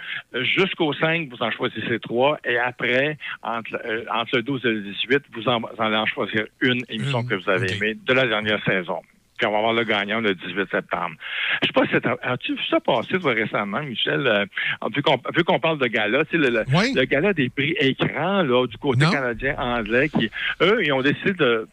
jusqu'au 0.44 0.92
5 0.92 1.28
vous 1.28 1.42
en 1.42 1.50
choisissez 1.50 1.98
trois 2.00 2.38
et 2.44 2.58
après 2.58 3.18
entre, 3.42 3.78
euh, 3.84 4.04
entre 4.12 4.36
le 4.36 4.42
12 4.42 4.64
et 4.64 4.68
le 4.68 4.80
18 4.80 5.22
vous 5.32 5.48
en, 5.48 5.60
vous 5.60 5.82
allez 5.82 5.96
en 5.96 6.06
choisir 6.06 6.46
une 6.60 6.82
émission 6.88 7.24
que 7.24 7.34
vous 7.34 7.50
avez 7.50 7.72
aimée 7.72 7.94
de 7.94 8.12
la 8.12 8.26
dernière 8.26 8.62
saison. 8.64 9.00
Puis 9.36 9.46
on 9.46 9.52
va 9.52 9.58
avoir 9.58 9.72
le 9.72 9.84
gagnant 9.84 10.20
le 10.20 10.34
18 10.34 10.70
septembre. 10.70 11.16
Je 11.62 11.66
sais 11.66 11.72
pas 11.72 11.86
si 11.86 11.96
as-tu 12.22 12.54
vu 12.54 12.60
ça 12.70 12.80
passer 12.80 13.18
toi, 13.18 13.32
récemment, 13.32 13.82
Michel? 13.82 14.26
Euh, 14.26 14.46
vu 14.94 15.44
qu'on 15.44 15.58
parle 15.58 15.78
de 15.78 15.86
gala, 15.86 16.24
tu 16.24 16.32
sais, 16.32 16.36
le, 16.38 16.50
le, 16.50 16.64
le 16.94 17.04
gala 17.04 17.32
des 17.32 17.50
prix 17.50 17.74
écran 17.80 18.42
là, 18.42 18.66
du 18.66 18.76
côté 18.78 19.04
canadien 19.10 19.56
anglais, 19.58 20.08
qui 20.08 20.30
eux, 20.60 20.84
ils 20.84 20.92
ont 20.92 21.02
décidé 21.02 21.32
de 21.32 21.66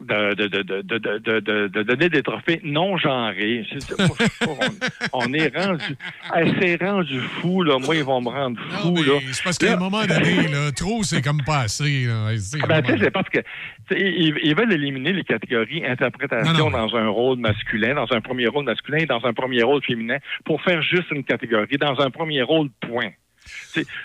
de, 0.00 0.34
de, 0.34 0.46
de, 0.46 0.62
de, 0.62 0.98
de, 0.98 1.40
de, 1.40 1.68
de- 1.68 1.82
donner 1.82 2.08
des 2.08 2.22
trophées 2.22 2.60
non 2.64 2.96
genrés. 2.96 3.66
On, 5.12 5.32
est 5.34 5.54
rendu. 5.56 5.84
C'est 6.60 6.76
rendu 6.82 7.20
fou, 7.40 7.62
là. 7.62 7.78
Moi, 7.78 7.96
ils 7.96 8.04
vont 8.04 8.20
me 8.20 8.28
rendre 8.28 8.60
fou, 8.80 8.94
là. 8.96 9.18
C'est 9.32 9.42
parce 9.44 9.58
qu'à 9.58 9.74
un 9.74 9.76
moment 9.76 10.04
donné, 10.06 10.48
là, 10.48 10.72
trop, 10.72 11.02
c'est 11.02 11.22
comme 11.22 11.42
pas 11.44 11.60
assez. 11.60 12.08
C'est- 12.38 12.58
Ah 12.62 12.66
Ben, 12.66 12.82
tu 12.82 12.92
sais, 12.92 12.98
c'est 13.04 13.10
parce 13.10 13.28
que 13.28 13.38
ils, 13.90 14.34
ils 14.42 14.54
veulent 14.54 14.72
éliminer 14.72 15.12
les 15.12 15.24
catégories 15.24 15.84
interprétation 15.84 16.70
dans 16.70 16.96
un 16.96 17.08
rôle 17.08 17.38
masculin, 17.38 17.94
dans 17.94 18.12
un 18.12 18.20
premier 18.20 18.46
rôle 18.46 18.64
masculin 18.64 18.98
et 18.98 19.06
dans 19.06 19.24
un 19.24 19.32
premier 19.32 19.62
rôle 19.62 19.82
féminin 19.82 20.18
pour 20.44 20.62
faire 20.62 20.80
juste 20.82 21.10
une 21.10 21.24
catégorie 21.24 21.76
dans 21.78 22.00
un 22.00 22.10
premier 22.10 22.42
rôle, 22.42 22.68
point. 22.80 23.10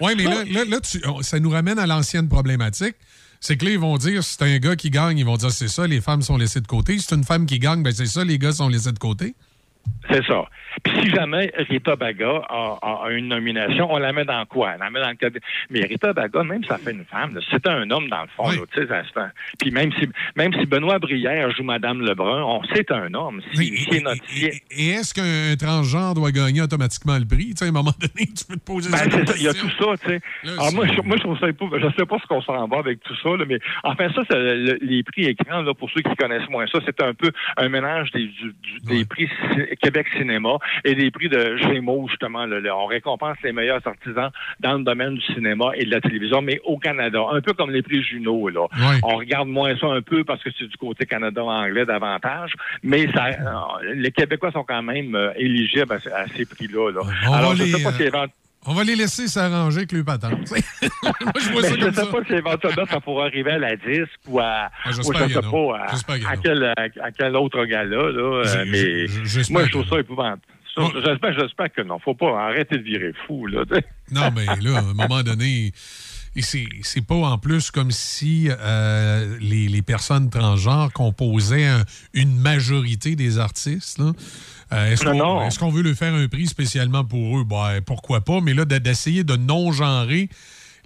Oui, 0.01 0.13
mais 0.17 0.23
là, 0.23 0.43
là, 0.51 0.61
là, 0.69 0.79
tu- 0.79 1.01
on- 1.07 1.21
ça 1.21 1.39
nous 1.39 1.49
ramène 1.49 1.77
à 1.79 1.85
l'ancienne 1.85 2.27
problématique. 2.29 2.95
C'est 3.39 3.57
que 3.57 3.65
là, 3.65 3.71
ils 3.71 3.79
vont 3.79 3.97
dire, 3.97 4.23
c'est 4.23 4.41
un 4.41 4.57
gars 4.57 4.75
qui 4.75 4.89
gagne, 4.89 5.17
ils 5.17 5.25
vont 5.25 5.37
dire, 5.37 5.51
c'est 5.51 5.67
ça, 5.67 5.87
les 5.87 6.01
femmes 6.01 6.21
sont 6.21 6.37
laissées 6.37 6.61
de 6.61 6.67
côté. 6.67 6.97
Si 6.97 7.05
c'est 7.09 7.15
une 7.15 7.23
femme 7.23 7.45
qui 7.45 7.59
gagne, 7.59 7.83
ben 7.83 7.93
c'est 7.93 8.05
ça, 8.05 8.23
les 8.23 8.39
gars 8.39 8.53
sont 8.53 8.69
laissés 8.69 8.91
de 8.91 8.99
côté. 8.99 9.35
C'est 10.09 10.23
ça. 10.25 10.45
Puis 10.83 10.93
si 11.01 11.09
jamais 11.09 11.51
Rita 11.69 11.95
Baga 11.95 12.41
a, 12.49 12.77
a- 12.81 13.05
a 13.05 13.11
une 13.11 13.29
nomination, 13.29 13.91
on 13.91 13.97
la 13.97 14.11
met 14.13 14.25
dans 14.25 14.45
quoi? 14.45 14.73
On 14.75 14.83
la 14.83 14.89
met 14.91 14.99
dans 15.01 15.09
le 15.09 15.15
cadre... 15.15 15.39
Mais 15.69 15.79
Rita 15.85 16.13
Baga, 16.13 16.43
même 16.43 16.61
si 16.63 16.69
ça 16.69 16.77
fait 16.77 16.91
une 16.91 17.05
femme, 17.05 17.39
c'est 17.49 17.65
un 17.67 17.89
homme 17.89 18.07
dans 18.09 18.21
le 18.21 18.27
fond. 18.35 18.49
là, 18.51 18.65
tu 18.73 18.81
sais. 18.85 18.87
Puis 19.59 19.71
même 19.71 19.91
si, 19.93 20.07
même 20.35 20.53
si 20.53 20.65
Benoît 20.65 20.99
Brière 20.99 21.49
joue 21.55 21.63
Madame 21.63 22.01
Lebrun, 22.01 22.43
on 22.43 22.61
c'est 22.75 22.91
un 22.91 23.11
homme. 23.15 23.41
Si, 23.53 23.73
Et 24.71 24.89
est-ce 24.89 25.13
qu'un 25.13 25.55
transgenre 25.55 26.13
doit 26.13 26.31
gagner 26.31 26.61
automatiquement 26.61 27.17
le 27.17 27.25
prix? 27.25 27.51
Tu 27.51 27.57
sais, 27.57 27.65
à 27.65 27.69
un 27.69 27.71
moment 27.71 27.93
donné, 27.99 28.27
tu 28.27 28.45
peux 28.47 28.55
te 28.57 28.65
poser 28.65 28.91
Ben, 28.91 28.97
ça 28.97 29.33
il 29.37 29.43
y 29.43 29.47
a 29.47 29.53
tout 29.53 29.69
ça, 29.79 29.85
tu 30.03 30.09
sais. 30.09 30.21
Alors, 30.59 30.73
moi, 30.73 30.85
je, 30.87 31.01
moi, 31.01 31.15
je 31.17 31.21
trouve 31.23 31.39
ça. 31.39 31.47
Je 31.47 31.95
sais 31.97 32.05
pas 32.05 32.17
ce 32.21 32.27
qu'on 32.27 32.41
s'en 32.41 32.67
va 32.67 32.77
avec 32.77 33.01
tout 33.01 33.15
ça, 33.23 33.29
là, 33.29 33.45
mais 33.47 33.59
enfin, 33.83 34.09
ça, 34.13 34.21
c'est 34.29 34.35
le- 34.37 34.77
les 34.81 35.03
prix 35.03 35.25
écrans, 35.25 35.61
là, 35.61 35.73
pour 35.73 35.89
ceux 35.89 36.01
qui 36.01 36.15
connaissent 36.15 36.49
moins 36.49 36.67
ça, 36.67 36.79
c'est 36.85 37.01
un 37.01 37.13
peu 37.13 37.31
un 37.57 37.69
mélange 37.69 38.11
des, 38.11 38.27
du- 38.27 38.53
du- 38.61 38.79
des 38.83 39.05
prix 39.05 39.29
Québec 39.75 40.07
Cinéma 40.17 40.57
et 40.83 40.95
des 40.95 41.11
prix 41.11 41.29
de 41.29 41.57
Gémeaux, 41.57 42.07
justement. 42.09 42.45
là. 42.45 42.59
Là, 42.59 42.75
on 42.77 42.85
récompense 42.85 43.37
les 43.43 43.51
meilleurs 43.51 43.85
artisans 43.85 44.29
dans 44.59 44.77
le 44.77 44.83
domaine 44.83 45.15
du 45.15 45.21
cinéma 45.33 45.71
et 45.75 45.85
de 45.85 45.91
la 45.91 46.01
télévision, 46.01 46.41
mais 46.41 46.59
au 46.63 46.77
Canada. 46.77 47.19
Un 47.31 47.41
peu 47.41 47.53
comme 47.53 47.71
les 47.71 47.81
prix 47.81 48.01
Juno, 48.03 48.49
là. 48.49 48.67
On 49.03 49.15
regarde 49.17 49.47
moins 49.47 49.75
ça 49.77 49.87
un 49.87 50.01
peu 50.01 50.23
parce 50.23 50.41
que 50.43 50.49
c'est 50.57 50.67
du 50.67 50.77
côté 50.77 51.05
Canada 51.05 51.43
anglais 51.43 51.85
davantage, 51.85 52.53
mais 52.83 53.07
ça, 53.11 53.27
euh, 53.27 53.93
les 53.95 54.11
Québécois 54.11 54.51
sont 54.51 54.63
quand 54.63 54.81
même 54.83 55.15
euh, 55.15 55.31
éligibles 55.37 55.91
à, 55.93 55.99
ce- 55.99 56.09
à 56.09 56.25
ces 56.35 56.45
prix-là, 56.45 56.91
là. 56.91 57.01
Alors, 57.33 57.55
je 57.55 57.63
sais 57.63 57.83
pas 57.83 57.91
si 57.91 58.03
euh, 58.03 58.27
On 58.67 58.73
va 58.73 58.83
les 58.83 58.95
laisser 58.95 59.27
s'arranger 59.27 59.77
avec 59.79 59.91
le 59.91 60.03
patente. 60.03 60.31
Moi, 60.49 60.59
je 61.39 61.51
vois 61.51 61.61
Mais 61.61 61.69
ça 61.69 61.75
je 61.79 61.85
ne 61.85 61.91
sais 61.91 62.01
ça. 62.01 62.05
pas 62.07 62.23
si 62.25 62.33
éventuellement 62.33 62.85
ça 62.89 62.99
pourra 62.99 63.25
arriver 63.25 63.51
à 63.51 63.57
la 63.59 63.75
disque 63.75 64.19
ou 64.27 64.39
à. 64.39 64.69
Ah, 64.83 64.89
ou 64.89 64.93
sais 65.03 65.13
pas 65.13 66.13
à, 66.27 66.37
quel, 66.37 66.63
à, 66.63 67.11
quel 67.11 67.35
autre 67.35 67.63
gala, 67.65 67.95
là. 67.95 68.43
euh, 68.43 68.65
mais 68.67 69.05
moi, 69.51 69.65
je 69.65 69.71
trouve 69.71 69.87
ça 69.87 69.99
épouvantable. 69.99 70.41
J'espère, 70.77 71.33
j'espère 71.39 71.71
que 71.71 71.81
non. 71.83 71.99
Faut 71.99 72.15
pas 72.15 72.47
arrêter 72.47 72.77
de 72.77 72.83
virer 72.83 73.13
fou, 73.25 73.47
là. 73.47 73.63
Non, 74.11 74.29
mais 74.35 74.45
là, 74.45 74.77
à 74.77 74.81
un 74.81 74.93
moment 74.93 75.23
donné, 75.23 75.71
et 76.35 76.41
c'est 76.41 77.01
pas 77.01 77.15
en 77.15 77.37
plus 77.37 77.71
comme 77.71 77.91
si 77.91 78.49
euh, 78.49 79.37
les, 79.39 79.67
les 79.67 79.81
personnes 79.81 80.29
transgenres 80.29 80.91
composaient 80.91 81.65
un- 81.65 81.85
une 82.13 82.35
majorité 82.37 83.15
des 83.15 83.39
artistes. 83.39 84.01
Euh, 84.73 84.91
Est-ce 84.91 85.59
qu'on 85.59 85.69
veut 85.69 85.81
leur 85.83 85.95
faire 85.95 86.13
un 86.13 86.27
prix 86.27 86.47
spécialement 86.47 87.03
pour 87.05 87.39
eux? 87.39 87.43
Ben, 87.43 87.79
pourquoi 87.85 88.21
pas? 88.21 88.41
Mais 88.41 88.53
là, 88.53 88.65
de- 88.65 88.77
d'essayer 88.79 89.23
de 89.23 89.35
non-genrer 89.35 90.29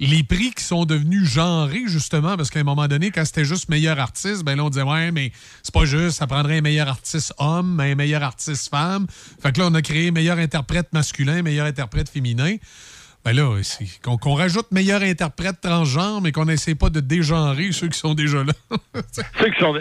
les 0.02 0.24
prix 0.24 0.52
qui 0.52 0.64
sont 0.64 0.86
devenus 0.86 1.28
genrés, 1.30 1.84
justement, 1.88 2.38
parce 2.38 2.50
qu'à 2.50 2.60
un 2.60 2.64
moment 2.64 2.88
donné, 2.88 3.12
quand 3.12 3.26
c'était 3.26 3.44
juste 3.44 3.68
meilleur 3.68 4.00
artiste, 4.00 4.44
ben 4.46 4.56
là, 4.56 4.64
on 4.64 4.70
disait, 4.70 4.84
ouais, 4.84 5.12
mais 5.12 5.32
c'est 5.62 5.74
pas 5.74 5.84
juste, 5.84 6.12
ça 6.20 6.26
prendrait 6.28 6.60
un 6.60 6.62
meilleur 6.62 6.88
artiste 6.88 7.34
homme, 7.38 7.78
un 7.82 7.96
meilleur 7.96 8.24
artiste 8.24 8.70
femme. 8.70 9.08
Fait 9.42 9.52
que 9.52 9.60
là, 9.60 9.68
on 9.70 9.74
a 9.74 9.82
créé 9.82 10.12
meilleur 10.12 10.38
interprète 10.38 10.94
masculin, 10.94 11.42
meilleur 11.42 11.66
interprète 11.66 12.08
féminin. 12.08 12.56
Ben 13.30 13.36
là, 13.36 13.62
qu'on 14.18 14.34
rajoute 14.34 14.72
meilleur 14.72 15.04
interprète 15.04 15.62
transgenre, 15.62 16.20
mais 16.22 16.32
qu'on 16.32 16.46
n'essaie 16.46 16.74
pas 16.76 16.90
de 16.90 17.00
dégenrer 17.00 17.72
ceux 17.72 17.88
qui 17.90 18.00
sont 18.00 18.14
déjà 18.16 18.44
là. 18.44 18.54
Ceux 19.40 19.50
qui 19.52 19.60
sont- 19.60 19.76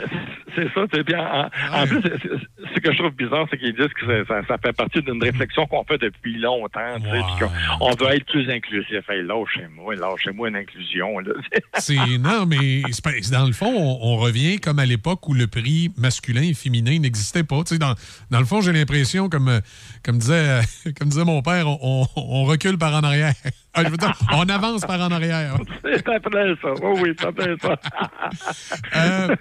C'est 0.55 0.69
ça. 0.75 0.81
puis 0.89 1.15
en, 1.15 1.21
en- 1.21 1.83
en 1.83 1.87
plus, 1.87 2.01
ce 2.03 2.81
que 2.81 2.93
je 2.93 2.99
trouve 2.99 3.13
bizarre, 3.15 3.47
c'est 3.51 3.59
qu'ils 3.59 3.75
disent 3.75 3.87
que 3.99 4.25
ça, 4.27 4.59
fait 4.63 4.73
partie 4.73 5.01
d'une 5.03 5.23
réflexion 5.23 5.67
qu'on 5.67 5.85
fait 5.85 5.99
depuis 5.99 6.37
longtemps. 6.39 6.97
qu'on- 7.39 7.51
on 7.81 7.91
veut 7.95 8.15
être 8.17 8.27
plus 8.27 8.51
inclusif. 8.51 9.09
Hey, 9.09 9.23
lâchez-moi, 9.23 9.95
lâchez-moi 9.95 10.49
une 10.49 10.57
inclusion. 10.57 11.19
Là. 11.21 11.33
C'est 11.79 12.19
non, 12.19 12.45
mais 12.47 12.83
c'est 12.91 13.03
pas- 13.05 13.11
c'est 13.23 13.33
dans 13.33 13.47
le 13.47 13.53
fond, 13.53 13.73
on, 13.75 13.99
on 14.13 14.17
revient 14.17 14.59
comme 14.59 14.79
à 14.79 14.87
l'époque 14.87 15.27
où 15.29 15.33
le 15.35 15.47
prix 15.47 15.91
masculin 15.97 16.43
et 16.43 16.55
féminin 16.55 16.99
n'existait 16.99 17.45
pas. 17.45 17.63
Dans, 17.79 17.95
dans 18.31 18.41
le 18.41 18.45
fond, 18.47 18.61
j'ai 18.61 18.73
l'impression, 18.73 19.29
comme, 19.29 19.49
euh, 19.49 19.61
comme, 20.05 20.19
disait, 20.19 20.61
comme 20.99 21.09
disait 21.09 21.25
mon 21.25 21.41
père, 21.43 21.67
on, 21.69 22.07
on 22.17 22.45
recule 22.45 22.77
par 22.79 22.95
en 22.95 23.01
arrière. 23.05 23.33
Ah, 23.75 23.85
je 23.85 23.91
veux 23.91 23.97
dire, 23.97 24.13
on 24.33 24.49
avance 24.49 24.81
par 24.81 25.01
en 25.01 25.11
arrière. 25.13 25.57
c'est 25.85 26.09
après 26.09 26.55
ça. 26.61 26.73
Oui, 26.83 27.01
oui, 27.01 27.15
c'est 27.17 27.27
après 27.27 27.55
ça. 27.63 27.77
Euh, 28.97 29.37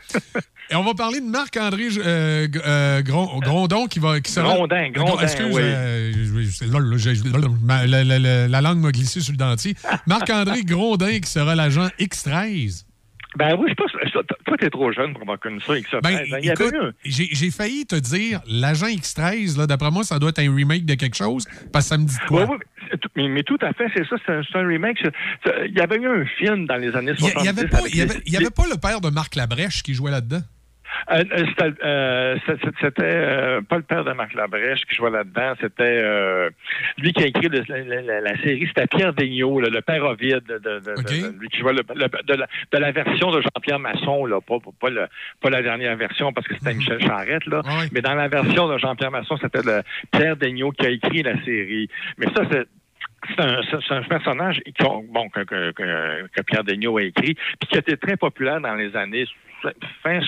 et 0.70 0.76
on 0.76 0.84
va 0.84 0.94
parler 0.94 1.22
de 1.22 1.26
Marc-André 1.26 1.88
euh, 1.98 2.48
euh, 2.66 3.02
Gron- 3.02 3.40
Grondon 3.40 3.88
qui 3.88 4.00
va 4.00 4.20
qui 4.20 4.32
sera. 4.32 4.54
Grondin, 4.54 4.90
Grondin, 4.92 5.24
Excuse, 5.24 5.48
oui. 5.56 5.62
euh, 5.64 6.12
la- 7.88 8.48
la 8.48 8.62
langue 8.62 8.80
m'a 8.80 8.92
glissé 8.92 9.22
sur 9.22 9.32
le 9.32 9.38
dentier. 9.38 9.76
Marc-André 10.06 10.64
Grondin 10.64 11.20
qui 11.20 11.30
sera 11.32 11.56
l'agent 11.56 11.88
X13. 12.00 12.84
Ben 13.38 13.56
oui, 13.60 13.70
je 13.70 13.74
pense. 13.76 13.92
Toi, 14.46 14.58
t'es 14.60 14.70
trop 14.70 14.92
jeune 14.92 15.14
pour 15.14 15.22
avoir 15.22 15.40
connu 15.40 15.60
ça. 15.62 15.74
X13. 15.74 16.02
Ben, 16.02 16.20
écoute, 16.42 16.74
eu 16.74 16.78
un- 16.78 16.92
j'ai 17.06 17.52
failli 17.52 17.86
te 17.86 17.96
dire, 17.96 18.42
l'agent 18.48 18.88
X13, 18.88 19.58
là, 19.58 19.68
d'après 19.68 19.92
moi, 19.92 20.04
ça 20.04 20.18
doit 20.20 20.30
être 20.30 20.40
un 20.40 20.54
remake 20.54 20.86
de 20.86 20.96
quelque 20.96 21.16
chose, 21.16 21.46
parce 21.72 21.86
que 21.86 21.90
ça 21.90 21.98
me 21.98 22.06
dit 22.06 22.16
quoi. 22.28 22.48
Mais, 23.16 23.28
mais 23.28 23.44
tout 23.44 23.58
à 23.62 23.74
fait, 23.74 23.88
c'est 23.96 24.08
ça, 24.08 24.16
c'est 24.26 24.58
un, 24.58 24.68
remake. 24.68 24.98
Il 25.68 25.74
y 25.76 25.82
avait 25.82 25.98
eu 25.98 26.08
un 26.08 26.26
film 26.38 26.66
dans 26.68 26.78
les 26.78 26.96
années 26.96 27.12
Il 27.20 27.26
n'y 27.26 27.32
70. 27.32 27.50
avait, 27.50 27.68
pas- 27.68 27.78
avec 27.80 27.92
il 27.94 27.98
y 27.98 28.02
avait- 28.02 28.38
avait 28.38 28.50
pas 28.50 28.64
le 28.72 28.78
père 28.78 29.02
de 29.02 29.10
Marc 29.10 29.36
Labrèche 29.36 29.84
qui 29.84 29.94
jouait 29.94 30.12
là-dedans? 30.12 30.42
Euh, 31.12 31.24
c'était 31.56 31.74
euh, 31.84 32.36
euh, 33.04 33.62
pas 33.62 33.78
le 33.78 33.84
père 33.84 34.04
de 34.04 34.12
Marc 34.14 34.34
Labrèche 34.34 34.82
qui 34.86 34.96
jouait 34.96 35.10
là-dedans, 35.12 35.54
c'était 35.60 35.84
euh, 35.84 36.50
lui 36.98 37.14
qui 37.14 37.24
a 37.24 37.28
écrit 37.28 37.48
le- 37.50 37.64
la, 37.68 37.80
la- 37.84 38.02
la- 38.02 38.22
la 38.22 38.38
série, 38.42 38.66
c'était 38.68 38.88
Pierre 38.88 39.14
là, 39.60 39.70
le 39.70 39.82
père 39.82 40.04
Ovide, 40.06 40.44
de, 40.48 40.58
de- 40.58 40.80
de- 40.80 40.96
de- 41.32 41.40
lui 41.40 41.50
qui 41.50 41.60
jouait 41.60 41.74
le- 41.74 41.84
la, 41.96 42.08
de 42.08 42.78
la 42.78 42.92
version 42.92 43.32
de 43.32 43.42
Jean-Pierre 43.42 43.80
Masson, 43.80 44.26
là, 44.26 44.40
pas, 44.42 44.60
pas, 44.60 44.72
pas 44.80 44.90
le- 44.90 45.08
pas 45.42 45.50
la 45.50 45.62
dernière 45.62 45.96
version 45.98 46.34
parce 46.34 46.48
que 46.48 46.56
c'était 46.56 46.74
Michel 46.74 47.00
Charette, 47.02 47.46
là, 47.48 47.62
mais 47.92 48.02
dans 48.02 48.16
la 48.16 48.28
version 48.28 48.68
de 48.68 48.78
Jean-Pierre 48.78 49.12
Masson, 49.12 49.38
c'était 49.42 49.62
le 49.64 49.82
Pierre 50.12 50.36
Daigneault 50.38 50.72
qui 50.72 50.86
a 50.86 50.90
écrit 50.90 51.24
la 51.24 51.36
série. 51.44 51.90
Mais 52.18 52.28
ça, 52.36 52.44
c'est 52.52 52.66
c'est 53.36 53.42
un, 53.42 53.62
un 53.90 54.04
personnage 54.04 54.62
bon, 55.12 55.28
que, 55.30 55.42
que- 55.42 55.72
que- 55.72 56.28
Pierre 56.44 56.64
Daigneault 56.64 56.98
a 56.98 57.04
écrit, 57.04 57.34
puis 57.34 57.68
qui 57.70 57.76
a 57.76 57.80
été 57.80 57.98
très 57.98 58.16
populaire 58.16 58.62
dans 58.62 58.76
les 58.76 58.96
années 58.96 59.26
fin, 60.04 60.20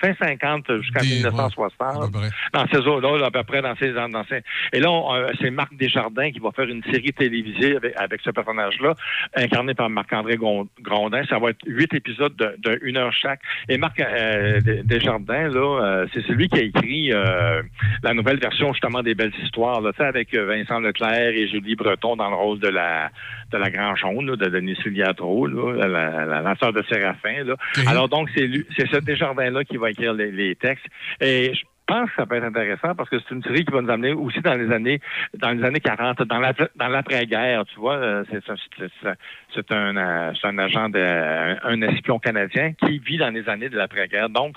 fin 0.00 0.14
50 0.18 0.80
jusqu'à 0.80 1.02
1960. 1.02 2.12
Dans 2.52 2.66
ces 2.72 2.78
eaux-là, 2.78 3.18
là, 3.18 3.26
à 3.26 3.30
peu 3.30 3.42
près 3.44 3.62
dans 3.62 3.74
ces... 3.76 3.92
Dans 3.92 4.24
ces 4.28 4.42
et 4.72 4.80
là, 4.80 4.90
on, 4.90 5.14
euh, 5.14 5.28
c'est 5.40 5.50
Marc 5.50 5.74
Desjardins 5.76 6.30
qui 6.30 6.38
va 6.38 6.50
faire 6.52 6.66
une 6.68 6.82
série 6.84 7.12
télévisée 7.12 7.76
avec, 7.76 7.94
avec 7.96 8.20
ce 8.22 8.30
personnage-là, 8.30 8.94
incarné 9.34 9.74
par 9.74 9.88
Marc-André 9.90 10.36
Grondin. 10.36 11.22
Ça 11.28 11.38
va 11.38 11.50
être 11.50 11.62
huit 11.66 11.92
épisodes 11.94 12.34
de, 12.36 12.56
de 12.58 12.78
une 12.82 12.96
heure 12.96 13.12
chaque. 13.12 13.40
Et 13.68 13.78
Marc 13.78 14.00
euh, 14.00 14.60
Des- 14.60 14.82
Desjardins, 14.82 15.48
là, 15.48 15.80
euh, 15.82 16.06
c'est 16.12 16.22
celui 16.26 16.48
qui 16.48 16.58
a 16.58 16.62
écrit 16.62 17.12
euh, 17.12 17.62
la 18.02 18.14
nouvelle 18.14 18.38
version, 18.38 18.72
justement, 18.72 19.02
des 19.02 19.14
Belles 19.14 19.34
Histoires, 19.42 19.80
là, 19.80 19.92
tu 19.92 19.98
sais, 19.98 20.04
avec 20.04 20.34
Vincent 20.34 20.80
Leclerc 20.80 21.30
et 21.34 21.48
Julie 21.48 21.76
Breton 21.76 22.16
dans 22.16 22.30
le 22.30 22.36
rôle 22.36 22.58
de 22.58 22.68
la 22.68 23.10
de 23.52 23.58
la 23.58 23.70
Grand 23.70 23.94
Jaune, 23.94 24.26
là, 24.26 24.36
de 24.36 24.46
Denis 24.46 24.76
Filiatro, 24.82 25.46
là, 25.46 25.86
la, 25.86 26.24
la, 26.26 26.40
la 26.42 26.56
sœur 26.56 26.72
de 26.72 26.82
Séraphin. 26.90 27.44
Là. 27.44 27.54
Alors 27.86 28.08
donc, 28.08 28.28
c'est 28.34 28.45
c'est 28.76 28.88
ce 28.88 28.98
Desjardins-là 28.98 29.64
qui 29.64 29.76
va 29.76 29.90
écrire 29.90 30.12
les, 30.14 30.56
textes. 30.56 30.86
Et 31.20 31.54
je 31.54 31.62
pense 31.86 32.10
que 32.10 32.16
ça 32.16 32.26
peut 32.26 32.36
être 32.36 32.44
intéressant 32.44 32.94
parce 32.94 33.08
que 33.08 33.16
c'est 33.20 33.34
une 33.34 33.42
série 33.42 33.64
qui 33.64 33.72
va 33.72 33.80
nous 33.80 33.90
amener 33.90 34.12
aussi 34.12 34.40
dans 34.40 34.54
les 34.54 34.72
années 34.72 35.00
dans 35.34 35.50
les 35.50 35.64
années 35.64 35.80
40, 35.80 36.22
dans 36.22 36.38
la 36.40 36.52
dans 36.74 36.88
l'après-guerre, 36.88 37.64
tu 37.66 37.78
vois. 37.78 37.96
euh, 37.96 38.24
euh, 38.32 39.14
c'est 39.54 39.72
un 39.72 40.58
agent 40.58 40.90
un 40.94 41.82
espion 41.82 42.18
canadien 42.18 42.72
qui 42.72 42.98
vit 42.98 43.18
dans 43.18 43.30
les 43.30 43.48
années 43.48 43.68
de 43.68 43.76
l'après-guerre. 43.76 44.28
Donc, 44.30 44.56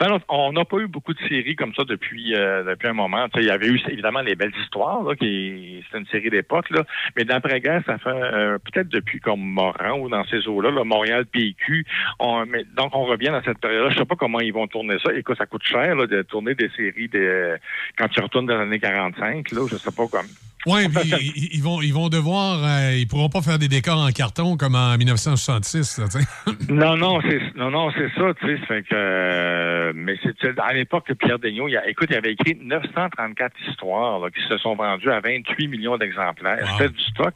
Enfin, 0.00 0.18
on 0.28 0.52
n'a 0.52 0.64
pas 0.64 0.78
eu 0.78 0.86
beaucoup 0.86 1.14
de 1.14 1.18
séries 1.28 1.56
comme 1.56 1.74
ça 1.74 1.84
depuis 1.84 2.34
euh, 2.34 2.64
depuis 2.64 2.88
un 2.88 2.92
moment. 2.92 3.26
Il 3.36 3.44
y 3.44 3.50
avait 3.50 3.68
eu 3.68 3.80
évidemment 3.88 4.20
les 4.20 4.34
belles 4.34 4.54
histoires, 4.62 5.02
là, 5.02 5.14
qui 5.14 5.84
c'est 5.90 5.98
une 5.98 6.06
série 6.06 6.30
d'époque, 6.30 6.70
là. 6.70 6.84
Mais 7.16 7.24
d'après-guerre, 7.24 7.82
ça 7.86 7.98
fait 7.98 8.08
euh, 8.08 8.58
peut-être 8.58 8.88
depuis 8.88 9.20
comme 9.20 9.40
Moran 9.40 9.98
ou 9.98 10.08
dans 10.08 10.24
ces 10.24 10.48
eaux-là, 10.48 10.70
là, 10.70 10.84
Montréal 10.84 11.26
PQ. 11.26 11.86
On, 12.18 12.44
mais, 12.46 12.64
donc 12.76 12.94
on 12.94 13.04
revient 13.04 13.28
dans 13.28 13.42
cette 13.42 13.58
période-là. 13.58 13.90
Je 13.90 13.98
sais 13.98 14.04
pas 14.04 14.16
comment 14.16 14.40
ils 14.40 14.52
vont 14.52 14.66
tourner 14.66 14.98
ça. 15.04 15.12
Écoute, 15.14 15.38
ça 15.38 15.46
coûte 15.46 15.64
cher 15.64 15.94
là, 15.94 16.06
de 16.06 16.22
tourner 16.22 16.54
des 16.54 16.70
séries 16.70 17.08
de, 17.08 17.58
quand 17.96 18.08
tu 18.08 18.20
retournes 18.20 18.46
dans 18.46 18.56
les 18.56 18.62
années 18.62 18.80
45. 18.80 19.52
Là, 19.52 19.66
je 19.70 19.76
sais 19.76 19.92
pas 19.92 20.06
comme. 20.08 20.26
Oui, 20.66 20.86
ils, 21.04 21.54
ils 21.56 21.62
vont, 21.62 21.82
ils 21.82 21.92
vont 21.92 22.08
devoir. 22.08 22.62
euh, 22.64 22.92
ils 22.96 23.06
pourront 23.06 23.28
pas 23.28 23.42
faire 23.42 23.58
des 23.58 23.68
décors 23.68 23.98
en 23.98 24.10
carton 24.10 24.56
comme 24.56 24.74
en 24.74 24.96
1966. 24.96 25.98
là. 25.98 26.04
Non, 26.68 26.96
non, 26.96 27.20
c'est 27.22 27.40
non, 27.56 27.70
non, 27.70 27.90
c'est 27.92 28.08
ça, 28.14 28.32
tu 28.40 28.58
sais, 28.66 28.82
que 28.82 28.94
euh, 28.94 29.92
mais 29.94 30.16
c'est 30.22 30.58
à 30.58 30.72
l'époque 30.72 31.12
Pierre 31.18 31.38
Daigneault, 31.38 31.68
il 31.68 31.76
a, 31.76 31.88
écoute, 31.88 32.08
il 32.10 32.16
avait 32.16 32.32
écrit 32.32 32.56
934 32.60 33.52
histoires 33.68 34.18
là, 34.20 34.28
qui 34.30 34.42
se 34.48 34.56
sont 34.58 34.74
vendues 34.74 35.10
à 35.10 35.20
28 35.20 35.68
millions 35.68 35.96
d'exemplaires. 35.96 36.66
C'était 36.78 36.90
du 36.90 37.02
stock, 37.02 37.34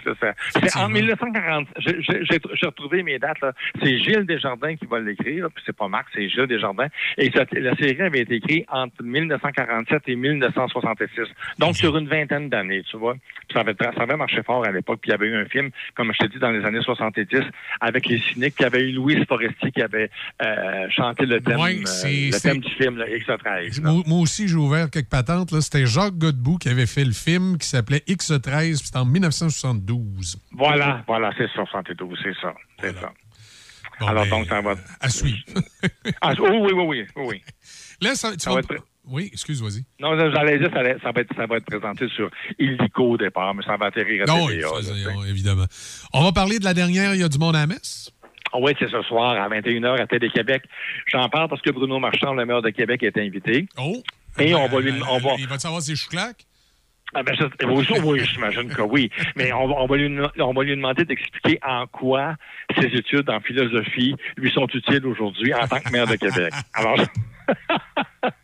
C'est 0.52 0.76
en 0.76 0.88
1940. 0.88 1.68
j'ai- 1.78 1.96
J'ai 2.02 2.24
j'ai- 2.24 2.38
j'ai 2.54 2.66
retrouvé 2.66 3.02
mes 3.02 3.18
dates 3.18 3.40
là. 3.42 3.52
C'est 3.82 3.98
Gilles 3.98 4.24
Desjardins 4.26 4.76
qui 4.76 4.86
va 4.86 5.00
l'écrire, 5.00 5.48
puis 5.54 5.62
c'est 5.66 5.76
pas 5.76 5.88
Marc, 5.88 6.06
c'est 6.14 6.28
Gilles 6.28 6.46
Desjardins. 6.46 6.88
Et 7.16 7.30
ça- 7.30 7.44
la 7.52 7.74
série 7.76 8.00
avait 8.02 8.20
été 8.20 8.36
écrite 8.36 8.64
entre 8.70 9.02
1947 9.02 10.02
et 10.08 10.16
1966. 10.16 11.26
Donc 11.58 11.76
sur 11.76 11.96
une 11.96 12.08
vingtaine 12.08 12.48
d'années, 12.48 12.82
tu 12.90 12.96
vois. 12.96 13.16
Ça 13.52 13.60
avait, 13.60 13.74
ça 13.80 13.90
avait 14.02 14.16
marché 14.16 14.42
fort 14.42 14.64
à 14.66 14.70
l'époque. 14.70 15.00
Puis 15.00 15.08
il 15.10 15.12
y 15.12 15.14
avait 15.14 15.26
eu 15.26 15.36
un 15.36 15.46
film, 15.46 15.70
comme 15.94 16.12
je 16.12 16.18
t'ai 16.18 16.28
dit, 16.28 16.38
dans 16.38 16.50
les 16.50 16.64
années 16.64 16.82
70, 16.82 17.26
avec 17.80 18.06
les 18.06 18.18
cyniques. 18.18 18.54
Puis 18.54 18.60
il 18.60 18.62
y 18.62 18.66
avait 18.66 18.88
eu 18.88 18.92
Louise 18.92 19.24
Forestier 19.26 19.70
qui 19.72 19.80
avait 19.82 20.10
euh, 20.42 20.86
chanté 20.90 21.24
le 21.26 21.40
thème, 21.40 21.58
Ouais, 21.58 21.76
euh, 21.76 21.82
le 22.06 22.40
thème 22.40 22.58
du 22.58 22.70
film, 22.74 22.98
là, 22.98 23.06
X13. 23.06 23.82
là. 23.82 23.90
Moi, 23.92 24.02
moi 24.06 24.18
aussi, 24.20 24.48
j'ai 24.48 24.56
ouvert 24.56 24.90
quelques 24.90 25.08
patentes. 25.08 25.58
C'était 25.60 25.86
Jacques 25.86 26.18
Godbout 26.18 26.58
qui 26.58 26.68
avait 26.68 26.86
fait 26.86 27.04
le 27.04 27.12
film 27.12 27.56
qui 27.58 27.66
s'appelait 27.66 28.02
X13, 28.06 28.76
puis 28.78 28.86
c'était 28.86 28.98
en 28.98 29.04
1972. 29.06 30.38
Voilà, 30.52 31.02
voilà, 31.06 31.30
c'est 31.38 31.48
ça, 31.54 31.64
72, 31.64 32.18
c'est 32.22 32.34
ça. 32.40 32.54
C'est 32.80 32.94
ça. 32.98 33.12
Alors 34.00 34.26
donc, 34.26 34.46
ça 34.46 34.60
va. 34.60 34.74
À 35.00 35.08
suivre. 35.08 35.38
Ah, 36.20 36.32
oui, 36.38 36.48
oui, 36.60 36.72
oui, 36.72 36.84
oui, 37.16 37.24
oui. 37.26 37.42
Là, 38.00 38.14
ça, 38.14 38.30
tu 38.32 38.38
Ça 38.40 38.50
vas- 38.50 38.56
va 38.56 38.60
être- 38.60 38.84
Oui, 39.10 39.30
excuse, 39.32 39.62
vas-y. 39.62 39.84
Non, 40.00 40.14
non, 40.16 40.30
j'allais 40.32 40.58
dire, 40.58 40.70
ça, 40.72 40.80
allait- 40.80 40.96
ça 41.02 41.12
va 41.12 41.20
être, 41.22 41.34
ça 41.34 41.46
va 41.46 41.56
être 41.56 41.64
présenté 41.64 42.08
sur 42.08 42.30
Illico 42.58 43.12
au 43.12 43.16
départ, 43.16 43.54
mais 43.54 43.62
ça 43.64 43.76
va 43.76 43.86
atterrir 43.86 44.24
à 44.24 44.26
Non, 44.26 44.46
TVA. 44.48 44.68
ça, 44.82 44.92
là, 44.92 45.10
évidemment. 45.28 45.64
On 46.12 46.22
va 46.24 46.32
parler 46.32 46.58
de 46.58 46.64
la 46.64 46.74
dernière, 46.74 47.14
il 47.14 47.20
y 47.20 47.24
a 47.24 47.28
du 47.28 47.38
monde 47.38 47.56
à 47.56 47.60
la 47.60 47.66
messe. 47.66 48.10
Ah 48.52 48.58
oui, 48.60 48.72
c'est 48.78 48.90
ce 48.90 49.02
soir 49.02 49.32
à 49.42 49.48
21h 49.48 50.00
à 50.00 50.06
Télé-Québec. 50.06 50.62
J'en 51.06 51.28
parle 51.28 51.48
parce 51.48 51.60
que 51.62 51.70
Bruno 51.70 51.98
Marchand, 51.98 52.32
le 52.34 52.46
maire 52.46 52.62
de 52.62 52.70
Québec, 52.70 53.02
est 53.02 53.18
invité. 53.18 53.66
Oh! 53.78 54.02
Et 54.38 54.54
on 54.54 54.68
va 54.68 54.80
lui... 54.80 54.92
On 55.10 55.18
va... 55.18 55.30
Il 55.38 55.48
va 55.48 55.56
te 55.56 55.62
savoir 55.62 55.82
ses 55.82 55.96
chouclaques? 55.96 56.44
Ah 57.14 57.22
ben, 57.22 57.34
je- 57.34 57.66
oui, 58.04 58.20
j'imagine 58.24 58.68
que 58.68 58.82
oui. 58.82 59.10
Mais 59.34 59.50
on 59.52 59.66
va, 59.66 59.74
on 59.78 59.86
va 59.86 59.96
lui, 59.96 60.14
on 60.40 60.52
va 60.52 60.62
lui 60.62 60.76
demander 60.76 61.06
d'expliquer 61.06 61.58
en 61.66 61.86
quoi 61.86 62.34
ses 62.78 62.86
études 62.88 63.30
en 63.30 63.40
philosophie 63.40 64.14
lui 64.36 64.50
sont 64.52 64.66
utiles 64.74 65.06
aujourd'hui 65.06 65.54
en 65.54 65.66
tant 65.66 65.80
que 65.80 65.90
maire 65.90 66.06
de 66.06 66.16
Québec. 66.16 66.52
Alors, 66.74 66.98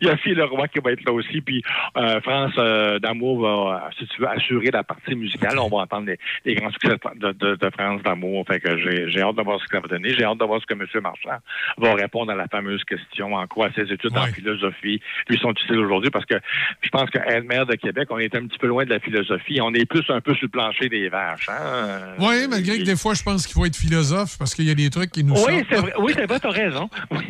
il 0.00 0.06
y 0.06 0.10
a 0.10 0.16
Phil 0.16 0.34
Leroy 0.34 0.68
qui 0.68 0.78
va 0.80 0.92
être 0.92 1.04
là 1.04 1.12
aussi, 1.12 1.40
puis 1.40 1.62
euh, 1.96 2.20
France 2.20 2.52
euh, 2.58 2.98
d'Amour 2.98 3.40
va, 3.40 3.90
si 3.98 4.06
tu 4.06 4.20
veux, 4.20 4.28
assurer 4.28 4.70
la 4.70 4.82
partie 4.84 5.14
musicale. 5.14 5.58
On 5.58 5.68
va 5.68 5.78
entendre 5.82 6.06
les, 6.06 6.18
les 6.44 6.54
grands 6.54 6.70
succès 6.70 6.96
de, 7.16 7.32
de, 7.32 7.54
de 7.56 7.70
France 7.70 8.02
d'Amour. 8.02 8.44
Fait 8.46 8.60
que 8.60 8.76
j'ai 8.78 9.08
j'ai 9.10 9.20
hâte 9.22 9.36
de 9.36 9.42
voir 9.42 9.60
ce 9.60 9.66
que 9.66 9.76
ça 9.76 9.80
va 9.80 9.88
donner. 9.88 10.14
J'ai 10.14 10.24
hâte 10.24 10.38
de 10.38 10.44
voir 10.44 10.60
ce 10.60 10.66
que 10.66 10.74
M. 10.74 10.86
Marchand 11.02 11.38
va 11.78 11.94
répondre 11.94 12.32
à 12.32 12.34
la 12.34 12.48
fameuse 12.48 12.84
question 12.84 13.34
en 13.34 13.46
quoi 13.46 13.68
ses 13.74 13.90
études 13.92 14.16
en 14.16 14.26
philosophie 14.26 15.00
lui 15.28 15.38
sont 15.38 15.52
utiles 15.52 15.78
aujourd'hui, 15.78 16.10
parce 16.10 16.26
que 16.26 16.34
je 16.82 16.88
pense 16.90 17.08
que 17.10 17.18
être 17.18 17.44
maire 17.44 17.66
de 17.66 17.74
Québec, 17.74 18.08
on 18.10 18.18
est 18.18 18.34
un 18.34 18.46
petit 18.46 18.58
peu 18.58 18.66
loin 18.66 18.84
de 18.84 18.90
la 18.90 19.00
philosophie. 19.00 19.60
On 19.60 19.72
est 19.74 19.84
plus 19.86 20.04
un 20.10 20.20
peu 20.20 20.34
sur 20.34 20.44
le 20.46 20.50
plancher 20.50 20.88
des 20.88 21.08
vaches. 21.08 21.48
Hein? 21.48 22.14
Oui, 22.18 22.46
malgré 22.48 22.78
que 22.78 22.84
des 22.84 22.96
fois, 22.96 23.14
je 23.14 23.22
pense 23.22 23.46
qu'il 23.46 23.54
faut 23.54 23.64
être 23.64 23.76
philosophe 23.76 24.36
parce 24.38 24.54
qu'il 24.54 24.66
y 24.66 24.70
a 24.70 24.74
des 24.74 24.90
trucs 24.90 25.10
qui 25.10 25.24
nous 25.24 25.34
Oui, 25.34 25.40
sortent. 25.40 25.66
c'est 25.70 25.76
vrai, 25.80 25.92
oui, 25.98 26.12
c'est 26.14 26.26
vrai, 26.26 26.40
t'as 26.40 26.50
raison. 26.50 26.88
Oui. 27.10 27.24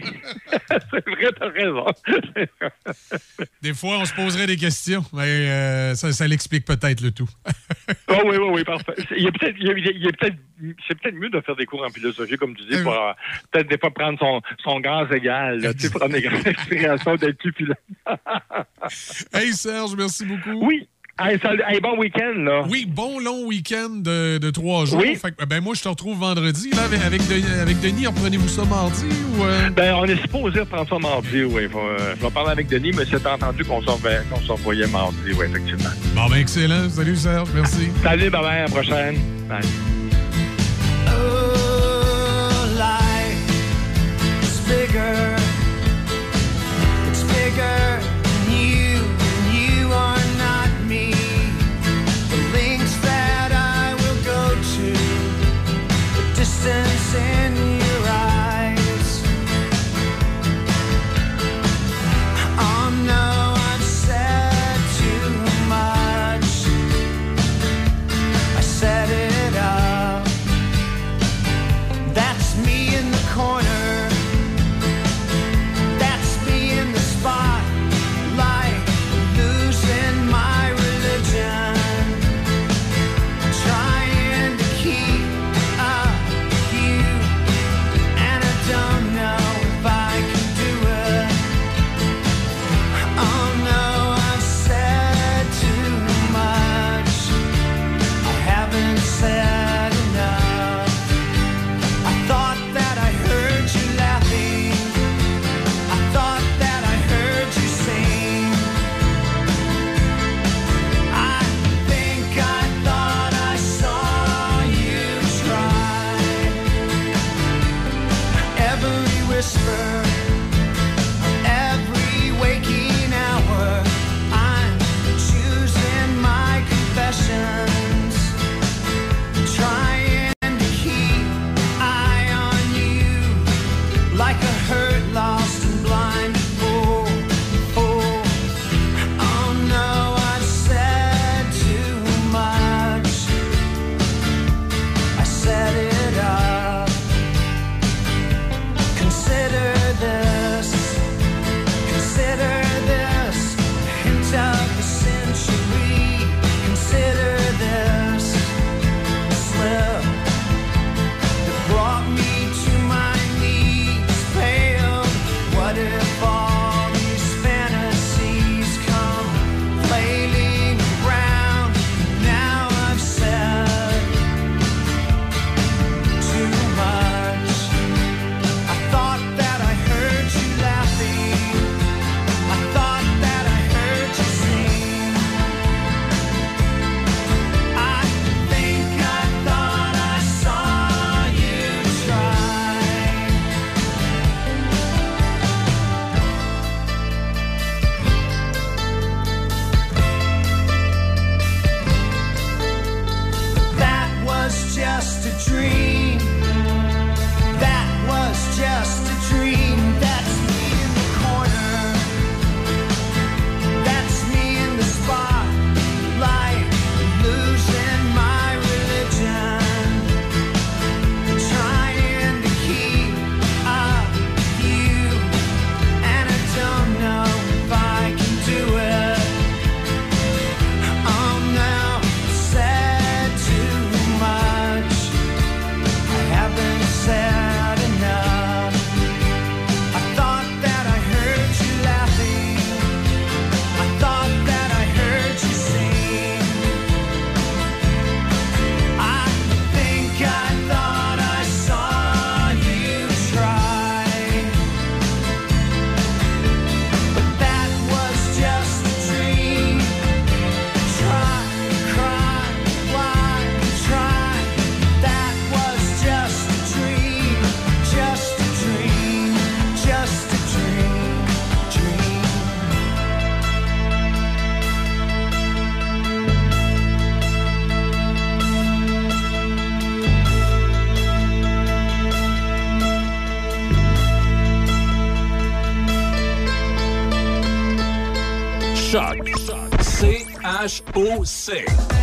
c'est 0.68 1.08
vrai, 1.08 1.28
t'as 1.38 1.48
raison. 1.48 1.67
Des 3.62 3.74
fois, 3.74 3.98
on 3.98 4.04
se 4.04 4.14
poserait 4.14 4.46
des 4.46 4.56
questions, 4.56 5.04
mais 5.12 5.22
euh, 5.22 5.94
ça, 5.94 6.12
ça 6.12 6.26
l'explique 6.26 6.64
peut-être 6.64 7.00
le 7.00 7.10
tout. 7.10 7.28
Oh, 8.10 8.20
oui, 8.24 8.36
oui, 8.36 8.48
oui, 8.52 8.64
parfait. 8.64 8.94
Il 9.16 9.22
y 9.22 9.28
a 9.28 9.32
peut-être, 9.32 10.36
c'est 10.86 10.98
peut-être 10.98 11.14
mieux 11.14 11.30
de 11.30 11.40
faire 11.40 11.56
des 11.56 11.64
cours 11.64 11.84
en 11.84 11.88
philosophie, 11.88 12.36
comme 12.36 12.54
tu 12.54 12.64
dis, 12.64 12.82
pour 12.82 12.92
euh, 12.92 13.12
peut-être 13.50 13.68
des 13.68 13.78
fois 13.78 13.90
prendre 13.90 14.18
son, 14.18 14.42
son 14.62 14.80
gaz 14.80 15.10
égal, 15.12 15.60
là, 15.60 15.72
tu 15.72 15.80
sais, 15.80 15.90
prendre 15.90 16.12
des 16.12 16.22
grandes 16.22 16.46
inspirations 16.46 17.16
d'être 17.16 17.38
plus 17.38 17.72
hey 19.32 19.52
Serge, 19.52 19.94
merci 19.96 20.24
beaucoup. 20.24 20.66
Oui. 20.66 20.88
Hey, 21.20 21.36
salut. 21.42 21.62
Hey, 21.66 21.80
bon 21.80 21.98
week-end, 21.98 22.44
là. 22.44 22.62
Oui, 22.70 22.86
bon 22.86 23.18
long 23.18 23.44
week-end 23.44 23.88
de, 23.90 24.38
de 24.38 24.50
trois 24.50 24.84
jours. 24.84 25.00
Oui. 25.00 25.16
Fait 25.16 25.32
que, 25.32 25.44
ben 25.44 25.60
moi, 25.60 25.74
je 25.74 25.82
te 25.82 25.88
retrouve 25.88 26.16
vendredi 26.20 26.70
là, 26.70 26.84
avec, 26.84 27.00
avec, 27.02 27.26
Denis, 27.26 27.44
avec 27.60 27.80
Denis. 27.80 28.06
Reprenez-vous 28.06 28.46
ça 28.46 28.64
mardi 28.64 29.04
ou. 29.36 29.42
euh? 29.42 29.68
Ben, 29.70 29.94
on 29.96 30.04
est 30.04 30.20
supposé 30.20 30.64
prendre 30.64 30.88
ça 30.88 30.96
mardi, 31.00 31.42
oui. 31.42 31.68
Faut, 31.72 31.80
euh, 31.80 32.14
je 32.16 32.24
vais 32.24 32.30
parler 32.30 32.50
avec 32.52 32.68
Denis, 32.68 32.92
mais 32.96 33.02
c'est 33.10 33.26
entendu 33.26 33.64
qu'on 33.64 33.82
s'en 33.82 33.96
va- 33.96 34.20
qu'on 34.30 34.40
s'en 34.42 34.54
voyait 34.54 34.86
mardi, 34.86 35.32
oui, 35.36 35.46
effectivement. 35.50 35.90
Bon, 36.14 36.26
ben 36.30 36.36
excellent. 36.36 36.88
Salut 36.88 37.16
Serge, 37.16 37.48
merci. 37.52 37.88
Salut, 38.04 38.30
bye 38.30 38.40
bye, 38.40 38.58
à 38.58 38.62
la 38.62 38.68
prochaine. 38.68 39.16
Bye. 39.48 39.58
Oh, 41.08 42.64
life 42.76 43.50
is 44.44 44.60
bigger. 44.68 45.34
It's 47.10 47.22
bigger 47.24 47.98
the 56.68 56.82
distance 56.82 57.14
in 57.14 57.67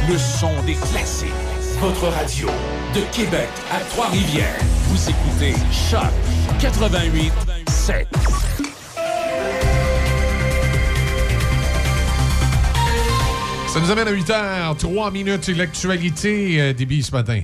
Le 0.10 0.18
son 0.18 0.50
des 0.66 0.74
classiques. 0.74 1.30
Votre 1.80 2.08
radio 2.08 2.48
de 2.96 3.02
Québec 3.16 3.48
à 3.72 3.80
Trois-Rivières. 3.92 4.60
Vous 4.88 5.08
écoutez 5.08 5.54
Choc 5.72 6.02
88 6.60 7.32
7. 7.68 8.08
Ça 13.68 13.80
nous 13.80 13.92
amène 13.92 14.08
à 14.08 14.12
8 14.12 14.30
h 14.30 14.78
3 14.78 15.12
minutes. 15.12 15.48
L'actualité, 15.50 16.60
euh, 16.60 16.74
débit 16.74 17.04
ce 17.04 17.12
matin. 17.12 17.44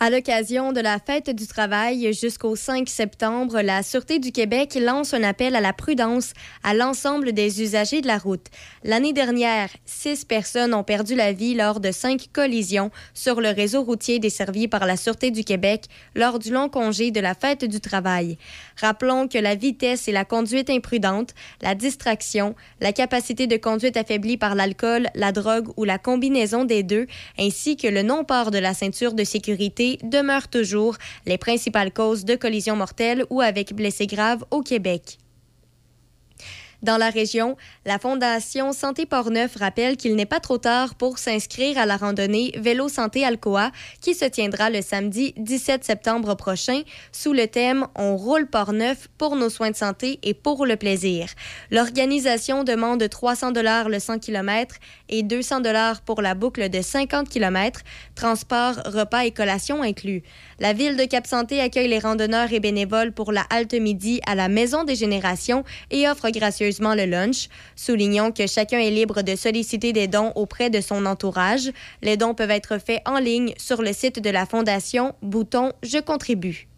À 0.00 0.10
l'occasion 0.10 0.72
de 0.72 0.80
la 0.80 0.98
fête 0.98 1.30
du 1.30 1.46
travail 1.46 2.12
jusqu'au 2.12 2.56
5 2.56 2.88
septembre, 2.88 3.60
la 3.60 3.84
Sûreté 3.84 4.18
du 4.18 4.32
Québec 4.32 4.76
lance 4.80 5.14
un 5.14 5.22
appel 5.22 5.54
à 5.54 5.60
la 5.60 5.72
prudence 5.72 6.32
à 6.64 6.74
l'ensemble 6.74 7.32
des 7.32 7.62
usagers 7.62 8.00
de 8.00 8.08
la 8.08 8.18
route. 8.18 8.46
L'année 8.82 9.12
dernière, 9.12 9.68
six 9.86 10.24
personnes 10.24 10.74
ont 10.74 10.82
perdu 10.82 11.14
la 11.14 11.32
vie 11.32 11.54
lors 11.54 11.78
de 11.78 11.92
cinq 11.92 12.26
collisions 12.32 12.90
sur 13.14 13.40
le 13.40 13.50
réseau 13.50 13.82
routier 13.84 14.18
desservi 14.18 14.66
par 14.66 14.84
la 14.84 14.96
Sûreté 14.96 15.30
du 15.30 15.44
Québec 15.44 15.84
lors 16.16 16.40
du 16.40 16.50
long 16.50 16.68
congé 16.68 17.12
de 17.12 17.20
la 17.20 17.34
fête 17.34 17.64
du 17.64 17.80
travail. 17.80 18.36
Rappelons 18.76 19.28
que 19.28 19.38
la 19.38 19.54
vitesse 19.54 20.08
et 20.08 20.12
la 20.12 20.24
conduite 20.24 20.70
imprudente, 20.70 21.34
la 21.62 21.74
distraction, 21.74 22.54
la 22.80 22.92
capacité 22.92 23.46
de 23.46 23.56
conduite 23.56 23.96
affaiblie 23.96 24.36
par 24.36 24.54
l'alcool, 24.54 25.08
la 25.14 25.32
drogue 25.32 25.68
ou 25.76 25.84
la 25.84 25.98
combinaison 25.98 26.64
des 26.64 26.82
deux, 26.82 27.06
ainsi 27.38 27.76
que 27.76 27.88
le 27.88 28.02
non-port 28.02 28.50
de 28.50 28.58
la 28.58 28.74
ceinture 28.74 29.14
de 29.14 29.24
sécurité 29.24 29.98
demeurent 30.02 30.48
toujours 30.48 30.96
les 31.26 31.38
principales 31.38 31.92
causes 31.92 32.24
de 32.24 32.34
collisions 32.34 32.76
mortelles 32.76 33.24
ou 33.30 33.40
avec 33.40 33.74
blessés 33.74 34.06
graves 34.06 34.44
au 34.50 34.62
Québec. 34.62 35.18
Dans 36.84 36.98
la 36.98 37.08
région, 37.08 37.56
la 37.86 37.98
Fondation 37.98 38.74
Santé 38.74 39.06
Portneuf 39.06 39.56
rappelle 39.56 39.96
qu'il 39.96 40.16
n'est 40.16 40.26
pas 40.26 40.38
trop 40.38 40.58
tard 40.58 40.96
pour 40.96 41.16
s'inscrire 41.16 41.78
à 41.78 41.86
la 41.86 41.96
randonnée 41.96 42.52
Vélo 42.58 42.90
Santé 42.90 43.24
Alcoa 43.24 43.70
qui 44.02 44.14
se 44.14 44.26
tiendra 44.26 44.68
le 44.68 44.82
samedi 44.82 45.32
17 45.38 45.82
septembre 45.82 46.34
prochain 46.34 46.82
sous 47.10 47.32
le 47.32 47.46
thème 47.46 47.86
On 47.94 48.18
roule 48.18 48.46
Portneuf 48.46 49.08
pour 49.16 49.34
nos 49.34 49.48
soins 49.48 49.70
de 49.70 49.76
santé 49.76 50.18
et 50.22 50.34
pour 50.34 50.66
le 50.66 50.76
plaisir. 50.76 51.28
L'organisation 51.70 52.64
demande 52.64 53.08
300 53.08 53.52
dollars 53.52 53.88
le 53.88 53.98
100 53.98 54.18
km 54.18 54.76
et 55.18 55.22
200 55.22 55.60
dollars 55.60 56.00
pour 56.02 56.22
la 56.22 56.34
boucle 56.34 56.68
de 56.68 56.82
50 56.82 57.28
km, 57.28 57.80
transport, 58.14 58.74
repas 58.84 59.24
et 59.24 59.30
collation 59.30 59.82
inclus. 59.82 60.22
La 60.58 60.72
ville 60.72 60.96
de 60.96 61.04
Cap-Santé 61.04 61.60
accueille 61.60 61.88
les 61.88 61.98
randonneurs 61.98 62.52
et 62.52 62.60
bénévoles 62.60 63.12
pour 63.12 63.32
la 63.32 63.42
halte 63.50 63.74
midi 63.74 64.20
à 64.26 64.34
la 64.34 64.48
Maison 64.48 64.84
des 64.84 64.96
Générations 64.96 65.64
et 65.90 66.08
offre 66.08 66.30
gracieusement 66.30 66.94
le 66.94 67.06
lunch. 67.06 67.48
Soulignons 67.76 68.32
que 68.32 68.46
chacun 68.46 68.78
est 68.78 68.90
libre 68.90 69.22
de 69.22 69.36
solliciter 69.36 69.92
des 69.92 70.08
dons 70.08 70.32
auprès 70.34 70.70
de 70.70 70.80
son 70.80 71.06
entourage. 71.06 71.70
Les 72.02 72.16
dons 72.16 72.34
peuvent 72.34 72.50
être 72.50 72.78
faits 72.78 73.02
en 73.06 73.18
ligne 73.18 73.54
sur 73.56 73.82
le 73.82 73.92
site 73.92 74.20
de 74.20 74.30
la 74.30 74.46
Fondation, 74.46 75.14
bouton 75.22 75.72
Je 75.82 75.98
contribue. 75.98 76.68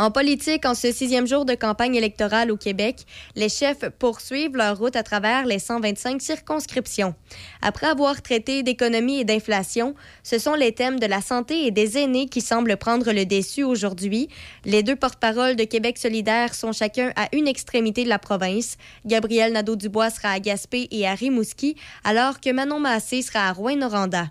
En 0.00 0.10
politique, 0.10 0.64
en 0.64 0.74
ce 0.74 0.92
sixième 0.92 1.26
jour 1.26 1.44
de 1.44 1.54
campagne 1.54 1.94
électorale 1.94 2.50
au 2.50 2.56
Québec, 2.56 3.04
les 3.36 3.50
chefs 3.50 3.86
poursuivent 3.98 4.56
leur 4.56 4.78
route 4.78 4.96
à 4.96 5.02
travers 5.02 5.44
les 5.44 5.58
125 5.58 6.22
circonscriptions. 6.22 7.14
Après 7.60 7.86
avoir 7.86 8.22
traité 8.22 8.62
d'économie 8.62 9.20
et 9.20 9.24
d'inflation, 9.24 9.94
ce 10.22 10.38
sont 10.38 10.54
les 10.54 10.72
thèmes 10.72 10.98
de 10.98 11.04
la 11.04 11.20
santé 11.20 11.66
et 11.66 11.70
des 11.70 11.98
aînés 11.98 12.30
qui 12.30 12.40
semblent 12.40 12.78
prendre 12.78 13.12
le 13.12 13.26
déçu 13.26 13.62
aujourd'hui. 13.62 14.30
Les 14.64 14.82
deux 14.82 14.96
porte-paroles 14.96 15.56
de 15.56 15.64
Québec 15.64 15.98
solidaire 15.98 16.54
sont 16.54 16.72
chacun 16.72 17.12
à 17.14 17.28
une 17.36 17.46
extrémité 17.46 18.04
de 18.04 18.08
la 18.08 18.18
province. 18.18 18.78
Gabriel 19.04 19.52
Nadeau-Dubois 19.52 20.08
sera 20.08 20.30
à 20.30 20.40
Gaspé 20.40 20.88
et 20.92 21.06
à 21.06 21.12
Rimouski, 21.12 21.76
alors 22.04 22.40
que 22.40 22.50
Manon 22.50 22.80
Massé 22.80 23.20
sera 23.20 23.48
à 23.48 23.52
Rouyn-Noranda. 23.52 24.28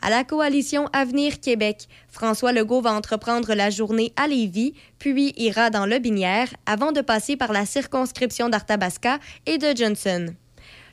À 0.00 0.10
la 0.10 0.22
coalition 0.22 0.86
Avenir 0.92 1.40
Québec, 1.40 1.88
François 2.08 2.52
Legault 2.52 2.80
va 2.80 2.92
entreprendre 2.92 3.54
la 3.54 3.68
journée 3.68 4.12
à 4.16 4.28
Lévis, 4.28 4.74
puis 4.98 5.34
ira 5.36 5.70
dans 5.70 5.86
le 5.86 5.98
Binière 5.98 6.54
avant 6.66 6.92
de 6.92 7.00
passer 7.00 7.36
par 7.36 7.52
la 7.52 7.66
circonscription 7.66 8.48
d'Arthabasca 8.48 9.18
et 9.46 9.58
de 9.58 9.76
Johnson. 9.76 10.34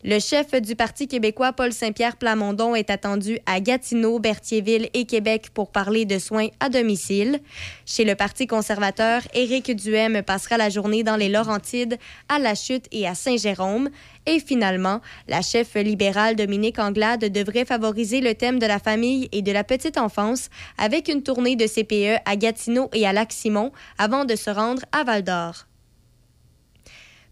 Le 0.07 0.19
chef 0.19 0.51
du 0.61 0.75
Parti 0.75 1.07
québécois, 1.07 1.51
Paul 1.51 1.73
Saint-Pierre 1.73 2.17
Plamondon, 2.17 2.75
est 2.75 2.91
attendu 2.91 3.39
à 3.47 3.59
Gatineau, 3.59 4.19
Berthierville 4.19 4.87
et 4.93 5.05
Québec 5.05 5.49
pour 5.51 5.71
parler 5.71 6.05
de 6.05 6.19
soins 6.19 6.49
à 6.59 6.69
domicile. 6.69 7.39
Chez 7.87 8.05
le 8.05 8.13
Parti 8.13 8.45
conservateur, 8.45 9.23
Éric 9.33 9.75
Duhem 9.75 10.21
passera 10.21 10.57
la 10.57 10.69
journée 10.69 11.01
dans 11.01 11.15
les 11.15 11.29
Laurentides, 11.29 11.97
à 12.29 12.37
La 12.37 12.53
Chute 12.53 12.85
et 12.91 13.07
à 13.07 13.15
Saint-Jérôme. 13.15 13.89
Et 14.25 14.39
finalement, 14.39 15.01
la 15.27 15.41
chef 15.41 15.75
libérale 15.75 16.35
Dominique 16.35 16.79
Anglade 16.79 17.25
devrait 17.25 17.65
favoriser 17.65 18.21
le 18.21 18.33
thème 18.33 18.59
de 18.59 18.65
la 18.65 18.79
famille 18.79 19.29
et 19.31 19.41
de 19.41 19.51
la 19.51 19.63
petite 19.63 19.97
enfance 19.97 20.49
avec 20.77 21.07
une 21.07 21.21
tournée 21.21 21.55
de 21.55 21.67
CPE 21.67 22.21
à 22.25 22.35
Gatineau 22.35 22.89
et 22.93 23.05
à 23.05 23.13
Lac-Simon 23.13 23.71
avant 23.97 24.25
de 24.25 24.35
se 24.35 24.49
rendre 24.49 24.81
à 24.91 25.03
Val-d'Or. 25.03 25.65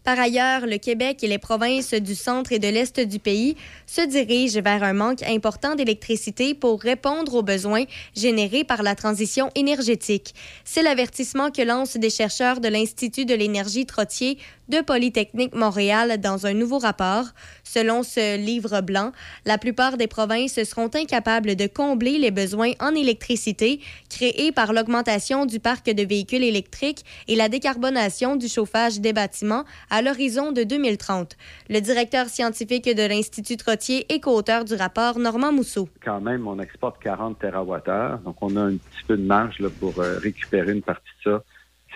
Par 0.04 0.20
ailleurs, 0.20 0.66
le 0.66 0.76
Québec 0.76 1.24
et 1.24 1.28
les 1.28 1.38
provinces 1.38 1.94
du 1.94 2.14
centre 2.14 2.52
et 2.52 2.58
de 2.58 2.68
l'est 2.68 3.00
du 3.00 3.18
pays 3.18 3.56
se 3.86 4.02
dirigent 4.02 4.60
vers 4.60 4.82
un 4.82 4.92
manque 4.92 5.22
important 5.22 5.76
d'électricité 5.76 6.52
pour 6.52 6.82
répondre 6.82 7.32
aux 7.32 7.42
besoins 7.42 7.84
générés 8.14 8.64
par 8.64 8.82
la 8.82 8.94
transition 8.94 9.48
énergétique. 9.54 10.34
C'est 10.62 10.82
l'avertissement 10.82 11.50
que 11.50 11.62
lancent 11.62 11.96
des 11.96 12.10
chercheurs 12.10 12.60
de 12.60 12.68
l'Institut 12.68 13.24
de 13.24 13.34
l'énergie 13.34 13.86
Trottier 13.86 14.36
de 14.68 14.80
Polytechnique 14.80 15.54
Montréal 15.54 16.20
dans 16.20 16.46
un 16.46 16.54
nouveau 16.54 16.78
rapport. 16.78 17.26
Selon 17.64 18.02
ce 18.02 18.36
livre 18.36 18.80
blanc, 18.80 19.12
la 19.44 19.58
plupart 19.58 19.96
des 19.96 20.06
provinces 20.06 20.62
seront 20.64 20.90
incapables 20.94 21.56
de 21.56 21.66
combler 21.66 22.18
les 22.18 22.30
besoins 22.30 22.72
en 22.80 22.94
électricité 22.94 23.80
créés 24.08 24.52
par 24.52 24.72
l'augmentation 24.72 25.46
du 25.46 25.60
parc 25.60 25.86
de 25.86 26.02
véhicules 26.02 26.44
électriques 26.44 27.04
et 27.28 27.36
la 27.36 27.48
décarbonation 27.48 28.36
du 28.36 28.48
chauffage 28.48 29.00
des 29.00 29.12
bâtiments 29.12 29.64
à 29.94 30.02
l'horizon 30.02 30.50
de 30.50 30.64
2030. 30.64 31.36
Le 31.70 31.78
directeur 31.78 32.26
scientifique 32.26 32.86
de 32.86 33.08
l'Institut 33.08 33.56
Trottier 33.56 34.12
et 34.12 34.18
co-auteur 34.18 34.64
du 34.64 34.74
rapport, 34.74 35.20
Normand 35.20 35.52
Mousseau. 35.52 35.88
Quand 36.04 36.20
même, 36.20 36.48
on 36.48 36.58
exporte 36.58 37.00
40 37.00 37.38
TWh, 37.38 38.24
donc 38.24 38.36
on 38.40 38.56
a 38.56 38.62
un 38.62 38.76
petit 38.76 39.04
peu 39.06 39.16
de 39.16 39.22
marge 39.22 39.60
là, 39.60 39.68
pour 39.78 40.00
euh, 40.00 40.18
récupérer 40.18 40.72
une 40.72 40.82
partie 40.82 41.12
de 41.24 41.30
ça 41.30 41.44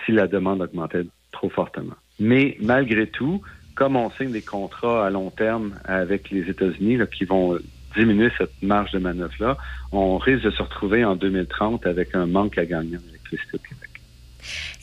si 0.05 0.13
la 0.13 0.27
demande 0.27 0.61
augmentait 0.61 1.05
trop 1.33 1.49
fortement. 1.49 1.95
Mais 2.21 2.55
malgré 2.61 3.05
tout, 3.07 3.41
comme 3.75 3.97
on 3.97 4.09
signe 4.11 4.31
des 4.31 4.41
contrats 4.41 5.05
à 5.05 5.09
long 5.09 5.29
terme 5.29 5.73
avec 5.83 6.29
les 6.29 6.49
États-Unis 6.49 6.99
qui 7.13 7.25
vont 7.25 7.55
euh, 7.55 7.63
diminuer 7.97 8.31
cette 8.37 8.63
marge 8.63 8.91
de 8.91 8.99
manœuvre-là, 8.99 9.57
on 9.91 10.17
risque 10.17 10.45
de 10.45 10.51
se 10.51 10.61
retrouver 10.63 11.03
en 11.03 11.17
2030 11.17 11.85
avec 11.85 12.15
un 12.15 12.27
manque 12.27 12.57
à 12.57 12.65
gagner 12.65 12.95
en 12.95 13.09
électricité. 13.09 13.59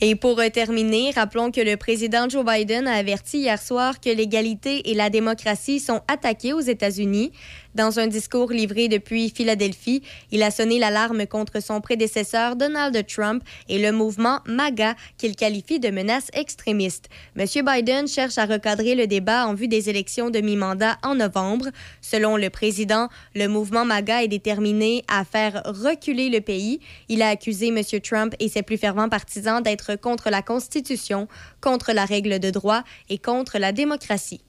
Et 0.01 0.15
pour 0.15 0.41
terminer, 0.53 1.11
rappelons 1.11 1.51
que 1.51 1.61
le 1.61 1.77
président 1.77 2.29
Joe 2.29 2.45
Biden 2.45 2.87
a 2.87 2.93
averti 2.93 3.39
hier 3.39 3.61
soir 3.61 3.99
que 3.99 4.09
l'égalité 4.09 4.91
et 4.91 4.93
la 4.93 5.09
démocratie 5.09 5.79
sont 5.79 6.01
attaquées 6.07 6.53
aux 6.53 6.61
États-Unis. 6.61 7.31
Dans 7.77 7.99
un 7.99 8.07
discours 8.07 8.51
livré 8.51 8.87
depuis 8.87 9.29
Philadelphie, 9.29 10.01
il 10.31 10.41
a 10.41 10.49
sonné 10.49 10.79
l'alarme 10.79 11.27
contre 11.27 11.61
son 11.61 11.79
prédécesseur 11.79 12.55
Donald 12.55 13.05
Trump 13.05 13.43
et 13.69 13.77
le 13.77 13.91
mouvement 13.91 14.39
MAGA 14.47 14.95
qu'il 15.19 15.35
qualifie 15.35 15.79
de 15.79 15.89
menace 15.89 16.31
extrémiste. 16.33 17.07
M. 17.35 17.45
Biden 17.63 18.07
cherche 18.07 18.39
à 18.39 18.47
recadrer 18.47 18.95
le 18.95 19.05
débat 19.05 19.45
en 19.45 19.53
vue 19.53 19.67
des 19.67 19.91
élections 19.91 20.31
de 20.31 20.39
mi-mandat 20.39 20.97
en 21.03 21.13
novembre. 21.13 21.67
Selon 22.01 22.35
le 22.35 22.49
président, 22.49 23.09
le 23.35 23.45
mouvement 23.47 23.85
MAGA 23.85 24.23
est 24.23 24.27
déterminé 24.27 25.03
à 25.07 25.23
faire 25.23 25.61
reculer 25.63 26.29
le 26.29 26.41
pays. 26.41 26.79
Il 27.09 27.21
a 27.21 27.29
accusé 27.29 27.67
M. 27.67 27.83
Trump 28.01 28.33
et 28.39 28.49
ses 28.49 28.63
plus 28.63 28.77
fervents 28.77 29.07
partisans 29.07 29.61
d'être 29.61 29.95
contre 29.97 30.31
la 30.31 30.41
Constitution, 30.41 31.27
contre 31.61 31.93
la 31.93 32.05
règle 32.05 32.39
de 32.39 32.49
droit 32.49 32.81
et 33.09 33.19
contre 33.19 33.59
la 33.59 33.71
démocratie. 33.71 34.41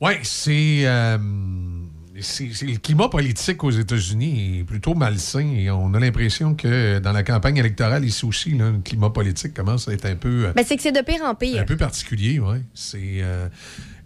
Oui, 0.00 0.14
c'est. 0.22 0.82
euh, 0.84 1.18
le 2.22 2.78
climat 2.78 3.08
politique 3.08 3.62
aux 3.64 3.70
États-Unis 3.70 4.60
est 4.60 4.64
plutôt 4.64 4.94
malsain 4.94 5.46
et 5.56 5.70
on 5.70 5.92
a 5.94 6.00
l'impression 6.00 6.54
que 6.54 6.98
dans 7.00 7.12
la 7.12 7.22
campagne 7.22 7.56
électorale, 7.56 8.04
ici 8.04 8.24
aussi, 8.24 8.50
là, 8.56 8.70
le 8.70 8.78
climat 8.78 9.10
politique 9.10 9.52
commence 9.54 9.88
à 9.88 9.92
être 9.92 10.06
un 10.06 10.16
peu, 10.16 10.52
Ben, 10.54 10.64
c'est 10.64 10.76
que 10.76 10.82
c'est 10.82 10.92
de 10.92 11.00
pire 11.00 11.22
en 11.24 11.34
pire. 11.34 11.60
un 11.60 11.64
peu 11.64 11.76
particulier. 11.76 12.40
C'est, 12.74 12.98
euh, 13.22 13.48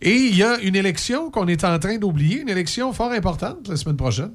Et 0.03 0.15
il 0.15 0.37
y 0.37 0.43
a 0.43 0.59
une 0.61 0.77
élection 0.77 1.31
qu'on 1.31 1.47
est 1.49 1.65
en 1.65 1.79
train 1.79 1.99
d'oublier, 1.99 2.41
une 2.41 2.49
élection 2.49 2.93
fort 2.93 3.13
importante 3.13 3.69
la 3.69 3.77
semaine 3.77 3.97
prochaine. 3.97 4.33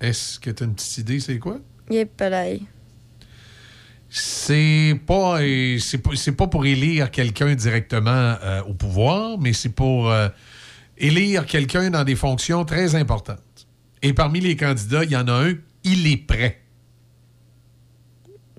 Est-ce 0.00 0.38
que 0.38 0.50
tu 0.50 0.62
as 0.62 0.66
une 0.66 0.74
petite 0.74 0.98
idée, 0.98 1.20
c'est 1.20 1.38
quoi? 1.38 1.58
Yep. 1.90 2.22
C'est 4.16 4.94
pas, 5.08 5.40
euh, 5.40 5.76
c'est 5.80 5.98
pas, 5.98 6.10
c'est 6.14 6.36
pas 6.36 6.46
pour 6.46 6.64
élire 6.64 7.10
quelqu'un 7.10 7.56
directement 7.56 8.36
euh, 8.44 8.62
au 8.62 8.72
pouvoir, 8.72 9.38
mais 9.40 9.52
c'est 9.52 9.70
pour 9.70 10.08
euh, 10.08 10.28
élire 10.96 11.46
quelqu'un 11.46 11.90
dans 11.90 12.04
des 12.04 12.14
fonctions 12.14 12.64
très 12.64 12.94
importantes. 12.94 13.40
Et 14.02 14.12
parmi 14.12 14.38
les 14.38 14.54
candidats, 14.54 15.02
il 15.02 15.10
y 15.10 15.16
en 15.16 15.26
a 15.26 15.32
un, 15.32 15.54
il 15.82 16.06
est 16.06 16.16
prêt. 16.16 16.60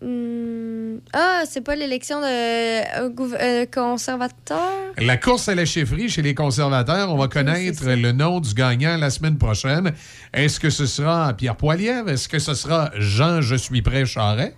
Hmm, 0.01 0.97
Ah, 1.13 1.43
c'est 1.49 1.61
pas 1.61 1.77
l'élection 1.77 2.19
de 2.19 2.25
euh, 2.25 3.09
euh, 3.39 3.65
conservateur? 3.73 4.59
La 4.97 5.15
course 5.15 5.47
à 5.47 5.55
la 5.55 5.63
chefferie 5.63 6.09
chez 6.09 6.21
les 6.21 6.35
conservateurs, 6.35 7.09
on 7.13 7.17
va 7.17 7.29
connaître 7.29 7.85
le 7.85 8.11
nom 8.11 8.41
du 8.41 8.53
gagnant 8.53 8.97
la 8.97 9.09
semaine 9.09 9.37
prochaine. 9.37 9.93
Est-ce 10.33 10.59
que 10.59 10.69
ce 10.69 10.85
sera 10.85 11.31
Pierre 11.33 11.55
Poilievre? 11.55 12.09
Est-ce 12.09 12.27
que 12.27 12.39
ce 12.39 12.55
sera 12.55 12.91
Jean 12.97 13.39
Je 13.39 13.55
suis 13.55 13.81
prêt 13.81 14.05
Charret? 14.05 14.53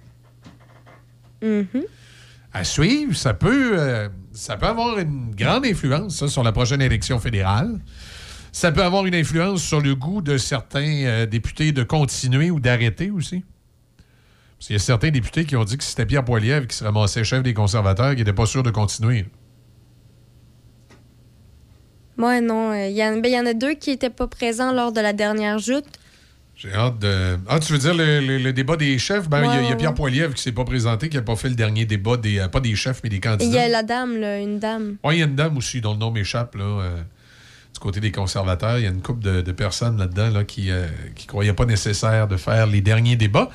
Mhm. 1.42 1.84
À 2.54 2.64
suivre, 2.64 3.16
ça 3.16 3.34
peut, 3.34 3.78
euh, 3.80 4.10
ça 4.34 4.58
peut 4.58 4.66
avoir 4.66 4.98
une 5.00 5.36
grande 5.36 5.66
influence 5.66 6.16
ça, 6.18 6.28
sur 6.28 6.44
la 6.44 6.52
prochaine 6.52 6.82
élection 6.82 7.20
fédérale. 7.20 7.80
Ça 8.52 8.72
peut 8.72 8.82
avoir 8.84 9.06
une 9.06 9.14
influence 9.14 9.62
sur 9.62 9.82
le 9.82 9.94
goût 9.94 10.22
de 10.22 10.38
certains 10.38 11.04
euh, 11.06 11.26
députés 11.28 11.72
de 11.72 11.84
continuer 11.84 12.50
ou 12.50 12.60
d'arrêter 12.60 13.12
aussi. 13.12 13.44
Parce 14.58 14.68
qu'il 14.68 14.74
y 14.76 14.78
a 14.78 14.80
certains 14.80 15.12
députés 15.12 15.46
qui 15.46 15.56
ont 15.56 15.64
dit 15.64 15.78
que 15.78 15.84
c'était 15.84 16.06
Pierre 16.08 16.26
Poilievre 16.26 16.66
qui 16.66 16.76
se 16.76 16.84
ramassait 16.84 17.24
chef 17.24 17.44
des 17.44 17.54
conservateurs 17.54 18.12
qui 18.14 18.18
n'étaient 18.20 18.34
pas 18.34 18.48
sûrs 18.48 18.64
de 18.64 18.72
continuer. 18.72 19.26
Moi, 22.18 22.42
non. 22.42 22.72
euh, 22.72 22.88
Il 22.88 22.96
y, 22.98 23.04
en- 23.04 23.18
ben, 23.18 23.26
il 23.26 23.34
y 23.36 23.40
en 23.40 23.46
a 23.46 23.54
deux 23.54 23.76
qui 23.76 23.92
n'étaient 23.92 24.10
pas 24.10 24.28
présents 24.28 24.72
lors 24.72 24.92
de 24.92 25.02
la 25.02 25.14
dernière 25.14 25.60
joute. 25.60 25.86
J'ai 26.58 26.74
hâte 26.74 26.98
de. 27.00 27.38
Ah, 27.48 27.60
tu 27.60 27.72
veux 27.74 27.78
dire 27.80 27.94
le, 27.94 28.20
le- 28.20 28.40
le 28.40 28.52
débat 28.54 28.78
des 28.78 28.98
chefs? 28.98 29.30
Ben, 29.30 29.42
il 29.42 29.46
y 29.46 29.48
a- 29.48 29.50
Ouais, 29.52 29.58
il 29.60 29.64
y, 29.64 29.68
a 29.68 29.70
ouais, 29.72 29.76
Pierre. 29.78 29.94
Poilievre 29.94 30.34
qui 30.34 30.42
s'est 30.42 30.52
pas 30.52 30.66
présenté, 30.66 31.08
qui 31.08 31.16
n'a 31.18 31.22
pas 31.22 31.36
fait 31.36 31.50
le 31.50 31.56
dernier 31.56 31.86
débat 31.86 32.18
des. 32.18 32.40
euh, 32.40 32.48
pas 32.48 32.60
des 32.60 32.76
chefs, 32.76 33.02
mais 33.04 33.10
des 33.10 33.18
Et 33.18 33.20
il 33.20 33.26
y 33.26 33.28
candidats. 33.30 33.64
a 33.64 33.68
la 33.68 33.84
dame, 33.84 34.20
là, 34.20 34.40
une 34.40 34.58
dame. 34.58 34.96
Oui, 35.04 35.18
il 35.18 35.20
y 35.20 35.22
a 35.22 35.26
une 35.26 35.36
dame 35.36 35.56
aussi 35.58 35.82
dont 35.82 35.94
le 35.94 36.00
nom 36.00 36.10
m'échappe, 36.12 36.56
là. 36.56 36.64
euh, 36.64 37.02
du 37.74 37.80
côté 37.80 38.00
des 38.00 38.12
conservateurs. 38.12 38.80
Il 38.80 38.86
y 38.86 38.88
a 38.88 38.90
une 38.90 39.04
couple 39.04 39.24
de, 39.24 39.42
de 39.42 39.52
personnes 39.52 40.00
là-dedans 40.00 40.32
là, 40.32 40.44
qui 40.44 40.70
ne 40.72 40.86
croyaient 41.28 41.54
pas 41.54 41.66
nécessaire 41.66 42.28
de 42.28 42.36
faire 42.38 42.66
les 42.66 42.82
derniers 42.82 43.16
débats. 43.18 43.50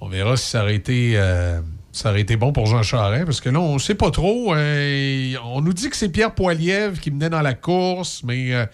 On 0.00 0.06
verra 0.08 0.36
si 0.36 0.48
ça 0.48 0.62
aurait 0.62 0.76
été. 0.76 1.14
euh, 1.16 1.60
ça 1.90 2.10
aurait 2.10 2.20
été 2.20 2.36
bon 2.36 2.52
pour 2.52 2.66
Jean 2.66 2.82
Charest, 2.84 3.24
parce 3.26 3.40
que 3.40 3.48
là, 3.50 3.58
on 3.60 3.74
ne 3.74 3.78
sait 3.80 3.96
pas 3.96 4.10
trop. 4.12 4.54
euh, 4.54 5.34
on 5.44 5.60
nous 5.60 5.72
dit 5.72 5.90
que 5.90 5.96
c'est 5.96 6.08
Pierre 6.08 6.34
Poilievre 6.36 6.98
qui 7.00 7.10
menait 7.10 7.28
dans 7.30 7.42
la 7.42 7.54
course, 7.54 8.22
mais 8.24 8.54
euh, 8.54 8.64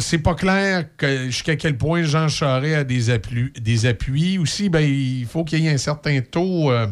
c'est 0.00 0.18
pas 0.18 0.34
clair 0.34 0.86
jusqu'à 1.26 1.54
quel 1.56 1.78
point 1.78 2.02
Jean 2.02 2.28
Charest 2.28 2.76
a 2.76 2.84
des 2.84 3.86
appuis. 3.86 4.38
Aussi, 4.38 4.68
ben, 4.68 4.80
il 4.80 5.26
faut 5.26 5.44
qu'il 5.44 5.60
y 5.60 5.68
ait 5.68 5.72
un 5.72 5.78
certain 5.78 6.20
taux. 6.20 6.72
euh, 6.72 6.86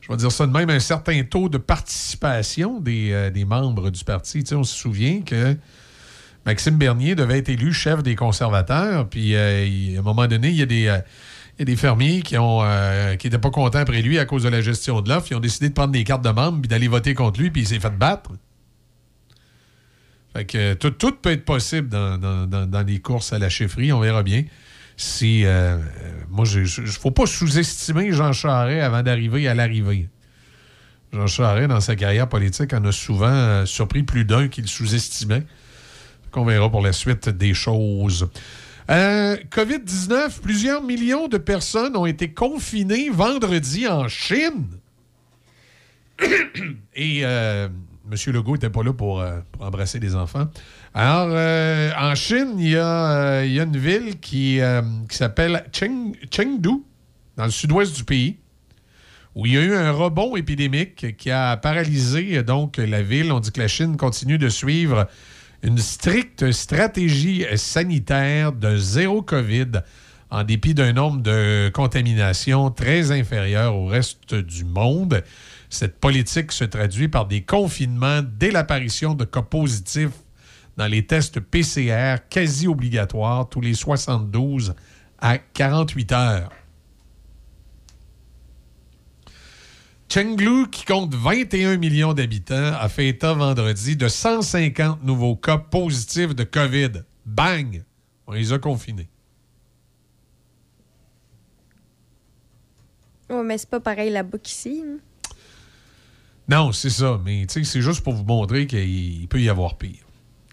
je 0.00 0.08
vais 0.08 0.16
dire 0.16 0.30
ça 0.30 0.46
de 0.46 0.52
même, 0.52 0.70
un 0.70 0.80
certain 0.80 1.22
taux 1.24 1.48
de 1.48 1.58
participation 1.58 2.78
des, 2.80 3.10
euh, 3.12 3.46
membres 3.46 3.90
du 3.90 4.04
parti. 4.04 4.44
On 4.52 4.62
se 4.62 4.74
souvient 4.74 5.22
que 5.22 5.56
Maxime 6.46 6.76
Bernier 6.76 7.14
devait 7.14 7.38
être 7.38 7.48
élu 7.48 7.72
chef 7.72 8.02
des 8.02 8.14
conservateurs, 8.14 9.08
puis 9.08 9.34
euh, 9.34 9.96
à 9.96 9.98
un 9.98 10.02
moment 10.02 10.26
donné, 10.28 10.50
il 10.50 10.56
y 10.56 10.62
a 10.62 10.66
des, 11.64 11.76
fermiers 11.76 12.22
qui 12.22 12.38
ont 12.38 12.62
n'étaient 13.10 13.38
pas 13.38 13.50
contents 13.50 13.78
après 13.78 14.02
lui 14.02 14.18
à 14.20 14.26
cause 14.26 14.44
de 14.44 14.48
la 14.48 14.60
gestion 14.60 15.00
de 15.00 15.08
l'offre. 15.08 15.28
Ils 15.32 15.36
ont 15.36 15.40
décidé 15.40 15.70
de 15.70 15.74
prendre 15.74 15.92
des 15.92 16.04
cartes 16.04 16.24
de 16.24 16.30
membres 16.30 16.60
puis 16.60 16.68
d'aller 16.68 16.88
voter 16.88 17.14
contre 17.14 17.40
lui, 17.40 17.50
puis 17.50 17.62
il 17.62 17.66
s'est 17.66 17.80
fait 17.80 17.96
battre. 17.98 18.30
Fait 20.34 20.44
que 20.44 20.74
tout, 20.74 21.12
peut 21.12 21.30
être 21.30 21.44
possible 21.44 21.88
dans, 21.88 22.84
les 22.86 22.98
courses 22.98 23.32
à 23.32 23.38
la 23.38 23.48
chefferie. 23.48 23.92
On 23.92 24.00
verra 24.00 24.22
bien. 24.24 24.44
Si, 24.96 25.44
euh, 25.44 25.76
euh, 25.76 25.78
moi, 26.28 26.44
il 26.52 26.62
ne 26.62 26.86
faut 26.86 27.10
pas 27.10 27.26
sous-estimer 27.26 28.12
Jean 28.12 28.32
Charest 28.32 28.82
avant 28.82 29.02
d'arriver 29.02 29.48
à 29.48 29.54
l'arrivée. 29.54 30.08
Jean 31.12 31.26
Charest, 31.26 31.68
dans 31.68 31.80
sa 31.80 31.94
carrière 31.94 32.28
politique, 32.28 32.72
en 32.72 32.84
a 32.84 32.92
souvent 32.92 33.26
euh, 33.26 33.66
surpris 33.66 34.02
plus 34.02 34.24
d'un 34.24 34.48
qu'il 34.48 34.68
sous-estimait. 34.68 35.44
Qu'on 36.32 36.44
verra 36.44 36.68
pour 36.68 36.82
la 36.82 36.92
suite 36.92 37.28
des 37.28 37.54
choses. 37.54 38.28
Euh, 38.90 39.36
COVID-19, 39.50 40.40
plusieurs 40.40 40.82
millions 40.82 41.28
de 41.28 41.38
personnes 41.38 41.96
ont 41.96 42.06
été 42.06 42.32
confinées 42.32 43.08
vendredi 43.08 43.86
en 43.86 44.08
Chine. 44.08 44.66
Et 46.96 47.24
M. 48.10 48.32
Legault 48.32 48.52
n'était 48.52 48.70
pas 48.70 48.82
là 48.82 48.92
pour, 48.92 49.20
euh, 49.20 49.38
pour 49.52 49.64
embrasser 49.64 49.98
des 49.98 50.14
enfants. 50.14 50.46
Alors, 50.92 51.28
euh, 51.30 51.90
en 51.98 52.14
Chine, 52.14 52.54
il 52.58 52.68
y, 52.70 52.76
a, 52.76 53.10
euh, 53.12 53.46
il 53.46 53.52
y 53.52 53.60
a 53.60 53.64
une 53.64 53.76
ville 53.76 54.20
qui, 54.20 54.60
s'appelle 55.10 55.64
Cheng- 55.72 56.14
Chengdu, 56.30 56.82
dans 57.36 57.44
le 57.46 57.50
sud-ouest 57.50 57.96
du 57.96 58.04
pays, 58.04 58.36
où 59.34 59.46
il 59.46 59.54
y 59.54 59.58
a 59.58 59.62
eu 59.62 59.74
un 59.74 59.90
rebond 59.90 60.36
épidémique 60.36 61.16
qui 61.16 61.30
a 61.30 61.56
paralysé 61.56 62.42
donc 62.42 62.76
la 62.76 63.02
ville. 63.02 63.32
On 63.32 63.40
dit 63.40 63.50
que 63.50 63.60
la 63.60 63.68
Chine 63.68 63.96
continue 63.96 64.38
de 64.38 64.48
suivre 64.48 65.08
une 65.62 65.78
stricte 65.78 66.52
stratégie 66.52 67.44
sanitaire 67.56 68.52
de 68.52 68.76
zéro 68.76 69.22
COVID 69.22 69.80
en 70.30 70.44
dépit 70.44 70.74
d'un 70.74 70.92
nombre 70.92 71.22
de 71.22 71.70
contaminations 71.72 72.70
très 72.70 73.10
inférieur 73.12 73.74
au 73.74 73.86
reste 73.86 74.34
du 74.34 74.64
monde. 74.64 75.22
Cette 75.74 75.98
politique 75.98 76.52
se 76.52 76.62
traduit 76.62 77.08
par 77.08 77.26
des 77.26 77.42
confinements 77.42 78.22
dès 78.22 78.52
l'apparition 78.52 79.14
de 79.14 79.24
cas 79.24 79.42
positifs 79.42 80.22
dans 80.76 80.86
les 80.86 81.04
tests 81.04 81.40
PCR 81.40 82.18
quasi 82.30 82.68
obligatoires 82.68 83.48
tous 83.48 83.60
les 83.60 83.74
72 83.74 84.74
à 85.18 85.38
48 85.38 86.12
heures. 86.12 86.52
Chengdu, 90.08 90.70
qui 90.70 90.84
compte 90.84 91.12
21 91.12 91.76
millions 91.78 92.14
d'habitants, 92.14 92.74
a 92.78 92.88
fait 92.88 93.08
état 93.08 93.32
vendredi 93.34 93.96
de 93.96 94.06
150 94.06 95.02
nouveaux 95.02 95.34
cas 95.34 95.58
positifs 95.58 96.36
de 96.36 96.44
COVID. 96.44 97.02
Bang! 97.26 97.82
On 98.28 98.32
les 98.32 98.52
a 98.52 98.60
confinés. 98.60 99.08
Ouais, 103.28 103.42
mais 103.42 103.58
c'est 103.58 103.68
pas 103.70 103.80
pareil 103.80 104.10
là-bas 104.10 104.38
qu'ici. 104.38 104.84
hein? 104.86 104.98
Non, 106.48 106.72
c'est 106.72 106.90
ça. 106.90 107.20
Mais 107.24 107.46
c'est 107.48 107.80
juste 107.80 108.02
pour 108.02 108.14
vous 108.14 108.24
montrer 108.24 108.66
qu'il 108.66 108.80
il 109.22 109.28
peut 109.28 109.40
y 109.40 109.48
avoir 109.48 109.76
pire. 109.76 110.04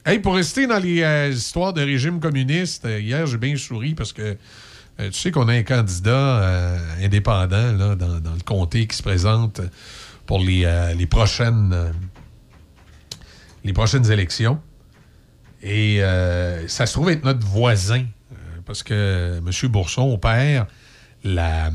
Hey, 0.04 0.18
pour 0.20 0.36
rester 0.36 0.66
dans 0.66 0.80
les 0.80 1.04
euh, 1.04 1.30
histoires 1.30 1.74
de 1.74 1.82
régime 1.82 2.20
communiste, 2.20 2.86
euh, 2.86 3.00
hier, 3.00 3.28
j'ai 3.28 3.38
bien 3.38 3.56
souri 3.56 3.94
parce 3.94 4.14
que 4.14 4.36
euh, 5.00 5.10
tu 5.12 5.14
sais 5.14 5.30
qu'on 5.30 5.48
a 5.48 5.54
un 5.54 5.62
candidat 5.62 6.78
indépendant 7.00 7.72
là, 7.74 7.96
dans, 7.96 8.08
le 8.08 8.44
comté 8.44 8.88
qui 8.88 8.98
se 8.98 9.04
présente 9.04 9.62
pour 10.26 10.40
les, 10.40 11.08
prochaines 11.10 11.94
les 13.64 13.74
prochaines 13.74 14.12
élections. 14.12 14.60
Et 15.62 16.02
ça 16.68 16.86
se 16.86 16.94
trouve 16.94 17.10
être 17.10 17.24
notre 17.24 17.46
voisin 17.46 18.06
parce 18.66 18.84
que 18.84 19.38
M. 19.38 19.72
Bourson 19.72 20.14
opère 20.14 20.68
la, 21.24 21.72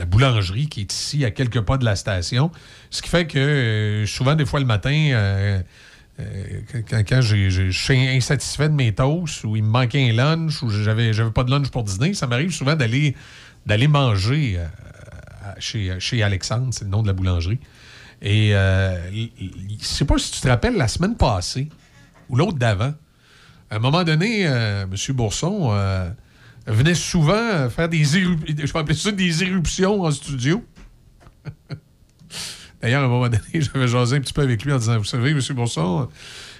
la 0.00 0.06
boulangerie 0.06 0.66
qui 0.66 0.80
est 0.80 0.92
ici 0.92 1.24
à 1.26 1.30
quelques 1.30 1.60
pas 1.60 1.76
de 1.76 1.84
la 1.84 1.94
station. 1.94 2.50
Ce 2.88 3.02
qui 3.02 3.10
fait 3.10 3.26
que 3.26 3.38
euh, 3.38 4.06
souvent, 4.06 4.34
des 4.34 4.46
fois 4.46 4.58
le 4.58 4.66
matin, 4.66 5.10
euh, 5.12 5.60
euh, 6.18 7.02
quand, 7.06 7.20
je 7.20 7.70
suis 7.70 8.08
insatisfait 8.08 8.70
de 8.70 8.74
mes 8.74 8.92
toasts 8.94 9.44
ou 9.44 9.56
il 9.56 9.62
me 9.62 9.68
manquait 9.68 10.10
un 10.10 10.12
lunch 10.12 10.62
ou 10.62 10.70
j'avais 10.70 11.12
j'avais 11.12 11.30
pas 11.30 11.44
de 11.44 11.50
lunch 11.50 11.68
pour 11.68 11.84
dîner, 11.84 12.14
ça 12.14 12.26
m'arrive 12.26 12.50
souvent 12.50 12.76
d'aller 12.76 13.88
manger 13.88 14.58
chez, 15.58 15.94
chez 16.00 16.22
Alexandre, 16.22 16.68
c'est 16.72 16.84
le 16.84 16.90
nom 16.90 17.02
de 17.02 17.06
la 17.06 17.12
boulangerie. 17.12 17.58
Et 18.22 18.54
euh, 18.54 18.98
je 19.12 19.84
sais 19.84 20.04
pas 20.06 20.18
si 20.18 20.32
tu 20.32 20.40
te 20.40 20.48
rappelles 20.48 20.76
la 20.76 20.88
semaine 20.88 21.16
passée 21.16 21.68
ou 22.30 22.36
l'autre 22.36 22.58
d'avant. 22.58 22.94
À 23.70 23.76
un 23.76 23.78
moment 23.78 24.02
donné, 24.02 24.42
M. 24.42 24.94
Bourson 25.10 25.72
venait 26.66 26.94
souvent 26.94 27.68
faire 27.70 27.88
des 27.88 28.16
éruptions, 28.16 28.56
je 28.64 28.78
appeler 28.78 28.96
ça 28.96 29.12
des 29.12 29.42
éruptions 29.42 30.02
en 30.02 30.10
studio. 30.10 30.64
D'ailleurs, 32.82 33.02
à 33.02 33.06
un 33.06 33.08
moment 33.08 33.28
donné, 33.28 33.42
j'avais 33.54 33.88
jasé 33.88 34.16
un 34.16 34.20
petit 34.20 34.32
peu 34.32 34.42
avec 34.42 34.64
lui 34.64 34.72
en 34.72 34.78
disant 34.78 34.98
Vous 34.98 35.04
savez, 35.04 35.30
M. 35.30 35.40
Bourson, 35.50 36.08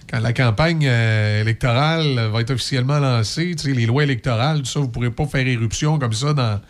quand 0.08 0.20
la 0.20 0.32
campagne 0.32 0.86
euh, 0.86 1.40
électorale 1.40 2.30
va 2.32 2.40
être 2.40 2.50
officiellement 2.50 2.98
lancée, 2.98 3.54
les 3.64 3.86
lois 3.86 4.02
électorales, 4.04 4.66
ça, 4.66 4.80
vous 4.80 4.86
ne 4.86 4.90
pourrez 4.90 5.10
pas 5.10 5.26
faire 5.26 5.46
éruption 5.46 5.98
comme 5.98 6.12
ça 6.12 6.34
dans, 6.34 6.60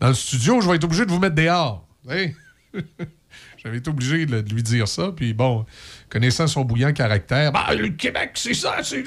dans 0.00 0.08
le 0.08 0.14
studio. 0.14 0.60
Je 0.60 0.68
vais 0.68 0.76
être 0.76 0.84
obligé 0.84 1.06
de 1.06 1.10
vous 1.10 1.18
mettre 1.18 1.34
dehors. 1.36 1.86
Hey! 2.08 2.34
J'avais 3.62 3.78
été 3.78 3.90
obligé 3.90 4.24
de, 4.24 4.40
de 4.40 4.54
lui 4.54 4.62
dire 4.62 4.88
ça. 4.88 5.12
Puis 5.14 5.34
bon, 5.34 5.66
connaissant 6.10 6.46
son 6.46 6.64
bouillant 6.64 6.92
caractère, 6.92 7.52
bah, 7.52 7.66
le 7.74 7.88
Québec, 7.90 8.32
c'est 8.34 8.54
ça. 8.54 8.76
T'es 8.90 9.02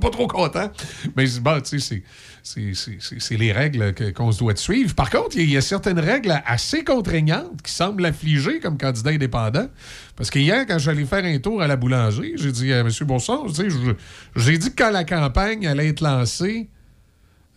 pas 0.00 0.10
trop 0.10 0.26
content. 0.26 0.70
Mais 1.16 1.26
bon, 1.40 1.60
tu 1.60 1.78
sais, 1.78 2.02
c'est- 2.42 3.36
les 3.36 3.52
règles 3.52 3.94
qu'on 4.14 4.32
se 4.32 4.38
doit 4.38 4.54
de 4.54 4.58
suivre. 4.58 4.94
Par 4.94 5.10
contre, 5.10 5.36
il 5.36 5.50
y, 5.50 5.56
a- 5.56 5.60
certaines 5.60 5.98
règles 6.00 6.40
assez 6.46 6.82
contraignantes 6.82 7.60
qui 7.62 7.70
semblent 7.72 8.06
affliger 8.06 8.58
comme 8.60 8.78
candidat 8.78 9.10
indépendant. 9.10 9.68
Parce 10.16 10.30
que 10.30 10.38
hier, 10.38 10.64
quand 10.66 10.78
j'allais 10.78 11.04
faire 11.04 11.24
un 11.24 11.38
tour 11.38 11.60
à 11.62 11.66
la 11.66 11.76
boulangerie, 11.76 12.32
j'ai 12.36 12.50
dit 12.52 12.72
à 12.72 12.78
M. 12.80 12.88
Bourson, 13.02 13.44
tu 13.48 13.54
sais, 13.54 13.70
je 13.70 13.76
je 13.76 14.40
vous 14.42 14.50
ai 14.50 14.58
dit 14.58 14.70
que 14.70 14.82
quand 14.82 14.90
la 14.90 15.04
campagne 15.04 15.66
allait 15.66 15.88
être 15.88 16.00
lancée, 16.00 16.68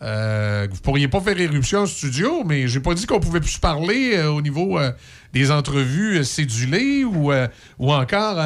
euh, 0.02 0.66
vous 0.68 0.80
pourriez 0.80 1.06
pas 1.06 1.20
faire 1.20 1.38
éruption 1.38 1.80
en 1.80 1.86
studio, 1.86 2.42
mais 2.44 2.66
j'ai 2.66 2.80
pas 2.80 2.94
dit 2.94 3.06
qu'on 3.06 3.20
pouvait 3.20 3.40
plus 3.40 3.58
parler 3.58 4.14
euh, 4.14 4.30
au 4.30 4.42
niveau 4.42 4.78
euh, 4.78 4.90
des 5.32 5.52
entrevues 5.52 6.18
euh, 6.18 6.24
cédulées 6.24 7.04
ou, 7.04 7.32
ou 7.78 7.92
encore 7.92 8.36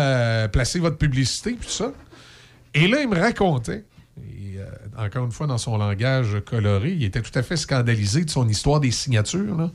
placer 0.50 0.78
votre 0.78 0.98
publicité 0.98 1.52
puis 1.52 1.66
tout 1.66 1.72
ça. 1.72 1.92
Et 2.74 2.88
là, 2.88 3.00
il 3.00 3.08
me 3.08 3.18
racontait, 3.18 3.84
encore 4.98 5.24
une 5.24 5.32
fois 5.32 5.46
dans 5.46 5.56
son 5.56 5.78
langage 5.78 6.36
coloré, 6.44 6.92
il 6.92 7.04
était 7.04 7.22
tout 7.22 7.36
à 7.38 7.42
fait 7.42 7.56
scandalisé 7.56 8.24
de 8.24 8.30
son 8.30 8.46
histoire 8.48 8.80
des 8.80 8.90
signatures, 8.90 9.56
là, 9.56 9.70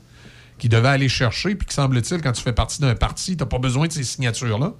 qui 0.58 0.68
devait 0.68 0.88
aller 0.88 1.08
chercher, 1.08 1.56
puis 1.56 1.66
que 1.66 1.74
semble-t-il, 1.74 2.22
quand 2.22 2.32
tu 2.32 2.42
fais 2.42 2.52
partie 2.52 2.80
d'un 2.80 2.94
parti, 2.94 3.36
tu 3.36 3.42
n'as 3.42 3.48
pas 3.48 3.58
besoin 3.58 3.88
de 3.88 3.92
ces 3.92 4.04
signatures-là. 4.04 4.74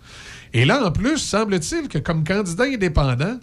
Et 0.53 0.65
là, 0.65 0.87
en 0.87 0.93
plus, 0.93 1.19
semble-t-il 1.19 1.89
que 1.89 1.99
comme 1.99 2.23
candidat 2.23 2.65
indépendant, 2.65 3.39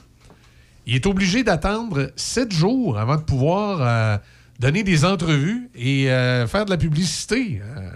il 0.89 0.95
est 0.95 1.05
obligé 1.05 1.43
d'attendre 1.43 2.11
sept 2.15 2.51
jours 2.51 2.97
avant 2.97 3.15
de 3.15 3.21
pouvoir 3.21 3.79
euh, 3.79 4.17
donner 4.59 4.81
des 4.81 5.05
entrevues 5.05 5.69
et 5.75 6.09
euh, 6.09 6.47
faire 6.47 6.65
de 6.65 6.71
la 6.71 6.77
publicité. 6.77 7.61
Euh, 7.63 7.91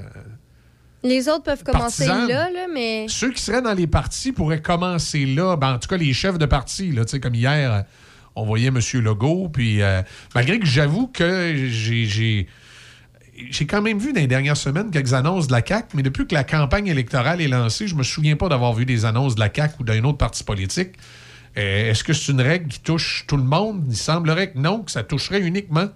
Les 1.02 1.28
autres 1.28 1.42
peuvent 1.42 1.64
commencer 1.64 2.06
Partisane. 2.06 2.28
là, 2.28 2.52
là, 2.52 2.68
mais. 2.72 3.08
ceux 3.10 3.32
qui 3.32 3.42
seraient 3.42 3.64
dans 3.64 3.74
les 3.74 3.88
partis 3.88 4.32
pourraient 4.32 4.62
commencer 4.62 5.26
là. 5.26 5.56
Ben, 5.56 5.74
en 5.74 5.80
tout 5.80 5.88
cas, 5.88 5.98
les 5.98 6.14
chefs 6.14 6.38
de 6.38 6.46
parti, 6.46 6.92
là, 6.92 7.02
comme 7.20 7.34
hier, 7.34 7.84
on 8.36 8.46
voyait 8.46 8.68
M. 8.68 8.80
Legault. 9.02 9.50
Puis, 9.50 9.82
malgré 10.36 10.60
que 10.60 10.68
j'avoue 10.68 11.08
que 11.08 11.56
j'ai. 11.56 12.48
j'ai 13.50 13.66
quand 13.66 13.82
même 13.82 13.98
vu 13.98 14.14
dans 14.14 14.22
les 14.22 14.28
dernières 14.28 14.56
semaines 14.58 14.92
quelques 14.92 15.14
annonces 15.14 15.48
de 15.48 15.54
la 15.54 15.66
CAQ, 15.66 15.96
mais 15.96 16.04
depuis 16.04 16.28
que 16.28 16.36
la 16.36 16.44
campagne 16.44 16.86
électorale 16.86 17.42
est 17.42 17.48
lancée, 17.48 17.88
je 17.88 17.96
me 17.96 18.04
souviens 18.04 18.36
pas 18.36 18.50
d'avoir 18.50 18.74
vu 18.74 18.86
des 18.86 19.04
annonces 19.06 19.34
de 19.34 19.40
la 19.40 19.50
CAQ 19.52 19.78
ou 19.80 19.84
d'un 19.84 20.04
autre 20.04 20.20
parti 20.20 20.44
politique. 20.44 20.92
Euh, 21.58 21.92
Est-ce 21.92 22.04
que 22.04 22.14
c'est 22.14 22.32
une 22.32 22.42
règle 22.42 22.68
qui 22.68 22.80
touche 22.80 23.26
tout 23.28 23.38
le 23.38 23.44
monde? 23.44 23.86
Il 23.90 23.96
semblerait 23.96 24.52
que 24.52 24.58
non, 24.58 24.80
que 24.82 24.92
ça 24.92 25.04
toucherait 25.04 25.42
uniquement 25.42 25.90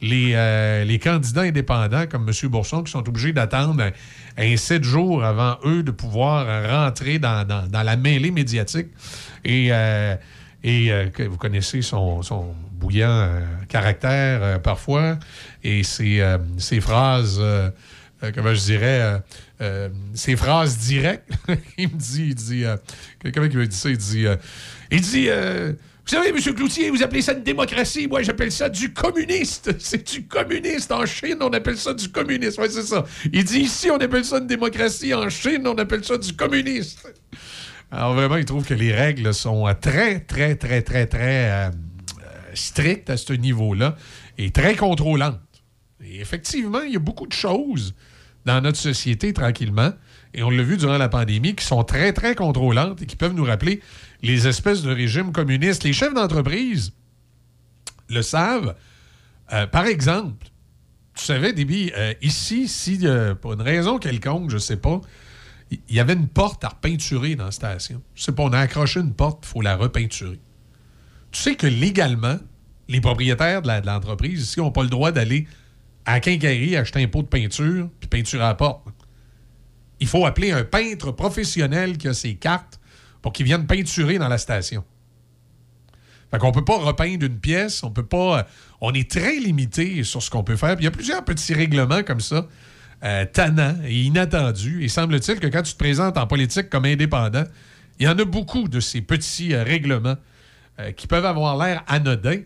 les, 0.00 0.32
euh, 0.34 0.98
candidats 0.98 1.42
indépendants 1.42 2.06
comme 2.06 2.28
M. 2.28 2.48
Bourson 2.50 2.82
qui 2.82 2.92
sont 2.92 3.08
obligés 3.08 3.32
d'attendre 3.32 3.90
un, 4.36 4.56
sept 4.56 4.84
jours 4.84 5.24
avant 5.24 5.58
eux 5.64 5.82
de 5.82 5.90
pouvoir 5.90 6.46
rentrer 6.70 7.18
dans, 7.18 7.68
la 7.72 7.96
mêlée 7.96 8.30
médiatique. 8.30 8.88
Et, 9.44 9.68
euh, 9.72 10.14
et 10.62 10.92
vous 11.28 11.36
connaissez 11.36 11.82
son, 11.82 12.22
bouillant 12.72 13.28
caractère 13.68 14.60
parfois 14.62 15.18
et 15.64 15.82
ses, 15.82 16.22
ses 16.58 16.80
phrases, 16.80 17.42
comment 18.34 18.54
je 18.54 18.64
dirais, 18.64 19.20
ses 20.14 20.36
phrases 20.36 20.78
directes. 20.78 21.28
il 21.78 21.88
me 21.88 21.96
dit, 21.96 22.26
il 22.28 22.34
dit, 22.34 22.64
comment 23.34 23.46
il 23.46 23.58
me 23.58 23.66
dit 23.66 23.76
ça? 23.76 23.90
Il 23.90 23.96
dit, 23.96 24.26
il 24.90 25.00
dit, 25.00 25.26
euh, 25.28 25.72
vous 26.08 26.14
savez, 26.14 26.30
M. 26.30 26.54
Cloutier, 26.54 26.88
vous 26.88 27.02
appelez 27.02 27.20
ça 27.20 27.34
une 27.34 27.42
démocratie. 27.42 28.06
Moi, 28.08 28.22
j'appelle 28.22 28.50
ça 28.50 28.70
du 28.70 28.94
communiste. 28.94 29.74
C'est 29.78 30.10
du 30.10 30.26
communiste. 30.26 30.90
En 30.90 31.04
Chine, 31.04 31.36
on 31.42 31.50
appelle 31.50 31.76
ça 31.76 31.92
du 31.92 32.08
communisme. 32.08 32.62
Ouais, 32.62 32.70
c'est 32.70 32.82
ça. 32.82 33.04
Il 33.30 33.44
dit 33.44 33.60
ici, 33.60 33.90
on 33.90 33.98
appelle 33.98 34.24
ça 34.24 34.38
une 34.38 34.46
démocratie. 34.46 35.12
En 35.12 35.28
Chine, 35.28 35.66
on 35.66 35.76
appelle 35.76 36.02
ça 36.02 36.16
du 36.16 36.32
communiste. 36.32 37.06
Alors, 37.90 38.14
vraiment, 38.14 38.36
il 38.36 38.46
trouve 38.46 38.64
que 38.64 38.72
les 38.72 38.90
règles 38.94 39.34
sont 39.34 39.68
euh, 39.68 39.74
très, 39.78 40.20
très, 40.20 40.56
très, 40.56 40.80
très, 40.80 41.06
très 41.06 41.50
euh, 41.50 41.68
euh, 41.68 41.70
strictes 42.54 43.10
à 43.10 43.18
ce 43.18 43.34
niveau-là 43.34 43.94
et 44.38 44.50
très 44.50 44.76
contrôlantes. 44.76 45.40
Et 46.02 46.20
effectivement, 46.20 46.80
il 46.80 46.94
y 46.94 46.96
a 46.96 47.00
beaucoup 47.00 47.26
de 47.26 47.32
choses 47.32 47.94
dans 48.46 48.62
notre 48.62 48.78
société, 48.78 49.34
tranquillement, 49.34 49.92
et 50.32 50.42
on 50.42 50.48
l'a 50.48 50.62
vu 50.62 50.78
durant 50.78 50.96
la 50.96 51.10
pandémie, 51.10 51.54
qui 51.54 51.66
sont 51.66 51.84
très, 51.84 52.14
très 52.14 52.34
contrôlantes 52.34 53.02
et 53.02 53.06
qui 53.06 53.16
peuvent 53.16 53.34
nous 53.34 53.44
rappeler 53.44 53.82
les 54.22 54.46
espèces 54.46 54.82
de 54.82 54.92
régimes 54.92 55.32
communistes. 55.32 55.84
Les 55.84 55.92
chefs 55.92 56.14
d'entreprise 56.14 56.92
le 58.08 58.22
savent. 58.22 58.74
Euh, 59.52 59.66
par 59.66 59.86
exemple, 59.86 60.46
tu 61.14 61.24
savais, 61.24 61.52
Déby, 61.52 61.92
euh, 61.96 62.14
ici, 62.22 62.68
si 62.68 63.00
euh, 63.02 63.34
pour 63.34 63.52
une 63.52 63.62
raison 63.62 63.98
quelconque, 63.98 64.50
je 64.50 64.58
sais 64.58 64.76
pas, 64.76 65.00
il 65.70 65.96
y, 65.96 66.00
avait 66.00 66.14
une 66.14 66.28
porte 66.28 66.64
à 66.64 66.68
repeinturer 66.68 67.34
dans 67.34 67.46
la 67.46 67.50
station. 67.50 68.02
Je 68.14 68.22
sais 68.22 68.32
pas, 68.32 68.42
on 68.44 68.52
a 68.52 68.58
accroché 68.58 69.00
une 69.00 69.12
porte, 69.12 69.44
il 69.44 69.48
faut 69.48 69.60
la 69.60 69.76
repeinturer. 69.76 70.40
Tu 71.30 71.42
sais 71.42 71.56
que 71.56 71.66
légalement, 71.66 72.38
les 72.88 73.02
propriétaires 73.02 73.60
de 73.60 73.86
l'entreprise 73.86 74.42
ici 74.42 74.60
n'ont 74.60 74.70
pas 74.70 74.82
le 74.82 74.88
droit 74.88 75.12
d'aller 75.12 75.46
à 76.06 76.20
quincaillerie 76.20 76.76
acheter 76.76 77.02
un 77.02 77.08
pot 77.08 77.22
de 77.22 77.28
peinture 77.28 77.90
puis 78.00 78.08
peinturer 78.08 78.44
à 78.44 78.48
la 78.48 78.54
porte. 78.54 78.82
Il 80.00 80.06
faut 80.06 80.24
appeler 80.24 80.52
un 80.52 80.64
peintre 80.64 81.12
professionnel 81.12 81.98
qui 81.98 82.08
a 82.08 82.14
ses 82.14 82.36
cartes 82.36 82.77
pour 83.22 83.32
qu'il 83.32 83.46
vienne 83.46 83.66
peinturer 83.66 84.18
dans 84.18 84.28
la 84.28 84.38
station. 84.38 84.84
Fait 86.30 86.38
qu'on 86.38 86.52
peut 86.52 86.64
pas 86.64 86.76
repeindre 86.76 87.24
une 87.24 87.38
pièce, 87.38 87.82
on 87.82 87.90
peut 87.90 88.04
pas. 88.04 88.46
On 88.80 88.92
est 88.92 89.10
très 89.10 89.36
limité 89.38 90.04
sur 90.04 90.22
ce 90.22 90.30
qu'on 90.30 90.44
peut 90.44 90.56
faire. 90.56 90.76
Il 90.78 90.84
y 90.84 90.86
a 90.86 90.90
plusieurs 90.90 91.24
petits 91.24 91.54
règlements 91.54 92.02
comme 92.02 92.20
ça, 92.20 92.46
euh, 93.02 93.24
tannants 93.32 93.76
et 93.84 94.02
inattendus. 94.02 94.84
Et 94.84 94.88
semble-t-il 94.88 95.40
que 95.40 95.46
quand 95.46 95.62
tu 95.62 95.72
te 95.72 95.78
présentes 95.78 96.18
en 96.18 96.26
politique 96.26 96.68
comme 96.68 96.84
indépendant, 96.84 97.44
il 97.98 98.06
y 98.06 98.08
en 98.08 98.18
a 98.18 98.24
beaucoup 98.24 98.68
de 98.68 98.80
ces 98.80 99.00
petits 99.00 99.54
euh, 99.54 99.64
règlements 99.64 100.16
euh, 100.80 100.92
qui 100.92 101.06
peuvent 101.06 101.24
avoir 101.24 101.56
l'air 101.56 101.82
anodins, 101.88 102.42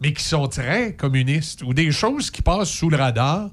mais 0.00 0.12
qui 0.12 0.22
sont 0.22 0.46
très 0.46 0.94
communistes, 0.94 1.62
ou 1.62 1.74
des 1.74 1.90
choses 1.90 2.30
qui 2.30 2.40
passent 2.40 2.70
sous 2.70 2.88
le 2.88 2.96
radar, 2.96 3.50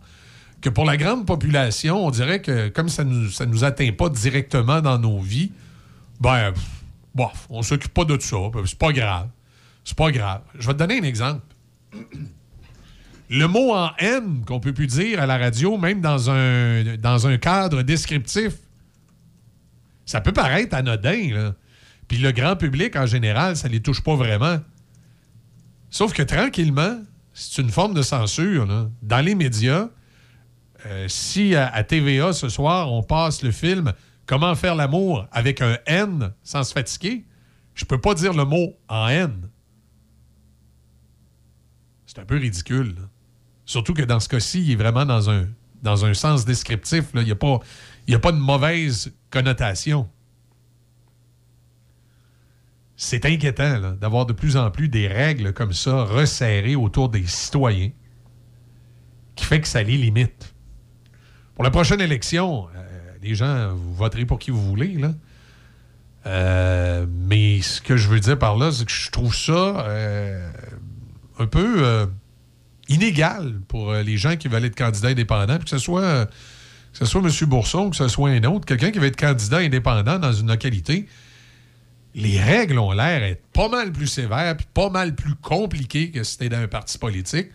que 0.62 0.70
pour 0.70 0.86
la 0.86 0.96
grande 0.96 1.26
population, 1.26 2.06
on 2.06 2.12
dirait 2.12 2.42
que 2.42 2.70
comme 2.70 2.88
ça 2.88 3.04
nous, 3.04 3.30
ça 3.30 3.48
nous 3.48 3.64
atteint 3.64 3.92
pas 3.92 4.10
directement 4.10 4.80
dans 4.80 5.00
nos 5.00 5.20
vies, 5.20 5.52
ben, 6.22 6.54
bof, 7.16 7.48
on 7.50 7.64
s'occupe 7.64 7.94
pas 7.94 8.06
de 8.06 8.18
ça, 8.20 8.38
ben, 8.54 8.62
c'est 8.66 8.78
pas 8.78 8.94
grave. 8.94 9.28
C'est 9.84 9.98
pas 9.98 10.12
grave. 10.12 10.42
Je 10.54 10.68
vais 10.68 10.74
te 10.74 10.78
donner 10.78 11.00
un 11.00 11.04
exemple. 11.04 11.44
Le 13.30 13.48
mot 13.48 13.74
en 13.74 13.92
haine 13.98 14.44
qu'on 14.46 14.60
peut 14.60 14.74
plus 14.74 14.88
dire 14.88 15.20
à 15.22 15.26
la 15.26 15.38
radio, 15.38 15.78
même 15.78 16.02
dans 16.02 16.30
un, 16.30 17.38
cadre 17.38 17.82
descriptif, 17.82 18.54
ça 20.06 20.20
peut 20.20 20.34
paraître 20.34 20.76
anodin, 20.76 21.34
là. 21.34 21.56
Puis 22.10 22.18
le 22.18 22.34
grand 22.34 22.58
public, 22.58 22.98
en 22.98 23.06
général, 23.06 23.56
ça 23.56 23.70
les 23.70 23.80
touche 23.80 24.04
pas 24.04 24.16
vraiment. 24.16 24.58
Sauf 25.90 26.12
que 26.12 26.24
tranquillement, 26.24 27.00
c'est 27.34 27.62
une 27.62 27.70
forme 27.70 27.94
de 27.94 28.02
censure. 28.02 28.68
Dans 29.02 29.26
les 29.26 29.34
médias, 29.34 29.88
euh, 30.88 31.08
si 31.08 31.56
à 31.56 31.82
TVA 31.86 32.34
ce 32.34 32.50
soir, 32.50 32.92
on 32.92 33.02
passe 33.02 33.44
le 33.44 33.52
film 33.52 33.94
Comment 34.32 34.56
faire 34.56 34.76
l'amour 34.76 35.28
avec 35.34 35.62
un 35.62 35.78
N 35.86 36.34
sans 36.42 36.64
se 36.64 36.72
fatiguer, 36.72 37.26
je 37.74 37.84
peux 37.84 38.00
pas 38.00 38.14
dire 38.14 38.32
le 38.32 38.46
mot 38.46 38.78
en 38.88 39.10
N. 39.10 39.50
C'est 42.06 42.18
un 42.20 42.24
peu 42.24 42.38
ridicule. 42.38 42.96
Surtout 43.66 43.94
que 43.94 44.04
dans 44.04 44.22
ce 44.22 44.30
cas-ci, 44.30 44.64
il 44.64 44.72
est 44.72 44.76
vraiment 44.78 45.06
dans 45.06 45.30
un, 45.30 46.14
sens 46.14 46.46
descriptif. 46.46 47.08
Il 47.14 47.24
n'y 47.24 47.32
a, 47.32 47.36
pas- 47.36 47.60
a 48.10 48.20
pas 48.20 48.32
de 48.32 48.38
mauvaise 48.38 49.14
connotation. 49.32 50.10
C'est 52.96 53.26
inquiétant 53.26 53.96
d'avoir 53.96 54.26
de 54.26 54.32
plus 54.32 54.56
en 54.56 54.72
plus 54.72 54.88
des 54.88 55.10
règles 55.10 55.52
comme 55.52 55.74
ça 55.74 56.06
resserrées 56.06 56.78
autour 56.78 57.10
des 57.10 57.28
citoyens 57.28 57.92
qui 59.36 59.44
fait 59.44 59.60
que 59.60 59.68
ça 59.68 59.84
les 59.84 59.98
limite. 59.98 60.56
Pour 61.54 61.66
la 61.66 61.70
prochaine 61.70 62.00
élection, 62.00 62.70
euh, 62.74 62.91
les 63.22 63.36
gens, 63.36 63.74
vous 63.74 63.94
voterez 63.94 64.26
pour 64.26 64.40
qui 64.40 64.52
vous 64.52 64.62
voulez, 64.62 64.94
là. 64.96 65.14
Euh, 66.28 67.06
mais 67.10 67.62
ce 67.62 67.82
que 67.82 67.98
je 67.98 68.08
veux 68.08 68.20
dire 68.20 68.38
par 68.38 68.58
là, 68.58 68.72
c'est 68.72 68.86
que 68.86 68.92
je 68.92 69.10
trouve 69.10 69.36
ça 69.36 69.52
euh, 69.52 70.52
un 71.40 71.48
peu 71.48 71.84
euh, 71.84 72.06
inégal 72.90 73.60
pour 73.68 73.94
les 73.94 74.18
gens 74.18 74.36
qui 74.36 74.48
veulent 74.48 74.66
être 74.66 74.76
candidats 74.76 75.10
indépendants, 75.10 75.58
que 75.58 75.70
ce 75.70 75.80
soit, 75.80 76.28
que 76.28 76.98
ce 76.98 77.06
soit 77.06 77.22
M. 77.22 77.50
Bourson, 77.50 77.90
que 77.90 77.96
ce 77.96 78.08
soit 78.08 78.30
un 78.30 78.44
autre, 78.44 78.66
quelqu'un 78.66 78.92
qui 78.92 79.00
veut 79.00 79.08
être 79.08 79.20
candidat 79.20 79.58
indépendant 79.58 80.20
dans 80.20 80.34
une 80.34 80.48
localité. 80.48 81.08
Les 82.14 82.40
règles 82.40 82.78
ont 82.78 82.92
l'air 82.92 83.22
d'être 83.22 83.46
pas 83.54 83.70
mal 83.70 83.92
plus 83.92 84.08
sévères, 84.08 84.58
puis 84.58 84.68
pas 84.74 84.90
mal 84.90 85.16
plus 85.16 85.36
compliquées 85.36 86.12
que 86.12 86.24
si 86.24 86.34
c'était 86.34 86.50
dans 86.50 86.58
un 86.58 86.68
parti 86.68 86.98
politique. 86.98 87.48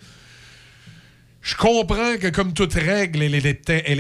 Je 1.47 1.55
comprends 1.55 2.16
que, 2.20 2.28
comme 2.31 2.52
toute 2.55 2.74
règle, 2.74 3.23
elle 3.23 3.47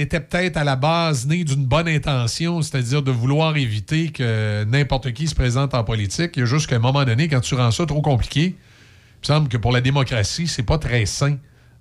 était, 0.00 0.18
peut-être 0.18 0.56
à 0.56 0.64
la 0.64 0.74
base 0.74 1.28
née 1.28 1.44
d'une 1.44 1.64
bonne 1.64 1.86
intention, 1.86 2.60
c'est-à-dire 2.60 3.02
de 3.02 3.12
vouloir 3.12 3.56
éviter 3.56 4.10
que 4.10 4.64
n'importe 4.64 5.12
qui 5.12 5.28
se 5.28 5.34
présente 5.36 5.72
en 5.72 5.84
politique. 5.84 6.32
Il 6.34 6.40
y 6.40 6.42
a 6.42 6.46
juste 6.46 6.66
qu'à 6.66 6.74
un 6.74 6.80
moment 6.80 7.04
donné, 7.04 7.28
quand 7.28 7.38
tu 7.38 7.54
rends 7.54 7.70
ça 7.70 7.86
trop 7.86 8.02
compliqué, 8.02 8.46
il 8.46 9.20
me 9.22 9.26
semble 9.26 9.48
que 9.48 9.58
pour 9.58 9.70
la 9.70 9.80
démocratie, 9.80 10.48
c'est 10.48 10.64
pas 10.64 10.78
très 10.78 11.06
sain 11.06 11.36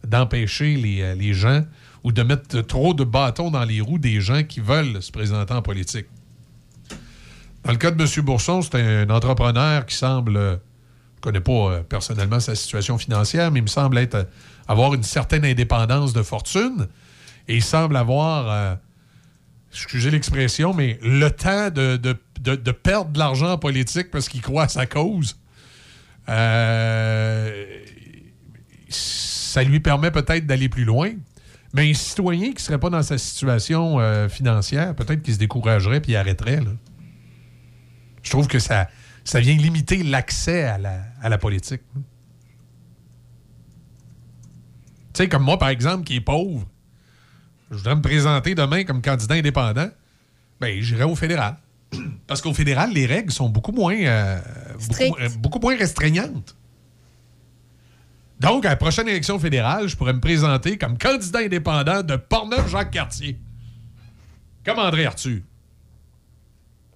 d'empêcher 0.07 0.75
les, 0.75 1.01
euh, 1.01 1.15
les 1.15 1.33
gens 1.33 1.63
ou 2.03 2.11
de 2.11 2.21
mettre 2.21 2.61
trop 2.61 2.93
de 2.93 3.03
bâtons 3.03 3.49
dans 3.49 3.65
les 3.65 3.81
roues 3.81 3.97
des 3.97 4.21
gens 4.21 4.43
qui 4.43 4.59
veulent 4.59 5.01
se 5.01 5.11
présenter 5.11 5.55
en 5.55 5.63
politique. 5.63 6.05
Dans 7.63 7.71
le 7.71 7.79
cas 7.79 7.89
de 7.89 7.99
M. 7.99 8.23
Bourson, 8.23 8.61
c'est 8.61 8.79
un 8.79 9.09
entrepreneur 9.09 9.83
qui 9.87 9.95
semble. 9.95 10.37
euh, 10.37 10.57
Je 11.15 11.21
connais 11.21 11.39
pas 11.39 11.51
euh, 11.71 11.81
personnellement 11.81 12.39
sa 12.39 12.53
situation 12.53 12.99
financière, 12.99 13.49
mais 13.49 13.61
il 13.61 13.63
me 13.63 13.67
semble 13.67 13.97
être, 13.97 14.27
avoir 14.67 14.93
une 14.93 15.03
certaine 15.03 15.45
indépendance 15.45 16.13
de 16.13 16.23
fortune. 16.23 16.87
Et 17.47 17.55
il 17.55 17.63
semble 17.63 17.95
avoir, 17.97 18.49
euh, 18.49 18.75
excusez 19.71 20.09
l'expression, 20.11 20.73
mais 20.73 20.99
le 21.03 21.29
temps 21.29 21.69
de, 21.69 21.97
de- 21.97 22.17
de- 22.55 22.71
perdre 22.71 23.11
de 23.11 23.19
l'argent 23.19 23.51
en 23.53 23.57
politique 23.57 24.09
parce 24.11 24.29
qu'il 24.29 24.41
croit 24.41 24.63
à 24.63 24.67
sa 24.67 24.85
cause. 24.85 25.37
Euh, 26.29 27.65
ça 28.89 29.63
lui 29.63 29.79
permet 29.79 30.11
peut-être 30.11 30.45
d'aller 30.45 30.69
plus 30.69 30.85
loin. 30.85 31.11
Mais 31.73 31.89
un 31.89 31.93
citoyen 31.93 32.47
qui 32.49 32.55
ne 32.55 32.59
serait 32.59 32.79
pas 32.79 32.89
dans 32.89 33.03
sa 33.03 33.17
situation 33.17 33.99
euh, 33.99 34.29
financière, 34.29 34.95
peut-être 34.95 35.21
qu'il 35.21 35.33
se 35.33 35.39
découragerait 35.39 35.99
puis 35.99 36.13
il 36.13 36.15
arrêterait. 36.15 36.57
là. 36.61 36.71
Je 38.23 38.29
trouve 38.29 38.47
que 38.47 38.59
ça, 38.59 38.87
ça 39.23 39.39
vient 39.39 39.55
limiter 39.55 40.01
l'accès 40.03 40.63
à 40.63 40.77
la, 40.77 41.01
à 41.21 41.29
la 41.29 41.37
politique. 41.37 41.81
Tu 45.15 45.23
sais, 45.23 45.29
comme 45.29 45.43
moi, 45.43 45.57
par 45.57 45.69
exemple, 45.69 46.03
qui 46.03 46.17
est 46.17 46.21
pauvre, 46.21 46.67
je 47.71 47.77
voudrais 47.77 47.95
me 47.95 48.01
présenter 48.01 48.53
demain 48.53 48.83
comme 48.83 49.01
candidat 49.01 49.35
indépendant, 49.35 49.87
ben, 50.59 50.81
j'irais 50.81 51.05
au 51.05 51.15
fédéral. 51.15 51.55
Parce 52.27 52.41
qu'au 52.41 52.53
fédéral, 52.53 52.91
les 52.91 53.05
règles 53.05 53.31
sont 53.31 53.47
beaucoup 53.47 53.71
moins, 53.71 53.95
euh, 53.95 54.37
beaucoup, 54.89 55.15
euh, 55.21 55.29
beaucoup 55.39 55.59
moins 55.59 55.77
restreignantes. 55.77 56.55
Donc, 58.41 58.65
à 58.65 58.69
la 58.71 58.75
prochaine 58.75 59.07
élection 59.07 59.39
fédérale, 59.39 59.87
je 59.87 59.95
pourrais 59.95 60.11
me 60.11 60.19
présenter 60.19 60.77
comme 60.77 60.97
candidat 60.97 61.39
indépendant 61.39 62.03
de 62.03 62.17
Portneuf-Jacques-Cartier. 62.17 63.39
Comme 64.65 64.79
André 64.79 65.05
Arthur. 65.05 65.39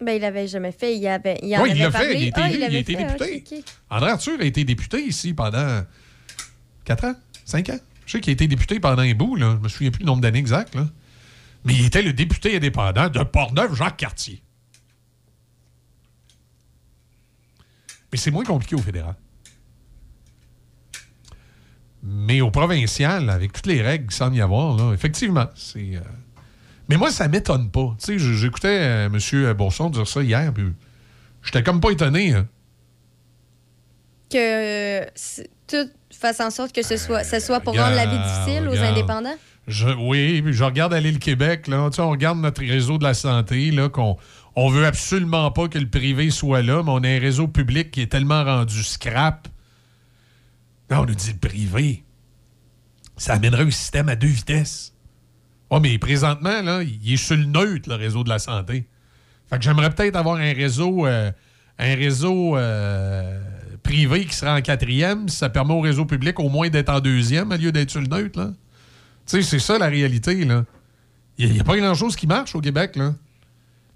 Ben, 0.02 0.14
il 0.14 0.22
l'avait 0.22 0.48
jamais 0.48 0.74
fait. 0.74 0.98
Il, 0.98 1.08
avait, 1.08 1.40
il 1.42 1.56
en 1.56 1.64
Oui, 1.64 1.72
il 1.74 1.82
avait 1.84 1.92
l'a 1.94 2.00
fait. 2.00 2.20
Il 2.20 2.24
a 2.24 2.28
été 2.28 2.42
Ah, 2.42 2.50
élu, 2.50 2.58
il 2.58 2.64
a 2.64 2.68
l'avait 2.68 2.80
été 2.82 2.96
fait. 2.98 3.18
député. 3.30 3.64
André 3.90 4.12
Arthur 4.12 4.38
a 4.42 4.44
été 4.44 4.64
député 4.66 5.02
ici 5.06 5.34
pendant 5.34 5.84
4 6.84 7.06
ans, 7.06 7.16
5 7.46 7.70
ans? 7.70 7.80
Je 8.10 8.14
sais 8.14 8.22
qu'il 8.22 8.32
a 8.32 8.34
été 8.34 8.48
député 8.48 8.80
pendant 8.80 9.04
un 9.04 9.14
bout, 9.14 9.36
là. 9.36 9.54
Je 9.60 9.64
me 9.64 9.70
souviens 9.70 9.92
plus 9.92 10.00
du 10.00 10.06
nombre 10.06 10.20
d'années 10.24 10.40
exact, 10.40 10.74
là. 10.74 10.88
Mais 11.64 11.76
il 11.76 11.86
était 11.86 12.02
le 12.02 12.12
député 12.12 12.56
indépendant 12.56 13.08
de 13.08 13.20
Portneuf-Jacques-Cartier. 13.24 14.42
Mais 18.12 18.18
c'est 18.18 18.32
moins 18.32 18.44
compliqué 18.46 18.74
au 18.74 18.80
fédéral. 18.80 19.14
Mais 22.02 22.42
au 22.42 22.50
provincial, 22.50 23.30
avec 23.30 23.54
toutes 23.54 23.68
les 23.68 23.84
règles 23.84 24.06
qu'il 24.08 24.16
semble 24.16 24.38
y 24.38 24.42
avoir, 24.42 24.76
là, 24.76 24.92
effectivement, 24.92 25.46
c'est. 25.56 25.98
euh, 25.98 26.02
Mais 26.88 26.98
moi, 26.98 27.12
ça 27.12 27.28
m'étonne 27.28 27.70
pas. 27.70 27.96
Tu 28.04 28.18
sais, 28.18 28.34
j'écoutais 28.38 28.80
euh, 29.08 29.10
M. 29.14 29.54
Bourson 29.54 29.92
dire 29.92 30.08
ça 30.08 30.24
hier, 30.24 30.52
puis 30.52 30.74
j'étais 31.44 31.62
comme 31.62 31.80
pas 31.80 31.92
étonné. 31.92 32.34
hein. 32.34 32.48
Que 34.32 35.04
euh, 35.04 35.06
tout 35.70 35.90
fasse 36.18 36.40
en 36.40 36.50
sorte 36.50 36.74
que 36.74 36.82
ce 36.84 36.98
soit, 36.98 37.24
ce 37.24 37.40
soit 37.40 37.60
pour 37.60 37.76
rendre 37.78 37.96
la 37.96 38.06
vie 38.06 38.18
difficile 38.18 38.68
aux 38.68 38.72
regarde. 38.72 38.92
indépendants? 38.98 39.36
Je- 39.68 39.88
oui, 39.90 40.44
je 40.48 40.64
regarde 40.64 40.94
aller 40.94 41.12
le 41.12 41.20
Québec, 41.20 41.68
là. 41.68 41.88
Tu 41.92 41.98
sais, 41.98 42.02
on 42.02 42.10
regarde 42.10 42.40
notre 42.40 42.62
réseau 42.62 42.98
de 42.98 43.04
la 43.04 43.14
santé, 43.14 43.70
là, 43.72 43.88
qu'on 43.90 44.18
on 44.56 44.70
veut 44.70 44.86
absolument 44.86 45.52
pas 45.52 45.68
que 45.68 45.78
le 45.78 45.88
privé 45.90 46.32
soit 46.32 46.62
là, 46.64 46.82
mais 46.84 46.90
on 46.92 47.04
a 47.04 47.08
un 47.08 47.20
réseau 47.20 47.48
public 47.48 47.92
qui 47.92 48.02
est 48.02 48.08
tellement 48.12 48.44
rendu 48.44 48.84
scrap. 48.84 49.48
Là, 50.90 51.02
on 51.02 51.06
nous 51.06 51.14
dit 51.16 51.32
le 51.32 51.48
privé. 51.48 52.04
Ça 53.16 53.34
amènerait 53.34 53.64
un 53.64 53.72
système 53.72 54.10
à 54.10 54.16
deux 54.16 54.28
vitesses. 54.28 54.94
Oh, 55.70 55.80
mais 55.80 56.00
présentement, 56.00 56.62
là, 56.64 56.82
il 56.82 57.14
est 57.14 57.18
sur 57.18 57.36
le 57.38 57.44
neutre, 57.46 57.90
le 57.90 57.96
réseau 57.96 58.24
de 58.24 58.30
la 58.30 58.40
santé. 58.40 58.88
Fait 59.50 59.58
que 59.60 59.64
j'aimerais 59.64 59.92
peut-être 59.92 60.16
avoir 60.16 60.38
un 60.38 60.54
réseau, 60.54 61.06
euh, 61.06 61.32
un 61.78 61.96
réseau 61.96 62.58
euh, 62.58 63.40
privé 63.84 64.26
qui 64.26 64.36
serait 64.36 64.52
en 64.52 64.62
quatrième. 64.62 65.30
Ça 65.30 65.50
permet 65.50 65.74
au 65.74 65.82
réseau 65.82 66.06
public 66.06 66.40
au 66.40 66.50
moins 66.50 66.70
d'être 66.70 66.90
en 66.90 67.00
deuxième 67.00 67.52
au 67.52 67.56
lieu 67.56 67.72
d'être 67.72 67.90
sur 67.92 68.02
le 68.02 68.08
neutre, 68.08 68.40
là. 68.40 68.52
Tu 69.26 69.38
sais, 69.38 69.42
c'est 69.44 69.60
ça 69.60 69.78
la 69.78 69.88
réalité, 69.88 70.44
là. 70.46 70.66
Il 71.38 71.52
n'y 71.54 71.60
a, 71.60 71.64
pas 71.64 71.78
grand-chose 71.78 72.16
qui 72.16 72.28
marche 72.28 72.54
au 72.56 72.62
Québec, 72.62 72.96
là. 72.96 73.14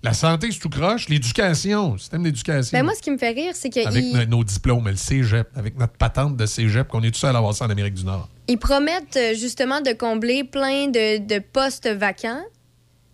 La 0.01 0.13
santé, 0.13 0.49
c'est 0.51 0.59
tout 0.59 0.69
croche. 0.69 1.07
L'éducation, 1.09 1.93
le 1.93 1.97
système 1.97 2.23
d'éducation. 2.23 2.77
Ben 2.77 2.83
moi, 2.83 2.93
ce 2.95 3.01
qui 3.01 3.09
me 3.09 3.17
fait 3.17 3.31
rire, 3.31 3.53
c'est 3.53 3.75
avec 3.85 4.03
qu'ils 4.03 4.17
no- 4.17 4.25
nos 4.25 4.43
diplômes, 4.43 4.87
le 4.89 4.95
cégep, 4.97 5.47
avec 5.55 5.77
notre 5.77 5.93
patente 5.93 6.35
de 6.37 6.45
cégep, 6.45 6.87
qu'on 6.89 7.01
est 7.03 7.11
tout 7.11 7.19
seul 7.19 7.33
à 7.35 7.37
avoir 7.39 7.53
ça 7.53 7.65
en 7.65 7.69
Amérique 7.69 7.93
du 7.93 8.03
Nord. 8.03 8.29
ils 8.49 8.57
promettent 8.57 9.15
euh, 9.17 9.33
justement 9.33 9.79
de 9.81 9.93
combler 9.93 10.43
plein 10.43 10.87
de, 10.87 11.19
de 11.25 11.39
postes 11.39 11.87
vacants, 11.87 12.43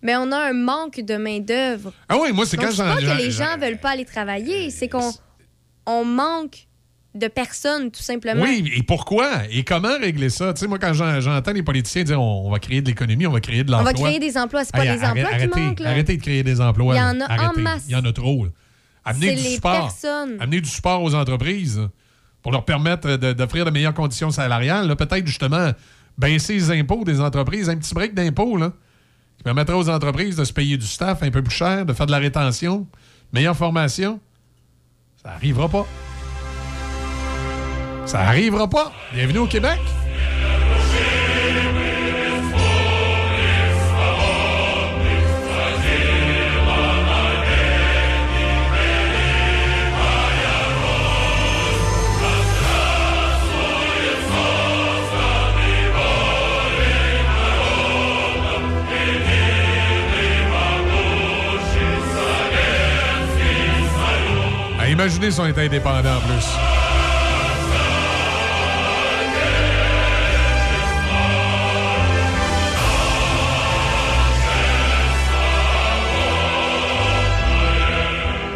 mais 0.02 0.16
on 0.16 0.32
a 0.32 0.38
un 0.50 0.54
manque 0.54 1.00
de 1.00 1.16
main-d'œuvre. 1.16 1.94
Ah 2.10 2.18
oui, 2.20 2.32
moi, 2.34 2.46
c'est 2.48 2.58
quand 2.58 2.72
c'est 2.72 2.78
j'en- 2.78 2.86
pas 2.96 3.00
j'en- 3.00 3.16
que 3.16 3.22
les 3.22 3.30
gens 3.32 3.58
veulent 3.60 3.78
pas 3.80 3.92
aller 3.92 4.06
travailler, 4.06 4.72
c'est 4.72 4.88
qu'on 4.90 5.12
on 5.90 6.06
manque 6.06 6.68
de 7.16 7.28
personnes, 7.28 7.90
tout 7.90 8.04
simplement. 8.04 8.44
Oui, 8.44 8.72
et 8.76 8.84
pourquoi? 8.84 9.28
Et 9.50 9.64
comment 9.64 9.98
régler 10.00 10.30
ça? 10.30 10.54
Tu 10.54 10.60
sais, 10.62 10.68
moi, 10.68 10.78
quand 10.78 10.94
j'en- 10.94 11.20
j'entends 11.20 11.52
les 11.54 11.64
politiciens 11.64 12.04
dire 12.04 12.22
on, 12.22 12.48
on 12.48 12.52
va 12.52 12.60
créer 12.60 12.82
de 12.82 12.88
l'économie, 12.88 13.26
on 13.26 13.32
va 13.32 13.40
créer 13.42 13.64
de 13.64 13.74
On 13.74 13.78
l'emploi. 13.78 13.94
va 13.94 14.08
créer 14.10 14.20
des 14.20 14.38
emplois. 14.38 14.64
C'est 14.64 14.72
pas 14.76 14.86
Hey, 14.86 14.92
les 14.96 15.04
arrête- 15.04 15.24
emplois 15.26 15.36
arrêtez, 15.36 15.50
qui 15.52 15.60
manquent. 15.60 15.80
Là. 15.80 15.90
Arrêtez 15.90 16.18
de 16.18 16.22
créer 16.22 16.44
des 16.44 16.62
emplois. 16.62 16.94
Il 16.96 16.98
y 17.00 17.02
en 17.02 17.20
a 17.22 17.50
en 17.50 17.60
masse. 17.60 17.86
Il 17.88 17.94
y 17.94 17.96
en 17.96 18.06
a 18.06 18.14
trop. 18.14 18.46
Amenez 19.06 19.36
du 19.36 19.42
les 19.42 19.56
support. 19.56 19.88
personnes. 19.88 20.38
Amenez 20.40 20.62
du 20.62 20.70
support 20.70 21.02
aux 21.02 21.16
entreprises 21.16 21.82
pour 22.44 22.52
leur 22.52 22.64
permettre 22.64 23.16
d'offrir 23.16 23.66
de 23.66 23.72
meilleures 23.72 23.94
conditions 23.96 24.30
salariales. 24.30 24.96
Peut-être 24.96 25.26
justement 25.26 25.72
baisser 26.18 26.54
les 26.54 26.72
impôts 26.72 27.04
des 27.06 27.20
entreprises, 27.22 27.70
un 27.70 27.78
petit 27.78 27.94
break 27.96 28.14
d'impôts 28.14 28.58
qui 29.38 29.44
permettrait 29.44 29.76
aux 29.76 29.90
entreprises 29.90 30.36
de 30.36 30.44
se 30.44 30.54
payer 30.54 30.78
du 30.78 30.86
staff 30.86 31.24
un 31.24 31.32
peu 31.32 31.42
plus 31.42 31.56
cher, 31.56 31.86
de 31.86 31.94
faire 31.94 32.06
de 32.06 32.12
la 32.12 32.18
rétention, 32.20 32.86
meilleure 33.34 33.56
formation. 33.58 34.20
Ça 35.22 35.32
arrivera 35.32 35.68
pas. 35.68 35.86
Ça 38.06 38.22
arrivera 38.22 38.70
pas. 38.70 38.94
Bienvenue 39.14 39.40
au 39.40 39.48
Québec. 39.48 39.78
Imaginez 65.00 65.32
si 65.32 65.40
on 65.40 65.46
était 65.46 65.62
indépendant 65.62 66.18
en 66.18 66.20
plus. 66.20 66.46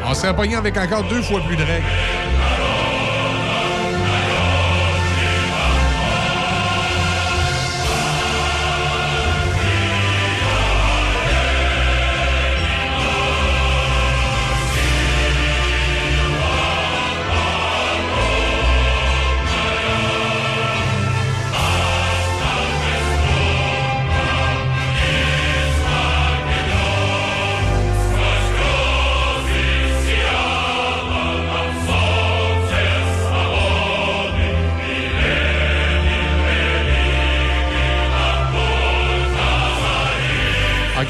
On 0.06 0.14
serait 0.14 0.36
pogné 0.36 0.56
avec 0.56 0.76
encore 0.76 1.04
deux 1.06 1.22
fois 1.22 1.40
plus 1.48 1.56
de 1.56 1.64
règles. 1.64 1.86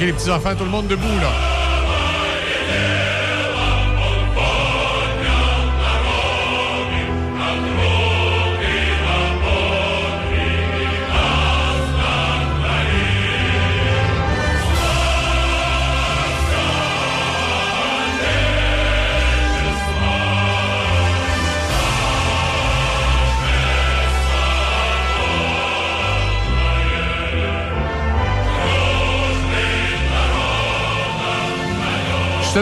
Les 0.06 0.14
petits 0.14 0.30
enfants, 0.30 0.56
tout 0.56 0.66
le 0.66 0.70
monde 0.70 0.88
debout, 0.88 1.20
là. 1.22 1.63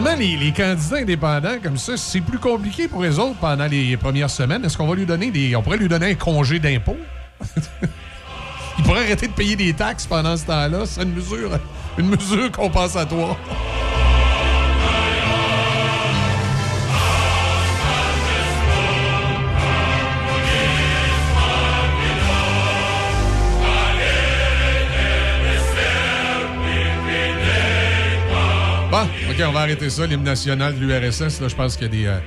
Justement, 0.02 0.20
les, 0.20 0.36
les 0.36 0.52
candidats 0.52 0.98
indépendants 0.98 1.60
comme 1.62 1.78
ça, 1.78 1.96
c'est 1.96 2.22
plus 2.22 2.40
compliqué 2.40 2.88
pour 2.88 3.04
eux 3.04 3.20
autres 3.20 3.38
pendant 3.40 3.68
les 3.68 3.96
premières 3.98 4.32
semaines. 4.32 4.66
Est-ce 4.66 4.76
qu'on 4.76 4.88
va 4.88 4.96
lui 4.96 5.06
donner 5.06 5.30
des. 5.30 5.56
On 5.56 5.62
pourrait 5.62 5.78
lui 5.78 5.88
donner 5.88 6.08
un 6.08 6.16
congé 6.16 6.58
d'impôt? 6.58 6.98
Il 8.80 8.84
pourrait 8.84 9.02
arrêter 9.02 9.28
de 9.28 9.34
payer 9.34 9.56
des 9.56 9.74
taxes 9.74 10.08
pendant 10.08 10.36
ce 10.36 10.48
temps-là. 10.48 10.88
C'est 10.88 11.04
une 11.04 11.14
mesure, 11.14 11.52
une 12.00 12.08
mesure 12.08 12.52
compensatoire. 12.52 13.38
OK, 29.04 29.42
on 29.48 29.52
va 29.52 29.62
arrêter 29.62 29.90
ça. 29.90 30.06
L'hymne 30.06 30.24
national 30.24 30.78
de 30.78 30.86
l'URSS, 30.86 31.42
là, 31.42 31.48
je 31.48 31.56
pense 31.56 31.76
qu'il 31.76 31.86
y 31.86 31.90
a 31.90 31.92
des. 31.92 32.06
euh, 32.08 32.20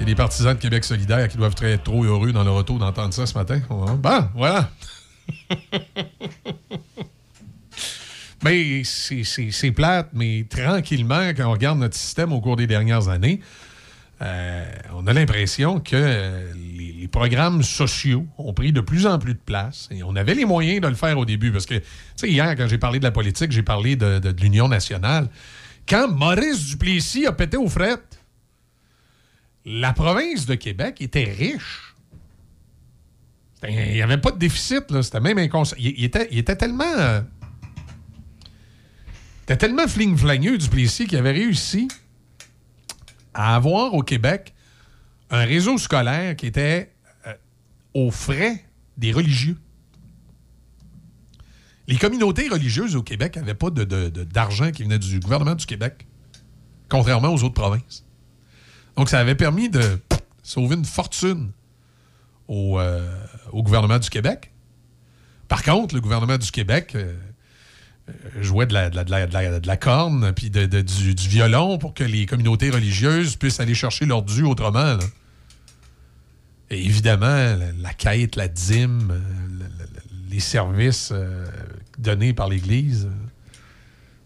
y 0.00 0.02
a 0.02 0.06
des 0.06 0.14
partisans 0.14 0.54
de 0.54 0.60
Québec 0.60 0.82
solidaire 0.84 1.28
qui 1.28 1.36
doivent 1.36 1.54
être 1.62 1.84
trop 1.84 2.04
heureux 2.04 2.32
dans 2.32 2.42
leur 2.42 2.54
auto 2.54 2.78
d'entendre 2.78 3.12
ça 3.12 3.26
ce 3.26 3.34
matin. 3.34 3.60
Bon, 3.68 4.30
voilà. 4.34 4.70
Ben, 8.42 8.82
c'est- 8.84 9.70
plate, 9.72 10.08
mais 10.14 10.46
tranquillement, 10.48 11.28
quand 11.36 11.46
on 11.46 11.52
regarde 11.52 11.78
notre 11.78 11.94
système 11.94 12.32
au 12.32 12.40
cours 12.40 12.56
des 12.56 12.66
dernières 12.66 13.08
années, 13.10 13.40
euh, 14.22 14.64
on 14.94 15.06
a 15.06 15.12
l'impression 15.12 15.78
que 15.78 15.94
euh, 15.94 16.50
les, 16.56 17.06
programmes 17.08 17.62
sociaux 17.62 18.26
ont 18.38 18.54
pris 18.54 18.72
de 18.72 18.80
plus 18.80 19.06
en 19.06 19.18
plus 19.18 19.34
de 19.34 19.40
place. 19.44 19.90
Et 19.90 20.02
on 20.02 20.16
avait 20.16 20.34
les 20.34 20.46
moyens 20.46 20.80
de 20.80 20.88
le 20.88 20.94
faire 20.94 21.18
au 21.18 21.26
début. 21.26 21.52
Parce 21.52 21.66
que, 21.66 21.74
tu 21.74 21.84
sais, 22.16 22.30
hier, 22.30 22.56
quand 22.56 22.66
j'ai 22.66 22.78
parlé 22.78 22.98
de 22.98 23.04
la 23.04 23.10
politique, 23.10 23.52
j'ai 23.52 23.62
parlé 23.62 23.94
de 23.94 24.34
l'Union 24.40 24.68
nationale. 24.68 25.28
Quand 25.88 26.08
Maurice 26.08 26.66
Duplessis 26.66 27.26
a 27.26 27.32
pété 27.32 27.56
aux 27.56 27.68
frettes, 27.68 28.20
la 29.64 29.92
province 29.92 30.46
de 30.46 30.54
Québec 30.54 31.00
était 31.00 31.24
riche. 31.24 31.94
Il 33.68 33.92
n'y 33.92 34.02
avait 34.02 34.18
pas 34.18 34.30
de 34.30 34.38
déficit. 34.38 34.84
C'était 35.02 35.20
même 35.20 35.38
inconscient. 35.38 35.76
Il, 35.78 36.04
était, 36.04 36.56
tellement. 36.56 36.84
euh, 36.84 37.20
était 39.42 39.58
tellement 39.58 39.86
fling-flagneux, 39.86 40.56
Duplessis, 40.56 41.06
qu'il 41.06 41.18
avait 41.18 41.32
réussi 41.32 41.88
à 43.34 43.54
avoir 43.54 43.94
au 43.94 44.02
Québec 44.02 44.54
un 45.30 45.44
réseau 45.44 45.76
scolaire 45.78 46.36
qui 46.36 46.46
était 46.46 46.92
euh, 47.26 47.34
aux 47.94 48.10
frais 48.10 48.64
des 48.96 49.12
religieux. 49.12 49.58
Les 51.90 51.96
communautés 51.96 52.48
religieuses 52.48 52.94
au 52.94 53.02
Québec 53.02 53.34
n'avaient 53.34 53.52
pas 53.52 53.68
d'argent 53.70 54.70
qui 54.70 54.84
venait 54.84 55.00
du 55.00 55.18
gouvernement 55.18 55.56
du 55.56 55.66
Québec, 55.66 56.06
contrairement 56.88 57.34
aux 57.34 57.42
autres 57.42 57.54
provinces. 57.54 58.04
Donc, 58.96 59.08
ça 59.08 59.18
avait 59.18 59.34
permis 59.34 59.68
de 59.68 59.98
sauver 60.44 60.76
une 60.76 60.84
fortune 60.84 61.50
au, 62.46 62.78
euh, 62.78 63.10
gouvernement 63.52 63.98
du 63.98 64.08
Québec. 64.08 64.52
Par 65.48 65.64
contre, 65.64 65.96
le 65.96 66.00
gouvernement 66.00 66.38
du 66.38 66.52
Québec 66.52 66.96
jouait 68.40 68.66
de 68.66 68.72
la, 68.72 69.76
corne 69.76 70.32
puis 70.32 70.48
du, 70.48 71.28
violon 71.28 71.76
pour 71.78 71.92
que 71.92 72.04
les 72.04 72.24
communautés 72.24 72.70
religieuses 72.70 73.34
puissent 73.34 73.58
aller 73.58 73.74
chercher 73.74 74.06
leur 74.06 74.22
dû 74.22 74.44
autrement. 74.44 74.96
Et 76.70 76.84
évidemment, 76.84 77.56
la, 77.80 77.94
quête, 77.94 78.36
la 78.36 78.46
dîme, 78.46 79.10
euh, 79.10 79.18
le- 79.48 79.64
le- 79.64 80.00
les 80.30 80.38
services 80.40 81.10
euh, 81.12 81.44
donnés 82.00 82.32
par 82.32 82.48
l'Église, 82.48 83.08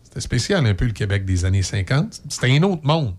c'était 0.03 0.21
spécial 0.21 0.65
un 0.67 0.75
peu 0.75 0.87
le 0.87 0.93
Québec 0.93 1.25
des 1.25 1.45
années 1.45 1.63
50. 1.63 2.23
C'était 2.29 2.51
un 2.57 2.63
autre 2.63 2.87
monde. 2.87 3.15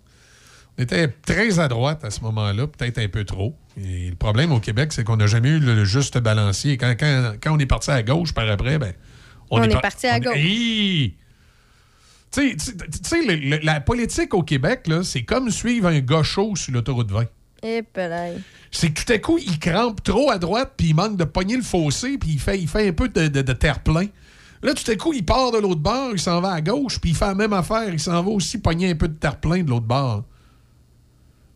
On 0.77 0.83
était 0.83 1.07
très 1.07 1.59
à 1.59 1.67
droite 1.67 2.03
à 2.03 2.09
ce 2.11 2.21
moment-là, 2.21 2.67
peut-être 2.67 2.97
un 2.99 3.07
peu 3.07 3.23
trop. 3.23 3.55
Et 3.77 4.09
le 4.09 4.15
problème 4.15 4.51
au 4.51 4.59
Québec, 4.59 4.91
c'est 4.93 5.03
qu'on 5.03 5.17
n'a 5.17 5.27
jamais 5.27 5.49
eu 5.49 5.59
le, 5.59 5.85
juste 5.85 6.17
balancier. 6.17 6.77
Quand, 6.77 6.95
quand- 6.99 7.33
quand 7.41 7.55
on 7.55 7.59
est 7.59 7.65
parti 7.65 7.91
à 7.91 8.03
gauche 8.03 8.33
par 8.33 8.49
après, 8.49 8.77
ben, 8.77 8.93
On 9.51 9.61
est 9.63 9.69
par- 9.69 9.81
parti 9.81 10.07
à 10.07 10.15
on- 10.17 10.19
gauche. 10.19 10.35
Tu 12.31 12.57
sais- 12.59 13.59
la 13.63 13.79
politique 13.79 14.33
au 14.33 14.43
Québec, 14.43 14.87
c'est 15.03 15.23
comme 15.23 15.49
suivre 15.49 15.87
un 15.87 16.23
chaud 16.23 16.55
sur 16.55 16.73
l'autoroute 16.73 17.09
20. 17.11 17.25
Et 17.63 17.81
pelaille. 17.81 18.41
C'est 18.71 18.91
que 18.91 19.03
tout 19.05 19.13
à 19.13 19.17
coup, 19.17 19.37
il 19.37 19.57
crampe 19.59 20.03
trop 20.03 20.29
à 20.29 20.37
droite, 20.37 20.73
puis 20.75 20.87
il 20.89 20.95
manque 20.95 21.15
de 21.17 21.23
pogner 21.23 21.55
le 21.55 21.63
fossé, 21.63 22.17
puis 22.17 22.31
il 22.33 22.39
fait, 22.39 22.59
il 22.59 22.67
fait 22.67 22.89
un 22.89 22.91
peu 22.91 23.07
de, 23.07 23.27
de- 23.27 23.41
de 23.41 23.53
terre-plein. 23.53 24.07
Là, 24.65 24.73
tout 24.73 24.89
à 24.89 24.95
coup, 24.95 25.13
il 25.13 25.23
part 25.23 25.51
de 25.51 25.59
l'autre 25.59 25.79
bord, 25.79 26.09
il 26.13 26.19
s'en 26.19 26.41
va 26.41 26.53
à 26.53 26.61
gauche, 26.61 26.99
puis 26.99 27.11
il 27.11 27.15
fait 27.15 27.27
la 27.27 27.35
même 27.35 27.53
affaire. 27.53 27.87
Il 27.89 27.99
s'en 27.99 28.23
va 28.23 28.31
aussi 28.31 28.57
pogner 28.57 28.89
un 28.89 28.95
peu 28.95 29.07
de 29.07 29.13
terre-plein 29.13 29.61
de 29.61 29.69
l'autre 29.69 29.85
bord. 29.85 30.23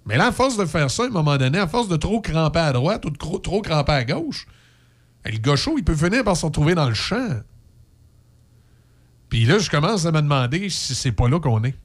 Mais 0.05 0.15
là, 0.15 0.27
à 0.27 0.31
force 0.31 0.57
de 0.57 0.65
faire 0.65 0.91
ça, 0.91 1.03
à 1.03 1.05
un 1.07 1.09
moment 1.09 1.37
donné, 1.37 1.57
à 1.57 1.67
force 1.67 1.87
de 1.87 1.97
trop 1.97 2.21
cramper 2.21 2.59
à 2.59 2.71
droite 2.71 3.03
ou 3.05 3.09
de 3.09 3.17
trop, 3.17 3.39
trop 3.39 3.63
cramper 3.63 3.93
à 3.93 4.03
gauche, 4.05 4.45
le 5.25 5.55
chaud, 5.55 5.73
il 5.77 5.83
peut 5.83 5.95
finir 5.95 6.23
par 6.23 6.37
se 6.37 6.45
retrouver 6.45 6.75
dans 6.75 6.87
le 6.87 6.93
champ. 6.93 7.41
Puis 9.27 9.45
là, 9.45 9.57
je 9.57 9.71
commence 9.71 10.05
à 10.05 10.11
me 10.11 10.21
demander 10.21 10.69
si 10.69 10.93
c'est 10.93 11.11
pas 11.11 11.27
là 11.27 11.39
qu'on 11.39 11.63
est. 11.63 11.75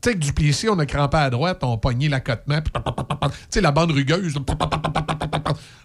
Tu 0.00 0.10
sais, 0.10 0.14
que 0.14 0.20
Duplessis, 0.20 0.70
on 0.70 0.78
a 0.78 0.86
crampé 0.86 1.18
à 1.18 1.28
droite, 1.28 1.58
on 1.62 1.74
a 1.74 1.76
pogné 1.76 2.08
l'accotement, 2.08 2.62
puis 2.62 2.72
tu 2.72 3.30
sais, 3.50 3.60
la 3.60 3.72
bande 3.72 3.90
rugueuse, 3.90 4.38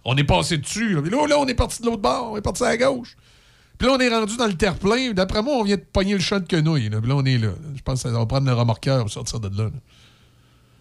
on 0.05 0.15
est 0.15 0.23
passé 0.23 0.57
dessus. 0.57 0.95
Là, 0.95 1.27
là, 1.27 1.37
on 1.37 1.47
est 1.47 1.55
parti 1.55 1.81
de 1.81 1.87
l'autre 1.87 2.01
bord, 2.01 2.31
on 2.31 2.37
est 2.37 2.41
parti 2.41 2.63
à 2.63 2.77
gauche. 2.77 3.17
Puis 3.79 3.87
là, 3.87 3.93
on 3.95 3.99
est 3.99 4.09
rendu 4.09 4.35
dans 4.37 4.45
le 4.47 4.53
terre-plein. 4.55 5.11
D'après 5.13 5.41
moi, 5.41 5.53
on 5.55 5.63
vient 5.63 5.77
de 5.77 5.81
pogner 5.81 6.13
le 6.13 6.19
champ 6.19 6.39
de 6.39 6.45
quenouille. 6.45 6.89
Puis 6.89 7.09
là, 7.09 7.15
on 7.15 7.23
est 7.25 7.37
là. 7.37 7.51
Je 7.75 7.81
pense 7.81 8.03
qu'on 8.03 8.11
va 8.11 8.25
prendre 8.25 8.45
le 8.45 8.53
remorqueur 8.53 8.99
pour 8.99 9.09
sortir 9.09 9.39
de 9.39 9.57
là. 9.57 9.69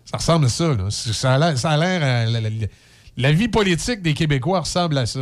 Ça 0.04 0.16
ressemble 0.16 0.46
à 0.46 0.48
ça. 0.48 0.74
Là. 0.74 0.90
Ça 0.90 1.34
a 1.34 1.38
l'air... 1.38 2.02
à- 2.02 2.26
la, 2.26 2.40
la- 3.16 3.32
vie 3.32 3.46
politique 3.48 4.02
des 4.02 4.14
Québécois 4.14 4.60
ressemble 4.60 4.98
à 4.98 5.06
ça. 5.06 5.20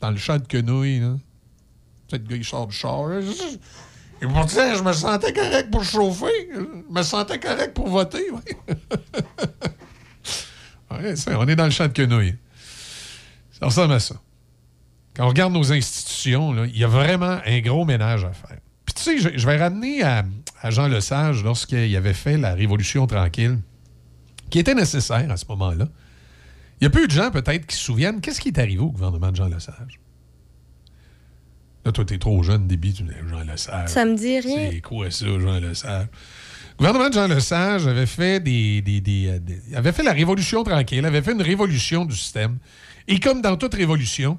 Dans 0.00 0.10
le 0.10 0.16
champ 0.16 0.38
de 0.38 0.46
quenouille. 0.46 1.00
Le 2.12 2.18
gars, 2.18 2.36
il 2.36 2.44
sort 2.44 2.66
du 2.66 2.74
char. 2.74 3.06
là. 3.08 3.20
Et 4.22 4.26
pourtant, 4.26 4.74
je 4.74 4.82
me 4.82 4.92
sentais 4.94 5.32
correct 5.34 5.70
pour 5.70 5.84
chauffer. 5.84 6.48
Je 6.54 6.92
me 6.94 7.02
sentais 7.02 7.38
correct 7.38 7.74
pour 7.74 7.88
voter. 7.88 8.30
ouais. 8.30 8.76
On 11.36 11.46
est 11.48 11.56
dans 11.56 11.64
le 11.64 11.70
champ 11.70 11.88
de 11.88 11.92
quenouille. 11.92 12.36
Ça 13.58 13.66
ressemble 13.66 13.92
à 13.94 14.00
ça. 14.00 14.14
Quand 15.14 15.24
on 15.26 15.28
regarde 15.28 15.52
nos 15.52 15.72
institutions, 15.72 16.64
il 16.64 16.76
y 16.76 16.84
a 16.84 16.88
vraiment 16.88 17.38
un 17.46 17.60
gros 17.60 17.84
ménage 17.84 18.24
à 18.24 18.32
faire. 18.32 18.58
Puis 18.84 18.94
tu 18.94 19.02
sais, 19.02 19.18
je, 19.18 19.38
je 19.38 19.46
vais 19.46 19.56
ramener 19.56 20.02
à, 20.02 20.24
à 20.60 20.70
Jean 20.70 20.88
Lesage 20.88 21.42
lorsqu'il 21.44 21.94
avait 21.96 22.14
fait 22.14 22.36
la 22.36 22.54
Révolution 22.54 23.06
tranquille, 23.06 23.58
qui 24.50 24.58
était 24.58 24.74
nécessaire 24.74 25.30
à 25.30 25.36
ce 25.36 25.44
moment-là. 25.50 25.88
Il 26.80 26.84
y 26.84 26.86
a 26.86 26.90
peu 26.90 27.06
de 27.06 27.12
gens 27.12 27.30
peut-être 27.30 27.66
qui 27.66 27.76
se 27.76 27.82
souviennent 27.84 28.20
qu'est-ce 28.20 28.40
qui 28.40 28.48
est 28.48 28.58
arrivé 28.58 28.80
au 28.80 28.90
gouvernement 28.90 29.30
de 29.30 29.36
Jean 29.36 29.46
Lesage? 29.48 30.00
Là, 31.84 31.92
toi, 31.92 32.04
t'es 32.04 32.18
trop 32.18 32.42
jeune, 32.42 32.66
débit, 32.66 32.92
tu 32.94 33.04
me 33.04 33.10
dis 33.10 33.14
Jean 33.28 33.40
Lesage. 33.42 33.88
Ça 33.90 34.04
me 34.04 34.16
dit 34.16 34.40
rien. 34.40 34.70
C'est 34.72 34.80
quoi 34.80 35.10
ça, 35.10 35.26
Jean 35.26 35.60
Lesage? 35.60 36.06
Le 36.72 36.76
gouvernement 36.78 37.08
de 37.08 37.14
Jean 37.14 37.28
Lesage 37.28 37.86
avait 37.86 38.06
fait 38.06 38.40
des, 38.40 38.80
des- 38.82 39.00
des, 39.00 39.28
euh, 39.28 39.38
des- 39.38 39.76
avait 39.76 39.92
fait 39.92 40.02
la 40.02 40.12
révolution 40.12 40.64
tranquille, 40.64 41.04
avait 41.04 41.22
fait 41.22 41.32
une 41.32 41.42
révolution 41.42 42.04
du 42.04 42.16
système. 42.16 42.58
Et 43.06 43.20
comme 43.20 43.42
dans 43.42 43.56
toute 43.56 43.74
révolution, 43.74 44.38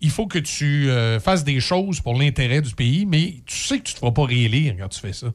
il 0.00 0.10
faut 0.10 0.26
que 0.26 0.38
tu 0.38 0.90
euh, 0.90 1.18
fasses 1.20 1.44
des 1.44 1.60
choses 1.60 2.00
pour 2.00 2.14
l'intérêt 2.14 2.60
du 2.60 2.74
pays, 2.74 3.06
mais 3.06 3.40
tu 3.46 3.56
sais 3.56 3.78
que 3.78 3.84
tu 3.84 3.92
ne 3.92 3.94
te 3.94 4.00
feras 4.00 4.12
pas 4.12 4.24
réélire 4.24 4.74
quand 4.78 4.88
tu 4.88 5.00
fais 5.00 5.12
ça. 5.12 5.28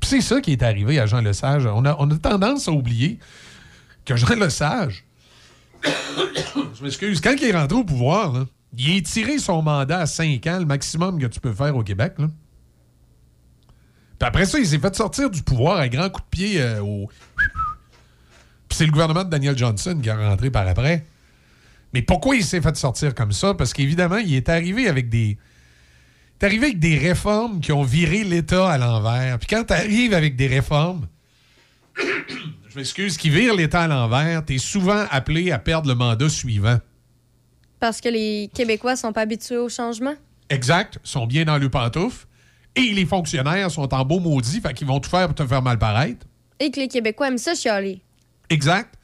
Puis 0.00 0.10
c'est 0.10 0.20
ça 0.20 0.40
qui 0.40 0.52
est 0.52 0.62
arrivé 0.62 0.98
à 0.98 1.06
Jean 1.06 1.20
Lesage. 1.20 1.66
On 1.66 1.84
a, 1.84 1.96
on 1.98 2.10
a 2.10 2.18
tendance 2.18 2.68
à 2.68 2.72
oublier 2.72 3.18
que 4.04 4.16
Jean 4.16 4.34
Lesage, 4.34 5.04
je 5.84 6.84
m'excuse, 6.84 7.20
quand 7.20 7.34
il 7.38 7.44
est 7.44 7.56
rentré 7.56 7.78
au 7.78 7.84
pouvoir, 7.84 8.46
il 8.76 8.98
a 8.98 9.00
tiré 9.00 9.38
son 9.38 9.62
mandat 9.62 10.00
à 10.00 10.06
5 10.06 10.46
ans, 10.46 10.58
le 10.58 10.66
maximum 10.66 11.18
que 11.18 11.26
tu 11.26 11.40
peux 11.40 11.52
faire 11.52 11.74
au 11.76 11.82
Québec. 11.82 12.14
Puis 12.16 12.28
après 14.20 14.46
ça, 14.46 14.58
il 14.58 14.66
s'est 14.66 14.78
fait 14.78 14.94
sortir 14.94 15.30
du 15.30 15.42
pouvoir 15.42 15.78
à 15.78 15.88
grands 15.88 16.10
coups 16.10 16.24
de 16.24 16.30
pied 16.30 16.60
euh, 16.60 16.80
au. 16.80 17.08
Puis 18.68 18.78
c'est 18.78 18.86
le 18.86 18.92
gouvernement 18.92 19.24
de 19.24 19.30
Daniel 19.30 19.56
Johnson 19.56 19.98
qui 20.02 20.08
est 20.08 20.12
rentré 20.12 20.50
par 20.50 20.66
après. 20.66 21.04
Mais 21.94 22.02
pourquoi 22.02 22.34
il 22.34 22.44
s'est 22.44 22.60
fait 22.60 22.76
sortir 22.76 23.14
comme 23.14 23.30
ça? 23.30 23.54
Parce 23.54 23.72
qu'évidemment, 23.72 24.16
il 24.16 24.34
est 24.34 24.48
arrivé 24.48 24.88
avec 24.88 25.08
des. 25.08 25.38
Il 25.38 26.42
est 26.42 26.44
arrivé 26.44 26.66
avec 26.66 26.80
des 26.80 26.98
réformes 26.98 27.60
qui 27.60 27.70
ont 27.70 27.84
viré 27.84 28.24
l'État 28.24 28.68
à 28.68 28.76
l'envers. 28.78 29.38
Puis 29.38 29.46
quand 29.46 29.62
tu 29.62 29.72
arrives 29.72 30.12
avec 30.12 30.34
des 30.34 30.48
réformes, 30.48 31.06
je 31.96 32.76
m'excuse, 32.76 33.16
qui 33.16 33.30
virent 33.30 33.54
l'État 33.54 33.82
à 33.82 33.86
l'envers, 33.86 34.44
tu 34.44 34.56
es 34.56 34.58
souvent 34.58 35.04
appelé 35.08 35.52
à 35.52 35.60
perdre 35.60 35.88
le 35.88 35.94
mandat 35.94 36.28
suivant. 36.28 36.78
Parce 37.78 38.00
que 38.00 38.08
les 38.08 38.50
Québécois 38.52 38.96
sont 38.96 39.12
pas 39.12 39.20
habitués 39.20 39.58
au 39.58 39.68
changement? 39.68 40.14
Exact, 40.50 40.98
sont 41.04 41.28
bien 41.28 41.44
dans 41.44 41.58
le 41.58 41.68
pantoufle. 41.68 42.26
Et 42.74 42.92
les 42.92 43.06
fonctionnaires 43.06 43.70
sont 43.70 43.94
en 43.94 44.04
beau 44.04 44.18
maudit, 44.18 44.60
fait 44.60 44.74
qu'ils 44.74 44.88
vont 44.88 44.98
tout 44.98 45.10
faire 45.10 45.26
pour 45.26 45.36
te 45.36 45.46
faire 45.46 45.62
mal 45.62 45.78
paraître. 45.78 46.26
Et 46.58 46.72
que 46.72 46.80
les 46.80 46.88
Québécois 46.88 47.28
aiment 47.28 47.38
ça 47.38 47.54
chialer. 47.54 48.02
Exact. 48.50 48.96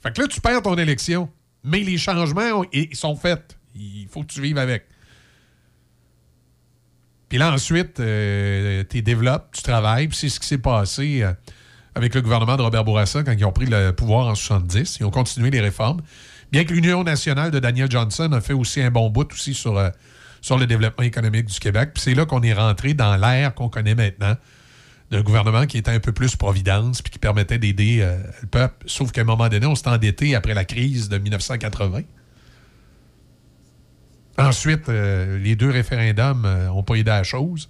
Fait 0.00 0.14
que 0.14 0.22
là, 0.22 0.28
tu 0.28 0.40
perds 0.40 0.62
ton 0.62 0.76
élection. 0.76 1.28
Mais 1.66 1.80
les 1.80 1.98
changements, 1.98 2.64
ils 2.72 2.94
sont 2.94 3.16
faits. 3.16 3.58
Il 3.74 4.06
faut 4.08 4.22
que 4.22 4.32
tu 4.32 4.40
vives 4.40 4.56
avec. 4.56 4.86
Puis 7.28 7.38
là, 7.38 7.52
ensuite, 7.52 7.94
tu 7.96 9.02
développes, 9.02 9.48
tu 9.52 9.62
travailles. 9.62 10.06
Puis 10.06 10.16
c'est 10.16 10.28
ce 10.28 10.38
qui 10.38 10.46
s'est 10.46 10.58
passé 10.58 11.22
euh, 11.22 11.32
avec 11.96 12.14
le 12.14 12.22
gouvernement 12.22 12.56
de 12.56 12.62
Robert 12.62 12.84
Bourassa 12.84 13.24
quand 13.24 13.32
ils 13.32 13.44
ont 13.44 13.52
pris 13.52 13.66
le 13.66 13.90
pouvoir 13.90 14.28
en 14.28 14.36
70. 14.36 14.98
Ils 15.00 15.04
ont 15.04 15.10
continué 15.10 15.50
les 15.50 15.60
réformes. 15.60 16.02
Bien 16.52 16.64
que 16.64 16.72
l'Union 16.72 17.02
nationale 17.02 17.50
de 17.50 17.58
Daniel 17.58 17.90
Johnson 17.90 18.30
a 18.32 18.40
fait 18.40 18.52
aussi 18.52 18.80
un 18.80 18.92
bon 18.92 19.10
bout 19.10 19.30
aussi 19.32 19.52
sur, 19.52 19.76
euh, 19.76 19.90
sur 20.40 20.58
le 20.58 20.68
développement 20.68 21.04
économique 21.04 21.46
du 21.46 21.58
Québec. 21.58 21.90
Puis 21.94 22.02
c'est 22.04 22.14
là 22.14 22.26
qu'on 22.26 22.42
est 22.42 22.54
rentré 22.54 22.94
dans 22.94 23.16
l'ère 23.16 23.54
qu'on 23.54 23.68
connaît 23.68 23.96
maintenant 23.96 24.36
d'un 25.10 25.22
gouvernement 25.22 25.66
qui 25.66 25.78
était 25.78 25.90
un 25.90 26.00
peu 26.00 26.12
plus 26.12 26.36
providence 26.36 27.02
puis 27.02 27.12
qui 27.12 27.18
permettait 27.18 27.58
d'aider 27.58 27.98
euh, 28.00 28.18
le 28.42 28.48
peuple. 28.48 28.86
Sauf 28.88 29.12
qu'à 29.12 29.20
un 29.20 29.24
moment 29.24 29.48
donné, 29.48 29.66
on 29.66 29.74
s'est 29.74 29.88
endetté 29.88 30.34
après 30.34 30.54
la 30.54 30.64
crise 30.64 31.08
de 31.08 31.18
1980. 31.18 32.02
Ensuite, 34.38 34.88
euh, 34.88 35.38
les 35.38 35.56
deux 35.56 35.70
référendums 35.70 36.46
n'ont 36.66 36.82
pas 36.82 36.96
aidé 36.96 37.10
à 37.10 37.18
la 37.18 37.24
chose. 37.24 37.68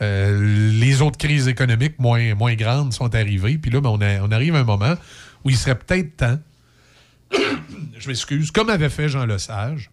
Euh, 0.00 0.70
les 0.72 1.02
autres 1.02 1.18
crises 1.18 1.48
économiques 1.48 1.98
moins, 1.98 2.34
moins 2.34 2.54
grandes 2.54 2.92
sont 2.92 3.14
arrivées. 3.14 3.58
Puis 3.58 3.70
là, 3.70 3.80
ben, 3.80 3.90
on 4.22 4.30
arrive 4.30 4.54
à 4.54 4.60
un 4.60 4.64
moment 4.64 4.94
où 5.44 5.50
il 5.50 5.56
serait 5.56 5.78
peut-être 5.78 6.16
temps, 6.16 6.38
je 7.98 8.08
m'excuse, 8.08 8.50
comme 8.50 8.70
avait 8.70 8.90
fait 8.90 9.08
Jean 9.08 9.26
Lesage, 9.26 9.90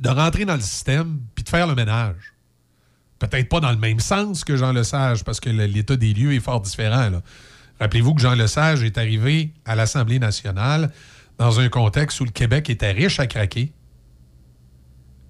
de 0.00 0.08
rentrer 0.08 0.44
dans 0.44 0.54
le 0.54 0.60
système 0.60 1.20
puis 1.34 1.44
de 1.44 1.48
faire 1.48 1.66
le 1.66 1.74
ménage. 1.74 2.31
Peut-être 3.22 3.48
pas 3.48 3.60
dans 3.60 3.70
le 3.70 3.78
même 3.78 4.00
sens 4.00 4.42
que 4.42 4.56
Jean 4.56 4.72
Lesage, 4.72 5.22
parce 5.22 5.38
que 5.38 5.48
l'état 5.48 5.94
des 5.94 6.12
lieux 6.12 6.34
est 6.34 6.40
fort 6.40 6.60
différent. 6.60 7.08
Rappelez-vous 7.78 8.14
que 8.14 8.20
Jean 8.20 8.34
Lesage 8.34 8.82
est 8.82 8.98
arrivé 8.98 9.52
à 9.64 9.76
l'Assemblée 9.76 10.18
nationale 10.18 10.90
dans 11.38 11.60
un 11.60 11.68
contexte 11.68 12.20
où 12.20 12.24
le 12.24 12.32
Québec 12.32 12.68
était 12.68 12.90
riche 12.90 13.20
à 13.20 13.28
craquer, 13.28 13.72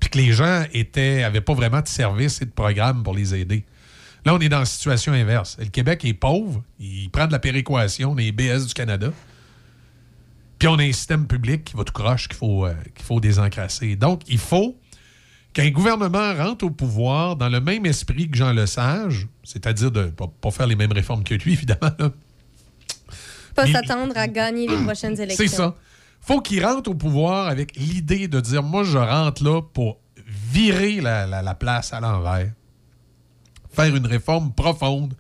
puis 0.01 0.09
que 0.09 0.17
les 0.17 0.33
gens 0.33 0.65
étaient 0.73 1.23
avaient 1.23 1.43
pas 1.43 1.53
vraiment 1.53 1.83
de 1.83 1.87
services 1.87 2.41
et 2.41 2.47
de 2.47 2.51
programmes 2.51 3.03
pour 3.03 3.15
les 3.15 3.35
aider. 3.35 3.67
Là, 4.25 4.35
on 4.37 4.39
est 4.39 4.49
dans 4.49 4.61
la 4.61 4.65
situation 4.65 5.13
inverse. 5.13 5.59
Le 5.59 5.67
Québec 5.67 6.03
est 6.07 6.15
pauvre, 6.15 6.63
il 6.79 7.11
prend 7.11 7.27
de 7.27 7.33
la 7.33 7.41
péréquation 7.41 8.15
des 8.15 8.33
BS 8.33 8.69
du 8.69 8.73
Canada. 8.73 9.13
Puis 10.59 10.67
on 10.67 10.79
a 10.79 10.83
un 10.83 10.93
système 10.93 11.27
public 11.27 11.65
qui 11.65 11.77
va 11.77 11.85
tout 11.85 11.93
croche, 11.93 12.29
qu'il 12.29 12.39
faut, 12.39 12.65
euh, 12.65 12.73
qu'il 12.95 13.05
faut 13.05 13.21
désencrasser. 13.21 13.97
Donc, 13.97 14.23
il 14.29 14.39
faut 14.39 14.79
qu'un 15.53 15.71
gouvernement 15.71 16.35
rentre 16.35 16.65
au 16.65 16.71
pouvoir 16.71 17.37
dans 17.37 17.49
le 17.49 17.61
même 17.61 17.85
esprit 17.87 18.29
que 18.31 18.37
Jean 18.37 18.53
Lesage, 18.53 19.27
c'est-à-dire 19.45 19.91
de 19.91 20.05
ne 20.05 20.11
pas, 20.11 20.27
pas 20.41 20.51
faire 20.51 20.67
les 20.67 20.77
mêmes 20.77 20.93
réformes 20.93 21.25
que 21.25 21.35
lui, 21.35 21.53
évidemment. 21.55 21.93
là. 21.99 22.11
Pas 23.55 23.67
s'attendre 23.71 24.17
à 24.17 24.29
gagner 24.29 24.67
les 24.67 24.83
prochaines 24.85 25.21
élections. 25.21 25.45
C'est 25.47 25.55
ça. 25.55 25.75
faut 26.23 26.41
qu'il 26.41 26.65
rentre 26.65 26.91
au 26.91 26.95
pouvoir 26.95 27.49
avec 27.49 27.77
l'idée 27.77 28.29
de 28.29 28.41
dire 28.41 28.63
moi, 28.63 28.83
je 28.83 28.97
rentre 28.97 29.45
là 29.45 29.61
pour 29.61 29.99
virer 30.27 31.01
la, 31.03 31.27
la- 31.27 31.43
la 31.43 31.55
place 31.55 31.93
à 31.93 32.01
l'envers, 32.01 32.51
faire 33.75 33.95
une 33.95 34.07
réforme 34.07 34.53
profonde, 34.55 35.15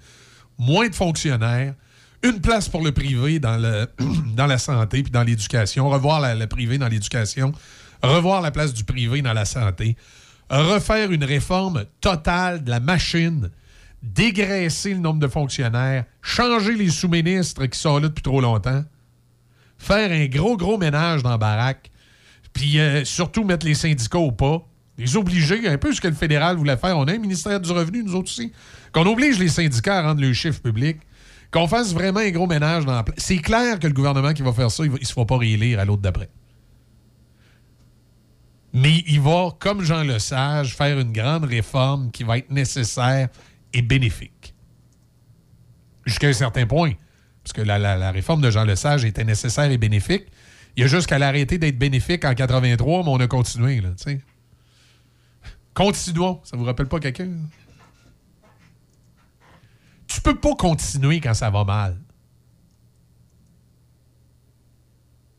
moins 0.59 0.89
de 0.89 0.94
fonctionnaires, 0.94 1.75
une 2.23 2.41
place 2.41 2.69
pour 2.69 2.83
le 2.83 2.93
privé 2.93 3.39
dans, 3.39 3.57
le, 3.59 3.86
dans 4.35 4.47
la 4.47 4.57
santé 4.59 5.02
puis 5.02 5.11
dans 5.12 5.25
l'éducation, 5.25 5.91
revoir 5.91 6.20
la- 6.20 6.35
le 6.35 6.47
privé 6.47 6.78
dans 6.78 6.89
l'éducation, 6.89 7.52
revoir 8.02 8.41
la 8.41 8.51
place 8.51 8.73
du 8.73 8.85
privé 8.85 9.20
dans 9.20 9.33
la 9.35 9.44
santé, 9.44 9.97
refaire 10.51 11.11
une 11.12 11.25
réforme 11.25 11.85
totale 12.01 12.65
de 12.65 12.71
la 12.71 12.81
machine, 12.81 13.51
dégraisser 14.03 14.95
le 14.95 15.01
nombre 15.01 15.21
de 15.21 15.29
fonctionnaires, 15.29 16.05
changer 16.21 16.75
les 16.75 16.91
sous-ministres 16.91 17.67
qui 17.67 17.79
sont 17.79 17.99
là 17.99 18.09
depuis 18.09 18.23
trop 18.23 18.41
longtemps, 18.41 18.85
faire 19.79 20.11
un 20.11 20.27
gros, 20.27 20.57
gros 20.57 20.79
ménage 20.79 21.23
dans 21.23 21.31
la 21.31 21.39
baraque, 21.39 21.91
puis 22.53 22.79
euh, 22.79 23.05
surtout 23.05 23.45
mettre 23.45 23.67
les 23.67 23.75
syndicats 23.75 24.19
au 24.19 24.33
pas, 24.33 24.67
les 24.99 25.17
obliger, 25.17 25.67
un 25.69 25.79
peu 25.79 25.93
ce 25.93 26.01
que 26.01 26.09
le 26.09 26.15
fédéral 26.15 26.57
voulait 26.57 26.77
faire. 26.77 26.99
On 26.99 27.05
a 27.05 27.12
un 27.12 27.19
ministère 27.19 27.61
du 27.61 27.71
Revenu, 27.73 28.03
nous 28.03 28.15
autres 28.15 28.31
aussi, 28.31 28.53
qu'on 28.93 29.07
oblige 29.07 29.39
les 29.39 29.49
syndicats 29.49 29.99
à 29.99 30.03
rendre 30.03 30.21
le 30.21 30.33
chiffre 30.33 30.61
public, 30.61 30.99
qu'on 31.51 31.67
fasse 31.67 31.93
vraiment 31.93 32.21
un 32.21 32.31
gros 32.31 32.47
ménage 32.47 32.85
dans 32.85 32.93
la 32.93 33.05
C'est 33.17 33.39
clair 33.39 33.79
que 33.79 33.87
le 33.87 33.93
gouvernement 33.93 34.33
qui 34.33 34.43
va 34.43 34.53
faire 34.53 34.71
ça, 34.71 34.85
il 34.85 34.93
ne 34.93 34.99
se 34.99 35.12
fera 35.12 35.27
pas 35.27 35.39
réélire 35.39 35.81
à 35.81 35.85
l'autre 35.85 36.03
d'après. 36.03 36.29
Mais 38.73 39.02
il 39.07 39.20
va, 39.20 39.51
comme 39.59 39.83
Jean 39.83 40.02
Lesage, 40.02 40.75
faire 40.75 40.99
une 40.99 41.12
grande 41.12 41.44
réforme 41.44 42.10
qui 42.10 42.25
va 42.25 42.39
être 42.39 42.51
nécessaire 42.51 43.28
et 43.73 43.83
bénéfique. 43.83 44.55
Jusqu'à 46.07 46.28
un 46.28 46.33
certain 46.33 46.67
point. 46.67 46.92
Parce 47.42 47.52
que 47.52 47.62
la, 47.62 48.10
réforme 48.10 48.41
de 48.41 48.51
Jean 48.51 48.65
Lesage 48.65 49.05
était 49.05 49.25
nécessaire 49.25 49.70
et 49.70 49.78
bénéfique. 49.78 50.26
Il 50.76 50.83
y 50.83 50.84
a 50.84 50.86
juste 50.86 51.10
arrêté 51.12 51.59
d'être 51.59 51.78
bénéfique 51.78 52.25
en 52.25 52.34
83, 52.34 53.02
mais 53.02 53.10
on 53.10 53.20
a 53.20 53.26
continué. 53.26 53.81
Là. 53.81 53.91
Continuons. 55.75 56.41
Ça 56.44 56.57
vous 56.57 56.65
rappelle 56.65 56.89
pas 56.89 57.01
quelqu'un? 57.01 57.31
Tu 60.07 60.20
peux 60.20 60.39
pas 60.39 60.55
continuer 60.55 61.20
quand 61.20 61.34
ça 61.34 61.51
va 61.51 61.65
mal. 61.65 61.99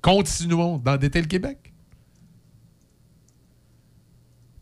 Continuons 0.02 0.78
d'endetter 0.78 1.22
le 1.22 1.28
Québec. 1.28 1.63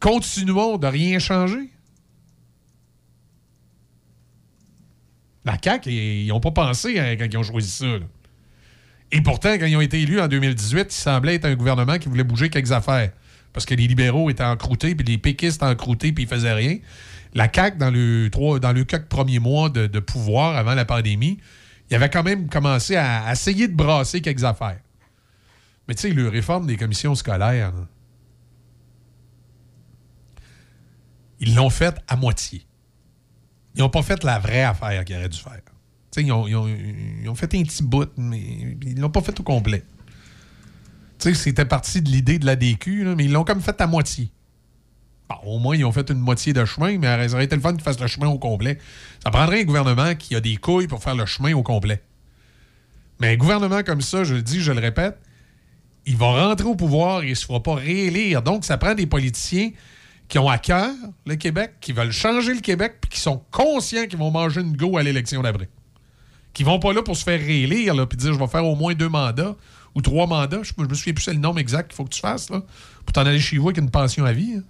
Continuons 0.01 0.77
de 0.77 0.87
rien 0.87 1.19
changer. 1.19 1.69
La 5.45 5.57
CAQ, 5.63 5.89
ils 5.91 6.27
n'ont 6.27 6.39
pas 6.39 6.51
pensé 6.51 6.99
hein, 6.99 7.15
quand 7.17 7.27
ils 7.31 7.37
ont 7.37 7.43
choisi 7.43 7.69
ça. 7.69 7.85
Et 9.11 9.21
pourtant, 9.21 9.53
quand 9.53 9.65
ils 9.67 9.75
ont 9.75 9.81
été 9.81 10.01
élus 10.01 10.19
en 10.19 10.27
2018, 10.27 10.87
il 10.89 10.91
semblait 10.91 11.35
être 11.35 11.45
un 11.45 11.55
gouvernement 11.55 11.99
qui 11.99 12.09
voulait 12.09 12.23
bouger 12.23 12.49
quelques 12.49 12.71
affaires. 12.71 13.11
Parce 13.53 13.65
que 13.65 13.75
les 13.75 13.85
libéraux 13.87 14.29
étaient 14.29 14.43
encroutés, 14.43 14.95
puis 14.95 15.05
les 15.05 15.17
péquistes 15.19 15.61
encroutés, 15.61 16.11
puis 16.13 16.23
ils 16.23 16.29
faisaient 16.29 16.53
rien. 16.53 16.77
La 17.35 17.47
CAQ, 17.53 17.77
dans 17.77 17.91
le, 17.91 18.29
dans 18.59 18.71
le 18.71 18.83
quelques 18.83 19.07
premiers 19.07 19.39
mois 19.39 19.69
de, 19.69 19.99
pouvoir 19.99 20.57
avant 20.57 20.73
la 20.73 20.85
pandémie, 20.85 21.37
il 21.89 21.95
avait 21.95 22.09
quand 22.09 22.23
même 22.23 22.49
commencé 22.49 22.95
à, 22.95 23.31
essayer 23.31 23.67
de 23.67 23.75
brasser 23.75 24.21
quelques 24.21 24.45
affaires. 24.45 24.79
Mais 25.87 25.93
tu 25.93 26.01
sais, 26.01 26.09
le 26.09 26.27
réforme 26.27 26.65
des 26.65 26.77
commissions 26.77 27.13
scolaires, 27.13 27.73
ils 31.41 31.53
l'ont 31.55 31.69
faite 31.69 31.97
à 32.07 32.15
moitié. 32.15 32.65
Ils 33.75 33.79
n'ont 33.81 33.89
pas 33.89 34.01
fait 34.03 34.23
la 34.23 34.39
vraie 34.39 34.63
affaire 34.63 35.03
qu'ils 35.03 35.17
auraient 35.17 35.29
dû 35.29 35.37
faire. 35.37 35.59
Ils 36.17 36.31
ont, 36.31 36.47
ils 36.47 36.55
ont- 37.29 37.35
fait 37.35 37.53
un 37.55 37.63
petit 37.63 37.83
bout, 37.83 38.09
mais 38.17 38.39
ils 38.83 38.99
l'ont 38.99 39.09
pas 39.09 39.21
fait 39.21 39.37
au 39.39 39.43
complet. 39.43 39.83
C'était 41.19 41.65
parti 41.65 42.01
de 42.01 42.09
l'idée 42.09 42.39
de 42.39 42.45
la 42.45 42.55
DQ, 42.55 43.15
mais 43.15 43.25
ils 43.25 43.31
l'ont 43.31 43.43
comme 43.43 43.61
fait 43.61 43.79
à 43.79 43.87
moitié. 43.87 44.29
Bon, 45.29 45.35
au 45.55 45.59
moins, 45.59 45.75
ils 45.75 45.85
ont 45.85 45.91
fait 45.91 46.09
une 46.09 46.19
moitié 46.19 46.51
de 46.51 46.65
chemin, 46.65 46.97
mais 46.97 47.27
ça 47.29 47.35
aurait 47.35 47.45
été 47.45 47.55
le 47.55 47.61
fun 47.61 47.73
qu'ils 47.73 47.81
fassent 47.83 47.99
le 47.99 48.07
chemin 48.07 48.27
au 48.27 48.39
complet. 48.39 48.77
Ça 49.23 49.31
prendrait 49.31 49.61
un 49.61 49.63
gouvernement 49.63 50.15
qui 50.15 50.35
a 50.35 50.41
des 50.41 50.57
couilles 50.57 50.87
pour 50.87 51.01
faire 51.01 51.15
le 51.15 51.25
chemin 51.25 51.53
au 51.53 51.63
complet. 51.63 52.01
Mais 53.19 53.29
un 53.33 53.37
gouvernement 53.37 53.83
comme 53.83 54.01
ça, 54.01 54.23
je 54.23 54.33
le 54.35 54.41
dis, 54.41 54.59
je 54.61 54.71
le 54.71 54.79
répète, 54.81 55.17
il 56.05 56.17
va 56.17 56.47
rentrer 56.47 56.67
au 56.67 56.75
pouvoir 56.75 57.21
et 57.21 57.27
il 57.27 57.29
ne 57.29 57.35
se 57.35 57.45
fera 57.45 57.61
pas 57.61 57.75
réélire. 57.75 58.41
Donc, 58.41 58.65
ça 58.65 58.77
prend 58.77 58.95
des 58.95 59.05
politiciens 59.05 59.69
qui 60.31 60.39
ont 60.39 60.47
à 60.47 60.57
cœur 60.57 60.89
le 61.25 61.35
Québec, 61.35 61.73
qui 61.81 61.91
veulent 61.91 62.13
changer 62.13 62.53
le 62.53 62.61
Québec, 62.61 62.99
puis 63.01 63.09
qui 63.11 63.19
sont 63.19 63.43
conscients 63.51 64.05
qu'ils 64.07 64.17
vont 64.17 64.31
manger 64.31 64.61
une 64.61 64.77
go 64.77 64.95
à 64.97 65.03
l'élection 65.03 65.41
d'après. 65.41 65.67
Qui 66.53 66.63
vont 66.63 66.79
pas 66.79 66.93
là 66.93 67.03
pour 67.03 67.17
se 67.17 67.23
faire 67.25 67.37
réélire, 67.37 67.93
là, 67.93 68.05
puis 68.05 68.17
dire 68.17 68.33
je 68.33 68.39
vais 68.39 68.47
faire 68.47 68.65
au 68.65 68.75
moins 68.75 68.93
deux 68.93 69.09
mandats 69.09 69.57
ou 69.93 70.01
trois 70.01 70.27
mandats. 70.27 70.61
Je, 70.63 70.71
je 70.77 70.83
me 70.85 70.93
souviens 70.93 71.13
plus 71.13 71.23
c'est 71.23 71.33
le 71.33 71.39
nombre 71.39 71.59
exact 71.59 71.89
qu'il 71.89 71.97
faut 71.97 72.05
que 72.05 72.13
tu 72.13 72.21
fasses, 72.21 72.49
là, 72.49 72.61
pour 73.05 73.11
t'en 73.11 73.25
aller 73.25 73.41
chez 73.41 73.57
vous 73.57 73.67
avec 73.67 73.77
une 73.79 73.89
pension 73.91 74.23
à 74.23 74.31
vie. 74.31 74.55
hein. 74.57 74.63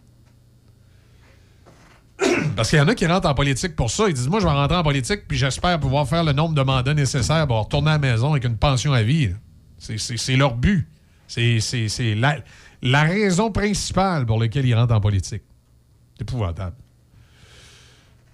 Parce 2.56 2.72
qu'il 2.72 2.80
y 2.80 2.82
en 2.82 2.88
a 2.88 2.96
qui 2.96 3.06
rentrent 3.06 3.30
en 3.30 3.36
politique 3.36 3.76
pour 3.76 3.92
ça. 3.92 4.06
Ils 4.08 4.16
disent 4.16 4.28
Moi, 4.30 4.40
je 4.40 4.46
vais 4.48 4.52
rentrer 4.52 4.78
en 4.78 4.84
politique, 4.84 5.28
puis 5.28 5.38
j'espère 5.38 5.80
pouvoir 5.80 6.08
faire 6.08 6.24
le 6.24 6.34
nombre 6.34 6.56
de 6.56 6.62
mandats 6.64 6.96
nécessaires 6.96 7.46
pour 7.48 7.58
retourner 7.64 7.90
à 7.92 7.94
la 7.94 8.00
maison 8.00 8.32
avec 8.32 8.46
une 8.46 8.58
pension 8.58 8.94
à 8.94 9.04
vie. 9.04 9.30
C'est- 9.78 10.36
leur 10.36 10.56
but. 10.56 10.88
C'est 11.28 12.16
la, 12.16 12.38
la 12.82 13.04
raison 13.04 13.52
principale 13.52 14.26
pour 14.26 14.40
laquelle 14.40 14.66
ils 14.66 14.74
rentrent 14.76 14.94
en 14.96 15.00
politique. 15.02 15.44
C'est 16.22 16.30
épouvantable. 16.30 16.76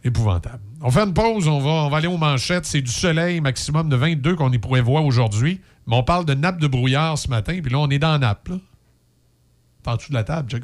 Épouvantable. 0.04 0.60
On 0.82 0.92
fait 0.92 1.00
une 1.00 1.14
pause, 1.14 1.48
on 1.48 1.60
va, 1.60 1.70
on 1.70 1.90
va 1.90 1.98
aller 1.98 2.08
aux 2.08 2.18
manchettes. 2.18 2.66
C'est 2.66 2.82
du 2.82 2.92
soleil, 2.92 3.40
maximum 3.40 3.88
de 3.88 3.96
22 3.96 4.36
qu'on 4.36 4.52
y 4.52 4.58
pourrait 4.58 4.82
voir 4.82 5.06
aujourd'hui. 5.06 5.62
Mais 5.88 5.96
on 5.96 6.04
parle 6.04 6.26
de 6.26 6.34
nappe 6.34 6.60
de 6.60 6.68
brouillard 6.68 7.18
ce 7.18 7.30
matin, 7.30 7.58
puis 7.64 7.72
là, 7.72 7.80
on 7.80 7.90
est 7.90 7.98
dans 7.98 8.20
nappe. 8.20 8.50
Là. 8.50 8.56
En 9.86 9.96
dessous 9.96 10.10
de 10.10 10.16
la 10.16 10.26
table, 10.26 10.52
ça. 10.52 10.58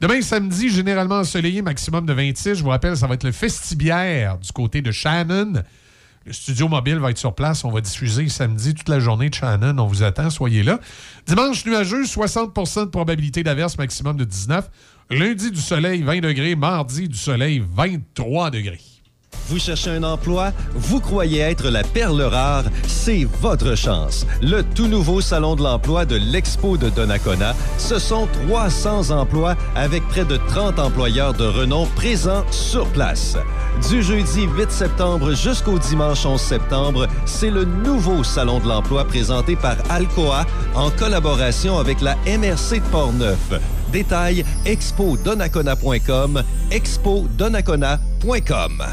Demain, 0.00 0.22
samedi, 0.22 0.70
généralement 0.70 1.16
ensoleillé, 1.16 1.60
maximum 1.60 2.06
de 2.06 2.12
26. 2.12 2.54
Je 2.54 2.62
vous 2.62 2.68
rappelle, 2.68 2.96
ça 2.96 3.08
va 3.08 3.14
être 3.14 3.24
le 3.24 3.32
festibiaire 3.32 4.38
du 4.38 4.52
côté 4.52 4.80
de 4.80 4.92
Shannon. 4.92 5.64
Le 6.24 6.32
studio 6.32 6.68
mobile 6.68 6.98
va 6.98 7.10
être 7.10 7.18
sur 7.18 7.34
place. 7.34 7.64
On 7.64 7.70
va 7.72 7.80
diffuser 7.80 8.28
samedi 8.28 8.74
toute 8.74 8.88
la 8.88 9.00
journée 9.00 9.28
de 9.28 9.34
Shannon. 9.34 9.76
On 9.78 9.86
vous 9.86 10.04
attend. 10.04 10.30
Soyez 10.30 10.62
là. 10.62 10.78
Dimanche 11.26 11.66
nuageux, 11.66 12.04
60% 12.04 12.84
de 12.84 12.90
probabilité 12.90 13.42
d'averse, 13.42 13.76
maximum 13.76 14.16
de 14.16 14.24
19. 14.24 14.70
Lundi, 15.12 15.50
du 15.50 15.60
soleil, 15.60 16.02
20 16.02 16.20
degrés. 16.20 16.54
Mardi, 16.54 17.08
du 17.08 17.18
soleil, 17.18 17.60
23 17.74 18.52
degrés. 18.52 18.78
Vous 19.48 19.58
cherchez 19.58 19.90
un 19.90 20.04
emploi? 20.04 20.52
Vous 20.76 21.00
croyez 21.00 21.40
être 21.40 21.68
la 21.68 21.82
perle 21.82 22.22
rare? 22.22 22.62
C'est 22.86 23.26
votre 23.40 23.74
chance. 23.74 24.24
Le 24.40 24.62
tout 24.62 24.86
nouveau 24.86 25.20
Salon 25.20 25.56
de 25.56 25.64
l'emploi 25.64 26.04
de 26.04 26.14
l'Expo 26.14 26.76
de 26.76 26.90
Donnacona, 26.90 27.56
ce 27.76 27.98
sont 27.98 28.28
300 28.46 29.10
emplois 29.10 29.56
avec 29.74 30.06
près 30.06 30.24
de 30.24 30.36
30 30.36 30.78
employeurs 30.78 31.34
de 31.34 31.44
renom 31.44 31.86
présents 31.96 32.44
sur 32.52 32.86
place. 32.92 33.36
Du 33.88 34.04
jeudi 34.04 34.42
8 34.56 34.70
septembre 34.70 35.34
jusqu'au 35.34 35.80
dimanche 35.80 36.24
11 36.24 36.40
septembre, 36.40 37.08
c'est 37.24 37.50
le 37.50 37.64
nouveau 37.64 38.22
Salon 38.22 38.60
de 38.60 38.68
l'emploi 38.68 39.04
présenté 39.04 39.56
par 39.56 39.76
Alcoa 39.90 40.46
en 40.76 40.90
collaboration 40.90 41.80
avec 41.80 42.00
la 42.00 42.14
MRC 42.26 42.78
de 42.78 42.90
Portneuf. 42.92 43.79
Détail 43.90 44.44
expodonnacona.com, 44.64 46.42
expodonnacona.com. 46.70 48.84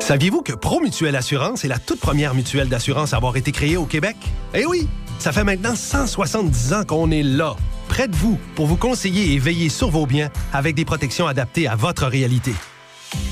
Saviez-vous 0.00 0.42
que 0.42 0.52
Promutuelle 0.52 1.16
Assurance 1.16 1.64
est 1.64 1.68
la 1.68 1.78
toute 1.78 1.98
première 1.98 2.34
mutuelle 2.34 2.68
d'assurance 2.68 3.14
à 3.14 3.16
avoir 3.16 3.38
été 3.38 3.52
créée 3.52 3.78
au 3.78 3.86
Québec? 3.86 4.16
Eh 4.52 4.66
oui! 4.66 4.86
Ça 5.18 5.32
fait 5.32 5.44
maintenant 5.44 5.74
170 5.74 6.74
ans 6.74 6.84
qu'on 6.84 7.10
est 7.10 7.22
là, 7.22 7.56
près 7.88 8.08
de 8.08 8.16
vous, 8.16 8.38
pour 8.54 8.66
vous 8.66 8.76
conseiller 8.76 9.32
et 9.32 9.38
veiller 9.38 9.70
sur 9.70 9.88
vos 9.88 10.04
biens 10.04 10.28
avec 10.52 10.74
des 10.74 10.84
protections 10.84 11.26
adaptées 11.26 11.68
à 11.68 11.76
votre 11.76 12.06
réalité. 12.06 12.52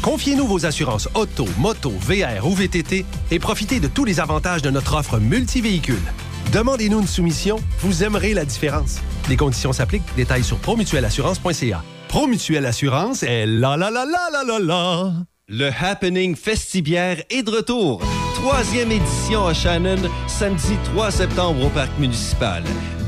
Confiez-nous 0.00 0.46
vos 0.46 0.64
assurances 0.64 1.08
auto, 1.14 1.46
moto, 1.58 1.90
VR 1.90 2.46
ou 2.46 2.54
VTT 2.54 3.04
et 3.30 3.38
profitez 3.38 3.78
de 3.78 3.88
tous 3.88 4.04
les 4.04 4.20
avantages 4.20 4.62
de 4.62 4.70
notre 4.70 4.94
offre 4.94 5.18
multivéhicule. 5.18 6.02
Demandez-nous 6.50 7.00
une 7.00 7.06
soumission, 7.06 7.58
vous 7.78 8.02
aimerez 8.02 8.34
la 8.34 8.44
différence. 8.44 9.00
Les 9.28 9.36
conditions 9.36 9.72
s'appliquent. 9.72 10.02
Détails 10.16 10.44
sur 10.44 10.58
promutuelassurance.ca. 10.58 11.82
Promutuelle 12.08 12.66
Assurance 12.66 13.22
est 13.22 13.46
la 13.46 13.76
la 13.76 13.90
la 13.90 14.04
la 14.04 14.28
la 14.30 14.42
la 14.44 14.58
la. 14.58 15.12
Le 15.48 15.70
Happening 15.80 16.36
Festibière 16.36 17.22
est 17.30 17.42
de 17.42 17.50
retour. 17.50 18.02
Troisième 18.34 18.92
édition 18.92 19.46
à 19.46 19.54
Shannon, 19.54 19.96
samedi 20.26 20.76
3 20.92 21.10
septembre 21.10 21.64
au 21.64 21.68
Parc 21.70 21.90
municipal. 21.98 22.62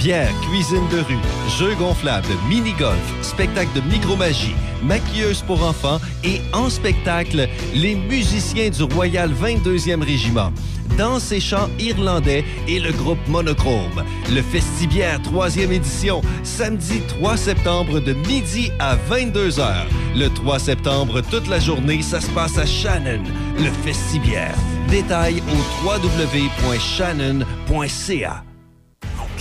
Bière, 0.04 0.30
cuisine 0.42 0.86
de 0.90 0.98
rue, 0.98 1.18
jeux 1.58 1.74
gonflables, 1.76 2.28
mini-golf, 2.46 3.00
spectacle 3.22 3.70
de 3.74 3.80
micromagie, 3.90 4.54
maquilleuse 4.82 5.40
pour 5.40 5.64
enfants 5.64 5.98
et 6.22 6.42
en 6.52 6.68
spectacle, 6.68 7.48
les 7.72 7.94
musiciens 7.94 8.68
du 8.68 8.82
Royal 8.82 9.32
22e 9.32 10.04
Régiment. 10.04 10.52
Danse 10.98 11.32
et 11.32 11.40
chants 11.40 11.70
irlandais 11.78 12.44
et 12.68 12.80
le 12.80 12.92
groupe 12.92 13.26
Monochrome. 13.28 14.04
Le 14.30 14.42
Festibière 14.42 15.22
3e 15.22 15.72
édition, 15.72 16.20
samedi 16.42 17.00
3 17.08 17.38
septembre 17.38 18.00
de 18.00 18.12
midi 18.12 18.70
à 18.78 18.98
22h. 19.10 19.86
Le 20.16 20.28
3 20.28 20.58
septembre, 20.58 21.22
toute 21.22 21.48
la 21.48 21.60
journée, 21.60 22.02
ça 22.02 22.20
se 22.20 22.28
passe 22.32 22.58
à 22.58 22.66
Shannon, 22.66 23.22
le 23.56 23.70
Festibière. 23.82 24.54
Détails 24.90 25.42
au 25.48 25.88
www.shannon.ca. 25.88 28.44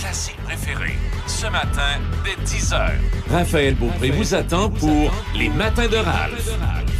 Classiques 0.04 0.36
préférés, 0.44 0.98
ce 1.26 1.46
matin, 1.46 1.98
dès 2.24 2.36
10h. 2.44 2.90
Raphaël 3.30 3.74
Beaupré 3.74 4.10
vous 4.10 4.34
attend 4.34 4.68
pour 4.68 5.10
Les 5.34 5.48
Matins 5.48 5.88
de 5.88 5.96
Ralph. 5.96 6.50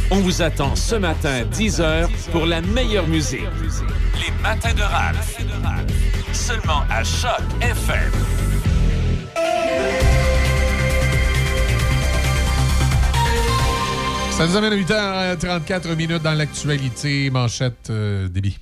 On 0.09 0.15
vous 0.21 0.41
attend 0.41 0.75
ce 0.75 0.95
matin, 0.95 1.43
10h, 1.43 2.09
pour 2.31 2.47
la 2.47 2.61
meilleure 2.61 3.07
musique. 3.07 3.45
Les 4.15 4.33
Matins 4.41 4.73
de 4.73 4.81
Ralph. 4.81 5.37
Seulement 6.33 6.81
à 6.89 7.03
Choc 7.03 7.43
FM. 7.61 8.11
Ça 14.31 14.47
nous 14.47 14.55
amène 14.55 14.73
à 14.73 15.35
8h34 15.35 15.95
minutes 15.95 16.23
dans 16.23 16.33
l'actualité. 16.33 17.29
Manchette 17.29 17.91
euh, 17.91 18.27
débit. 18.27 18.57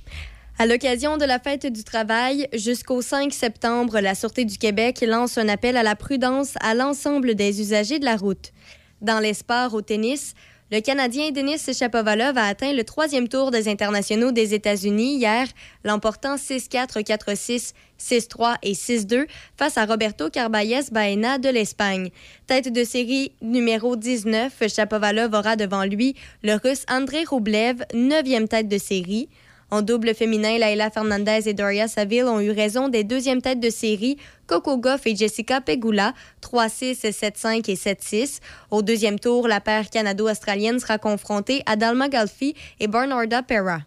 À 0.56 0.66
l'occasion 0.66 1.16
de 1.16 1.24
la 1.24 1.40
fête 1.40 1.66
du 1.66 1.82
travail, 1.82 2.46
jusqu'au 2.52 3.02
5 3.02 3.32
septembre, 3.32 3.98
la 3.98 4.14
Sûreté 4.14 4.44
du 4.44 4.56
Québec 4.56 5.04
lance 5.04 5.36
un 5.36 5.48
appel 5.48 5.76
à 5.76 5.82
la 5.82 5.96
prudence 5.96 6.54
à 6.60 6.74
l'ensemble 6.74 7.34
des 7.34 7.60
usagers 7.60 7.98
de 7.98 8.04
la 8.04 8.16
route. 8.16 8.52
Dans 9.00 9.18
les 9.18 9.34
sports 9.34 9.74
au 9.74 9.82
tennis, 9.82 10.34
le 10.70 10.80
Canadien 10.80 11.32
Denis 11.32 11.58
Shapovalov 11.58 12.38
a 12.38 12.46
atteint 12.46 12.72
le 12.72 12.84
troisième 12.84 13.26
tour 13.26 13.50
des 13.50 13.68
internationaux 13.68 14.30
des 14.30 14.54
États-Unis 14.54 15.16
hier, 15.16 15.48
l'emportant 15.82 16.36
6-4, 16.36 17.02
4-6, 17.02 17.72
6-3 18.00 18.54
et 18.62 18.74
6-2 18.74 19.26
face 19.56 19.76
à 19.76 19.86
Roberto 19.86 20.30
Carballes 20.30 20.84
Baena 20.92 21.38
de 21.38 21.48
l'Espagne. 21.48 22.10
Tête 22.46 22.72
de 22.72 22.84
série 22.84 23.32
numéro 23.42 23.96
19, 23.96 24.52
Shapovalov 24.68 25.34
aura 25.34 25.56
devant 25.56 25.84
lui 25.84 26.14
le 26.44 26.54
Russe 26.54 26.86
André 26.88 27.24
Roublev, 27.24 27.84
neuvième 27.92 28.46
tête 28.46 28.68
de 28.68 28.78
série. 28.78 29.28
En 29.74 29.82
double 29.82 30.14
féminin, 30.14 30.56
Laila 30.56 30.88
Fernandez 30.88 31.48
et 31.48 31.52
Doria 31.52 31.88
Saville 31.88 32.26
ont 32.26 32.38
eu 32.38 32.52
raison 32.52 32.88
des 32.88 33.02
deuxièmes 33.02 33.42
têtes 33.42 33.58
de 33.58 33.70
série, 33.70 34.18
Coco 34.46 34.78
Goff 34.78 35.04
et 35.04 35.16
Jessica 35.16 35.60
Pegula, 35.60 36.14
3-6, 36.42 37.00
7-5 37.10 37.68
et 37.68 37.74
7-6. 37.74 38.38
Au 38.70 38.82
deuxième 38.82 39.18
tour, 39.18 39.48
la 39.48 39.60
paire 39.60 39.90
canado-australienne 39.90 40.78
sera 40.78 40.98
confrontée 40.98 41.64
à 41.66 41.74
Dalma 41.74 42.08
Galfi 42.08 42.54
et 42.78 42.86
Bernarda 42.86 43.42
Pera. 43.42 43.80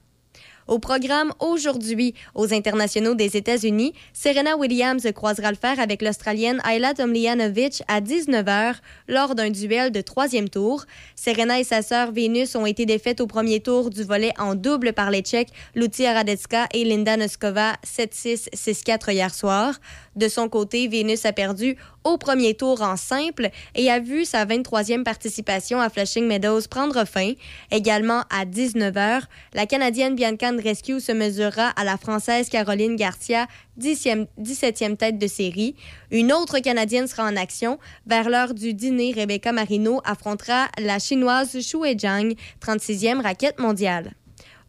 Au 0.67 0.79
programme 0.79 1.31
aujourd'hui, 1.39 2.13
aux 2.35 2.53
internationaux 2.53 3.15
des 3.15 3.37
États-Unis, 3.37 3.93
Serena 4.11 4.57
Williams 4.57 5.07
croisera 5.15 5.49
le 5.49 5.55
fer 5.55 5.79
avec 5.79 6.01
l'Australienne 6.01 6.61
Ayla 6.69 6.93
Tomljanovic 6.93 7.83
à 7.87 8.01
19h 8.01 8.75
lors 9.07 9.33
d'un 9.33 9.49
duel 9.49 9.91
de 9.91 10.01
troisième 10.01 10.49
tour. 10.49 10.83
Serena 11.15 11.57
et 11.57 11.63
sa 11.63 11.81
sœur 11.81 12.11
Vénus 12.11 12.55
ont 12.55 12.65
été 12.65 12.85
défaites 12.85 13.21
au 13.21 13.27
premier 13.27 13.61
tour 13.61 13.89
du 13.89 14.03
volet 14.03 14.33
en 14.37 14.55
double 14.55 14.91
par 14.91 15.09
les 15.09 15.21
Tchèques 15.21 15.53
Lucia 15.73 16.11
Radecka 16.11 16.67
et 16.73 16.83
Linda 16.83 17.15
Noskova 17.15 17.75
7-6, 17.85 18.49
6-4 18.53 19.13
hier 19.13 19.33
soir. 19.33 19.79
De 20.17 20.27
son 20.27 20.49
côté, 20.49 20.87
Vénus 20.87 21.25
a 21.25 21.31
perdu 21.31 21.77
au 22.03 22.17
premier 22.17 22.55
tour 22.55 22.81
en 22.81 22.97
simple 22.97 23.49
et 23.75 23.91
a 23.91 23.99
vu 23.99 24.25
sa 24.25 24.45
23e 24.45 25.03
participation 25.03 25.79
à 25.79 25.89
Flushing 25.89 26.25
Meadows 26.25 26.61
prendre 26.69 27.05
fin. 27.05 27.33
Également 27.69 28.23
à 28.31 28.45
19h, 28.45 29.21
la 29.53 29.65
Canadienne 29.67 30.15
Bianca 30.15 30.49
Andreescu 30.49 30.99
se 30.99 31.11
mesurera 31.11 31.69
à 31.69 31.83
la 31.83 31.97
Française 31.97 32.49
Caroline 32.49 32.95
Garcia, 32.95 33.45
10e 33.79 34.25
17e 34.41 34.97
tête 34.97 35.19
de 35.19 35.27
série. 35.27 35.75
Une 36.09 36.33
autre 36.33 36.57
Canadienne 36.59 37.07
sera 37.07 37.23
en 37.23 37.35
action. 37.35 37.77
Vers 38.07 38.29
l'heure 38.29 38.55
du 38.55 38.73
dîner, 38.73 39.13
Rebecca 39.15 39.51
Marino 39.51 40.01
affrontera 40.03 40.67
la 40.79 40.97
Chinoise 40.97 41.59
Shu 41.61 41.77
Zhang, 41.95 42.33
36e 42.59 43.21
raquette 43.21 43.59
mondiale. 43.59 44.16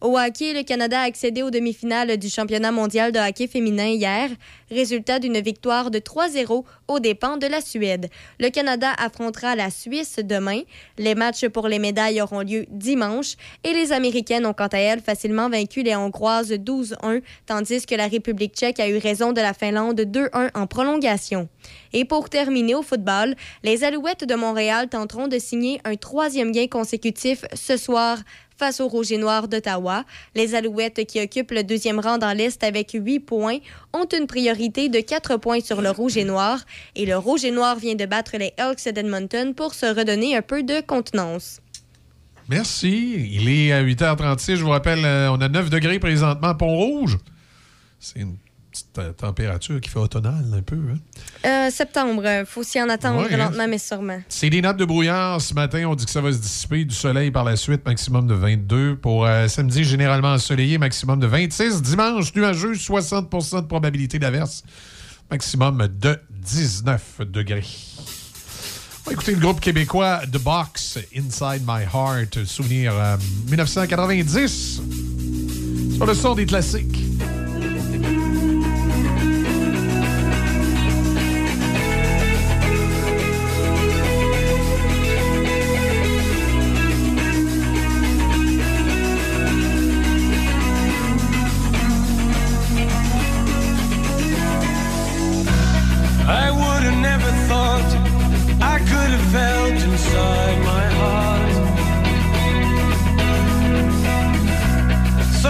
Au 0.01 0.17
hockey, 0.17 0.53
le 0.53 0.63
Canada 0.63 1.01
a 1.01 1.03
accédé 1.03 1.43
aux 1.43 1.51
demi-finales 1.51 2.15
du 2.15 2.29
championnat 2.29 2.71
mondial 2.71 3.11
de 3.11 3.19
hockey 3.19 3.47
féminin 3.47 3.87
hier, 3.87 4.29
résultat 4.71 5.19
d'une 5.19 5.41
victoire 5.41 5.91
de 5.91 5.99
3-0 5.99 6.63
aux 6.87 6.99
dépens 6.99 7.35
de 7.35 7.47
la 7.47 7.59
Suède. 7.59 8.07
Le 8.39 8.49
Canada 8.49 8.93
affrontera 8.97 9.57
la 9.57 9.69
Suisse 9.69 10.19
demain. 10.23 10.61
Les 10.97 11.15
matchs 11.15 11.49
pour 11.49 11.67
les 11.67 11.79
médailles 11.79 12.21
auront 12.21 12.39
lieu 12.39 12.65
dimanche 12.69 13.35
et 13.65 13.73
les 13.73 13.91
Américaines 13.91 14.45
ont 14.45 14.53
quant 14.53 14.67
à 14.67 14.77
elles 14.77 15.01
facilement 15.01 15.49
vaincu 15.49 15.83
les 15.83 15.97
Hongroises 15.97 16.53
12-1, 16.53 17.21
tandis 17.45 17.85
que 17.85 17.95
la 17.95 18.07
République 18.07 18.55
tchèque 18.55 18.79
a 18.79 18.87
eu 18.87 18.99
raison 18.99 19.33
de 19.33 19.41
la 19.41 19.53
Finlande 19.53 19.99
2-1 19.99 20.51
en 20.53 20.65
prolongation. 20.65 21.49
Et 21.91 22.05
pour 22.05 22.29
terminer 22.29 22.73
au 22.73 22.83
football, 22.83 23.35
les 23.63 23.83
Alouettes 23.83 24.23
de 24.23 24.35
Montréal 24.35 24.87
tenteront 24.87 25.27
de 25.27 25.39
signer 25.39 25.81
un 25.83 25.97
troisième 25.97 26.53
gain 26.53 26.67
consécutif 26.67 27.43
ce 27.53 27.75
soir 27.75 28.19
face 28.59 28.81
aux 28.81 28.87
Rouges 28.87 29.11
et 29.11 29.17
Noirs 29.17 29.47
d'Ottawa. 29.47 30.03
Les 30.35 30.53
Alouettes, 30.53 31.05
qui 31.07 31.21
occupent 31.21 31.51
le 31.51 31.63
deuxième 31.63 31.99
rang 31.99 32.17
dans 32.17 32.35
l'Est 32.35 32.63
avec 32.63 32.91
8 32.93 33.21
points, 33.21 33.59
ont 33.93 34.05
une 34.05 34.27
priorité 34.27 34.89
de 34.89 34.99
4 34.99 35.37
points 35.37 35.61
sur 35.61 35.81
le 35.81 35.89
Rouge 35.89 36.17
et 36.17 36.25
Noir. 36.25 36.59
Et 36.95 37.05
le 37.05 37.17
Rouge 37.17 37.45
et 37.45 37.51
Noir 37.51 37.77
vient 37.77 37.95
de 37.95 38.05
battre 38.05 38.37
les 38.37 38.53
Elks 38.57 38.93
d'Edmonton 38.93 39.55
pour 39.55 39.73
se 39.73 39.85
redonner 39.85 40.35
un 40.35 40.41
peu 40.41 40.61
de 40.61 40.81
contenance. 40.81 41.61
Merci. 42.49 43.29
Il 43.31 43.47
est 43.47 43.71
à 43.71 43.81
8h36. 43.81 44.57
Je 44.57 44.63
vous 44.63 44.71
rappelle, 44.71 45.05
euh, 45.05 45.31
on 45.31 45.39
a 45.39 45.47
9 45.47 45.69
degrés 45.69 45.99
présentement 45.99 46.49
à 46.49 46.55
Pont-Rouge. 46.55 47.17
C'est 47.99 48.19
une 48.19 48.35
petite 48.71 49.17
température 49.17 49.81
qui 49.81 49.89
fait 49.89 49.99
automnale 49.99 50.45
un 50.53 50.61
peu. 50.61 50.75
hein? 50.75 50.97
Euh, 51.45 51.71
septembre, 51.71 52.21
euh, 52.25 52.45
faut 52.45 52.63
s'y 52.63 52.81
en 52.81 52.89
attendre 52.89 53.21
Ouais, 53.21 53.33
hein? 53.33 53.37
lentement 53.37 53.67
mais 53.67 53.77
sûrement. 53.77 54.19
C'est 54.29 54.49
des 54.49 54.61
nappes 54.61 54.77
de 54.77 54.85
brouillard. 54.85 55.41
Ce 55.41 55.53
matin, 55.53 55.85
on 55.87 55.95
dit 55.95 56.05
que 56.05 56.11
ça 56.11 56.21
va 56.21 56.31
se 56.31 56.37
dissiper. 56.37 56.85
Du 56.85 56.93
soleil 56.95 57.31
par 57.31 57.43
la 57.43 57.55
suite, 57.55 57.85
maximum 57.85 58.27
de 58.27 58.33
22. 58.33 58.95
Pour 58.97 59.25
euh, 59.25 59.47
samedi, 59.47 59.83
généralement 59.83 60.33
ensoleillé, 60.33 60.77
maximum 60.77 61.19
de 61.19 61.27
26. 61.27 61.81
Dimanche, 61.81 62.33
nuageux, 62.35 62.73
60% 62.73 63.61
de 63.61 63.67
probabilité 63.67 64.19
d'averse. 64.19 64.63
Maximum 65.31 65.87
de 65.99 66.19
19 66.31 67.21
degrés. 67.31 67.63
On 69.05 69.09
va 69.09 69.13
écouter 69.13 69.33
le 69.33 69.39
groupe 69.39 69.59
québécois 69.59 70.21
The 70.31 70.37
Box, 70.37 70.99
Inside 71.15 71.63
My 71.67 71.83
Heart, 71.91 72.45
souvenir 72.45 72.93
euh, 72.95 73.17
1990. 73.49 74.81
Sur 75.95 76.05
le 76.05 76.13
son 76.13 76.35
des 76.35 76.45
classiques. 76.45 76.99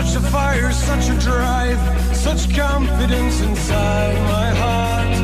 Such 0.03 0.15
a 0.15 0.21
fire, 0.31 0.71
such 0.71 1.09
a 1.09 1.19
drive, 1.19 2.15
such 2.15 2.55
confidence 2.55 3.41
inside 3.41 4.15
my 4.33 4.49
heart. 4.55 5.15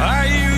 I 0.00 0.51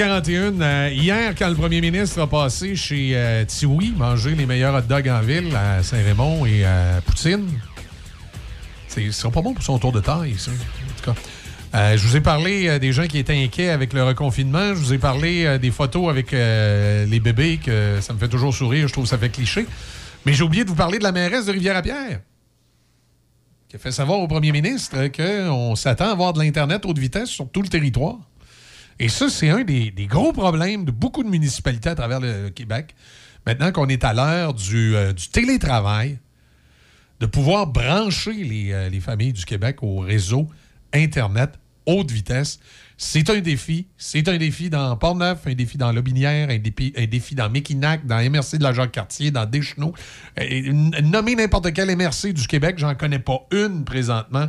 Euh, 0.00 0.90
hier, 0.92 1.34
quand 1.36 1.48
le 1.48 1.56
premier 1.56 1.80
ministre 1.80 2.20
a 2.20 2.28
passé 2.28 2.76
chez 2.76 3.16
euh, 3.16 3.44
Tiwi, 3.44 3.92
manger 3.96 4.36
les 4.36 4.46
meilleurs 4.46 4.72
hot 4.76 4.82
dogs 4.82 5.08
en 5.08 5.20
ville, 5.20 5.54
à 5.56 5.82
Saint-Raymond 5.82 6.46
et 6.46 6.64
à 6.64 7.00
Poutine, 7.04 7.48
ce 8.86 9.10
sera 9.10 9.32
pas 9.32 9.42
bon 9.42 9.54
pour 9.54 9.64
son 9.64 9.76
tour 9.80 9.90
de 9.90 9.98
taille. 9.98 10.34
En 10.34 11.02
tout 11.02 11.12
cas. 11.12 11.20
Euh, 11.74 11.96
je 11.96 12.06
vous 12.06 12.16
ai 12.16 12.20
parlé 12.20 12.68
euh, 12.68 12.78
des 12.78 12.92
gens 12.92 13.08
qui 13.08 13.18
étaient 13.18 13.42
inquiets 13.42 13.70
avec 13.70 13.92
le 13.92 14.04
reconfinement. 14.04 14.68
Je 14.68 14.78
vous 14.78 14.94
ai 14.94 14.98
parlé 14.98 15.58
des 15.58 15.72
photos 15.72 16.08
avec 16.08 16.30
les 16.30 17.20
bébés, 17.20 17.58
que 17.58 17.98
ça 18.00 18.12
me 18.12 18.20
fait 18.20 18.28
toujours 18.28 18.54
sourire. 18.54 18.86
Je 18.86 18.92
trouve 18.92 19.04
que 19.04 19.10
ça 19.10 19.18
fait 19.18 19.30
cliché. 19.30 19.66
Mais 20.24 20.32
j'ai 20.32 20.44
oublié 20.44 20.62
de 20.62 20.68
vous 20.68 20.76
parler 20.76 20.98
de 20.98 21.02
la 21.02 21.12
mairesse 21.12 21.46
de 21.46 21.52
Rivière-à-Pierre 21.52 22.20
qui 23.68 23.76
a 23.76 23.78
fait 23.78 23.92
savoir 23.92 24.20
au 24.20 24.28
premier 24.28 24.50
ministre 24.50 25.08
qu'on 25.08 25.76
s'attend 25.76 26.06
à 26.06 26.12
avoir 26.12 26.32
de 26.32 26.38
l'Internet 26.38 26.86
haute 26.86 26.98
vitesse 26.98 27.28
sur 27.28 27.50
tout 27.50 27.60
le 27.60 27.68
territoire. 27.68 28.16
Et 29.00 29.08
ça, 29.08 29.28
c'est 29.28 29.48
un 29.48 29.62
des, 29.62 29.92
gros 30.08 30.32
problèmes 30.32 30.84
de 30.84 30.90
beaucoup 30.90 31.22
de 31.22 31.28
municipalités 31.28 31.88
à 31.88 31.94
travers 31.94 32.20
le, 32.20 32.50
Québec. 32.50 32.94
Maintenant 33.46 33.72
qu'on 33.72 33.88
est 33.88 34.04
à 34.04 34.12
l'heure 34.12 34.54
du, 34.54 34.94
euh, 34.96 35.12
du 35.12 35.28
télétravail, 35.28 36.18
de 37.20 37.26
pouvoir 37.26 37.66
brancher 37.66 38.32
les, 38.32 38.72
euh, 38.72 38.88
les 38.88 39.00
familles 39.00 39.32
du 39.32 39.44
Québec 39.44 39.78
au 39.82 39.98
réseau 39.98 40.48
Internet 40.92 41.58
haute 41.88 42.10
vitesse, 42.10 42.60
c'est 42.96 43.30
un 43.30 43.40
défi. 43.40 43.86
C'est 43.96 44.28
un 44.28 44.36
défi 44.36 44.70
dans 44.70 44.96
Port-Neuf, 44.96 45.46
un 45.46 45.54
défi 45.54 45.78
dans 45.78 45.90
Lobinière, 45.90 46.50
un 46.50 46.58
défi, 46.58 46.92
un 46.96 47.06
défi 47.06 47.34
dans 47.34 47.48
Mekinac, 47.48 48.06
dans 48.06 48.18
MRC 48.18 48.58
de 48.58 48.62
la 48.62 48.72
Jacques-Cartier, 48.72 49.30
dans 49.30 49.46
Deschenaux. 49.46 49.94
Nommez 51.02 51.34
n'importe 51.34 51.72
quel 51.72 51.94
MRC 51.96 52.32
du 52.32 52.46
Québec, 52.46 52.76
j'en 52.78 52.94
connais 52.94 53.18
pas 53.18 53.46
une 53.52 53.84
présentement 53.84 54.48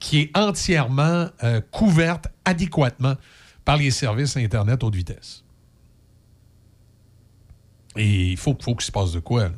qui 0.00 0.20
est 0.20 0.36
entièrement 0.36 1.28
euh, 1.44 1.60
couverte 1.70 2.26
adéquatement 2.44 3.14
par 3.64 3.76
les 3.76 3.90
services 3.90 4.36
Internet 4.36 4.82
haute 4.82 4.94
vitesse. 4.94 5.44
Et 7.96 8.32
il 8.32 8.36
faut, 8.36 8.56
faut 8.60 8.74
qu'il 8.74 8.84
se 8.84 8.92
passe 8.92 9.12
de 9.12 9.20
quoi, 9.20 9.44
là. 9.44 9.54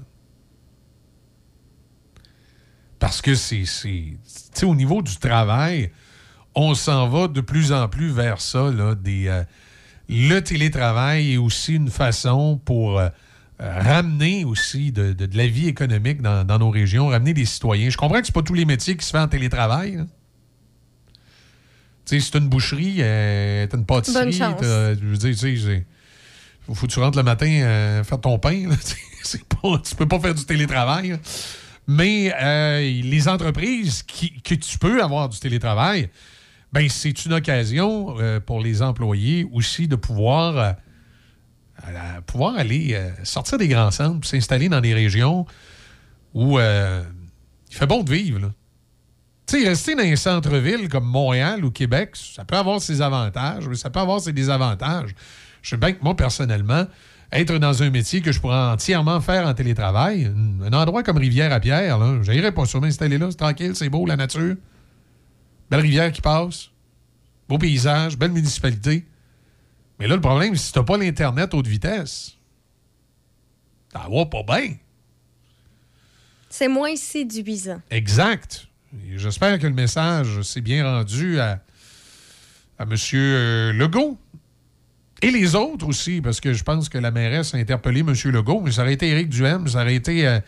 Parce 2.98 3.20
que 3.20 3.34
c'est. 3.34 3.64
Tu 4.54 4.64
au 4.64 4.74
niveau 4.74 5.02
du 5.02 5.16
travail, 5.16 5.90
on 6.54 6.74
s'en 6.74 7.08
va 7.08 7.28
de 7.28 7.40
plus 7.40 7.72
en 7.72 7.88
plus 7.88 8.10
vers 8.10 8.40
ça, 8.40 8.70
là, 8.70 8.94
euh, 9.06 9.44
le 10.08 10.40
télétravail 10.40 11.34
est 11.34 11.36
aussi 11.36 11.74
une 11.74 11.90
façon 11.90 12.58
pour 12.64 12.98
euh, 12.98 13.08
ramener 13.58 14.44
aussi 14.44 14.92
de, 14.92 15.14
la 15.36 15.46
vie 15.46 15.68
économique 15.68 16.22
dans, 16.22 16.58
nos 16.58 16.70
régions, 16.70 17.08
ramener 17.08 17.34
des 17.34 17.44
citoyens. 17.44 17.90
Je 17.90 17.96
comprends 17.96 18.20
que 18.20 18.26
c'est 18.26 18.34
pas 18.34 18.42
tous 18.42 18.54
les 18.54 18.64
métiers 18.64 18.96
qui 18.96 19.04
se 19.04 19.10
font 19.10 19.22
en 19.22 19.28
télétravail. 19.28 20.04
Sais, 22.06 22.20
si 22.20 22.30
t'as 22.30 22.38
une 22.38 22.48
boucherie, 22.48 22.96
euh, 23.00 23.66
t'as 23.66 23.76
une 23.76 23.84
pâtisserie, 23.84 24.32
je 24.32 24.94
veux 25.04 25.16
dire, 25.16 25.36
tu 25.36 25.58
sais, 25.58 25.86
faut, 26.72 26.86
que 26.86 26.92
tu 26.92 27.00
rentres 27.00 27.18
le 27.18 27.24
matin 27.24 27.46
euh, 27.46 28.04
faire 28.04 28.20
ton 28.20 28.38
pain. 28.38 28.68
là. 28.68 28.76
Pas, 29.60 29.78
tu 29.78 29.94
peux 29.96 30.06
pas 30.06 30.20
faire 30.20 30.34
du 30.34 30.44
télétravail. 30.44 31.08
là. 31.08 31.16
Mais 31.86 32.32
euh, 32.40 32.80
les 32.80 33.28
entreprises 33.28 34.02
qui, 34.02 34.40
que 34.42 34.54
tu 34.54 34.78
peux 34.78 35.02
avoir 35.02 35.28
du 35.28 35.38
télétravail, 35.38 36.10
ben, 36.72 36.88
c'est 36.88 37.24
une 37.24 37.32
occasion 37.32 38.16
euh, 38.18 38.40
pour 38.40 38.60
les 38.60 38.82
employés 38.82 39.48
aussi 39.52 39.86
de 39.86 39.94
pouvoir, 39.94 40.76
euh, 41.86 42.20
pouvoir 42.26 42.56
aller 42.56 43.00
sortir 43.22 43.58
des 43.58 43.68
grands 43.68 43.92
centres, 43.92 44.26
s'installer 44.26 44.68
dans 44.68 44.80
des 44.80 44.94
régions 44.94 45.46
où 46.34 46.58
il 46.58 47.04
fait 47.70 47.86
bon 47.86 48.02
de 48.02 48.12
vivre. 48.12 48.40
là. 48.40 48.50
Tu 49.46 49.62
sais, 49.62 49.68
rester 49.68 49.94
dans 49.94 50.02
un 50.02 50.16
centre-ville 50.16 50.88
comme 50.88 51.04
Montréal 51.04 51.64
ou 51.64 51.70
Québec, 51.70 52.10
ça 52.14 52.44
peut 52.44 52.56
avoir 52.56 52.80
ses 52.80 53.00
avantages, 53.00 53.68
mais 53.68 53.76
ça 53.76 53.90
peut 53.90 54.00
avoir 54.00 54.20
ses 54.20 54.32
désavantages. 54.32 55.14
Je 55.62 55.70
sais 55.70 55.76
bien 55.76 55.92
que 55.92 56.02
moi, 56.02 56.16
personnellement, 56.16 56.86
être 57.32 57.58
dans 57.58 57.82
un 57.82 57.90
métier 57.90 58.20
que 58.20 58.32
je 58.32 58.40
pourrais 58.40 58.56
entièrement 58.56 59.20
faire 59.20 59.46
en 59.46 59.54
télétravail, 59.54 60.32
un 60.64 60.72
endroit 60.72 61.02
comme 61.02 61.18
Rivière-à-Pierre, 61.18 61.98
là, 61.98 62.22
j'irais 62.22 62.52
pas 62.52 62.66
sur 62.66 62.80
m'installer 62.80 63.18
là, 63.18 63.30
c'est 63.30 63.36
tranquille, 63.36 63.76
c'est 63.76 63.88
beau, 63.88 64.04
la 64.06 64.16
nature. 64.16 64.56
Belle 65.70 65.80
rivière 65.80 66.12
qui 66.12 66.20
passe, 66.20 66.70
beau 67.48 67.58
paysage, 67.58 68.16
belle 68.16 68.30
municipalité. 68.32 69.04
Mais 69.98 70.06
là, 70.06 70.14
le 70.14 70.20
problème, 70.20 70.54
c'est 70.54 70.60
que 70.60 70.66
si 70.66 70.72
t'as 70.72 70.82
pas 70.82 70.96
l'Internet 70.96 71.54
haute 71.54 71.66
vitesse, 71.66 72.36
ça 73.92 74.06
va 74.10 74.26
pas 74.26 74.42
bien. 74.42 74.74
C'est 76.48 76.68
moins 76.68 76.94
séduisant. 76.96 77.80
Exact. 77.90 78.68
J'espère 79.16 79.58
que 79.58 79.66
le 79.66 79.74
message 79.74 80.42
s'est 80.42 80.60
bien 80.60 80.84
rendu 80.84 81.40
à, 81.40 81.62
à 82.78 82.82
M. 82.84 82.90
Legault. 83.76 84.18
Et 85.22 85.30
les 85.30 85.54
autres 85.54 85.86
aussi, 85.86 86.20
parce 86.20 86.40
que 86.40 86.52
je 86.52 86.62
pense 86.62 86.88
que 86.88 86.98
la 86.98 87.10
mairesse 87.10 87.54
a 87.54 87.58
interpellé 87.58 88.00
M. 88.00 88.12
Legault, 88.26 88.60
mais 88.60 88.70
ça 88.70 88.82
aurait 88.82 88.92
été 88.92 89.08
Éric 89.08 89.30
Duhem, 89.30 89.66
ça 89.66 89.80
aurait 89.80 89.94
été 89.94 90.26
euh, 90.26 90.40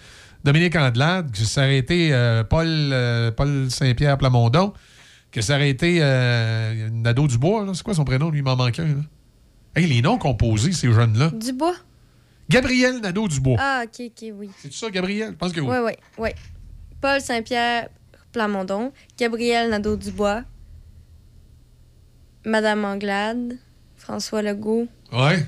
Dominique 0.44 0.76
Andelade, 0.76 1.32
que 1.32 1.38
ça 1.38 1.62
aurait 1.62 1.78
été 1.78 2.12
euh, 2.12 2.44
Paul, 2.44 2.66
euh, 2.68 3.30
Paul 3.30 3.70
Saint-Pierre 3.70 4.18
Plamondon, 4.18 4.74
que 5.32 5.40
ça 5.40 5.54
aurait 5.54 5.70
été 5.70 6.00
Nadeau 6.92 7.26
Dubois. 7.28 7.66
C'est 7.74 7.82
quoi 7.82 7.94
son 7.94 8.04
prénom? 8.04 8.30
Lui, 8.30 8.40
il 8.40 8.44
m'en 8.44 8.56
manque 8.56 8.78
un. 8.78 9.04
Hey, 9.74 9.86
les 9.86 10.02
noms 10.02 10.18
composés, 10.18 10.72
ces 10.72 10.92
jeunes-là. 10.92 11.30
Dubois? 11.30 11.76
Gabriel 12.48 13.00
Nadeau-Dubois. 13.00 13.56
Ah, 13.58 13.82
OK, 13.84 14.06
OK, 14.06 14.30
oui. 14.34 14.50
C'est 14.58 14.72
ça, 14.72 14.90
Gabriel? 14.90 15.32
Je 15.32 15.36
pense 15.36 15.52
que 15.52 15.60
oui. 15.60 15.66
Oui, 15.68 15.78
oui, 15.84 15.92
oui. 16.18 16.30
Paul 17.00 17.20
Saint-Pierre 17.20 17.88
Plamondon, 18.32 18.92
Gabriel 19.18 19.70
Nadeau-Dubois, 19.70 20.42
Madame 22.44 22.84
Anglade, 22.84 23.58
François 23.96 24.42
Legault. 24.42 24.88
Ouais. 25.12 25.46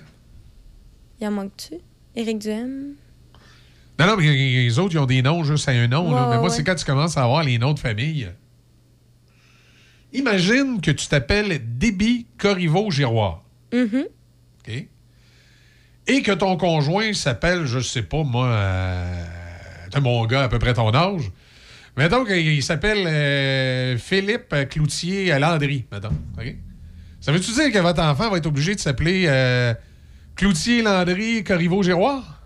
Il 1.21 1.27
en 1.27 1.31
manque-tu? 1.31 1.75
Éric 2.17 2.39
Duhem? 2.39 2.95
Non, 3.99 4.07
non, 4.07 4.17
mais 4.17 4.25
les 4.25 4.79
autres, 4.79 4.95
ils 4.95 4.99
ont 4.99 5.07
des 5.07 5.23
noms 5.23 5.45
juste 5.45 5.69
à 5.69 5.73
un 5.73 5.87
nom. 5.87 6.15
là. 6.15 6.29
Mais 6.31 6.37
moi, 6.37 6.45
ouais. 6.45 6.51
c'est 6.51 6.65
quand 6.65 6.75
tu 6.75 6.85
commences 6.85 7.17
à 7.17 7.25
avoir 7.25 7.43
les 7.45 7.59
noms 7.59 7.75
de 7.75 7.79
famille. 7.79 8.31
Imagine 10.13 10.81
que 10.81 10.91
tu 10.91 11.07
t'appelles 11.07 11.61
Déby 11.79 12.27
Corriveau-Giroir. 12.39 13.43
Mhm. 13.73 14.07
OK? 14.67 14.87
Et 16.07 16.23
que 16.23 16.33
ton 16.33 16.57
conjoint 16.57 17.13
s'appelle, 17.13 17.67
je 17.67 17.79
sais 17.79 18.03
pas, 18.03 18.25
moi, 18.25 18.47
euh, 18.47 19.25
t'es 19.91 20.01
mon 20.01 20.25
gars 20.27 20.45
à 20.45 20.49
peu 20.49 20.59
près 20.59 20.75
ton 20.75 20.93
âge. 20.95 21.31
Mettons 21.97 22.25
qu'il 22.25 22.63
s'appelle 22.63 23.07
euh, 23.07 23.99
Philippe 23.99 24.55
Cloutier 24.71 25.39
Landry, 25.39 25.85
mettons. 25.93 26.09
OK? 26.39 26.55
Ça 27.21 27.33
veut-tu 27.33 27.53
dire 27.53 27.71
que 27.73 27.79
votre 27.79 28.01
enfant 28.03 28.31
va 28.31 28.39
être 28.39 28.47
obligé 28.47 28.75
de 28.75 28.81
s'appeler 28.81 29.25
euh, 29.27 29.75
Cloutier 30.37 30.83
Landry 30.83 31.45
Corriveau-Giroir? 31.45 32.37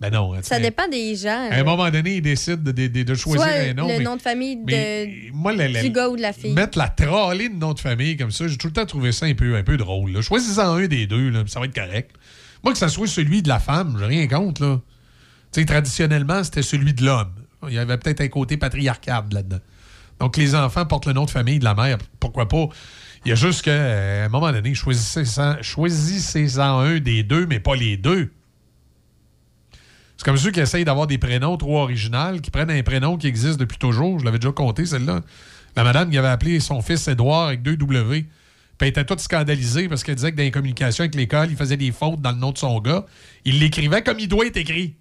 Ben 0.00 0.10
non. 0.10 0.34
Ça 0.34 0.40
tu 0.42 0.48
sais, 0.48 0.60
dépend 0.60 0.88
des 0.88 1.14
gens. 1.14 1.48
À 1.50 1.54
un 1.54 1.62
moment 1.64 1.88
donné, 1.90 2.16
il 2.16 2.20
décide 2.22 2.62
de, 2.62 2.72
de- 2.72 2.88
de- 2.88 3.02
de 3.04 3.14
choisir 3.14 3.42
Soit 3.42 3.52
un 3.70 3.74
nom. 3.74 3.86
le 3.88 3.98
mais- 3.98 4.04
nom 4.04 4.16
de 4.16 4.22
famille 4.22 4.56
de, 4.56 4.62
mais 4.66 5.14
moi, 5.32 5.52
la- 5.52 5.68
la- 5.68 5.82
du 5.82 5.90
gars 5.90 6.08
ou 6.08 6.16
de 6.16 6.20
la 6.22 6.32
fille. 6.32 6.52
Mettre 6.52 6.76
la 6.78 6.88
tralée 6.88 7.48
de 7.48 7.54
nom 7.54 7.72
de 7.72 7.80
famille 7.80 8.16
comme 8.16 8.32
ça, 8.32 8.48
j'ai 8.48 8.56
tout 8.58 8.66
le 8.66 8.72
temps 8.72 8.86
trouvé 8.86 9.12
ça 9.12 9.26
un 9.26 9.34
peu, 9.34 9.54
un 9.56 9.62
peu 9.62 9.76
drôle. 9.76 10.10
là. 10.12 10.20
Choisis-en 10.20 10.74
un 10.74 10.86
des 10.88 11.06
deux, 11.06 11.30
là, 11.30 11.44
ça 11.46 11.60
va 11.60 11.66
être 11.66 11.74
correct. 11.74 12.10
Moi, 12.64 12.72
que 12.72 12.78
ça 12.78 12.88
soit 12.88 13.06
celui 13.06 13.40
de 13.42 13.48
la 13.48 13.60
femme, 13.60 13.96
j'ai 13.98 14.06
rien 14.06 14.26
contre. 14.26 14.62
Là. 14.62 14.80
Traditionnellement, 15.62 16.42
c'était 16.42 16.62
celui 16.62 16.94
de 16.94 17.04
l'homme. 17.04 17.32
Il 17.68 17.74
y 17.74 17.78
avait 17.78 17.96
peut-être 17.96 18.20
un 18.20 18.28
côté 18.28 18.56
patriarcal 18.56 19.24
là-dedans. 19.30 19.60
Donc, 20.18 20.36
les 20.36 20.54
enfants 20.54 20.84
portent 20.86 21.06
le 21.06 21.12
nom 21.12 21.24
de 21.24 21.30
famille 21.30 21.58
de 21.58 21.64
la 21.64 21.74
mère. 21.74 21.98
Pourquoi 22.20 22.48
pas? 22.48 22.68
Il 23.24 23.30
y 23.30 23.32
a 23.32 23.36
juste 23.36 23.62
qu'à 23.62 24.24
un 24.24 24.28
moment 24.28 24.52
donné, 24.52 24.74
choisissez-en 24.74 25.62
choisissez-en 25.62 26.78
un 26.80 26.98
des 26.98 27.22
deux, 27.22 27.46
mais 27.46 27.60
pas 27.60 27.74
les 27.74 27.96
deux. 27.96 28.32
C'est 30.16 30.24
comme 30.24 30.36
ceux 30.36 30.50
qui 30.50 30.60
essayent 30.60 30.84
d'avoir 30.84 31.06
des 31.06 31.18
prénoms 31.18 31.56
trop 31.56 31.78
originaux, 31.80 32.38
qui 32.40 32.50
prennent 32.50 32.70
un 32.70 32.82
prénom 32.82 33.16
qui 33.16 33.26
existe 33.26 33.58
depuis 33.58 33.78
toujours. 33.78 34.18
Je 34.20 34.24
l'avais 34.24 34.38
déjà 34.38 34.52
compté, 34.52 34.86
celle-là. 34.86 35.22
La 35.76 35.84
madame 35.84 36.10
qui 36.10 36.18
avait 36.18 36.28
appelé 36.28 36.60
son 36.60 36.82
fils 36.82 37.08
Édouard 37.08 37.48
avec 37.48 37.62
deux 37.62 37.76
W. 37.76 38.22
Puis 38.22 38.28
elle 38.80 38.88
était 38.88 39.04
toute 39.04 39.20
scandalisée 39.20 39.88
parce 39.88 40.04
qu'elle 40.04 40.16
disait 40.16 40.32
que 40.32 40.36
dans 40.36 40.42
les 40.42 40.50
communications 40.50 41.02
avec 41.02 41.14
l'école, 41.14 41.48
il 41.50 41.56
faisait 41.56 41.76
des 41.76 41.92
fautes 41.92 42.20
dans 42.20 42.32
le 42.32 42.38
nom 42.38 42.52
de 42.52 42.58
son 42.58 42.78
gars. 42.80 43.06
Il 43.44 43.58
l'écrivait 43.58 44.02
comme 44.02 44.18
il 44.18 44.28
doit 44.28 44.46
être 44.46 44.56
écrit. 44.56 44.94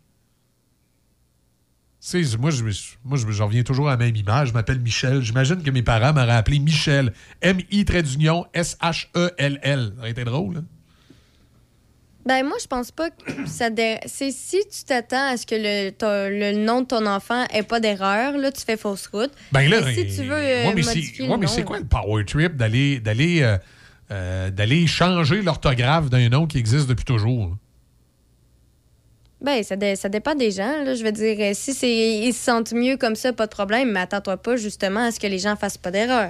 Moi, 2.40 2.52
je, 2.52 2.64
moi 3.06 3.18
je, 3.18 3.32
je 3.32 3.44
reviens 3.44 3.64
toujours 3.64 3.88
à 3.88 3.92
la 3.92 3.98
même 3.98 4.16
image. 4.16 4.50
Je 4.50 4.54
m'appelle 4.54 4.80
Michel. 4.80 5.22
J'imagine 5.22 5.64
que 5.64 5.72
mes 5.72 5.84
parents 5.84 6.12
m'auraient 6.14 6.34
appelé 6.36 6.60
Michel. 6.60 7.14
M-I 7.42 7.86
trait 7.86 8.04
d'union 8.04 8.46
S-H-E-L-L. 8.54 9.92
Ça 9.96 10.00
aurait 10.02 10.12
été 10.12 10.24
drôle, 10.26 10.58
hein? 10.58 10.66
Ben 12.26 12.46
moi, 12.46 12.56
je 12.62 12.68
pense 12.68 12.90
pas 12.92 13.10
que 13.10 13.16
ça... 13.46 13.70
dé- 13.70 14.00
C'est 14.06 14.32
si 14.32 14.60
tu 14.72 14.84
t'attends 14.86 15.28
à 15.34 15.36
ce 15.38 15.46
que 15.46 15.56
le, 15.56 15.90
ton- 15.92 16.30
le 16.30 16.54
nom 16.66 16.82
de 16.82 16.88
ton 16.88 17.06
enfant 17.06 17.46
ait 17.54 17.64
pas 17.64 17.82
d'erreur, 17.82 18.38
là, 18.38 18.50
tu 18.52 18.62
fais 18.66 18.78
fausse 18.78 19.08
route. 19.08 19.32
Ben 19.52 19.70
là, 19.70 19.82
Mais 19.84 19.94
si 19.94 20.06
tu 20.08 20.24
veux 20.28 20.32
euh, 20.34 20.38
euh, 20.38 20.68
ouais, 20.70 20.74
mais 20.76 20.84
c'est 21.48 21.58
ouais, 21.58 21.64
quoi 21.66 21.80
le 21.80 21.86
power 21.86 22.24
trip 22.26 22.56
d'aller 22.56 23.00
d'aller 23.02 23.42
euh, 23.42 23.58
euh, 24.12 24.50
d'aller 24.52 24.88
changer 24.88 25.42
l'orthographe 25.42 26.10
d'un 26.10 26.30
nom 26.30 26.48
qui 26.48 26.58
existe 26.60 26.88
depuis 26.88 27.04
toujours? 27.06 27.48
là? 27.50 27.56
Ben, 29.44 29.62
ça, 29.64 29.76
dé- 29.76 29.96
ça 29.98 30.08
dépend 30.10 30.36
des 30.36 30.52
gens. 30.52 30.84
Là. 30.84 30.96
Je 30.96 31.04
veux 31.04 31.12
dire, 31.12 31.36
euh, 31.40 31.52
si 31.54 31.74
c'est 31.74 31.94
ils 32.20 32.34
se 32.34 32.44
sentent 32.44 32.72
mieux 32.72 32.96
comme 32.98 33.16
ça, 33.16 33.34
pas 33.34 33.46
de 33.46 33.52
problème, 33.52 33.92
mais 33.92 34.00
attends-toi 34.00 34.38
pas 34.38 34.56
justement 34.56 35.02
à 35.08 35.12
ce 35.12 35.20
que 35.20 35.28
les 35.28 35.38
gens 35.40 35.56
fassent 35.58 35.78
pas 35.78 35.92
d'erreur. 35.92 36.30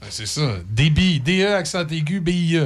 Ben, 0.00 0.06
c'est 0.10 0.26
ça. 0.26 0.56
DB, 0.70 1.20
DE, 1.20 1.46
accent 1.46 1.86
aigu, 1.88 2.20
BIE. 2.20 2.58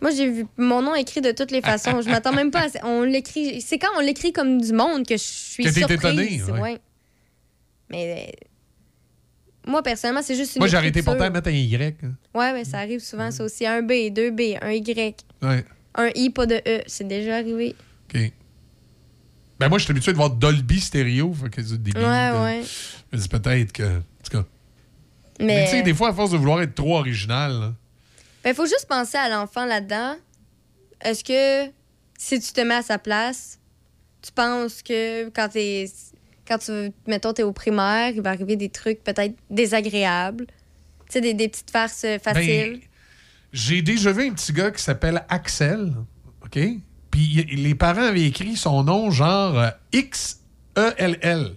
Moi, 0.00 0.10
j'ai 0.10 0.30
vu 0.30 0.46
mon 0.56 0.80
nom 0.82 0.94
écrit 0.94 1.20
de 1.20 1.32
toutes 1.32 1.50
les 1.50 1.60
façons. 1.72 2.00
Je 2.00 2.08
m'attends 2.08 2.32
même 2.32 2.50
pas 2.50 2.62
à. 2.62 2.86
On 2.86 3.02
l'écrit. 3.02 3.60
C'est 3.60 3.78
quand 3.78 3.88
on 3.96 4.00
l'écrit 4.00 4.32
comme 4.32 4.60
du 4.60 4.72
monde 4.72 5.06
que 5.06 5.16
je 5.16 5.22
suis 5.22 5.64
Que 5.64 5.70
surprise. 5.72 5.98
étonné, 5.98 6.42
ouais. 6.44 6.60
ouais. 6.60 6.78
Mais 7.90 8.30
euh, 8.30 9.70
moi, 9.70 9.82
personnellement, 9.82 10.22
c'est 10.22 10.34
juste 10.36 10.56
une. 10.56 10.60
Moi, 10.60 10.68
j'ai 10.68 10.76
arrêté 10.78 11.02
pourtant 11.02 11.24
à 11.24 11.30
mettre 11.30 11.48
un 11.48 11.52
Y. 11.52 11.96
hein. 12.02 12.12
Ouais, 12.34 12.52
mais 12.54 12.64
ça 12.64 12.78
arrive 12.78 13.00
souvent, 13.00 13.30
ça 13.30 13.44
aussi. 13.44 13.66
Un 13.66 13.82
B, 13.82 14.10
deux 14.10 14.30
B, 14.30 14.54
un 14.62 14.72
Y, 14.72 15.16
Ouais. 15.42 15.64
un 15.94 16.08
I, 16.14 16.30
pas 16.30 16.46
de 16.46 16.56
E. 16.66 16.82
C'est 16.86 17.06
déjà 17.06 17.36
arrivé. 17.36 17.74
OK. 18.14 18.32
Ben 19.58 19.68
moi, 19.68 19.78
je 19.78 19.84
suis 19.84 19.90
habitué 19.92 20.12
de 20.12 20.16
voir 20.16 20.30
Dolby 20.30 20.80
Stéréo. 20.80 21.32
Fait 21.34 21.48
que 21.50 21.62
c'est 21.62 21.82
débile. 21.82 22.02
Ouais, 22.04 22.30
de- 22.32 22.36
ouais. 22.42 22.62
Me 23.12 23.18
dis 23.18 23.28
peut-être 23.28 23.72
que. 23.72 23.98
En 23.98 24.02
tout 24.22 24.30
cas. 24.38 24.44
Mais, 25.38 25.46
Mais 25.46 25.64
tu 25.64 25.70
sais, 25.72 25.82
des 25.82 25.94
fois, 25.94 26.10
à 26.10 26.12
force 26.14 26.30
de 26.30 26.36
vouloir 26.36 26.60
être 26.62 26.74
trop 26.74 26.96
original, 26.96 27.52
là, 27.52 27.74
Ben, 28.44 28.54
faut 28.54 28.66
juste 28.66 28.86
penser 28.88 29.16
à 29.18 29.28
l'enfant 29.28 29.64
là-dedans. 29.66 30.14
Est-ce 31.00 31.22
que 31.24 31.70
si 32.18 32.40
tu 32.40 32.52
te 32.52 32.60
mets 32.62 32.74
à 32.76 32.82
sa 32.82 32.98
place, 32.98 33.58
tu 34.22 34.32
penses 34.32 34.82
que 34.82 35.28
quand 35.30 35.48
t'es 35.50 35.90
quand 36.48 36.58
tu 36.58 36.92
mettons 37.06 37.32
t'es 37.32 37.42
au 37.42 37.52
primaire, 37.52 38.12
il 38.14 38.22
va 38.22 38.30
arriver 38.30 38.56
des 38.56 38.68
trucs 38.70 39.02
peut-être 39.04 39.34
désagréables, 39.50 40.46
tu 40.46 40.54
sais 41.10 41.20
des, 41.20 41.34
des 41.34 41.48
petites 41.48 41.70
farces 41.70 42.04
euh, 42.04 42.18
faciles? 42.18 42.80
J'ai 43.52 43.82
déjà 43.82 44.12
vu 44.12 44.28
un 44.28 44.32
petit 44.32 44.52
gars 44.52 44.70
qui 44.70 44.82
s'appelle 44.82 45.24
Axel, 45.28 45.92
OK? 46.44 46.58
Puis 47.16 47.46
les 47.50 47.74
parents 47.74 48.02
avaient 48.02 48.26
écrit 48.26 48.56
son 48.56 48.84
nom 48.84 49.10
genre 49.10 49.58
euh, 49.58 49.70
X-E-L-L. 49.90 51.52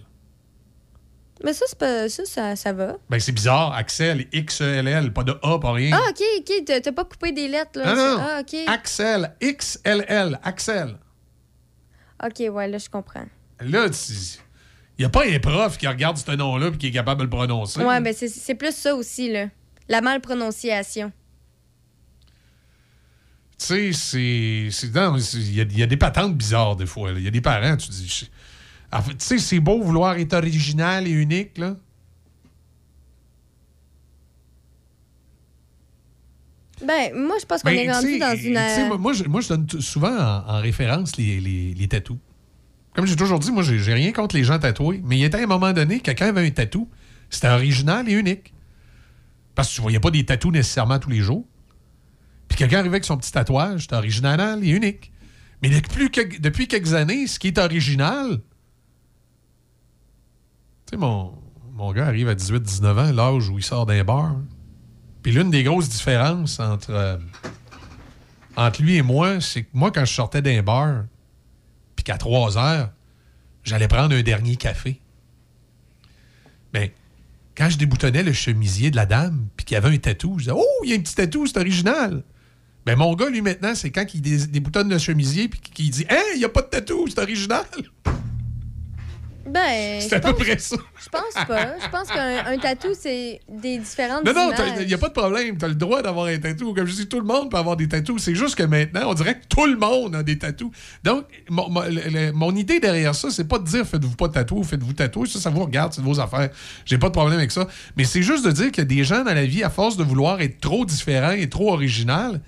Mais 1.44 1.52
ça 1.52 1.66
c'est 1.68 1.78
pas 1.78 2.08
ça, 2.08 2.24
ça 2.24 2.56
ça 2.56 2.72
va. 2.72 2.96
Ben 3.10 3.20
c'est 3.20 3.32
bizarre, 3.32 3.74
Axel, 3.74 4.26
X-E-L-L, 4.32 5.12
pas 5.12 5.22
de 5.22 5.32
A, 5.42 5.58
pas 5.58 5.72
rien. 5.72 5.90
Ah 5.92 6.08
OK, 6.08 6.22
OK, 6.38 6.64
t'as 6.64 6.92
pas 6.92 7.04
coupé 7.04 7.32
des 7.32 7.48
lettres 7.48 7.78
là. 7.78 7.94
Non, 7.94 8.16
non. 8.16 8.24
Ah 8.26 8.40
OK. 8.40 8.56
Axel, 8.68 9.34
X-L-L, 9.42 10.40
Axel. 10.42 10.96
OK, 12.24 12.42
ouais, 12.50 12.68
là 12.68 12.78
je 12.78 12.88
comprends. 12.88 13.26
Là, 13.60 13.86
il 13.86 14.98
n'y 14.98 15.04
a 15.04 15.10
pas 15.10 15.26
un 15.26 15.38
prof 15.40 15.76
qui 15.76 15.86
regarde 15.86 16.16
ce 16.16 16.30
nom-là 16.30 16.68
et 16.68 16.78
qui 16.78 16.86
est 16.86 16.90
capable 16.90 17.18
de 17.18 17.24
le 17.24 17.30
prononcer. 17.30 17.84
Ouais, 17.84 18.00
ben 18.00 18.14
c'est 18.16 18.28
c'est 18.28 18.54
plus 18.54 18.74
ça 18.74 18.94
aussi 18.94 19.30
là. 19.30 19.48
La 19.90 20.00
malprononciation. 20.00 21.12
Tu 23.60 23.92
sais, 23.92 24.70
c'est. 24.70 25.38
Il 25.38 25.54
y, 25.54 25.60
a- 25.60 25.64
il 25.64 25.78
y 25.78 25.82
a 25.82 25.86
des 25.86 25.98
patentes 25.98 26.34
bizarres 26.34 26.76
des 26.76 26.86
fois. 26.86 27.10
Il 27.14 27.22
y 27.22 27.28
a 27.28 27.30
des 27.30 27.42
parents, 27.42 27.76
tu 27.76 27.90
dis. 27.90 28.08
je- 28.08 28.24
En 28.96 29.02
fait, 29.02 29.12
tu 29.12 29.24
sais, 29.24 29.38
c'est 29.38 29.60
beau 29.60 29.82
vouloir 29.82 30.16
être 30.16 30.32
original 30.32 31.06
et 31.06 31.10
unique, 31.10 31.58
là. 31.58 31.76
Ben 36.86 37.12
moi 37.14 37.36
je 37.38 37.44
pense 37.44 37.62
qu'on 37.62 37.68
Ben, 37.70 37.78
est 37.86 37.92
rendu 37.92 38.18
dans 38.18 38.34
une 38.34 38.86
moi, 38.88 38.96
moi, 38.96 39.12
je, 39.12 39.24
moi, 39.24 39.40
je 39.42 39.48
donne 39.48 39.68
souvent 39.80 40.16
en, 40.16 40.48
en 40.56 40.60
référence 40.62 41.14
les, 41.16 41.38
les, 41.38 41.74
les 41.74 41.88
tatous. 41.88 42.16
Comme 42.94 43.06
j'ai 43.06 43.16
toujours 43.16 43.38
dit, 43.38 43.52
moi, 43.52 43.62
j'ai 43.62 43.92
rien 43.94 44.12
contre 44.12 44.34
les 44.34 44.44
gens 44.44 44.58
tatoués. 44.58 45.00
Mais 45.04 45.16
il 45.16 45.20
y 45.20 45.24
était 45.24 45.42
un 45.42 45.46
moment 45.46 45.72
donné, 45.72 46.00
quelqu'un 46.00 46.28
avait 46.28 46.46
un 46.46 46.50
tatou. 46.50 46.88
C'était 47.28 47.48
original 47.48 48.08
et 48.08 48.12
unique. 48.14 48.52
Parce 49.54 49.68
que 49.68 49.74
tu 49.76 49.80
voyais 49.82 50.00
pas 50.00 50.10
des 50.10 50.24
tatous 50.24 50.50
nécessairement 50.50 50.98
tous 50.98 51.10
les 51.10 51.20
jours. 51.20 51.44
Puis 52.50 52.58
quelqu'un 52.58 52.80
arrivait 52.80 52.96
avec 52.96 53.04
son 53.04 53.16
petit 53.16 53.30
tatouage, 53.30 53.82
c'était 53.82 53.94
original 53.94 54.62
et 54.64 54.70
unique. 54.70 55.12
Mais 55.62 55.70
depuis, 55.70 56.10
quelques- 56.10 56.94
années, 56.94 57.28
ce 57.28 57.38
qui 57.38 57.46
est 57.46 57.58
original, 57.58 58.40
tu 60.86 60.90
sais, 60.90 60.96
mon, 60.96 61.32
mon 61.72 61.92
gars 61.92 62.06
arrive 62.06 62.28
à 62.28 62.34
18-19 62.34 62.98
ans, 62.98 63.12
l'âge 63.12 63.48
où 63.48 63.58
il 63.58 63.62
sort 63.64 63.86
d'un 63.86 64.02
bar. 64.02 64.36
Puis 65.22 65.30
l'une 65.32 65.50
des 65.50 65.62
grosses 65.62 65.88
différences 65.88 66.58
entre, 66.58 66.90
euh, 66.90 67.18
entre 68.56 68.82
lui 68.82 68.96
et 68.96 69.02
moi, 69.02 69.40
c'est 69.40 69.62
que 69.62 69.68
moi, 69.72 69.92
quand 69.92 70.04
je 70.04 70.12
sortais 70.12 70.42
d'un 70.42 70.62
bar, 70.62 71.04
puis 71.94 72.02
qu'à 72.02 72.18
3 72.18 72.58
heures, 72.58 72.90
j'allais 73.62 73.86
prendre 73.86 74.16
un 74.16 74.22
dernier 74.22 74.56
café. 74.56 75.00
Mais 76.74 76.94
quand 77.56 77.70
je 77.70 77.78
déboutonnais 77.78 78.24
le 78.24 78.32
chemisier 78.32 78.90
de 78.90 78.96
la 78.96 79.06
dame, 79.06 79.46
puis 79.56 79.66
qu'il 79.66 79.74
y 79.74 79.78
avait 79.78 79.94
un 79.94 79.98
tatou, 79.98 80.38
je 80.38 80.44
disais 80.44 80.56
Oh, 80.56 80.84
il 80.84 80.90
y 80.90 80.94
a 80.94 80.96
un 80.96 81.00
petit 81.00 81.14
tatou, 81.14 81.46
c'est 81.46 81.58
original. 81.58 82.24
Ben, 82.86 82.96
mon 82.96 83.14
gars, 83.14 83.28
lui, 83.28 83.42
maintenant, 83.42 83.74
c'est 83.74 83.90
quand 83.90 84.06
il 84.14 84.22
dé- 84.22 84.46
déboutonne 84.46 84.88
le 84.88 84.98
chemisier, 84.98 85.48
puis 85.48 85.60
qu'il 85.60 85.90
dit 85.90 86.06
Hein, 86.10 86.16
il 86.34 86.38
n'y 86.38 86.44
a 86.44 86.48
pas 86.48 86.62
de 86.62 86.68
tatou, 86.68 87.06
c'est 87.08 87.20
original. 87.20 87.64
Ben, 89.46 90.00
C'est 90.00 90.12
à 90.14 90.20
peu 90.20 90.34
près 90.34 90.58
ça. 90.58 90.76
Je 91.02 91.08
pense 91.08 91.44
pas. 91.48 91.74
Je 91.82 91.88
pense 91.90 92.08
qu'un 92.08 92.44
un 92.46 92.58
tatou, 92.58 92.88
c'est 92.96 93.40
des 93.48 93.78
différentes 93.78 94.24
Non, 94.24 94.32
non, 94.32 94.52
il 94.80 94.86
n'y 94.86 94.94
a 94.94 94.98
pas 94.98 95.08
de 95.08 95.14
problème. 95.14 95.56
Tu 95.58 95.64
as 95.64 95.68
le 95.68 95.74
droit 95.74 96.02
d'avoir 96.02 96.26
un 96.26 96.38
tatou. 96.38 96.72
Comme 96.72 96.86
je 96.86 96.94
dis, 96.94 97.08
tout 97.08 97.18
le 97.18 97.24
monde 97.26 97.50
peut 97.50 97.56
avoir 97.56 97.76
des 97.76 97.88
tatous. 97.88 98.22
C'est 98.22 98.34
juste 98.34 98.54
que 98.54 98.62
maintenant, 98.62 99.08
on 99.10 99.14
dirait 99.14 99.40
que 99.40 99.46
tout 99.48 99.66
le 99.66 99.76
monde 99.76 100.14
a 100.14 100.22
des 100.22 100.38
tatous. 100.38 100.70
Donc, 101.02 101.24
mon, 101.48 101.68
mon- 101.70 101.80
le- 101.82 102.10
le- 102.10 102.32
mon 102.32 102.54
idée 102.54 102.78
derrière 102.80 103.14
ça, 103.14 103.30
c'est 103.30 103.48
pas 103.48 103.58
de 103.58 103.64
dire 103.64 103.84
faites-vous 103.86 104.14
pas 104.14 104.28
de 104.28 104.34
tatous, 104.34 104.66
faites-vous 104.68 104.92
tatouer. 104.92 105.26
Ça, 105.26 105.40
ça 105.40 105.50
vous 105.50 105.64
regarde, 105.64 105.94
c'est 105.94 106.02
de 106.02 106.06
vos 106.06 106.20
affaires. 106.20 106.50
J'ai 106.84 106.98
pas 106.98 107.08
de 107.08 107.14
problème 107.14 107.38
avec 107.38 107.50
ça. 107.50 107.66
Mais 107.96 108.04
c'est 108.04 108.22
juste 108.22 108.44
de 108.44 108.52
dire 108.52 108.66
qu'il 108.70 108.82
y 108.82 108.86
a 108.86 108.96
des 108.96 109.04
gens 109.04 109.24
dans 109.24 109.34
la 109.34 109.46
vie, 109.46 109.64
à 109.64 109.70
force 109.70 109.96
de 109.96 110.04
vouloir 110.04 110.40
être 110.42 110.60
trop 110.60 110.84
différents 110.84 111.32
et 111.32 111.48
trop 111.48 111.72
original, 111.72 112.40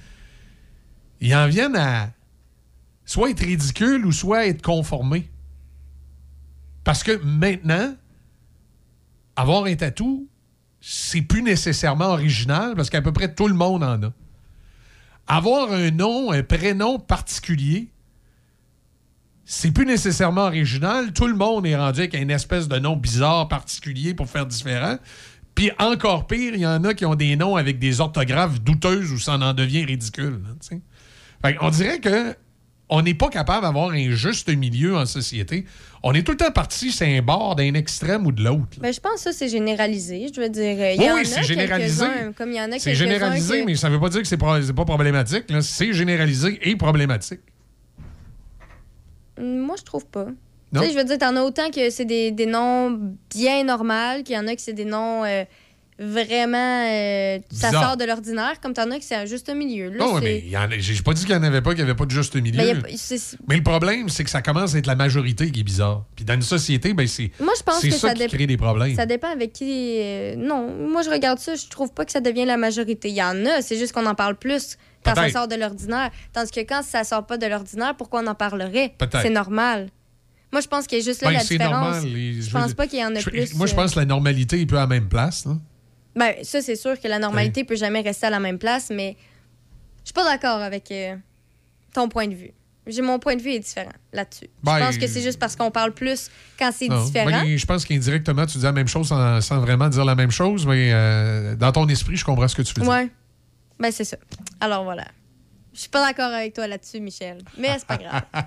ils 1.23 1.35
en 1.37 1.47
viennent 1.47 1.77
à 1.77 2.11
soit 3.05 3.31
être 3.31 3.45
ridicules 3.45 4.05
ou 4.05 4.11
soit 4.11 4.47
être 4.49 4.61
conformés. 4.61 5.31
Parce 6.83 7.05
que 7.05 7.13
maintenant, 7.23 7.95
avoir 9.37 9.65
un 9.65 9.75
tatou, 9.77 10.29
c'est 10.81 11.23
plus 11.23 11.43
nécessairement 11.43 12.09
original 12.09 12.75
parce 12.75 12.91
qu'à 12.91 13.01
peu 13.01 13.13
près 13.13 13.33
tout 13.33 13.47
le 13.47 13.55
monde 13.55 13.85
en 13.85 14.03
a. 14.03 14.13
Avoir 15.29 15.73
un 15.73 15.93
nom, 15.93 16.33
un 16.33 16.43
prénom 16.43 16.99
particulier, 16.99 17.89
c'est 19.45 19.71
plus 19.71 19.87
nécessairement 19.87 20.47
original. 20.47 21.13
Tout 21.13 21.29
le 21.29 21.37
monde 21.37 21.65
est 21.67 21.77
rendu 21.77 22.01
avec 22.01 22.15
une 22.15 22.33
espèce 22.33 22.67
de 22.67 22.81
nom 22.81 22.97
bizarre, 22.97 23.47
particulier 23.47 24.13
pour 24.13 24.29
faire 24.29 24.47
différent. 24.47 24.99
Puis 25.55 25.71
encore 25.79 26.27
pire, 26.27 26.55
il 26.55 26.61
y 26.61 26.67
en 26.67 26.83
a 26.83 26.95
qui 26.95 27.07
ont 27.07 27.15
des 27.15 27.37
noms 27.37 27.55
avec 27.55 27.79
des 27.79 28.01
orthographes 28.01 28.61
douteuses 28.61 29.13
où 29.13 29.21
ça 29.21 29.35
en 29.35 29.55
devient 29.55 29.85
ridicule. 29.85 30.41
sais. 30.61 30.81
Fait 31.45 31.57
on 31.61 31.71
dirait 31.71 31.99
que 32.01 32.35
on 32.89 33.01
n'est 33.01 33.15
pas 33.15 33.31
capable 33.31 33.63
d'avoir 33.63 33.91
un 33.91 34.11
juste 34.11 34.49
milieu 34.55 34.97
en 34.97 35.07
société. 35.07 35.65
On 36.03 36.13
est 36.13 36.23
tout 36.25 36.33
le 36.33 36.37
temps 36.39 36.51
parti 36.51 36.91
sur 36.93 37.07
un 37.07 37.23
bord 37.23 37.57
d'un 37.57 37.73
extrême 37.75 38.27
ou 38.27 38.33
de 38.33 38.43
l'autre. 38.45 38.79
Ben, 38.81 38.93
je 38.93 39.01
pense 39.01 39.15
que 39.15 39.21
ça, 39.21 39.33
c'est 39.33 39.49
généralisé. 39.49 40.27
Je 40.35 40.39
veux 40.41 40.49
dire, 40.51 40.73
il 40.93 40.97
y 40.97 40.99
Oui, 40.99 41.11
en 41.11 41.15
oui, 41.15 41.21
a 41.23 41.25
c'est 41.25 41.43
généralisé. 41.43 42.05
Comme 42.37 42.51
il 42.51 42.57
y 42.57 42.61
en 42.61 42.71
a 42.71 42.79
C'est 42.79 42.95
généralisé, 42.95 43.61
que- 43.63 43.67
mais 43.67 43.77
ça 43.77 43.89
ne 43.89 43.95
veut 43.95 44.01
pas 44.01 44.11
dire 44.11 44.21
que 44.21 44.27
c'est 44.29 44.37
pro- 44.37 44.61
c'est 44.61 44.75
pas 44.75 44.85
problématique. 44.85 45.45
C'est 45.63 45.93
généralisé 45.95 46.59
et 46.69 46.77
problématique. 46.77 47.41
Moi, 49.41 49.77
je 49.79 49.83
trouve 49.85 50.07
pas. 50.07 50.27
Tu 50.75 50.81
sais, 50.81 50.91
je 50.93 50.97
veux 50.97 51.05
dire, 51.05 51.19
t'en 51.19 51.37
as 51.37 51.43
autant 51.43 51.71
que 51.71 51.91
c'est 51.91 52.05
des, 52.07 52.31
des 52.31 52.47
noms 52.47 52.99
bien 53.35 53.65
normaux, 53.65 54.23
qu'il 54.25 54.35
y 54.35 54.39
en 54.39 54.47
a 54.47 54.55
que 54.55 54.61
c'est 54.61 54.73
des 54.73 54.85
noms 54.87 55.23
euh, 55.25 55.45
vraiment. 55.99 56.85
euh, 56.89 57.39
ça 57.53 57.69
Bizarre. 57.69 57.85
sort 57.85 57.97
de 57.97 58.05
l'ordinaire, 58.05 58.61
comme 58.61 58.73
t'en 58.73 58.91
as 58.91 58.99
que 58.99 59.05
c'est 59.05 59.15
un 59.15 59.25
juste 59.27 59.49
milieu. 59.55 59.91
Là, 59.91 59.97
Non, 59.99 60.15
c'est- 60.17 60.25
mais 60.25 60.39
il 60.41 60.51
y 60.51 60.57
en 60.57 60.63
a- 60.71 60.79
j'ai 60.79 61.01
pas 61.03 61.13
dit 61.13 61.25
qu'il 61.25 61.35
n'y 61.35 61.41
en 61.41 61.45
avait 61.45 61.61
pas, 61.63 61.71
qu'il 61.71 61.85
n'y 61.85 61.91
avait 61.91 61.97
pas 61.97 62.07
de 62.07 62.11
juste 62.11 62.35
milieu. 62.37 62.61
A 62.61 62.75
c'est- 62.97 63.37
Mais 63.49 63.57
le 63.57 63.63
problème, 63.63 64.09
c'est 64.09 64.25
que 64.25 64.31
ça 64.31 64.43
commence 64.43 64.75
à 64.75 64.79
être 64.79 64.87
la 64.87 64.97
majorité 64.97 65.51
qui 65.51 65.61
est 65.61 65.65
bizarre. 65.65 66.05
Puis 66.17 66.25
dans 66.25 66.35
une 66.35 66.43
société, 66.43 66.93
ben 66.95 67.07
c'est 67.07 67.31
Moi, 67.41 67.53
je 67.57 67.63
pense 67.63 67.81
c'est 67.81 67.89
que 67.89 67.95
ça, 67.95 68.09
ça, 68.09 68.15
qui 68.15 68.21
dé- 68.21 68.29
crée 68.29 68.47
des 68.47 68.57
problèmes. 68.57 68.97
Ça 68.97 69.07
dépend 69.07 69.31
avec 69.31 69.53
qui. 69.53 69.99
euh, 70.01 70.35
non, 70.37 70.71
moi, 70.89 71.03
je 71.03 71.11
regarde 71.11 71.39
ça, 71.39 71.55
je 71.55 71.67
trouve 71.69 71.93
pas 71.93 72.05
que 72.05 72.13
ça 72.13 72.21
devient 72.21 72.45
la 72.47 72.57
majorité. 72.57 73.09
Il 73.09 73.15
y 73.17 73.23
en 73.23 73.45
a, 73.47 73.63
c'est 73.63 73.77
juste 73.79 73.93
qu'on 73.93 74.07
en 74.07 74.15
parle 74.15 74.37
plus 74.37 74.77
quand 75.05 75.15
ça 75.15 75.31
sort 75.31 75.49
de 75.49 75.57
l'ordinaire. 75.57 76.11
Tandis 76.33 76.51
que 76.51 76.61
quand 76.61 76.83
ça 76.83 77.05
sort 77.05 77.27
pas 77.27 77.39
de 77.39 77.47
l'ordinaire, 77.47 77.95
pourquoi 77.97 78.21
on 78.23 78.27
en 78.27 78.35
parlerait? 78.35 78.95
Peut-être. 78.99 79.23
C'est 79.23 79.31
normal. 79.31 79.89
Moi, 80.53 80.61
je 80.61 80.69
pense 80.69 80.87
qu'il 80.87 80.99
y 80.99 81.01
a 81.01 81.05
juste 81.05 81.23
là 81.23 81.29
Ben, 81.31 81.39
la 81.39 81.43
différence. 81.43 81.71
normal. 81.73 82.05
Les- 82.05 82.43
Je 82.43 82.51
pense 82.51 82.75
pas 82.75 82.87
qu'il 82.87 82.99
y 82.99 83.05
en 83.05 83.17
a 83.17 83.21
je- 83.21 83.25
plus. 83.31 83.55
Moi, 83.55 83.67
je 83.67 83.73
euh, 83.73 83.77
pense 83.77 83.95
que 83.95 83.99
la 84.01 84.05
normalité 84.05 84.61
est 84.61 84.67
peu 84.67 84.77
à 84.77 84.81
la 84.81 84.87
même 84.87 85.09
place. 85.09 85.47
là. 85.47 85.53
Ben, 86.15 86.35
ça, 86.43 86.61
c'est 86.61 86.77
sûr 86.77 87.01
que 87.01 87.09
la 87.09 87.19
normalité 87.19 87.65
peut 87.65 87.77
jamais 87.77 88.01
rester 88.01 88.27
à 88.27 88.31
la 88.31 88.41
même 88.41 88.59
place, 88.59 88.91
mais 88.91 89.17
je 90.03 90.07
suis 90.09 90.13
pas 90.15 90.25
d'accord 90.25 90.61
avec 90.61 90.91
euh, 90.91 91.17
ton 91.95 92.09
point 92.09 92.27
de 92.29 92.35
vue. 92.35 92.51
J'ai 92.87 93.01
mon 93.01 93.19
point 93.21 93.37
de 93.37 93.43
vue 93.43 93.53
est 93.53 93.61
différent 93.61 93.93
là-dessus. 94.13 94.49
Ben, 94.63 94.79
je 94.79 94.85
pense 94.85 94.99
que 94.99 95.07
c'est 95.07 95.23
juste 95.23 95.39
parce 95.39 95.55
qu'on 95.55 95.71
parle 95.71 95.93
plus 95.95 96.31
quand 96.59 96.71
c'est 96.73 96.89
Non. 96.89 97.05
différent. 97.05 97.31
Ben, 97.31 97.57
je 97.57 97.65
pense 97.67 97.85
qu'indirectement, 97.85 98.45
tu 98.45 98.59
dis 98.59 98.65
la 98.65 98.73
même 98.73 98.89
chose 98.89 99.07
sans, 99.09 99.41
sans 99.41 99.61
vraiment 99.61 99.89
dire 99.89 100.05
la 100.05 100.17
même 100.17 100.33
chose, 100.33 100.67
mais 100.67 100.91
euh, 100.93 101.55
dans 101.55 101.71
ton 101.71 101.87
esprit, 101.89 102.17
je 102.17 102.25
comprends 102.25 102.49
ce 102.49 102.57
que 102.57 102.63
tu 102.63 102.75
veux 102.75 102.83
dire. 102.83 102.91
Ouais. 102.91 103.09
Ben, 103.79 103.93
c'est 103.93 104.05
ça. 104.05 104.17
Alors 104.61 104.83
voilà. 104.85 105.05
Je 105.73 105.81
suis 105.81 105.89
pas 105.89 106.05
d'accord 106.05 106.33
avec 106.33 106.55
toi 106.55 106.67
là-dessus, 106.67 107.01
Michel. 107.01 107.39
Mais 107.57 107.69
c'est 107.79 107.87
pas 107.87 107.97
grave. 107.97 108.23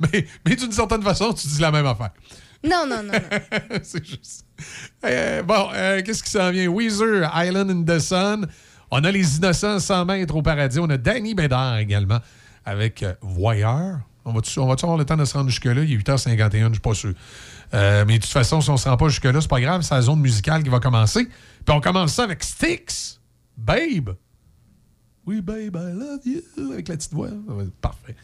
Mais, 0.00 0.26
mais 0.44 0.56
d'une 0.56 0.72
certaine 0.72 1.02
façon, 1.02 1.32
tu 1.32 1.46
dis 1.46 1.60
la 1.60 1.70
même 1.70 1.86
affaire. 1.86 2.10
Non, 2.64 2.86
non, 2.88 3.04
non. 3.04 3.12
non. 3.12 3.78
c'est 3.84 4.04
juste. 4.04 4.41
Euh, 5.04 5.42
bon, 5.42 5.68
euh, 5.74 6.00
qu'est-ce 6.02 6.22
qui 6.22 6.30
s'en 6.30 6.52
vient? 6.52 6.68
Weezer, 6.68 7.28
Island 7.34 7.70
in 7.70 7.82
the 7.82 7.98
Sun. 7.98 8.46
On 8.88 9.02
a 9.02 9.10
les 9.10 9.36
innocents 9.36 9.80
100 9.80 10.04
mètres 10.04 10.36
au 10.36 10.42
paradis. 10.42 10.78
On 10.78 10.88
a 10.90 10.96
Danny 10.96 11.34
Bédard 11.34 11.78
également 11.78 12.20
avec 12.64 13.02
euh, 13.02 13.12
Voyeur. 13.20 13.98
On 14.24 14.32
va-tu 14.32 14.60
va-tu 14.60 14.84
avoir 14.84 14.96
le 14.96 15.04
temps 15.04 15.16
de 15.16 15.24
se 15.24 15.36
rendre 15.36 15.50
jusque-là? 15.50 15.82
Il 15.82 15.92
est 15.92 15.96
8h51, 15.96 16.68
je 16.68 16.72
suis 16.74 16.80
pas 16.80 16.94
sûr. 16.94 17.14
Mais 17.72 18.04
de 18.04 18.22
toute 18.22 18.26
façon, 18.26 18.60
si 18.60 18.70
on 18.70 18.76
se 18.76 18.88
rend 18.88 18.96
pas 18.96 19.08
jusque-là, 19.08 19.40
c'est 19.40 19.50
pas 19.50 19.60
grave. 19.60 19.82
C'est 19.82 19.94
la 19.94 20.02
zone 20.02 20.20
musicale 20.20 20.62
qui 20.62 20.68
va 20.68 20.78
commencer. 20.78 21.24
Puis 21.24 21.74
on 21.74 21.80
commence 21.80 22.12
ça 22.12 22.22
avec 22.22 22.44
Styx, 22.44 23.20
Babe. 23.56 24.10
Oui, 25.26 25.40
babe, 25.40 25.76
I 25.76 25.98
love 25.98 26.20
you. 26.24 26.72
Avec 26.72 26.86
la 26.86 26.96
petite 26.96 27.12
voix. 27.12 27.30
Parfait. 27.80 28.14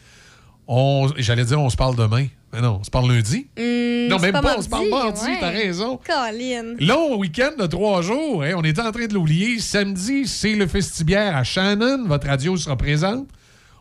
J'allais 1.17 1.43
dire 1.43 1.59
on 1.59 1.69
se 1.69 1.77
parle 1.77 1.97
demain. 1.97 2.27
Mais 2.53 2.61
non, 2.61 2.77
on 2.81 2.83
se 2.83 2.89
parle 2.89 3.11
lundi. 3.11 3.47
Hum, 3.59 4.07
Non, 4.09 4.17
même 4.19 4.31
pas, 4.33 4.55
on 4.57 4.61
se 4.61 4.69
parle 4.69 4.89
mardi, 4.89 5.23
ouais. 5.25 5.37
t'as 5.39 5.49
raison. 5.49 5.99
Colin. 6.03 6.75
Long 6.79 7.17
week-end 7.17 7.51
de 7.59 7.67
trois 7.67 8.01
jours. 8.01 8.43
hein, 8.43 8.53
on 8.55 8.63
était 8.63 8.81
en 8.81 8.91
train 8.91 9.05
de 9.05 9.13
l'oublier. 9.13 9.59
Samedi, 9.59 10.27
c'est 10.27 10.55
le 10.55 10.65
festibiaire 10.67 11.35
à 11.37 11.43
Shannon. 11.43 12.05
Votre 12.07 12.27
radio 12.27 12.57
sera 12.57 12.75
présente. 12.75 13.27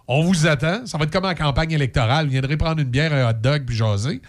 On 0.07 0.23
vous 0.23 0.47
attend. 0.47 0.85
Ça 0.87 0.99
va 0.99 1.05
être 1.05 1.11
comme 1.13 1.25
en 1.25 1.35
campagne 1.35 1.73
électorale. 1.73 2.27
Vous 2.27 2.33
viendrez 2.33 2.57
prendre 2.59 2.81
une 2.81 2.89
bière, 2.89 3.13
un 3.13 3.31
hot 3.31 3.35
dog, 3.43 3.65
puis 3.67 3.77
jaser. 3.77 4.21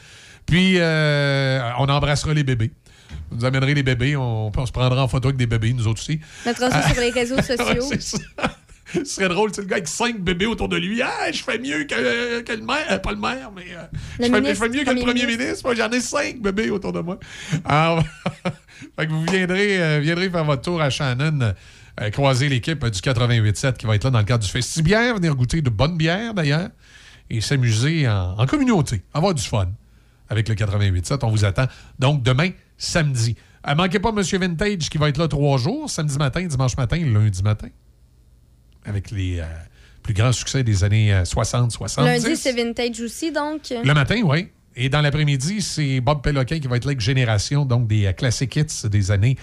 Puis, 0.46 0.76
euh, 0.78 1.62
on 1.80 1.88
embrassera 1.90 2.34
les 2.34 2.44
bébés. 2.44 2.72
Vous 3.32 3.38
nous 3.38 3.46
amènerez 3.46 3.74
les 3.74 3.84
bébés. 3.84 4.16
On, 4.16 4.52
on 4.56 4.66
se 4.66 4.72
prendra 4.72 5.04
en 5.04 5.08
photo 5.08 5.28
avec 5.30 5.38
des 5.38 5.48
bébés, 5.48 5.74
nous 5.74 5.88
autres 5.88 6.02
aussi. 6.02 6.20
Mettra 6.46 6.70
ça 6.72 6.90
sur 6.92 7.02
les 7.02 7.10
réseaux 7.12 7.42
sociaux. 7.42 7.90
Ouais. 7.90 8.46
Ce 8.94 9.04
serait 9.06 9.30
drôle, 9.30 9.52
c'est 9.54 9.62
le 9.62 9.68
gars 9.68 9.76
avec 9.78 9.88
cinq 9.88 10.20
bébés 10.20 10.46
autour 10.46 10.70
de 10.70 10.78
lui. 10.78 11.02
Ah, 11.02 11.32
je 11.32 11.44
fais 11.44 11.58
mieux 11.60 11.84
que, 11.84 12.42
que 12.42 12.52
le 12.54 12.64
maire. 12.64 12.86
Euh, 12.92 12.98
pas 13.00 13.12
le 13.12 13.18
maire, 13.18 13.52
mais. 13.56 13.66
euh, 13.76 13.84
Le 14.20 14.26
je, 14.26 14.32
fais, 14.32 14.42
ministre, 14.42 14.66
je 14.66 14.72
fais 14.72 14.78
mieux 14.78 14.84
que 14.86 14.90
le 14.92 15.02
premier 15.02 15.26
ministre. 15.26 15.44
ministre. 15.44 15.62
Moi, 15.66 15.76
j'en 15.76 15.90
ai 15.92 16.02
cinq 16.02 16.42
bébés 16.42 16.70
autour 16.70 16.94
de 16.94 17.00
moi. 17.02 17.20
Alors, 17.66 18.04
fait 18.98 19.08
que 19.08 19.12
vous 19.12 19.26
viendrez, 19.26 19.82
euh, 19.82 20.00
viendrez 20.00 20.30
faire 20.30 20.46
votre 20.46 20.62
tour 20.64 20.82
à 20.82 20.90
Shannon, 20.90 21.54
croiser 22.14 22.48
l'équipe 22.50 22.86
du 22.86 23.00
88.7 23.00 23.74
qui 23.78 23.86
va 23.86 23.96
être 23.96 24.06
là 24.06 24.10
dans 24.12 24.20
le 24.20 24.26
cadre 24.26 24.44
du 24.44 24.50
festibière, 24.50 25.16
venir 25.16 25.36
goûter 25.36 25.62
de 25.62 25.70
bonnes 25.70 25.98
bières 25.98 26.34
d'ailleurs, 26.34 26.70
et 27.30 27.42
s'amuser 27.42 28.08
en, 28.08 28.36
en 28.38 28.46
communauté, 28.46 29.02
avoir 29.14 29.34
du 29.34 29.44
fun 29.44 29.68
avec 30.30 30.48
le 30.48 30.56
88.7. 30.56 31.20
On 31.24 31.30
vous 31.30 31.44
attend. 31.46 31.66
Donc, 32.00 32.24
demain, 32.24 32.52
samedi. 32.78 33.36
Euh, 33.68 33.76
manquez 33.76 34.00
pas 34.00 34.12
Monsieur 34.14 34.40
Vintage 34.40 34.90
qui 34.90 34.98
va 34.98 35.10
être 35.10 35.18
là 35.18 35.28
trois 35.28 35.58
jours, 35.58 35.90
samedi 35.90 36.18
matin, 36.18 36.42
dimanche 36.46 36.78
matin, 36.78 36.98
lundi 36.98 37.44
matin, 37.44 37.68
avec 38.90 39.12
les 39.12 39.40
euh, 39.40 39.44
plus 40.04 40.14
grands 40.14 40.32
succès 40.32 40.64
des 40.64 40.84
années 40.84 41.14
euh, 41.14 41.24
60, 41.26 41.72
70. 41.72 42.06
Lundi, 42.26 42.36
c'est 42.38 42.52
vintage 42.54 43.00
aussi, 43.02 43.32
donc. 43.32 43.62
Le 43.70 43.94
matin, 43.94 44.20
oui. 44.24 44.50
Et 44.76 44.90
dans 44.90 45.02
l'après-midi, 45.02 45.62
c'est 45.62 46.00
Bob 46.02 46.22
Péloquin 46.22 46.60
qui 46.60 46.68
va 46.68 46.78
être 46.78 46.86
là 46.86 46.90
avec 46.90 47.02
Génération, 47.02 47.66
donc 47.66 47.88
des 47.88 48.06
euh, 48.06 48.12
classic 48.14 48.56
hits 48.56 48.88
des 48.90 49.12
années 49.12 49.38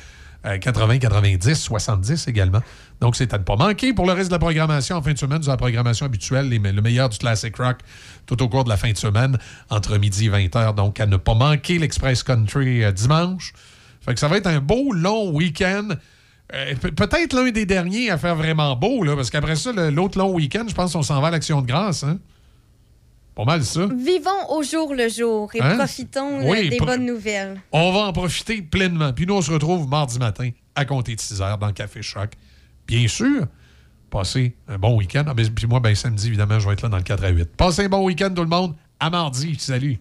euh, 0.45 0.59
80, 0.59 0.99
90, 0.99 1.55
70 1.55 2.29
également. 2.29 2.61
Donc, 3.01 3.17
c'est 3.17 3.35
à 3.35 3.39
ne 3.39 3.43
pas 3.43 3.57
manquer. 3.57 3.93
Pour 3.93 4.07
le 4.07 4.13
reste 4.13 4.29
de 4.29 4.35
la 4.35 4.39
programmation, 4.39 4.97
en 4.97 5.03
fin 5.03 5.13
de 5.13 5.19
semaine, 5.19 5.41
de 5.41 5.47
la 5.47 5.57
programmation 5.57 6.07
habituelle, 6.07 6.49
les- 6.49 6.59
le 6.59 6.81
meilleur 6.83 7.09
du 7.09 7.19
classic 7.19 7.57
rock 7.57 7.79
tout 8.27 8.41
au 8.43 8.49
cours 8.49 8.65
de 8.65 8.69
la 8.69 8.77
fin 8.77 8.91
de 8.93 8.97
semaine, 8.97 9.37
entre 9.71 9.99
midi 9.99 10.27
et 10.27 10.31
20h. 10.31 10.75
Donc, 10.75 11.01
à 11.01 11.07
ne 11.07 11.17
pas 11.17 11.35
manquer 11.35 11.79
l'Express 11.79 12.23
Country 12.23 12.85
euh, 12.85 12.93
dimanche. 12.93 13.53
Fait 14.05 14.15
que 14.15 14.21
ça 14.21 14.29
va 14.29 14.37
être 14.37 14.47
un 14.47 14.61
beau, 14.61 14.93
long 14.93 15.31
week-end. 15.33 15.89
Euh, 16.55 16.75
pe- 16.77 16.89
Peut-être 16.93 17.33
l'un 17.35 17.51
des 17.51 17.67
derniers 17.67 18.11
à 18.11 18.19
faire 18.19 18.37
vraiment 18.37 18.77
beau, 18.77 19.03
là, 19.03 19.17
parce 19.17 19.31
qu'après 19.31 19.57
ça, 19.57 19.73
l'autre 19.91 20.19
long 20.19 20.33
week-end, 20.33 20.65
je 20.69 20.75
pense 20.75 20.93
qu'on 20.93 21.03
s'en 21.03 21.21
va 21.21 21.29
à 21.29 21.31
l'Action 21.33 21.61
de 21.63 21.67
grâce. 21.67 22.05
Hein? 22.05 22.19
Pas 23.35 23.45
mal 23.45 23.65
ça. 23.65 23.87
Vivons 23.87 24.51
au 24.51 24.63
jour 24.63 24.95
le 24.95 25.09
jour 25.09 25.51
et 25.55 25.61
Hein? 25.61 25.77
profitons 25.77 26.41
euh, 26.41 26.51
Oui, 26.51 26.69
des 26.71 26.79
bonnes 26.79 27.05
nouvelles. 27.05 27.61
On 27.73 27.93
va 27.93 28.01
en 28.07 28.13
profiter 28.13 28.63
pleinement. 28.63 29.13
Puis 29.13 29.27
nous, 29.27 29.35
on 29.35 29.43
se 29.43 29.51
retrouve 29.51 29.89
mardi 29.89 30.19
matin 30.19 30.51
à 30.75 30.85
compter 30.85 31.15
de 31.17 31.21
6 31.21 31.43
heures 31.43 31.59
dans 31.59 31.67
le 31.67 31.73
Café 31.75 32.01
Choc. 32.01 32.31
Bien 32.87 33.07
sûr, 33.09 33.47
passez 34.09 34.55
un 34.69 34.79
bon 34.79 34.97
week-end. 34.97 35.25
Ah, 35.27 35.35
ben, 35.35 35.47
puis 35.55 35.67
moi, 35.67 35.81
ben, 35.81 35.95
samedi, 35.95 36.29
évidemment, 36.29 36.59
je 36.61 36.67
vais 36.67 36.73
être 36.75 36.83
là 36.83 36.89
dans 36.89 36.97
le 36.97 37.03
4 37.03 37.25
à 37.25 37.29
8. 37.29 37.57
Passez 37.57 37.85
un 37.85 37.89
bon 37.89 38.05
week-end, 38.05 38.31
tout 38.35 38.43
le 38.43 38.49
monde. 38.49 38.75
À 39.01 39.11
mardi. 39.11 39.55
Salut. 39.59 39.95